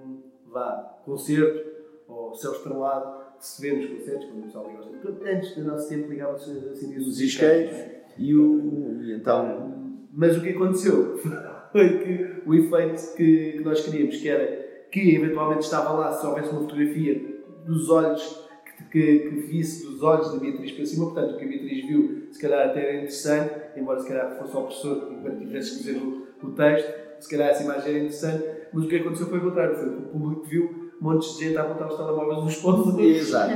vá, 0.47 0.99
concerto, 1.05 1.69
ou 2.07 2.33
céus 2.33 2.57
para 2.57 2.75
lado, 2.75 3.21
se 3.39 3.61
vê 3.61 3.73
nos 3.73 3.85
concertos, 3.85 4.25
quando 4.25 4.39
o 4.39 4.43
pessoal 4.43 4.69
aos 4.69 4.85
Portanto, 4.85 5.23
Antes 5.25 5.55
do 5.55 5.63
nosso 5.63 5.89
tempo 5.89 6.09
ligava-se 6.09 6.51
assim 6.69 6.97
Os 6.97 7.19
isqueiros 7.19 7.75
e, 8.17 8.35
o, 8.35 9.01
e 9.01 9.13
então. 9.13 9.97
Mas 10.13 10.37
o 10.37 10.41
que 10.41 10.49
aconteceu 10.49 11.17
foi 11.71 11.99
que 11.99 12.41
o 12.45 12.53
efeito 12.53 13.15
que, 13.15 13.53
que 13.53 13.63
nós 13.63 13.83
queríamos, 13.83 14.17
que 14.17 14.27
era 14.27 14.61
que 14.91 15.15
eventualmente 15.15 15.61
estava 15.61 15.91
lá, 15.91 16.11
se 16.11 16.25
houvesse 16.25 16.49
uma 16.49 16.61
fotografia 16.61 17.41
dos 17.65 17.89
olhos, 17.89 18.49
que, 18.91 19.19
que, 19.19 19.35
visse 19.47 19.85
dos 19.85 20.03
olhos 20.03 20.31
da 20.31 20.39
Beatriz 20.39 20.71
para 20.73 20.85
cima, 20.85 21.05
portanto, 21.05 21.35
o 21.35 21.37
que 21.37 21.45
a 21.45 21.47
Beatriz 21.47 21.87
viu, 21.87 22.27
se 22.31 22.39
calhar 22.39 22.67
até 22.67 22.81
era 22.81 22.97
interessante, 22.97 23.53
embora 23.77 23.99
se 23.99 24.07
calhar 24.07 24.37
fosse 24.37 24.55
ao 24.55 24.63
professor, 24.63 25.11
enquanto 25.11 25.39
tivesse 25.39 25.71
que 25.71 25.77
escrever 25.77 26.01
o, 26.01 26.27
o 26.43 26.51
texto, 26.51 26.93
se 27.19 27.29
calhar 27.29 27.49
essa 27.49 27.63
imagem 27.63 27.89
era 27.89 27.97
interessante, 27.99 28.43
mas 28.73 28.83
o 28.83 28.87
que 28.87 28.95
aconteceu 28.97 29.27
foi 29.27 29.39
o 29.39 29.41
contrário, 29.41 29.75
foi 29.75 29.89
o 29.89 30.01
público 30.01 30.43
viu 30.43 30.91
montes 31.01 31.35
de 31.35 31.45
gente 31.45 31.57
a 31.57 31.61
apontar 31.63 31.87
os 31.87 31.97
telemóveis 31.97 32.43
nos 32.43 32.55
pontos. 32.57 32.99
Exato. 32.99 33.53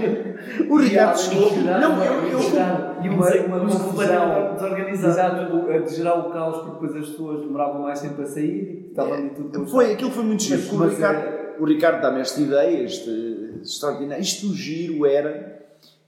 O 0.68 0.78
Ricardo 0.78 1.18
chegou. 1.20 1.52
Não, 1.52 2.04
eu, 2.04 2.28
eu, 2.28 2.40
E 3.04 3.10
uma, 3.10 3.58
uma 3.60 3.60
confusão 3.60 4.54
desorganizada. 4.56 5.44
Exato, 5.44 5.72
a 5.72 5.78
de 5.78 5.96
gerar 5.96 6.16
o 6.16 6.32
caos, 6.32 6.58
porque 6.58 6.72
depois 6.72 6.96
as 6.96 7.10
pessoas 7.10 7.42
demoravam 7.42 7.84
mais 7.84 8.02
tempo 8.02 8.20
a 8.20 8.26
sair 8.26 8.88
e 8.88 8.88
estavam 8.90 9.14
ali 9.14 9.30
tudo 9.30 9.68
Foi, 9.68 9.94
aquilo 9.94 10.10
foi 10.10 10.24
muito 10.24 10.42
giro. 10.42 10.62
É- 11.04 11.56
o 11.60 11.66
Ricardo 11.66 12.02
dá-me 12.02 12.20
esta 12.20 12.42
ideia, 12.42 12.84
este 12.84 13.45
extraordinário. 13.70 14.22
Isto 14.22 14.54
giro 14.54 15.06
era. 15.06 15.64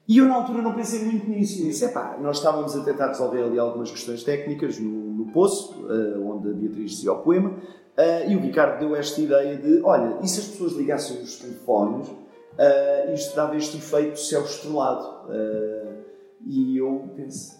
E 0.07 0.19
eu 0.19 0.25
na 0.25 0.35
altura 0.35 0.61
não 0.61 0.73
pensei 0.73 1.03
muito 1.03 1.29
nisso. 1.29 1.61
Eu 1.61 1.67
disse, 1.67 1.85
epá, 1.85 2.17
nós 2.21 2.37
estávamos 2.37 2.75
a 2.75 2.83
tentar 2.83 3.07
resolver 3.07 3.43
ali 3.43 3.59
algumas 3.59 3.91
questões 3.91 4.23
técnicas 4.23 4.79
no, 4.79 4.89
no 4.89 5.25
poço, 5.31 5.85
eh, 5.89 6.17
onde 6.19 6.49
a 6.49 6.53
Beatriz 6.53 6.91
dizia 6.91 7.11
o 7.11 7.17
poema, 7.17 7.57
eh, 7.97 8.31
e 8.31 8.35
o 8.35 8.39
Ricardo 8.39 8.79
deu 8.79 8.95
esta 8.95 9.19
ideia 9.19 9.57
de, 9.57 9.81
olha, 9.81 10.19
e 10.23 10.27
se 10.27 10.39
as 10.39 10.47
pessoas 10.47 10.73
ligassem 10.73 11.21
os 11.21 11.37
telefones, 11.39 12.07
eh, 12.57 13.13
isto 13.13 13.35
dava 13.35 13.57
este 13.57 13.77
efeito 13.77 14.19
céu 14.19 14.43
estrelado. 14.43 15.31
Eh, 15.31 15.87
e 16.45 16.77
eu 16.77 17.11
pensei, 17.15 17.57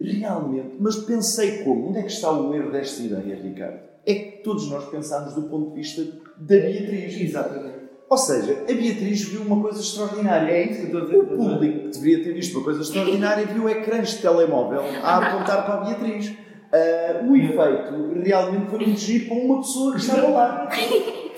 realmente, 0.00 0.76
mas 0.78 0.96
pensei 0.96 1.64
como? 1.64 1.88
Onde 1.88 1.98
é 1.98 2.02
que 2.02 2.12
está 2.12 2.30
o 2.30 2.54
erro 2.54 2.70
desta 2.70 3.02
ideia, 3.02 3.34
Ricardo? 3.34 3.80
É 4.06 4.14
que 4.14 4.42
todos 4.42 4.70
nós 4.70 4.84
pensámos 4.88 5.34
do 5.34 5.42
ponto 5.42 5.70
de 5.70 5.74
vista 5.76 6.02
da 6.36 6.56
Beatriz. 6.56 7.20
Exatamente. 7.20 7.77
Ou 8.10 8.16
seja, 8.16 8.62
a 8.62 8.72
Beatriz 8.72 9.22
viu 9.24 9.42
uma 9.42 9.60
coisa 9.60 9.80
extraordinária. 9.80 10.50
É 10.50 10.64
isso 10.64 10.80
que 10.80 10.86
estou 10.86 11.00
a 11.00 11.04
dizer. 11.04 11.18
O 11.18 11.26
público 11.26 11.78
que 11.80 11.88
deveria 11.88 12.24
ter 12.24 12.32
visto 12.32 12.54
uma 12.56 12.64
coisa 12.64 12.80
extraordinária 12.80 13.46
viu 13.46 13.68
ecrãs 13.68 14.10
de 14.10 14.22
telemóvel 14.22 14.80
a 15.02 15.16
apontar 15.18 15.64
para 15.66 15.74
a 15.74 15.84
Beatriz. 15.84 16.32
Ah, 16.72 17.24
o 17.26 17.36
efeito 17.36 18.20
realmente 18.22 18.70
foi 18.70 18.78
muito 18.78 19.00
giro 19.00 19.26
para 19.26 19.36
uma 19.36 19.58
pessoa 19.58 19.92
que 19.92 20.00
estava 20.00 20.28
lá. 20.28 20.68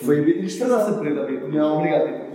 Foi 0.02 0.20
a 0.20 0.22
Beatriz 0.22 0.56
Fernandes. 0.56 1.54
Não. 1.54 1.78
Obrigado, 1.78 2.04
Beatriz. 2.04 2.30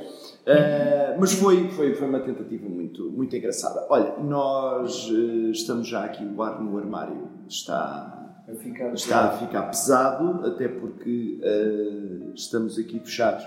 Uh, 0.46 1.20
mas 1.20 1.34
foi, 1.34 1.70
foi, 1.70 1.96
foi 1.96 2.08
uma 2.08 2.20
tentativa 2.20 2.70
muito, 2.70 3.10
muito 3.10 3.36
engraçada. 3.36 3.84
Olha, 3.90 4.14
nós 4.20 5.10
uh, 5.10 5.50
estamos 5.50 5.88
já 5.88 6.06
aqui, 6.06 6.24
o 6.24 6.44
ar 6.44 6.62
no 6.62 6.78
armário 6.78 7.30
está, 7.50 8.36
a 8.48 8.54
ficar. 8.54 8.94
está 8.94 9.26
a 9.26 9.32
ficar 9.32 9.64
pesado, 9.64 10.46
até 10.46 10.68
porque 10.68 11.40
uh, 11.42 12.32
estamos 12.36 12.78
aqui 12.78 13.00
fechados 13.00 13.44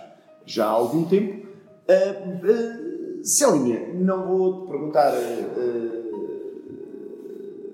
já 0.49 0.66
há 0.66 0.70
algum 0.70 1.05
tempo. 1.05 1.46
Uh, 1.88 3.20
uh, 3.20 3.24
Celinha, 3.24 3.92
não 3.94 4.26
vou 4.26 4.62
te 4.62 4.68
perguntar 4.70 5.12
uh, 5.12 5.99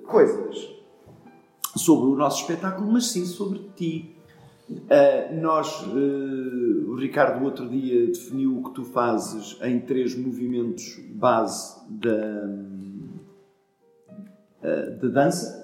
coisas 0.06 0.68
sobre 1.76 2.10
o 2.10 2.16
nosso 2.16 2.42
espetáculo, 2.42 2.90
mas 2.92 3.06
sim 3.06 3.24
sobre 3.24 3.70
ti. 3.76 4.10
Nós, 5.42 5.86
o 5.86 6.94
Ricardo, 6.96 7.44
outro 7.44 7.68
dia 7.68 8.06
definiu 8.06 8.56
o 8.58 8.62
que 8.64 8.70
tu 8.70 8.82
fazes 8.82 9.58
em 9.60 9.78
três 9.78 10.16
movimentos 10.16 10.98
base 11.10 11.76
da, 11.90 12.46
da 15.02 15.08
dança, 15.08 15.63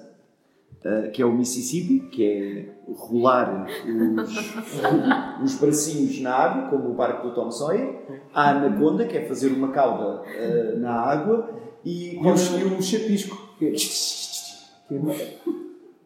que 1.13 1.21
é 1.21 1.25
o 1.25 1.31
Mississippi, 1.31 1.99
que 2.09 2.25
é 2.25 2.93
rolar 2.93 3.67
os, 3.67 5.43
os 5.53 5.59
bracinhos 5.59 6.19
na 6.21 6.33
água, 6.33 6.69
como 6.69 6.89
o 6.89 6.93
barco 6.95 7.27
do 7.27 7.35
Tom 7.35 7.51
Sawyer, 7.51 8.01
a 8.33 8.49
Anaconda, 8.51 9.05
que 9.05 9.17
é 9.17 9.25
fazer 9.25 9.51
uma 9.51 9.69
cauda 9.71 10.23
na 10.77 10.91
água, 10.93 11.49
e, 11.85 12.15
e 12.15 12.27
o 12.27 12.81
chapisco. 12.81 13.37
Que 13.59 13.67
é... 13.67 13.73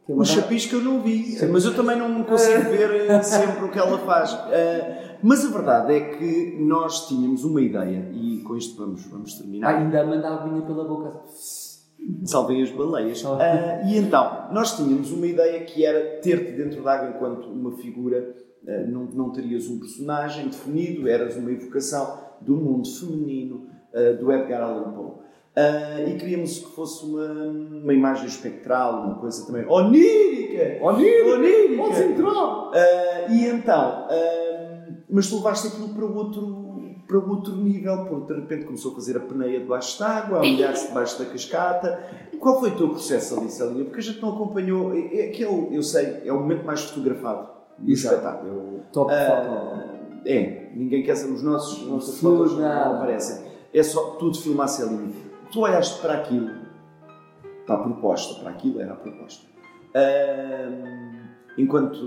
O 0.07 0.23
chapisco 0.23 0.75
eu 0.75 0.81
não 0.81 1.01
vi, 1.01 1.35
mas 1.51 1.65
eu 1.65 1.73
também 1.73 1.97
não 1.97 2.23
consigo 2.23 2.69
ver 2.69 3.23
sempre 3.23 3.65
o 3.65 3.71
que 3.71 3.79
ela 3.79 3.97
faz. 3.99 4.37
Mas 5.23 5.43
a 5.45 5.49
verdade 5.49 5.93
é 5.93 5.99
que 6.01 6.57
nós 6.59 7.07
tínhamos 7.07 7.43
uma 7.43 7.59
ideia, 7.61 8.07
e 8.13 8.41
com 8.43 8.55
isto 8.55 8.77
vamos, 8.77 9.03
vamos 9.07 9.33
Ah, 9.33 9.37
terminar. 9.41 9.75
ainda 9.75 10.05
manda 10.05 10.27
a 10.27 10.43
aguinha 10.43 10.61
pela 10.61 10.83
boca. 10.87 11.21
Salvem 12.23 12.61
as 12.61 12.71
baleias. 12.71 13.23
Uh, 13.23 13.37
e 13.87 13.97
então, 13.97 14.47
nós 14.51 14.75
tínhamos 14.75 15.11
uma 15.11 15.25
ideia 15.25 15.63
que 15.63 15.85
era 15.85 16.19
ter-te 16.21 16.51
dentro 16.51 16.83
d'água 16.83 17.09
enquanto 17.15 17.45
uma 17.47 17.71
figura, 17.77 18.35
uh, 18.63 18.91
não, 18.91 19.05
não 19.05 19.31
terias 19.31 19.67
um 19.67 19.79
personagem 19.79 20.47
definido, 20.47 21.07
eras 21.07 21.35
uma 21.35 21.51
evocação 21.51 22.19
do 22.41 22.55
mundo 22.55 22.87
feminino 22.87 23.67
uh, 23.93 24.17
do 24.17 24.31
Edgar 24.31 24.61
Allan 24.61 24.91
Poe. 24.91 25.25
Uh, 25.55 26.09
e 26.09 26.17
queríamos 26.17 26.59
que 26.59 26.75
fosse 26.75 27.05
uma, 27.05 27.27
uma 27.27 27.93
imagem 27.93 28.25
espectral, 28.25 29.05
uma 29.05 29.15
coisa 29.15 29.47
também 29.47 29.65
onírica! 29.65 30.83
Onírica! 30.83 31.35
Onírica! 31.35 31.81
Pode 31.81 32.03
entrar! 32.03 32.71
Uh, 32.71 33.31
e 33.31 33.45
então, 33.45 34.05
uh, 34.05 34.95
mas 35.09 35.29
tu 35.29 35.37
levaste 35.37 35.67
aquilo 35.69 35.89
para 35.93 36.05
outro, 36.05 36.64
para 37.07 37.17
outro 37.17 37.55
nível, 37.55 38.05
porque 38.05 38.33
de 38.33 38.39
repente 38.39 38.65
começou 38.65 38.91
a 38.91 38.95
fazer 38.95 39.17
a 39.17 39.19
peneia 39.19 39.59
debaixo 39.59 39.99
d'água, 39.99 40.39
a 40.39 40.41
olhar-se 40.41 40.87
debaixo 40.87 41.19
da 41.19 41.25
cascata. 41.25 41.99
Qual 42.39 42.59
foi 42.59 42.69
o 42.71 42.75
teu 42.75 42.89
processo 42.89 43.39
ali, 43.39 43.49
Celinha? 43.49 43.85
Porque 43.85 43.99
a 43.99 44.03
gente 44.03 44.21
não 44.21 44.29
acompanhou. 44.33 44.93
É, 44.93 44.99
é 45.19 45.29
aquele, 45.29 45.75
eu 45.75 45.83
sei, 45.83 46.21
é 46.25 46.33
o 46.33 46.39
momento 46.39 46.65
mais 46.65 46.81
fotografado 46.83 47.49
do 47.77 47.91
Exato. 47.91 48.15
espetáculo. 48.15 48.79
Top 48.91 49.11
Uh, 49.11 49.15
foto. 49.27 50.25
é, 50.25 50.71
ninguém 50.75 51.03
quer 51.03 51.15
saber, 51.15 51.33
os 51.33 51.43
nossos, 51.43 51.81
as 51.83 51.87
nossas 51.87 52.19
fotos 52.19 52.57
não 52.57 52.95
aparecem. 52.95 53.45
É 53.73 53.83
só 53.83 54.11
tudo 54.11 54.37
filmar 54.37 54.67
Celinha. 54.67 55.11
Tu 55.51 55.59
olhaste 55.59 56.01
para 56.01 56.13
aquilo, 56.15 56.49
para 57.67 57.75
a 57.75 57.79
proposta, 57.79 58.39
para 58.41 58.49
aquilo 58.51 58.81
era 58.81 58.93
a 58.93 58.95
proposta. 58.95 59.45
Ahm, 59.93 61.27
enquanto 61.57 61.99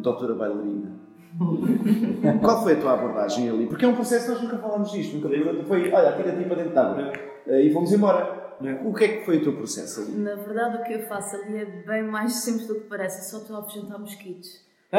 doutora 0.00 0.34
bailarina, 0.34 0.92
qual 2.40 2.62
foi 2.62 2.74
a 2.74 2.76
tua 2.76 2.92
abordagem 2.94 3.48
ali? 3.50 3.66
Porque 3.66 3.84
é 3.84 3.88
um 3.88 3.94
processo, 3.94 4.30
nós 4.32 4.42
nunca 4.42 4.56
falámos 4.58 4.90
disto, 4.92 5.16
nunca 5.16 5.28
foi, 5.28 5.64
foi 5.64 5.92
olha, 5.92 6.12
tira-te 6.12 6.44
para 6.44 6.56
dentro 6.56 6.72
de 6.72 6.78
água. 6.78 7.12
Ah, 7.48 7.60
e 7.60 7.72
fomos 7.72 7.92
embora. 7.92 8.44
O 8.84 8.94
que 8.94 9.04
é 9.04 9.08
que 9.08 9.24
foi 9.26 9.38
o 9.38 9.42
teu 9.42 9.52
processo 9.54 10.00
ali? 10.02 10.12
Na 10.12 10.36
verdade, 10.36 10.76
o 10.78 10.84
que 10.84 10.92
eu 10.94 11.02
faço 11.08 11.36
ali 11.36 11.56
é 11.58 11.64
bem 11.64 12.04
mais 12.04 12.32
simples 12.36 12.66
do 12.68 12.76
que 12.76 12.82
parece. 12.82 13.18
Eu 13.18 13.24
só 13.24 13.38
estou 13.38 13.56
a 13.56 13.58
apresentar 13.60 13.98
mosquitos. 13.98 14.62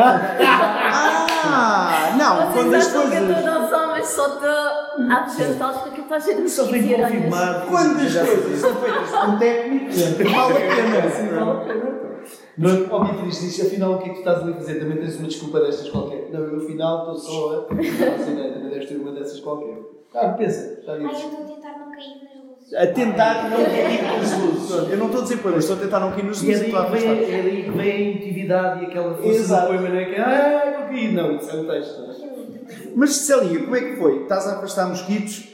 Ah, 1.48 2.16
não, 2.18 2.52
quando 2.52 2.74
as 2.74 2.88
acham 2.88 3.10
que 3.10 3.16
eu 3.16 3.22
estou 3.22 3.36
coisas. 3.36 3.48
a 3.48 3.60
dançar, 3.60 3.88
mas 3.88 4.08
só 4.08 4.28
estou 4.28 4.50
a 4.50 5.18
apresentá-los 5.20 5.78
porque 5.84 6.02
está 6.02 6.20
cheio 6.20 6.42
de 6.42 6.50
Só 6.50 6.64
mosquitos 6.64 6.88
vem 6.88 6.92
e 7.00 7.02
aranhas. 7.04 7.24
confirmar. 7.24 7.66
Quando 7.68 8.00
as 8.02 8.14
coisas 8.16 8.60
são 8.60 8.76
feitas 8.76 9.10
por 9.12 9.40
técnicos, 9.40 10.02
vale 10.34 10.54
a 10.54 10.76
pena. 10.76 12.05
Mas, 12.58 12.90
ó 12.92 13.04
Beatriz, 13.04 13.40
diz, 13.42 13.66
afinal 13.66 13.94
o 13.94 13.98
que 14.00 14.06
é 14.06 14.08
que 14.10 14.16
tu 14.16 14.20
estás 14.20 14.40
ali 14.42 14.52
a 14.54 14.56
fazer? 14.56 14.80
Também 14.80 14.98
tens 14.98 15.18
uma 15.18 15.28
desculpa 15.28 15.60
destas 15.60 15.90
qualquer. 15.90 16.30
Não, 16.32 16.40
eu 16.40 16.58
afinal 16.64 17.00
estou 17.00 17.16
só 17.18 17.68
a. 17.70 17.74
Não 17.76 17.84
sei? 17.84 18.36
Também 18.54 18.70
deves 18.70 18.88
ter 18.88 18.96
uma 18.96 19.12
dessas 19.12 19.40
qualquer. 19.42 19.78
Ah, 20.14 20.30
pensa, 20.30 20.82
já 20.86 20.94
Ai, 20.94 21.04
eu 21.04 21.12
estou 21.12 21.30
a 21.30 21.38
tentar 21.38 21.78
não 21.80 21.92
cair 21.92 22.22
nas 22.22 22.32
luzes. 22.32 22.74
A 22.74 22.88
tentar 22.88 23.50
não 23.50 23.58
cair 23.66 24.04
nas 24.04 24.40
luzes. 24.40 24.92
Eu 24.92 24.98
não 24.98 25.06
estou 25.08 25.20
a 25.20 25.24
dizer 25.24 25.38
poemas, 25.38 25.64
estou 25.66 25.76
a 25.76 25.80
tentar 25.80 26.00
não 26.00 26.12
cair 26.12 26.24
nas 26.24 26.42
E 26.42 26.46
é 26.52 26.56
luzes. 26.56 26.60
daí, 26.62 26.70
estou 26.70 26.80
a 26.82 26.86
que 26.86 26.92
vem, 26.98 27.10
afastar. 27.10 27.34
é 27.36 27.42
daí 27.44 27.64
que 27.64 27.72
vem 27.72 27.92
a 27.92 28.00
intimidade 28.12 28.82
e 28.82 28.86
aquela 28.86 29.14
força 29.16 29.30
Exato. 29.30 29.62
do 29.74 29.78
poema, 29.78 29.90
não 29.90 30.00
é? 30.00 30.06
Que, 30.06 30.16
ai, 30.16 30.74
vou 30.78 30.84
cair. 30.88 31.14
Não, 31.14 31.36
isso 31.36 31.50
é 31.52 31.54
um 31.56 31.68
texto. 31.68 32.02
não 32.02 32.12
é? 32.12 32.16
Mas 32.96 33.16
Celinha, 33.18 33.60
como 33.60 33.76
é 33.76 33.82
que 33.82 33.96
foi? 33.98 34.22
Estás 34.24 34.48
a 34.48 34.54
afastar 34.58 34.88
mosquitos, 34.88 35.52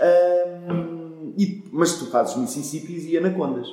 hum, 0.71 1.33
e- 1.37 1.63
mas 1.71 1.97
tu 1.97 2.05
fazes 2.11 2.37
Mississippis 2.37 3.05
e 3.05 3.17
anacondas. 3.17 3.67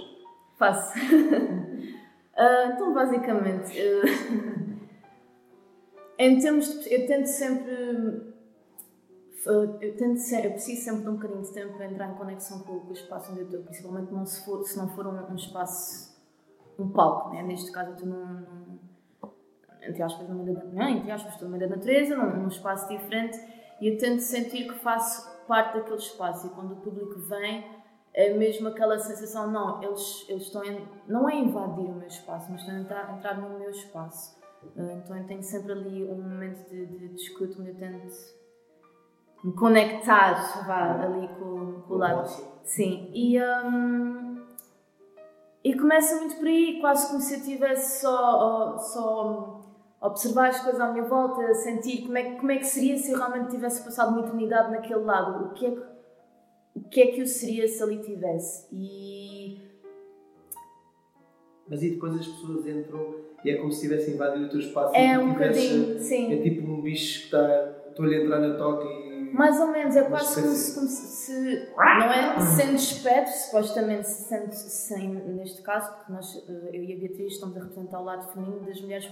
Faço. 0.59 0.95
Ah, 2.39 2.71
então, 2.73 2.95
basicamente, 2.95 3.77
eh, 3.77 4.03
em 6.19 6.39
termos 6.39 6.67
de, 6.85 6.95
eu 6.95 7.07
tento 7.07 7.27
sempre. 7.27 7.73
eh, 9.47 9.79
Eu, 9.81 9.97
tento 9.97 10.19
ser, 10.19 10.45
eu 10.45 10.51
preciso 10.53 10.85
sempre 10.85 11.03
de 11.03 11.09
um 11.09 11.15
bocadinho 11.15 11.43
de 11.43 11.53
tempo 11.53 11.77
para 11.77 11.87
entrar 11.87 12.11
em 12.11 12.15
conexão 12.15 12.61
com, 12.61 12.75
o 12.89 12.93
espaço 12.93 13.33
onde 13.33 13.41
eu 13.41 13.47
estou, 13.47 13.63
principalmente 13.63 14.13
não 14.13 14.25
se, 14.27 14.45
for, 14.45 14.63
se 14.65 14.77
não 14.77 14.89
for 14.89 15.07
um, 15.07 15.33
um 15.33 15.35
espaço, 15.35 16.17
um 16.79 16.89
palco, 16.91 17.31
né? 17.31 17.43
neste 17.43 17.73
caso 17.73 17.91
eu 17.91 17.95
estou 17.95 18.09
num, 18.09 18.79
entre 19.83 20.03
aspas, 20.03 20.29
não, 20.29 20.45
estou 20.47 21.49
no 21.49 21.57
meio 21.57 21.69
da 21.69 21.77
natureza, 21.77 22.17
num, 22.17 22.43
num 22.43 22.49
espaço 22.49 22.89
diferente 22.89 23.39
e 23.81 23.89
eu 23.89 23.97
tento 23.97 24.21
sentir 24.21 24.69
que 24.69 24.75
faço 24.81 25.47
parte 25.47 25.77
daquele 25.77 25.97
espaço 25.97 26.47
e 26.47 26.51
quando 26.51 26.73
o 26.73 26.77
público 26.77 27.19
vem 27.21 27.65
é 28.15 28.33
mesmo 28.35 28.69
aquela 28.69 28.99
sensação, 28.99 29.51
não, 29.51 29.83
eles, 29.83 30.27
eles 30.29 30.45
estão, 30.45 30.63
não 31.07 31.29
é 31.29 31.37
invadir 31.37 31.85
o 31.87 31.95
meu 31.95 32.09
espaço, 32.09 32.51
mas 32.51 32.61
estão 32.61 32.77
a 32.77 32.81
entrar, 32.81 33.17
entrar 33.17 33.39
no 33.39 33.59
meu 33.59 33.71
espaço. 33.71 34.37
Eh, 34.77 35.01
Então 35.05 35.17
eu 35.17 35.27
tenho 35.27 35.43
sempre 35.43 35.73
ali 35.73 36.05
um 36.05 36.17
momento 36.17 36.69
de, 36.69 36.87
de, 36.87 37.09
de 37.09 37.15
escuta 37.15 37.61
onde 37.61 37.71
eu 37.71 37.77
tento 37.77 38.39
me 39.45 39.53
conectar 39.53 40.65
vá, 40.67 41.03
ali 41.05 41.29
com, 41.39 41.83
com 41.83 41.95
o 41.95 41.97
lado. 41.97 42.29
Sim, 42.65 43.11
e, 43.15 43.41
um, 43.41 44.43
e 45.63 45.75
começa 45.79 46.17
muito 46.17 46.37
por 46.37 46.47
aí, 46.47 46.81
quase 46.81 47.07
como 47.09 47.21
se 47.21 47.35
eu 47.35 47.39
estivesse 47.39 48.01
só, 48.01 48.77
só 48.79 49.61
observar 50.01 50.49
as 50.49 50.61
coisas 50.61 50.81
à 50.81 50.93
minha 50.93 51.05
volta, 51.05 51.55
sentir 51.55 52.03
como 52.03 52.19
é, 52.19 52.33
como 52.37 52.51
é 52.51 52.57
que 52.59 52.67
seria 52.67 52.97
se 52.97 53.13
eu 53.13 53.19
realmente 53.19 53.51
tivesse 53.51 53.85
passado 53.85 54.11
uma 54.11 54.21
eternidade 54.21 54.71
naquele 54.71 55.05
lado, 55.05 55.47
o 55.47 55.51
que 55.53 55.67
é 55.67 55.71
que, 55.71 55.98
o 56.79 56.89
que, 56.89 57.01
é 57.01 57.07
que 57.09 57.21
eu 57.21 57.27
seria 57.27 57.67
se 57.67 57.83
ali 57.83 57.99
tivesse. 57.99 58.67
E... 58.73 59.59
Mas 61.69 61.83
e 61.83 61.91
depois 61.91 62.15
as 62.15 62.27
pessoas 62.27 62.67
entram 62.67 63.29
e 63.45 63.51
é 63.51 63.57
como 63.57 63.71
se 63.71 63.87
estivessem 63.87 64.15
invadido 64.15 64.47
o 64.47 64.49
teu 64.49 64.61
espaço. 64.61 64.95
É 64.95 65.19
um 65.19 65.33
bocadinho, 65.33 65.99
sim. 66.01 66.33
É 66.33 66.43
tipo 66.43 66.67
um 66.67 66.81
bicho 66.81 67.21
que 67.21 67.25
está. 67.27 67.75
Estou-lhe 67.89 68.17
a 68.17 68.23
entrar 68.23 68.41
na 68.41 68.57
toca 68.57 68.85
e. 68.85 69.33
Mais 69.33 69.61
ou 69.61 69.69
menos, 69.69 69.95
é 69.95 70.05
quase 70.05 70.41
como 70.41 70.55
se, 70.55 70.75
como 70.75 70.89
se, 70.89 71.73
Não 71.77 72.13
é 72.13 72.41
sendo 72.41 72.77
espectro, 72.77 73.33
supostamente 73.35 74.09
sendo, 74.09 74.53
sem, 74.53 75.11
neste 75.11 75.61
caso, 75.61 75.93
porque 75.97 76.13
nós, 76.13 76.45
eh, 76.49 76.71
eu 76.73 76.83
e 76.83 76.95
a 76.95 76.99
Beatriz 76.99 77.35
estamos 77.35 77.55
a 77.59 77.61
representar 77.61 78.01
o 78.01 78.05
lado 78.05 78.33
feminino 78.33 78.65
das 78.65 78.81
mulheres. 78.81 79.07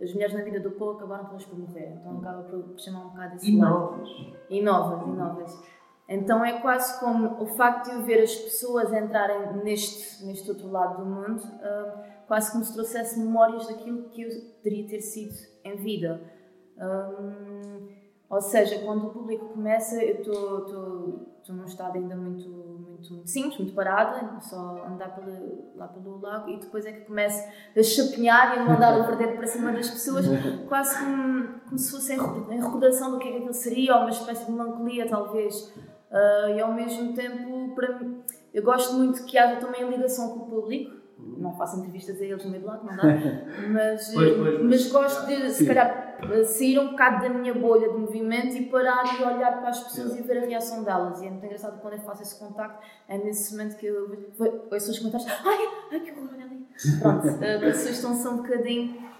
As 0.00 0.12
mulheres 0.12 0.34
na 0.34 0.42
vida 0.42 0.60
do 0.60 0.72
povo 0.72 0.98
acabaram 0.98 1.24
todas 1.24 1.44
por 1.46 1.58
morrer, 1.58 1.94
então 1.98 2.18
acaba 2.18 2.42
por 2.42 2.78
chamar 2.78 3.06
um 3.06 3.08
bocado 3.10 3.36
esse 3.36 3.50
e 3.50 3.58
lado. 3.58 3.70
Novas. 3.72 4.08
E 4.50 4.62
novas. 4.62 5.02
E 5.02 5.10
novas. 5.10 5.62
Então 6.08 6.44
é 6.44 6.60
quase 6.60 6.98
como 7.00 7.42
o 7.42 7.46
facto 7.46 7.88
de 7.88 7.96
eu 7.96 8.02
ver 8.02 8.22
as 8.22 8.34
pessoas 8.34 8.92
entrarem 8.92 9.62
neste, 9.62 10.24
neste 10.24 10.48
outro 10.50 10.70
lado 10.70 11.02
do 11.02 11.08
mundo, 11.08 11.42
uh, 11.42 12.02
quase 12.26 12.50
como 12.52 12.64
se 12.64 12.72
trouxesse 12.74 13.18
memórias 13.18 13.66
daquilo 13.66 14.08
que 14.10 14.22
eu 14.22 14.28
teria 14.62 14.86
ter 14.86 15.00
sido 15.00 15.34
em 15.64 15.76
vida. 15.76 16.20
Um, 16.76 17.88
ou 18.28 18.40
seja, 18.40 18.78
quando 18.78 19.08
o 19.08 19.10
público 19.10 19.50
começa, 19.50 20.02
eu 20.02 20.20
estou 20.20 21.54
num 21.54 21.66
estado 21.66 21.98
ainda 21.98 22.16
muito, 22.16 22.48
muito, 22.48 23.12
muito 23.12 23.28
simples, 23.28 23.58
muito 23.58 23.74
parada, 23.74 24.40
só 24.40 24.82
andar 24.86 25.14
pelo, 25.14 25.76
lá 25.76 25.86
pelo 25.88 26.18
lago 26.18 26.48
e 26.48 26.58
depois 26.58 26.86
é 26.86 26.92
que 26.92 27.04
começo 27.04 27.46
a 27.76 27.82
chapinhar 27.82 28.56
e 28.56 28.60
a 28.60 28.64
mandar 28.64 28.98
o 28.98 29.02
verdadeiro 29.02 29.36
para 29.36 29.46
cima 29.46 29.70
das 29.72 29.90
pessoas, 29.90 30.24
quase 30.66 30.98
como, 30.98 31.60
como 31.60 31.78
se 31.78 31.90
fosse 31.90 32.14
em 32.14 32.60
recordação 32.60 33.10
do 33.10 33.18
que 33.18 33.28
é 33.28 33.32
que 33.32 33.36
aquilo 33.36 33.52
seria, 33.52 33.96
ou 33.96 34.00
uma 34.00 34.10
espécie 34.10 34.46
de 34.46 34.52
melancolia, 34.52 35.06
talvez. 35.06 35.70
Uh, 36.12 36.56
e 36.56 36.60
ao 36.60 36.72
mesmo 36.74 37.14
tempo, 37.14 37.74
para 37.74 37.98
mim, 37.98 38.22
eu 38.52 38.62
gosto 38.62 38.94
muito 38.94 39.24
que 39.24 39.38
haja 39.38 39.56
também 39.56 39.82
a 39.82 39.88
ligação 39.88 40.28
com 40.30 40.44
o 40.44 40.50
público 40.50 41.02
não 41.38 41.52
faço 41.54 41.78
entrevistas 41.78 42.20
a 42.20 42.24
eles 42.24 42.44
no 42.44 42.50
meio 42.50 42.62
do 42.62 42.68
lado, 42.68 42.84
não 42.84 42.96
dá. 42.96 43.02
Mas, 43.70 44.12
pois, 44.12 44.36
pois, 44.36 44.60
mas, 44.60 44.62
mas 44.62 44.92
gosto 44.92 45.26
de, 45.26 45.50
se 45.50 45.66
calhar, 45.66 46.18
sair 46.44 46.78
um 46.78 46.90
bocado 46.90 47.22
da 47.22 47.28
minha 47.28 47.54
bolha 47.54 47.90
de 47.90 47.98
movimento 47.98 48.56
e 48.56 48.66
parar 48.66 49.04
e 49.18 49.22
olhar 49.22 49.60
para 49.60 49.68
as 49.68 49.80
pessoas 49.84 50.16
e 50.16 50.22
ver 50.22 50.38
a 50.38 50.46
reação 50.46 50.82
delas. 50.82 51.20
E 51.20 51.26
é 51.26 51.30
muito 51.30 51.44
engraçado 51.44 51.80
quando 51.80 51.94
eu 51.94 52.00
faço 52.00 52.22
esse 52.22 52.38
contacto, 52.38 52.84
é 53.08 53.18
nesse 53.18 53.52
momento 53.52 53.76
que 53.76 53.86
eu 53.86 54.30
ouço 54.70 54.90
os 54.90 54.98
comentários: 54.98 55.30
ai, 55.44 55.68
ai 55.92 56.00
que 56.00 56.10
horror, 56.10 56.30
olha 56.34 56.44
ali. 56.44 56.66
Pronto, 57.00 57.28
as 57.44 57.60
pessoas 57.60 57.90
estão-se 57.90 58.28
um 58.28 58.36
bocadinho. 58.38 59.12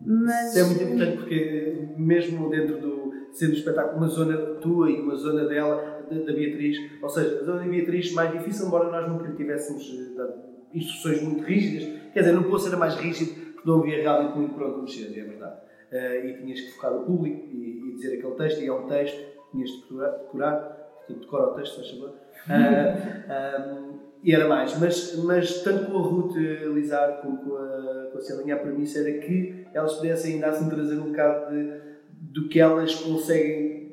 Mas... 0.00 0.56
Isso 0.56 0.58
é 0.58 0.64
muito 0.64 0.82
importante 0.82 1.16
porque, 1.18 1.88
mesmo 1.96 2.50
dentro 2.50 2.78
do. 2.78 3.12
sendo 3.32 3.52
espetáculo, 3.52 3.98
uma 3.98 4.08
zona 4.08 4.36
tua 4.56 4.90
e 4.90 5.00
uma 5.00 5.14
zona 5.14 5.46
dela, 5.46 5.99
da 6.14 6.32
Beatriz, 6.32 6.76
ou 7.02 7.08
seja, 7.08 7.40
a 7.40 7.44
zona 7.44 7.60
da 7.60 7.66
Beatriz 7.66 8.12
mais 8.12 8.32
difícil, 8.32 8.66
embora 8.66 8.90
nós 8.90 9.08
nunca 9.08 9.26
lhe 9.26 9.36
tivéssemos 9.36 9.82
eh, 9.88 10.16
dado 10.16 10.34
instruções 10.74 11.22
muito 11.22 11.42
rígidas. 11.42 12.00
Quer 12.12 12.20
dizer, 12.20 12.32
no 12.32 12.44
Poço 12.44 12.68
era 12.68 12.76
mais 12.76 12.94
rígido 12.96 13.34
porque 13.54 13.68
não 13.68 13.80
havia 13.80 14.02
realmente 14.02 14.36
muito 14.36 14.54
para 14.54 14.68
onde 14.68 14.80
mexer, 14.82 15.18
é 15.18 15.24
verdade. 15.24 15.56
Uh, 15.92 16.26
e 16.26 16.34
tinhas 16.38 16.60
que 16.60 16.72
focar 16.72 16.94
o 16.94 17.04
público 17.04 17.48
e, 17.52 17.90
e, 17.90 17.94
dizer 17.96 18.18
aquele 18.18 18.34
texto, 18.34 18.60
e 18.60 18.66
é 18.66 18.72
um 18.72 18.86
texto, 18.86 19.18
tinhas 19.50 19.70
de 19.70 19.82
decorar, 19.82 20.56
portanto, 20.56 21.20
decora 21.20 21.50
o 21.50 21.54
texto, 21.54 21.76
faz 21.76 21.90
favor. 21.90 22.08
Uh, 22.08 22.48
eh, 22.48 23.80
um, 23.80 23.98
e 24.22 24.34
era 24.34 24.48
mais. 24.48 24.78
Mas, 24.78 25.16
mas 25.24 25.62
tanto 25.62 25.90
com 25.90 25.98
a 25.98 26.02
Ruth 26.02 26.36
Lizard 26.36 27.22
como 27.22 27.38
com 27.38 27.56
a, 27.56 28.08
com 28.12 28.18
a 28.18 28.20
Celinha, 28.20 28.54
a 28.54 28.58
premissa 28.58 29.00
era 29.00 29.18
que 29.18 29.66
elas 29.74 29.94
pudessem 29.94 30.34
ainda 30.34 30.48
assim 30.48 30.68
trazer 30.68 30.98
um 30.98 31.10
bocado 31.10 31.54
de, 31.54 31.80
do 32.12 32.48
que 32.48 32.60
elas 32.60 32.94
conseguem 32.94 33.89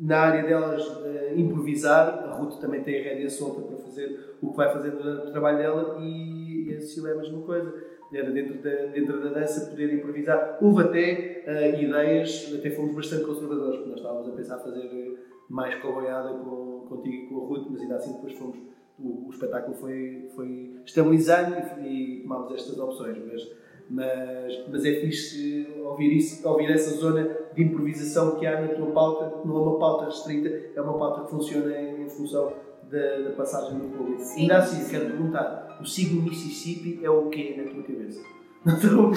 na 0.00 0.18
área 0.18 0.42
delas 0.42 0.86
uh, 0.86 1.38
improvisar. 1.38 2.24
A 2.24 2.34
Ruth 2.36 2.58
também 2.58 2.82
tem 2.82 3.00
a 3.00 3.04
rédea 3.04 3.28
solta 3.28 3.60
para 3.60 3.76
fazer 3.76 4.36
o 4.40 4.50
que 4.50 4.56
vai 4.56 4.72
fazer 4.72 4.92
durante 4.92 5.28
o 5.28 5.30
trabalho 5.30 5.58
dela 5.58 5.98
e, 6.00 6.74
a 6.74 6.80
Cecília 6.80 7.10
é 7.10 7.12
a 7.12 7.16
mesma 7.16 7.42
coisa. 7.42 7.74
Era 8.12 8.30
dentro 8.30 8.54
da, 8.62 8.86
dentro 8.86 9.22
da 9.22 9.30
dança 9.30 9.70
poder 9.70 9.92
improvisar. 9.92 10.58
Houve 10.60 10.82
até 10.82 11.44
uh, 11.46 11.82
ideias, 11.82 12.52
até 12.58 12.70
fomos 12.70 12.94
bastante 12.94 13.24
conservadores, 13.24 13.76
porque 13.76 13.90
nós 13.90 14.00
estávamos 14.00 14.28
a 14.28 14.32
pensar 14.32 14.58
fazer 14.58 15.18
mais 15.48 15.74
coboiada 15.76 16.30
com, 16.30 16.86
contigo 16.88 17.16
e 17.16 17.26
com 17.28 17.36
a 17.36 17.46
Ruth, 17.46 17.66
mas 17.70 17.82
ainda 17.82 17.96
assim 17.96 18.14
depois 18.14 18.32
fomos. 18.32 18.56
O, 18.98 19.28
o 19.28 19.30
espetáculo 19.30 19.74
foi, 19.76 20.28
foi 20.34 20.74
estabilizando 20.84 21.56
e, 21.80 22.18
e 22.18 22.22
tomámos 22.22 22.52
estas 22.52 22.78
opções. 22.78 23.16
Mas, 23.26 23.42
mas, 23.90 24.66
mas 24.70 24.84
é 24.84 25.00
fixe 25.00 25.66
ouvir, 25.84 26.16
isso, 26.16 26.48
ouvir 26.48 26.70
essa 26.70 26.96
zona 26.96 27.28
de 27.52 27.62
improvisação 27.62 28.38
que 28.38 28.46
há 28.46 28.60
na 28.60 28.68
tua 28.68 28.92
pauta, 28.92 29.42
não 29.44 29.56
é 29.56 29.60
uma 29.60 29.76
pauta 29.78 30.04
restrita, 30.06 30.48
é 30.74 30.80
uma 30.80 30.96
pauta 30.96 31.24
que 31.24 31.30
funciona 31.30 31.76
em, 31.76 32.04
em 32.04 32.08
função 32.08 32.52
da, 32.88 33.18
da, 33.18 33.32
passagem 33.32 33.78
do 33.78 33.88
público. 33.88 34.22
Sim. 34.22 34.42
Ainda 34.42 34.58
assim, 34.58 34.88
quero 34.88 35.06
perguntar: 35.06 35.76
o 35.80 35.84
signo 35.84 36.22
Mississippi 36.22 37.00
é 37.02 37.10
o 37.10 37.28
quê 37.28 37.56
na 37.58 37.64
tua 37.64 37.82
cabeça? 37.82 38.20
Não 38.62 38.74
estou 38.74 39.10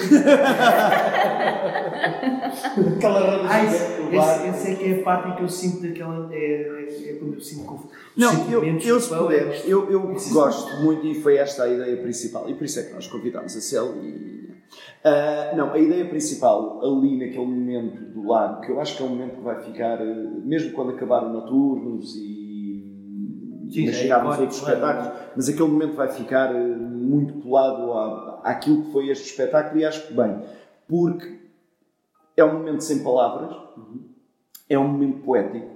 Aquela 2.96 3.20
roda 3.20 3.46
ah, 3.46 3.62
esse, 3.62 4.48
esse 4.48 4.72
é 4.72 4.74
que 4.74 4.90
é 4.90 5.00
a 5.00 5.02
parte 5.02 5.28
em 5.28 5.36
que 5.36 5.42
eu 5.42 5.48
sinto 5.48 5.82
daquela. 5.82 6.30
É, 6.32 6.36
é, 6.36 7.10
é 7.10 7.12
quando 7.18 7.34
eu 7.34 7.40
sinto 7.40 7.66
confuso. 7.66 7.90
Não, 8.16 8.50
eu, 8.50 8.64
eu, 8.64 9.00
se 9.00 9.14
puder, 9.14 9.68
eu, 9.68 9.90
eu 9.90 10.16
gosto 10.32 10.82
muito 10.82 11.06
e 11.06 11.20
foi 11.20 11.36
esta 11.36 11.64
a 11.64 11.68
ideia 11.68 11.94
principal. 11.98 12.48
E 12.48 12.54
por 12.54 12.64
isso 12.64 12.80
é 12.80 12.84
que 12.84 12.94
nós 12.94 13.06
convidámos 13.06 13.54
a 13.54 13.60
Cel 13.60 13.96
e. 14.02 14.33
Uh, 15.06 15.54
não, 15.54 15.72
a 15.72 15.78
ideia 15.78 16.06
principal 16.06 16.80
ali 16.82 17.18
naquele 17.18 17.44
momento 17.44 18.04
do 18.14 18.26
lago, 18.26 18.62
que 18.62 18.70
eu 18.70 18.80
acho 18.80 18.96
que 18.96 19.02
é 19.02 19.06
um 19.06 19.10
momento 19.10 19.36
que 19.36 19.42
vai 19.42 19.60
ficar, 19.62 19.98
mesmo 20.02 20.72
quando 20.72 20.92
acabar 20.92 21.24
o 21.24 21.28
Noturnos 21.28 22.16
e 22.16 22.44
Sim, 23.70 23.92
chegarmos 23.92 24.36
a 24.36 24.40
outros 24.40 24.58
espetáculos, 24.58 25.20
mas 25.36 25.48
aquele 25.48 25.68
momento 25.68 25.94
vai 25.94 26.08
ficar 26.08 26.54
eh, 26.54 26.76
muito 26.76 27.34
colado 27.42 27.92
à, 27.92 28.40
àquilo 28.44 28.84
que 28.84 28.92
foi 28.92 29.08
este 29.10 29.28
espetáculo 29.28 29.80
e 29.80 29.84
acho 29.84 30.06
que 30.06 30.14
bem, 30.14 30.40
porque 30.88 31.38
é 32.36 32.44
um 32.44 32.54
momento 32.54 32.82
sem 32.82 33.02
palavras, 33.02 33.54
é 34.68 34.78
um 34.78 34.88
momento 34.88 35.22
poético 35.22 35.70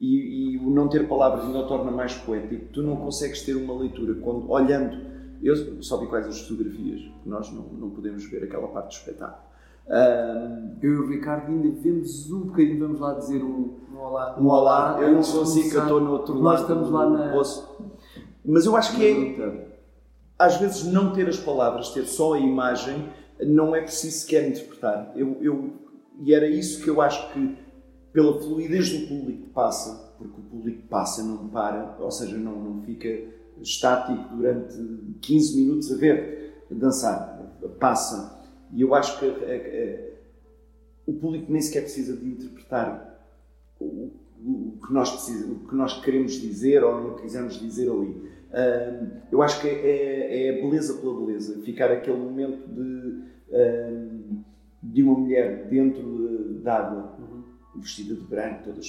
e, 0.00 0.54
e, 0.54 0.58
o 0.58 0.70
não 0.70 0.88
ter 0.88 1.06
palavras 1.06 1.44
ainda 1.44 1.60
o 1.60 1.68
torna 1.68 1.90
mais 1.92 2.14
poético. 2.14 2.72
Tu 2.72 2.82
não 2.82 2.96
consegues 2.96 3.42
ter 3.42 3.54
uma 3.54 3.78
leitura 3.78 4.14
quando, 4.14 4.50
olhando, 4.50 5.11
eu 5.42 5.82
só 5.82 5.98
vi 5.98 6.06
quais 6.06 6.26
as 6.26 6.40
fotografias, 6.40 7.00
nós 7.26 7.50
não, 7.52 7.64
não 7.64 7.90
podemos 7.90 8.24
ver 8.30 8.44
aquela 8.44 8.68
parte 8.68 8.88
do 8.88 8.92
espetáculo 8.92 9.52
um, 9.86 10.76
eu 10.80 10.92
e 10.92 10.96
o 10.96 11.08
Ricardo 11.08 11.50
ainda 11.50 11.68
vemos 11.80 12.30
um 12.30 12.40
bocadinho, 12.40 12.78
vamos 12.78 13.00
lá 13.00 13.14
dizer 13.14 13.42
um, 13.42 13.78
um 13.92 13.98
olá. 13.98 14.36
Um 14.38 14.46
olá. 14.46 14.98
Eu 15.00 15.12
não 15.12 15.22
sou 15.22 15.42
assim 15.42 15.68
que 15.68 15.74
eu 15.74 15.82
estou 15.82 16.00
no 16.00 16.12
outro 16.12 16.34
lado. 16.34 16.44
Nós 16.44 16.60
estamos 16.60 16.90
lá 16.90 17.08
na. 17.08 17.32
Poço. 17.32 17.76
Mas 18.44 18.64
eu 18.64 18.76
acho 18.76 18.96
que 18.96 19.04
é. 19.04 19.72
Às 20.38 20.56
vezes, 20.56 20.84
não 20.84 21.12
ter 21.12 21.28
as 21.28 21.36
palavras, 21.36 21.90
ter 21.90 22.04
só 22.04 22.34
a 22.34 22.38
imagem, 22.38 23.08
não 23.40 23.76
é 23.76 23.80
preciso 23.80 24.20
sequer 24.20 24.48
interpretar. 24.48 25.12
Eu, 25.14 25.36
eu, 25.40 25.70
e 26.20 26.34
era 26.34 26.48
isso 26.48 26.82
que 26.82 26.90
eu 26.90 27.00
acho 27.00 27.32
que, 27.32 27.56
pela 28.12 28.40
fluidez 28.40 28.90
do 28.90 29.06
público 29.06 29.42
que 29.42 29.50
passa, 29.50 30.14
porque 30.18 30.40
o 30.40 30.44
público 30.44 30.88
passa, 30.88 31.22
não 31.22 31.48
para, 31.48 31.96
ou 32.00 32.10
seja, 32.10 32.36
não, 32.36 32.56
não 32.56 32.82
fica 32.82 33.08
estático 33.60 34.36
durante 34.36 34.76
15 35.20 35.56
minutos 35.56 35.92
a 35.92 35.96
ver 35.96 36.64
dançar, 36.70 37.38
passa 37.78 38.40
e 38.72 38.80
eu 38.80 38.94
acho 38.94 39.18
que 39.18 39.26
o 41.06 41.12
público 41.12 41.50
nem 41.52 41.60
sequer 41.60 41.82
precisa 41.82 42.16
de 42.16 42.26
interpretar 42.26 43.20
o, 43.78 44.10
o, 44.44 44.78
que 44.84 44.92
nós 44.92 45.10
precisa, 45.10 45.52
o 45.52 45.68
que 45.68 45.74
nós 45.74 46.02
queremos 46.02 46.32
dizer 46.32 46.82
ou 46.82 47.02
não 47.02 47.14
quisermos 47.16 47.58
dizer 47.58 47.90
ali. 47.90 48.32
Um, 48.52 49.10
eu 49.30 49.42
acho 49.42 49.60
que 49.60 49.68
é, 49.68 50.48
é, 50.48 50.50
a 50.50 50.62
beleza 50.62 50.94
pela 50.94 51.18
beleza. 51.18 51.60
Ficar 51.62 51.90
aquele 51.90 52.18
momento 52.18 52.66
de, 52.68 52.80
um, 52.80 54.42
de 54.82 55.02
uma 55.02 55.18
mulher 55.18 55.66
dentro 55.68 56.60
d'água, 56.62 57.14
uhum. 57.18 57.21
Vestida 57.74 58.14
de 58.14 58.20
branco, 58.20 58.64
toda 58.64 58.80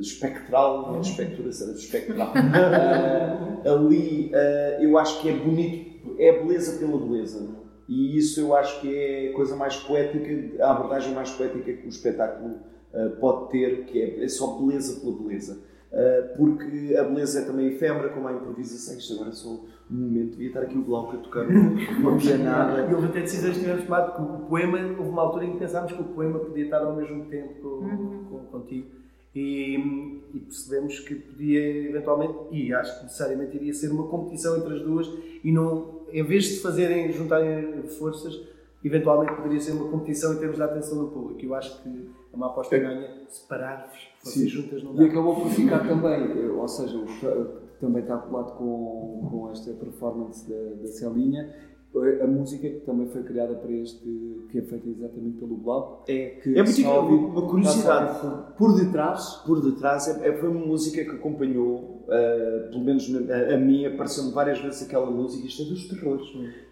espectral, 0.00 0.90
não 0.90 0.98
é 0.98 1.00
especturação, 1.00 1.68
era 1.68 1.76
espectral. 1.76 2.32
uh, 2.32 3.68
ali 3.68 4.30
uh, 4.32 4.82
eu 4.82 4.98
acho 4.98 5.20
que 5.20 5.28
é 5.28 5.32
bonito, 5.32 6.16
é 6.18 6.32
beleza 6.40 6.78
pela 6.78 6.98
beleza. 6.98 7.62
E 7.88 8.16
isso 8.16 8.40
eu 8.40 8.56
acho 8.56 8.80
que 8.80 8.94
é 8.94 9.28
a 9.30 9.32
coisa 9.34 9.54
mais 9.54 9.76
poética, 9.76 10.64
a 10.64 10.70
abordagem 10.70 11.12
mais 11.12 11.30
poética 11.30 11.72
que 11.72 11.86
o 11.86 11.88
espetáculo 11.88 12.54
uh, 12.94 13.10
pode 13.20 13.50
ter, 13.50 13.84
que 13.84 14.00
é, 14.00 14.24
é, 14.24 14.28
só 14.28 14.58
beleza 14.58 15.00
pela 15.00 15.16
beleza. 15.18 15.58
Uh, 15.92 16.36
porque 16.38 16.96
a 16.96 17.04
beleza 17.04 17.40
é 17.40 17.44
também 17.44 17.66
efêmera, 17.66 18.08
como 18.08 18.26
a 18.26 18.32
improvisação. 18.32 18.96
Isto 18.96 19.14
agora 19.14 19.32
só 19.32 19.50
um 19.50 19.94
momento, 19.94 20.30
devia 20.30 20.48
estar 20.48 20.62
aqui 20.62 20.78
o 20.78 20.82
Glauco 20.82 21.16
a 21.16 21.20
tocar 21.20 21.46
uma 21.46 22.16
pianada. 22.16 22.90
E 22.90 22.94
houve 22.94 23.08
até 23.08 23.20
decisões 23.20 23.54
que 23.54 23.60
tivemos 23.60 23.84
tomado, 23.84 24.12
porque 24.16 24.42
o 24.42 24.46
poema, 24.46 24.78
houve 24.98 25.10
uma 25.10 25.22
altura 25.22 25.44
em 25.44 25.52
que 25.52 25.58
pensámos 25.58 25.92
que 25.92 26.00
o 26.00 26.04
poema 26.04 26.38
podia 26.38 26.64
estar 26.64 26.78
ao 26.78 26.96
mesmo 26.96 27.26
tempo 27.26 27.54
com, 27.60 27.68
uhum. 27.68 28.24
com, 28.30 28.38
contigo. 28.46 28.86
E, 29.34 29.76
e 30.34 30.40
percebemos 30.40 30.98
que 31.00 31.14
podia 31.14 31.88
eventualmente, 31.88 32.34
e 32.50 32.72
acho 32.72 32.98
que 32.98 33.04
necessariamente 33.04 33.56
iria 33.56 33.74
ser 33.74 33.90
uma 33.90 34.06
competição 34.08 34.56
entre 34.56 34.74
as 34.74 34.82
duas 34.82 35.10
e 35.44 35.52
não, 35.52 36.02
em 36.10 36.22
vez 36.22 36.44
de 36.44 36.60
fazerem, 36.60 37.12
juntarem 37.12 37.82
forças, 37.98 38.40
eventualmente 38.84 39.34
poderia 39.34 39.60
ser 39.60 39.72
uma 39.72 39.90
competição 39.90 40.34
em 40.34 40.38
termos 40.38 40.56
de 40.56 40.62
atenção 40.62 40.98
do 40.98 41.10
público. 41.10 41.40
Eu 41.44 41.54
acho 41.54 41.82
que 41.82 42.10
é 42.32 42.36
uma 42.36 42.46
aposta 42.46 42.78
ganha 42.78 43.08
separar-vos, 43.28 43.98
vocês 44.22 44.50
juntas 44.50 44.82
não 44.82 44.94
dá. 44.94 45.02
E 45.02 45.06
acabou 45.10 45.34
por 45.36 45.50
ficar 45.50 45.86
também, 45.86 46.22
eh, 46.44 46.50
ou 46.50 46.66
seja, 46.68 46.98
também 47.80 48.02
está 48.02 48.16
colado 48.16 48.56
com, 48.56 49.28
com 49.30 49.50
esta 49.50 49.72
performance 49.72 50.48
da, 50.48 50.82
da 50.82 50.88
Celinha, 50.88 51.52
a 52.22 52.26
música 52.26 52.66
que 52.70 52.80
também 52.86 53.06
foi 53.08 53.22
criada 53.22 53.54
para 53.54 53.70
este, 53.70 54.46
que 54.50 54.58
é 54.58 54.62
feita 54.62 54.88
exatamente 54.88 55.36
pelo 55.36 55.56
Bloco. 55.56 56.10
É, 56.10 56.38
que 56.42 56.58
é 56.58 56.62
muito 56.62 56.88
uma 56.88 57.46
curiosidade. 57.46 58.54
por 58.56 58.74
detrás. 58.74 59.42
Por 59.46 59.60
detrás, 59.60 60.08
é, 60.08 60.26
é- 60.28 60.32
foi 60.38 60.48
uma 60.48 60.64
música 60.64 61.04
que 61.04 61.10
acompanhou, 61.10 61.91
ah, 62.12 62.68
pelo 62.70 62.84
menos 62.84 63.10
a, 63.30 63.54
a 63.54 63.56
mim, 63.56 63.86
apareceu-me 63.86 64.32
várias 64.32 64.58
vezes 64.60 64.82
aquela 64.82 65.10
música, 65.10 65.46
isto 65.46 65.62
é 65.62 65.64
dos 65.64 65.88
terrores. 65.88 66.26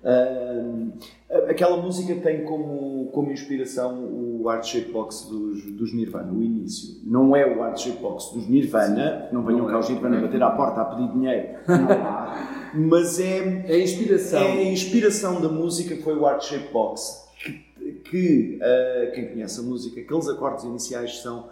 Ah, 0.05 1.41
aquela 1.49 1.79
música 1.79 2.15
tem 2.17 2.45
como, 2.45 3.07
como 3.07 3.33
inspiração 3.33 4.05
o 4.05 4.49
Art 4.51 4.65
Shape 4.65 4.93
Box 4.93 5.27
dos, 5.31 5.65
dos 5.73 5.95
Nirvana, 5.95 6.31
o 6.31 6.43
início. 6.43 6.97
Não 7.05 7.35
é 7.35 7.47
o 7.47 7.63
Art 7.63 7.79
Shape 7.79 8.03
Box 8.03 8.35
dos 8.35 8.47
Nirvana, 8.49 9.29
não 9.33 9.43
venham 9.43 9.67
cá 9.67 9.77
é. 9.77 9.79
os 9.79 9.89
Nirvana 9.89 10.21
bater 10.21 10.43
à 10.43 10.51
porta 10.51 10.83
a 10.83 10.85
pedir 10.85 11.11
dinheiro, 11.13 11.49
não 11.67 11.91
há. 11.91 12.71
Mas 12.75 13.19
é, 13.19 13.65
É 13.67 13.75
a 13.75 13.79
inspiração. 13.83 14.41
é 14.41 14.53
a 14.53 14.73
inspiração 14.73 15.41
da 15.41 15.49
música 15.49 15.97
foi 16.05 16.17
o 16.17 16.27
Art 16.27 16.43
Shape 16.43 16.71
Box. 16.71 17.29
Que, 17.43 17.93
que, 18.11 18.59
ah, 18.61 19.11
quem 19.15 19.29
conhece 19.29 19.59
a 19.59 19.63
música, 19.63 20.01
aqueles 20.01 20.29
acordes 20.29 20.65
iniciais 20.65 21.21
são. 21.23 21.49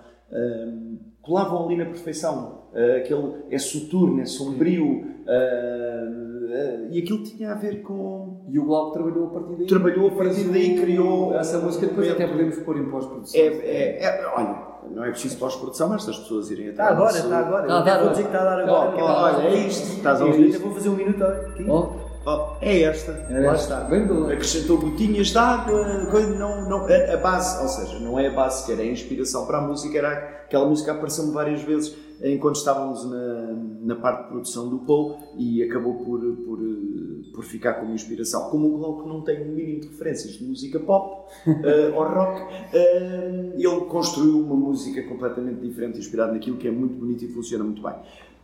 colavam 1.23 1.65
ali 1.65 1.77
na 1.77 1.87
perfeição. 1.87 2.58
Ah, 2.75 2.97
aquele 2.99 3.35
é 3.51 3.59
soturno, 3.59 4.21
é 4.21 4.27
sombrio. 4.27 5.05
ah, 5.27 6.89
e 6.91 6.99
aquilo 7.01 7.23
tinha 7.23 7.53
a 7.53 7.55
ver 7.55 7.83
com. 7.83 8.41
E 8.51 8.59
o 8.59 8.65
Bloco 8.65 8.93
trabalhou 8.93 9.27
a 9.27 9.31
partir 9.31 9.57
daí. 9.57 9.67
Trabalhou 9.67 10.09
a 10.09 10.11
partir 10.13 10.45
daí, 10.45 10.79
o- 10.79 10.81
criou 10.83 11.35
essa 11.35 11.59
música. 11.59 11.87
Depois 11.87 12.11
até 12.11 12.27
podemos 12.27 12.57
pôr 12.61 12.79
em 12.79 12.91
pós-produção. 12.91 13.39
É, 13.39 13.45
é, 13.47 14.05
é- 14.05 14.27
olha, 14.35 14.57
não 14.95 15.05
é 15.05 15.11
preciso 15.11 15.37
pós-produção, 15.39 15.89
mas 15.91 16.09
as 16.09 16.19
pessoas 16.19 16.51
irem 16.51 16.67
até 16.71 16.73
Está 16.83 16.89
agora, 16.89 17.13
está 17.19 17.39
agora. 17.39 17.63
Eu 17.65 17.69
dar 17.69 17.83
vou 17.83 17.93
agora. 17.93 18.11
dizer 18.11 18.23
que 18.23 18.29
está 18.29 18.41
a 18.41 18.45
dar 18.45 18.61
agora. 18.63 18.97
ó, 18.97 19.23
olha, 19.37 19.49
é 19.49 19.55
isto, 19.67 19.97
estás 19.97 20.21
a 20.21 20.25
Eu 20.25 20.29
ouvir 20.31 20.49
até 20.49 20.59
vou 20.59 20.73
fazer 20.73 20.89
um 20.89 20.95
minuto 20.97 21.23
aqui. 21.25 21.67
Oh, 21.69 22.09
Oh, 22.27 22.57
é 22.61 22.83
esta. 22.83 23.13
era 23.31 23.47
Lá 23.47 23.55
esta. 23.55 23.75
está. 23.75 23.85
Bem 23.89 24.07
do... 24.07 24.25
Acrescentou 24.27 24.77
gotinhas 24.79 25.29
de 25.29 25.39
água, 25.39 25.83
não, 26.37 26.69
não, 26.69 26.79
a, 26.87 27.15
a 27.15 27.17
base, 27.17 27.63
ou 27.63 27.69
seja, 27.69 27.99
não 28.01 28.19
é 28.19 28.27
a 28.27 28.31
base 28.33 28.67
que 28.67 28.73
era 28.73 28.83
a 28.83 28.85
inspiração 28.85 29.47
para 29.47 29.59
a 29.59 29.61
música, 29.63 29.97
era 29.97 30.13
aquela 30.45 30.67
música 30.67 30.93
apareceu-me 30.93 31.33
várias 31.33 31.63
vezes 31.63 31.97
enquanto 32.23 32.57
estávamos 32.57 33.09
na, 33.11 33.55
na 33.83 33.95
parte 33.97 34.25
de 34.25 34.29
produção 34.29 34.69
do 34.69 34.79
Paul 34.81 35.17
e 35.37 35.63
acabou 35.63 35.95
por, 36.05 36.21
por, 36.21 36.59
por 37.35 37.45
ficar 37.45 37.75
como 37.75 37.93
inspiração. 37.95 38.51
Como 38.51 38.75
o 38.75 38.79
Glauco 38.79 39.09
não 39.09 39.21
tem 39.23 39.43
o 39.43 39.53
mínimo 39.53 39.81
de 39.83 39.89
referências 39.89 40.35
de 40.35 40.45
música 40.45 40.81
pop 40.81 41.31
eh, 41.47 41.93
ou 41.95 42.03
rock, 42.05 42.43
eh, 42.75 43.53
ele 43.57 43.81
construiu 43.83 44.41
uma 44.41 44.57
música 44.57 45.03
completamente 45.05 45.61
diferente, 45.61 45.99
inspirada 45.99 46.33
naquilo 46.33 46.57
que 46.57 46.67
é 46.69 46.71
muito 46.71 46.95
bonito 46.95 47.25
e 47.25 47.29
funciona 47.29 47.63
muito 47.65 47.83
bem. 47.83 47.95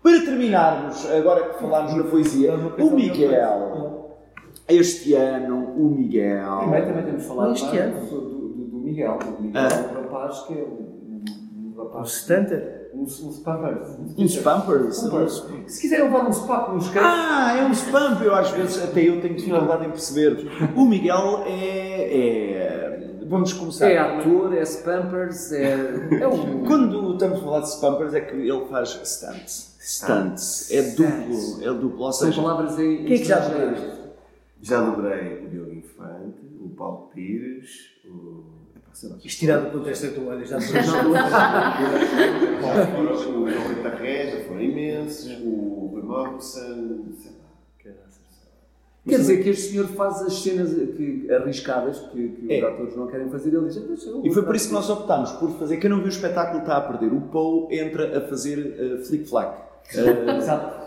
Para 0.03 0.21
terminarmos, 0.25 1.07
agora 1.11 1.49
que 1.49 1.61
falámos 1.61 1.95
na 1.95 2.05
poesia, 2.05 2.55
o 2.55 2.91
Miguel. 2.95 4.05
Este 4.69 5.15
ano, 5.15 5.73
o 5.77 5.91
Miguel. 5.91 6.61
Também, 6.61 6.85
também 6.87 7.05
temos 7.05 7.25
falado 7.25 7.53
Este 7.53 7.77
ano. 7.77 8.07
do, 8.07 8.21
do, 8.21 8.49
do 8.67 8.77
Miguel. 8.79 9.19
O 9.39 9.43
Miguel 9.43 9.63
Ah. 9.63 9.69
é 9.69 9.99
um 9.99 10.03
rapaz 10.03 10.41
que 10.43 10.53
é 10.55 10.63
um, 10.65 11.25
um 11.67 11.73
O 11.77 11.83
rapaz. 11.85 12.11
Stunter. 12.13 12.84
Um, 12.95 13.03
um 13.03 13.07
spampers. 13.33 13.89
Uns 14.17 14.37
pampers. 14.39 14.97
Spampers. 14.97 15.47
Se 15.67 15.81
quiserem 15.81 16.05
levar 16.05 16.29
um 16.29 16.33
spa 16.33 16.61
com 16.61 16.77
uns. 16.77 16.91
Ah, 16.97 17.57
é 17.59 17.65
um 17.65 17.73
spam, 17.73 18.23
eu 18.23 18.35
às 18.35 18.51
vezes 18.51 18.83
até 18.83 19.01
eu 19.09 19.21
tenho 19.21 19.35
dificuldade 19.35 19.85
em 19.85 19.91
perceber. 19.91 20.47
O 20.77 20.85
Miguel 20.85 21.43
é. 21.47 22.19
é- 22.19 23.25
vamos 23.27 23.53
começar. 23.53 23.91
É 23.91 23.99
ator, 23.99 24.55
é 24.55 24.65
spampers, 24.65 25.53
é. 25.53 25.75
É 26.21 26.29
um. 26.29 26.65
Quando 26.67 27.15
estamos 27.15 27.39
a 27.39 27.43
falar 27.43 27.61
de 27.61 27.71
spampers 27.73 28.15
é 28.15 28.21
que 28.21 28.37
ele 28.37 28.67
faz 28.67 29.01
stunts. 29.05 29.77
Stunts. 29.81 30.71
É 30.71 30.83
duplo. 30.93 31.63
É 31.63 31.75
duplo. 31.75 32.05
Ou 32.05 32.13
São 32.13 32.29
seja, 32.29 32.41
palavras 32.41 32.79
em. 32.79 33.05
Quem 33.05 33.15
é 33.15 33.19
que 33.19 33.25
já 33.25 33.41
estrangeiras. 33.41 34.05
Já 34.63 34.81
dobrei 34.81 35.45
o 35.45 35.49
Diogo 35.51 35.73
Infante, 35.73 36.41
o 36.59 36.71
Paulo 36.71 37.11
Pires, 37.13 37.69
sei 38.95 39.09
lá. 39.11 39.17
Isto 39.25 39.39
tirado 39.41 39.65
do 39.71 39.79
contexto 39.79 40.07
atual, 40.07 40.45
já 40.45 40.59
depois 40.59 40.87
foram 42.91 43.13
o 43.13 43.17
João 43.19 43.69
Ritarré, 43.69 44.31
já 44.31 44.45
foram 44.49 44.61
imensos, 44.63 45.31
o 45.43 45.91
Rui 45.93 46.03
Morrison, 46.03 47.05
sei 47.21 47.31
lá. 47.33 47.95
Quer 49.07 49.19
dizer 49.19 49.43
que 49.43 49.51
este 49.51 49.73
senhor 49.73 49.87
faz 49.89 50.23
as 50.23 50.33
cenas 50.43 50.73
que, 50.73 51.29
arriscadas 51.31 51.99
que, 52.11 52.27
que 52.27 52.51
É. 52.55 52.59
os 52.67 52.73
atores 52.73 52.97
não 52.97 53.07
querem 53.07 53.29
fazer, 53.29 53.53
ele 53.55 53.67
diz. 53.69 53.77
"Ah, 53.77 54.21
E 54.25 54.33
foi 54.33 54.43
por 54.43 54.57
isso 54.57 54.69
que 54.69 54.73
nós 54.75 54.89
optámos 54.89 55.31
por 55.33 55.51
fazer. 55.59 55.77
Quem 55.77 55.91
não 55.91 55.99
viu 55.99 56.07
o 56.07 56.09
espetáculo 56.09 56.61
está 56.61 56.79
a 56.79 56.81
perder. 56.81 57.13
O 57.13 57.21
Poe 57.21 57.67
entra 57.79 58.17
a 58.17 58.23
fazer 58.23 58.59
uh, 58.59 59.05
flick-flack. 59.05 59.59
Uh, 59.95 60.31
Exato. 60.41 60.84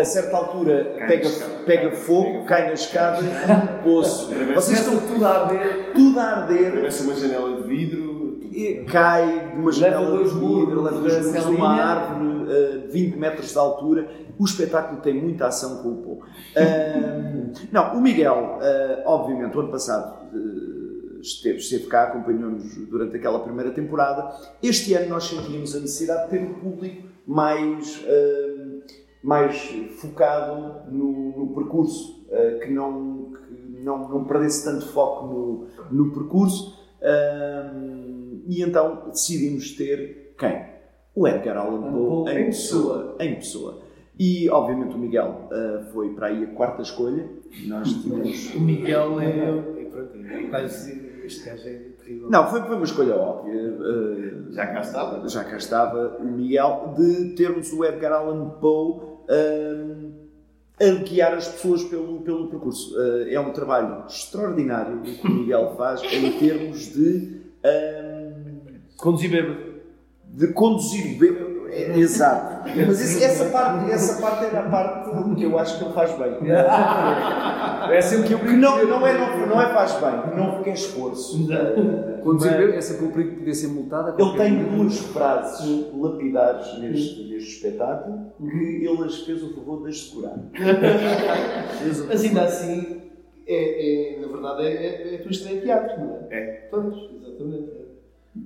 A 0.00 0.04
certa 0.04 0.36
altura 0.36 0.94
pega, 1.06 1.28
pega 1.66 1.90
fogo, 1.92 2.44
cai 2.44 2.66
na 2.66 2.74
escada 2.74 3.20
e 3.22 3.28
poço. 3.82 4.30
Vocês 4.54 4.78
estão 4.80 4.96
tudo 4.98 5.24
a 5.24 5.42
arder. 5.44 5.92
tudo 5.94 6.20
a 6.20 6.22
arder, 6.22 6.68
Atravessa 6.68 7.04
uma 7.04 7.14
janela 7.14 7.60
de 7.60 7.68
vidro, 7.68 8.38
e 8.52 8.84
cai 8.84 9.50
de 9.52 9.60
uma 9.60 9.72
janela 9.72 10.06
dois 10.06 10.32
de 10.32 10.38
vidro, 10.38 10.82
leva 10.82 11.00
dois 11.00 11.26
muros 11.26 11.46
de 11.46 11.54
uma 11.54 11.74
árvore 11.74 12.28
uh, 12.28 12.80
de 12.86 12.88
20 12.88 13.16
metros 13.16 13.52
de 13.52 13.58
altura. 13.58 14.08
O 14.38 14.44
espetáculo 14.44 15.00
tem 15.00 15.14
muita 15.14 15.46
ação 15.48 15.82
com 15.82 15.88
o 15.88 15.96
Poe. 15.96 16.18
Um, 16.56 17.52
não, 17.72 17.96
o 17.96 18.00
Miguel, 18.00 18.58
uh, 18.60 19.02
obviamente, 19.06 19.56
o 19.56 19.60
ano 19.60 19.70
passado. 19.70 20.28
uh, 20.34 20.78
Esteve, 21.20 21.58
esteve 21.58 21.86
cá, 21.88 22.04
acompanhou-nos 22.04 22.76
durante 22.86 23.16
aquela 23.16 23.40
primeira 23.40 23.72
temporada. 23.72 24.32
Este 24.62 24.94
ano 24.94 25.08
nós 25.08 25.24
sentimos 25.24 25.74
a 25.74 25.80
necessidade 25.80 26.24
de 26.26 26.30
ter 26.30 26.44
um 26.44 26.54
público 26.54 27.08
mais, 27.26 27.98
um, 28.04 28.47
mais 29.28 29.68
focado 30.00 30.90
no, 30.90 31.36
no 31.36 31.54
percurso, 31.54 32.26
uh, 32.30 32.60
que, 32.60 32.70
não, 32.72 33.32
que 33.32 33.84
não, 33.84 34.08
não 34.08 34.24
perdesse 34.24 34.64
tanto 34.64 34.86
foco 34.86 35.26
no, 35.26 35.66
no 35.90 36.12
percurso. 36.14 36.78
Um, 37.02 38.42
e 38.46 38.62
então 38.62 39.10
decidimos 39.10 39.76
ter 39.76 40.34
quem? 40.38 40.64
O 41.14 41.28
Edgar 41.28 41.58
Allan 41.58 41.92
Poe 41.92 42.32
em 42.32 42.40
em 42.40 42.44
pessoa. 42.46 43.16
Em 43.20 43.34
pessoa. 43.34 43.82
E 44.18 44.48
obviamente 44.48 44.94
o 44.94 44.98
Miguel 44.98 45.48
uh, 45.50 45.92
foi 45.92 46.14
para 46.14 46.28
aí 46.28 46.44
a 46.44 46.46
quarta 46.46 46.80
escolha. 46.80 47.28
Nós 47.66 47.92
tínhamos. 47.92 48.54
O 48.54 48.60
Miguel 48.60 49.20
é. 49.20 49.80
é 49.80 49.84
pronto, 49.84 50.16
é 50.16 50.42
quase. 50.44 51.06
Este 51.24 51.44
gajo 51.44 51.68
é 51.68 51.72
terrível. 52.02 52.30
Não, 52.30 52.48
foi, 52.48 52.62
foi 52.62 52.76
uma 52.76 52.84
escolha 52.84 53.14
óbvia. 53.14 53.54
uh, 53.54 54.52
já 54.52 54.66
cá 54.66 54.80
estava. 54.80 55.28
já 55.28 55.44
cá 55.44 55.56
estava 55.58 56.16
o 56.18 56.24
Miguel, 56.24 56.94
de 56.96 57.34
termos 57.34 57.70
o 57.74 57.84
Edgar 57.84 58.12
Allan 58.12 58.48
Poe 58.60 59.07
um, 59.28 60.12
a 60.80 61.02
guiar 61.02 61.34
as 61.34 61.48
pessoas 61.48 61.84
pelo, 61.84 62.20
pelo 62.20 62.48
percurso. 62.48 62.94
Uh, 62.96 63.28
é 63.28 63.40
um 63.40 63.52
trabalho 63.52 64.06
extraordinário 64.06 64.98
o 64.98 65.02
que 65.02 65.26
o 65.26 65.30
Miguel 65.30 65.74
faz 65.76 66.02
em 66.02 66.38
termos 66.38 66.92
de, 66.92 67.40
um, 67.64 68.58
Conduzir 68.96 69.30
bêbado. 69.30 69.60
de 70.24 70.52
conduzir 70.52 71.18
bem. 71.18 71.57
É, 71.70 71.98
exato. 71.98 72.68
Mas 72.68 73.00
esse- 73.00 73.22
essa, 73.24 73.44
parte, 73.46 73.90
essa 73.90 74.20
parte 74.20 74.44
era 74.46 74.60
a 74.60 74.68
parte 74.70 75.10
que 75.36 75.42
eu 75.42 75.58
acho 75.58 75.78
que 75.78 75.84
ele 75.84 75.92
faz 75.94 76.12
bem. 76.18 76.38
É 77.90 78.00
sempre 78.02 78.28
que 78.28 78.34
eu 78.34 78.38
Que 78.40 78.52
não, 78.52 78.84
não, 78.86 79.06
é, 79.06 79.16
não, 79.18 79.46
não 79.46 79.62
é 79.62 79.72
faz 79.72 79.94
bem, 79.94 80.36
não 80.36 80.58
requer 80.58 80.74
esforço. 80.74 81.46
Quando 82.22 82.40
mas- 82.40 82.46
é 82.46 82.56
perigo 83.12 83.30
de 83.30 83.36
poder 83.36 83.54
ser 83.54 83.68
multado. 83.68 84.10
a 84.10 84.22
Ele 84.22 84.36
tem 84.36 84.64
duas 84.64 84.98
frases 84.98 85.86
lapidares 85.96 86.78
neste, 86.80 87.22
neste 87.32 87.54
espetáculo 87.54 88.32
que 88.38 88.86
ele 88.86 89.04
as 89.04 89.16
fez 89.20 89.42
o 89.42 89.54
favor 89.54 89.82
de 89.84 89.88
as 89.88 90.00
decorar. 90.10 90.36
Mas 92.08 92.24
ainda 92.24 92.42
assim, 92.42 93.02
é, 93.46 94.16
é, 94.16 94.20
na 94.20 94.28
verdade, 94.28 94.62
é, 94.66 94.70
é, 94.74 95.14
é 95.14 95.16
a 95.16 95.22
tua 95.22 95.30
estreia 95.30 95.56
de 95.58 95.62
teatro, 95.64 96.00
não 96.00 96.16
é? 96.30 96.36
É. 96.36 96.68
Pois, 96.70 96.94
exatamente. 96.94 97.77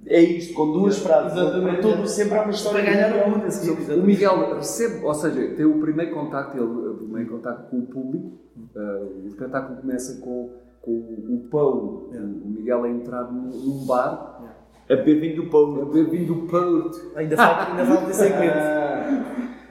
É 0.07 0.21
isto, 0.21 0.55
com 0.55 0.73
duas 0.73 0.99
frases. 0.99 1.37
Exatamente. 1.39 1.81
Todo, 1.81 2.07
sempre 2.07 2.39
há 2.39 2.43
uma 2.43 2.51
história. 2.51 2.83
Para 2.83 2.93
ganhar 2.93 3.27
o 3.27 3.31
mundo, 3.31 3.47
assim, 3.47 3.71
O 3.71 4.03
Miguel 4.03 4.55
recebe, 4.57 5.05
ou 5.05 5.15
seja, 5.15 5.55
tem 5.55 5.65
o 5.65 5.81
primeiro 5.81 6.13
contacto, 6.15 6.57
ele, 6.57 6.67
o 6.67 6.95
primeiro 6.97 7.31
contacto 7.31 7.71
com 7.71 7.79
o 7.79 7.87
público. 7.87 8.33
Uh, 8.77 9.25
o 9.25 9.29
espetáculo 9.29 9.81
começa 9.81 10.21
com, 10.21 10.51
com 10.81 10.91
o 10.91 11.47
pão, 11.51 12.09
o 12.13 12.49
Miguel 12.57 12.85
a 12.85 12.89
entrar 12.91 13.31
num, 13.33 13.85
bar, 13.87 14.41
A 14.91 14.97
beber 14.97 15.21
vinho 15.21 15.37
do 15.43 15.49
a 15.49 15.51
pão. 15.51 15.85
beber 15.87 16.11
vinho 16.11 16.27
do 16.27 16.35
Porto. 16.47 17.13
Ainda 17.17 17.37
falta, 17.37 17.71
ainda 17.71 17.85
falta 17.87 18.11
esse 18.11 18.19
segmento. 18.21 18.57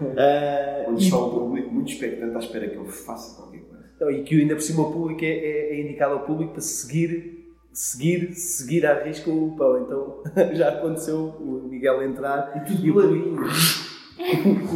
Onde 0.89 1.03
e- 1.03 1.05
está 1.05 1.17
o 1.17 1.29
público 1.29 1.71
muito 1.73 1.91
expectante 1.91 2.35
à 2.35 2.39
espera 2.39 2.67
que 2.67 2.75
ele 2.77 2.87
faça 2.87 3.35
qualquer 3.41 3.59
coisa. 3.61 3.85
Então, 3.95 4.09
E 4.09 4.23
que 4.23 4.41
ainda 4.41 4.55
por 4.55 4.61
cima 4.61 4.81
o 4.87 4.91
público 4.91 5.23
é, 5.23 5.27
é, 5.27 5.75
é 5.75 5.81
indicado 5.81 6.13
ao 6.13 6.21
público 6.21 6.53
para 6.53 6.61
seguir 6.61 7.40
seguir, 7.73 8.33
seguir 8.33 8.85
à 8.85 9.03
risca 9.03 9.29
o 9.29 9.55
pão. 9.57 9.81
Então 9.81 10.23
já 10.55 10.69
aconteceu 10.69 11.35
o 11.39 11.67
Miguel 11.69 12.03
entrar 12.03 12.53
E 12.55 12.59
tudo 12.65 12.89
o 12.89 12.93
peladinho. 12.93 13.41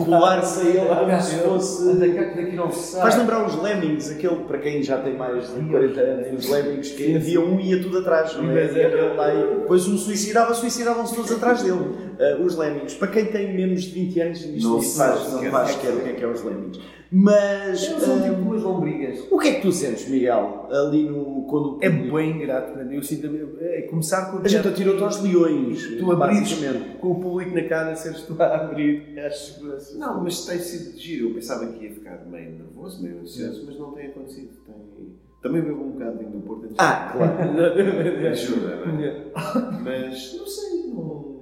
Colar-se 0.05 0.61
a 0.61 0.69
ele 0.69 0.87
como 0.87 1.21
se 1.21 1.35
fosse. 1.39 1.93
daqui 1.95 2.55
não 2.55 2.71
se 2.71 2.99
Faz 2.99 3.15
lembrar 3.15 3.45
os 3.45 3.61
Lemmings, 3.61 4.09
aquele 4.11 4.37
para 4.45 4.57
quem 4.57 4.81
já 4.81 4.97
tem 4.97 5.15
mais 5.15 5.53
de 5.53 5.61
40 5.69 6.01
anos, 6.01 6.45
os 6.45 6.49
Lemmings, 6.49 6.91
que 6.91 7.15
havia 7.15 7.39
um 7.39 7.59
e 7.59 7.71
ia 7.71 7.81
tudo 7.83 7.99
atrás, 7.99 8.35
não 8.35 8.49
é? 8.49 8.63
É- 8.63 9.55
depois 9.59 9.87
um 9.87 9.97
suicidava, 9.97 10.53
suicidavam-se 10.53 11.15
todos 11.15 11.31
atrás 11.31 11.61
dele. 11.61 12.04
Ah, 12.19 12.41
os 12.41 12.57
Lemmings, 12.57 12.93
para 12.95 13.07
quem 13.09 13.25
tem 13.25 13.55
menos 13.55 13.83
de 13.83 13.91
20 13.91 14.19
anos, 14.21 14.45
isto 14.45 14.69
Não 14.69 14.81
faz, 14.81 15.31
não 15.31 15.39
sequer 15.39 15.51
faz 15.51 15.75
o 15.75 15.79
que 15.79 15.87
é 15.87 15.91
sequer 15.91 15.97
o 15.97 16.03
que 16.03 16.09
é 16.09 16.13
que 16.13 16.23
é 16.23 16.27
os 16.27 16.43
Lemmings. 16.43 16.79
Mas 17.11 17.85
são 17.85 18.21
tipo 18.21 18.41
umas 18.41 18.61
lombrigas. 18.61 19.19
o 19.31 19.39
que 19.39 19.47
é 19.47 19.53
que 19.55 19.61
tu 19.61 19.71
sentes, 19.71 20.09
Miguel, 20.09 20.67
ali 20.69 21.03
no. 21.03 21.45
quando 21.47 21.77
É 21.81 21.89
bem 21.89 22.31
ingrato, 22.31 22.75
mano. 22.75 22.91
Eu 22.91 23.03
sinto. 23.03 23.29
É 23.61 23.83
começar 23.83 24.31
com 24.31 24.39
A 24.39 24.47
gente 24.47 24.67
atirou-te 24.67 25.03
aos 25.03 25.21
leões, 25.21 25.97
Tu 25.97 26.11
abrires 26.11 26.59
com 26.99 27.11
o 27.11 27.19
público 27.19 27.55
na 27.55 27.63
cara, 27.63 27.95
seres 27.95 28.23
tu 28.23 28.35
a 28.41 28.55
abrir 28.55 29.17
às 29.19 29.37
seguranças. 29.37 29.95
Não, 29.97 30.23
mas 30.23 30.45
tem 30.45 30.59
sido 30.59 30.97
giro. 30.99 31.29
Eu 31.29 31.35
pensava 31.35 31.67
que 31.67 31.85
ia 31.85 31.93
ficar 31.93 32.25
meio 32.25 32.51
nervoso, 32.51 33.01
meio 33.01 33.21
ansioso, 33.21 33.63
mas 33.65 33.79
não 33.79 33.91
tem 33.91 34.07
acontecido. 34.07 34.49
Tem... 34.65 35.15
Também 35.41 35.61
bebo 35.61 35.83
um 35.83 35.91
bocado 35.91 36.17
de 36.17 36.25
vinho 36.25 36.31
do 36.31 36.39
Porto. 36.41 36.67
Ah, 36.77 37.13
claro. 37.13 37.33
Ajuda, 38.27 38.85
não 38.87 38.99
é? 38.99 39.25
Mas 39.83 40.35
não 40.35 40.47
sei, 40.47 40.87
não... 40.87 41.34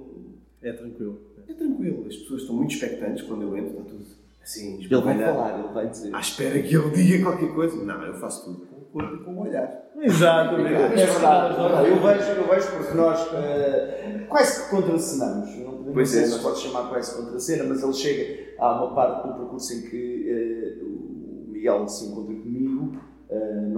É 0.64 0.72
tranquilo. 0.72 1.20
é 1.48 1.52
tranquilo. 1.52 2.06
As 2.08 2.16
pessoas 2.16 2.40
estão 2.42 2.56
muito 2.56 2.72
expectantes 2.74 3.22
quando 3.22 3.42
eu 3.42 3.56
entro, 3.56 3.70
está 3.72 3.82
tudo 3.84 4.04
assim, 4.42 4.76
Ele 4.82 5.00
vai 5.00 5.18
falar, 5.18 5.58
ele 5.58 5.72
vai 5.72 5.88
dizer. 5.88 6.14
À 6.14 6.20
espera 6.20 6.60
que 6.62 6.74
ele 6.74 6.90
diga 6.90 7.24
qualquer 7.24 7.54
coisa. 7.54 7.82
Não, 7.84 8.02
eu 8.04 8.14
faço 8.14 8.44
tudo 8.44 8.66
com 8.66 8.76
o 8.76 8.84
corpo 8.92 9.14
e 9.16 9.24
com 9.24 9.34
o 9.36 9.42
olhar. 9.42 9.84
Exato, 10.00 10.56
É 10.56 10.62
verdade, 10.62 11.00
é 11.00 11.06
verdade. 11.06 11.88
Eu 11.88 12.00
vejo, 12.02 12.30
eu 12.40 12.48
vejo 12.48 12.70
porque 12.76 12.94
nós 12.94 13.28
eh, 13.32 14.26
quase 14.28 14.64
que 14.64 14.70
contracenamos. 14.70 15.48
Não 15.58 15.64
podemos 15.72 15.94
Pois 15.94 16.14
é, 16.14 16.20
dizer 16.22 16.26
se 16.26 16.32
nós- 16.32 16.42
pode 16.42 16.58
chamar 16.60 16.88
quase 16.90 17.16
contra 17.16 17.38
cena, 17.40 17.64
mas 17.64 17.82
ele 17.82 17.92
chega. 17.94 18.54
Há 18.58 18.84
uma 18.84 18.94
parte 18.94 19.28
do 19.28 19.34
percurso 19.34 19.72
em 19.74 19.82
que 19.82 20.26
eh, 20.28 20.82
o 20.84 21.50
Miguel 21.50 21.88
se 21.88 22.06
encontra 22.06 22.34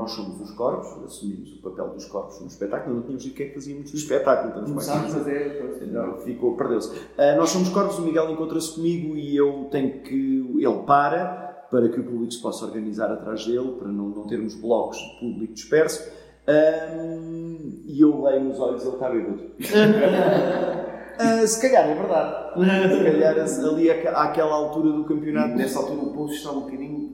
nós 0.07 0.13
somos 0.15 0.41
os 0.41 0.51
corpos, 0.53 0.87
assumimos 1.05 1.53
o 1.59 1.63
papel 1.63 1.89
dos 1.89 2.05
corpos 2.07 2.41
no 2.41 2.47
espetáculo. 2.47 2.95
Não 2.97 3.03
tínhamos 3.03 3.25
dito 3.25 3.33
o 3.33 3.37
que 3.37 3.43
é 3.43 3.47
que 3.49 3.55
fazíamos 3.55 3.91
no 3.93 3.99
espetáculo. 3.99 4.55
Mais 4.55 4.69
Começámos 4.71 5.15
a 5.15 5.19
fazer. 5.19 5.89
não, 5.91 6.19
ficou, 6.19 6.57
perdeu-se. 6.57 6.93
Ah, 7.19 7.35
nós 7.37 7.51
somos 7.51 7.69
corpos, 7.71 7.99
o 7.99 8.03
Miguel 8.03 8.31
encontra-se 8.31 8.75
comigo 8.77 9.17
e 9.17 9.37
eu 9.37 9.67
tenho 9.71 10.01
que. 10.03 10.57
Ele 10.59 10.83
para 10.87 11.45
para 11.71 11.89
que 11.89 11.99
o 11.99 12.05
público 12.05 12.31
se 12.33 12.41
possa 12.41 12.65
organizar 12.65 13.11
atrás 13.11 13.45
dele, 13.45 13.73
para 13.77 13.89
não, 13.89 14.09
não 14.11 14.27
termos 14.29 14.55
blocos 14.55 14.97
de 14.99 15.19
público 15.19 15.53
disperso. 15.53 16.09
Ahm, 16.47 17.83
e 17.87 18.01
eu 18.01 18.23
leio 18.23 18.45
nos 18.45 18.61
olhos, 18.61 18.83
ele 18.85 18.93
está 18.95 19.11
bêbado. 19.11 19.41
Ah, 21.19 21.47
se 21.47 21.63
calhar 21.63 21.89
é 21.89 21.95
verdade. 21.95 22.61
Se 23.49 23.61
calhar 23.63 23.73
ali 23.73 23.91
àque- 23.91 24.07
àquela 24.09 24.55
altura 24.55 24.93
do 24.93 25.05
campeonato. 25.05 25.57
nessa 25.57 25.79
altura 25.79 26.03
o 26.03 26.13
Pouso 26.13 26.35
está, 26.35 26.51
um 26.51 26.61
bocadinho. 26.61 27.06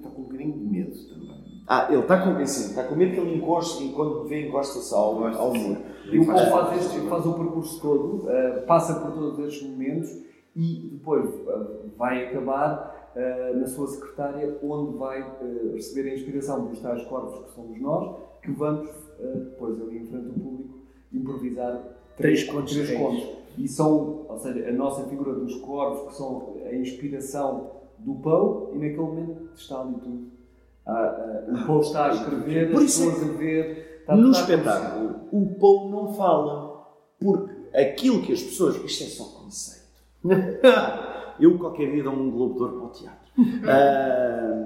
Ah, 1.75 1.87
ele 1.91 2.03
está 2.03 2.21
com, 2.21 2.45
sim, 2.45 2.69
está 2.69 2.85
com 2.85 2.95
medo 2.95 3.15
que 3.15 3.21
ele 3.21 3.37
encoste, 3.37 3.83
enquanto 3.83 4.25
vê, 4.25 4.47
encosta-se 4.47 4.93
ao, 4.95 5.25
ao 5.25 5.55
muro. 5.55 5.81
E 6.13 6.19
o 6.19 6.27
Paulo 6.27 6.51
faz, 6.51 6.85
este, 6.85 7.01
faz 7.09 7.25
o 7.25 7.33
percurso 7.33 7.81
todo, 7.81 8.29
eh, 8.31 8.61
passa 8.67 9.01
por 9.01 9.11
todos 9.13 9.39
estes 9.39 9.67
momentos 9.67 10.11
e 10.55 10.91
depois 10.93 11.25
eh, 11.25 11.67
vai 11.97 12.27
acabar 12.27 13.11
eh, 13.17 13.55
na 13.55 13.67
sua 13.67 13.87
secretária, 13.87 14.59
onde 14.63 14.99
vai 14.99 15.25
receber 15.73 16.11
a 16.11 16.15
inspiração 16.15 16.67
dos 16.67 16.79
tais 16.81 17.03
corpos 17.07 17.43
que 17.47 17.55
somos 17.55 17.81
nós, 17.81 18.17
que 18.43 18.51
vamos 18.53 18.91
depois 19.19 19.81
ali 19.81 19.97
em 19.97 20.05
frente 20.05 20.27
ao 20.27 20.35
público 20.35 20.79
improvisar 21.11 21.83
Três 22.19 22.45
contos 22.45 22.75
três 22.75 22.91
reis. 22.91 23.01
contos. 23.01 23.29
E 23.57 23.67
são, 23.67 24.27
ou 24.29 24.39
seja, 24.39 24.69
a 24.69 24.73
nossa 24.73 25.05
figura 25.05 25.33
dos 25.33 25.55
corpos, 25.57 26.11
que 26.11 26.17
são 26.19 26.55
a 26.67 26.75
inspiração 26.75 27.71
do 27.97 28.15
Poe, 28.17 28.75
e 28.75 28.79
naquele 28.79 28.99
momento 28.99 29.51
está 29.55 29.81
ali 29.81 29.95
tudo. 29.95 30.42
Ah, 30.87 30.93
ah, 30.93 31.63
o 31.63 31.67
Poe 31.67 31.81
está 31.81 32.07
a 32.07 32.15
escrever, 32.15 32.71
Por 32.73 32.79
as 32.83 32.85
isso 32.91 33.03
é 33.03 33.07
pessoas 33.13 33.31
a 33.31 33.33
ver. 33.39 33.99
Está, 34.01 34.17
No 34.17 34.31
está 34.31 34.41
espetáculo, 34.43 35.21
o 35.31 35.47
Paul 35.61 35.91
não 35.91 36.15
fala. 36.15 36.87
Porque 37.21 37.55
aquilo 37.77 38.23
que 38.23 38.33
as 38.33 38.43
pessoas. 38.43 38.77
Isto 38.77 39.05
é 39.05 39.07
só 39.07 39.25
conceito. 39.25 39.83
Eu 41.41 41.59
qualquer 41.59 41.91
dia 41.91 42.03
dou 42.03 42.13
um 42.13 42.31
Globo 42.31 42.55
de 42.55 42.63
Ouro 42.63 42.77
para 42.79 42.87
o 42.87 42.91
teatro. 42.91 43.19
Ah, 43.67 44.65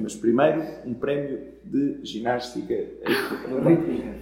mas 0.00 0.14
primeiro, 0.14 0.62
um 0.84 0.94
prémio 0.94 1.40
de 1.64 2.04
ginástica. 2.04 2.74
acontecer. 3.58 4.20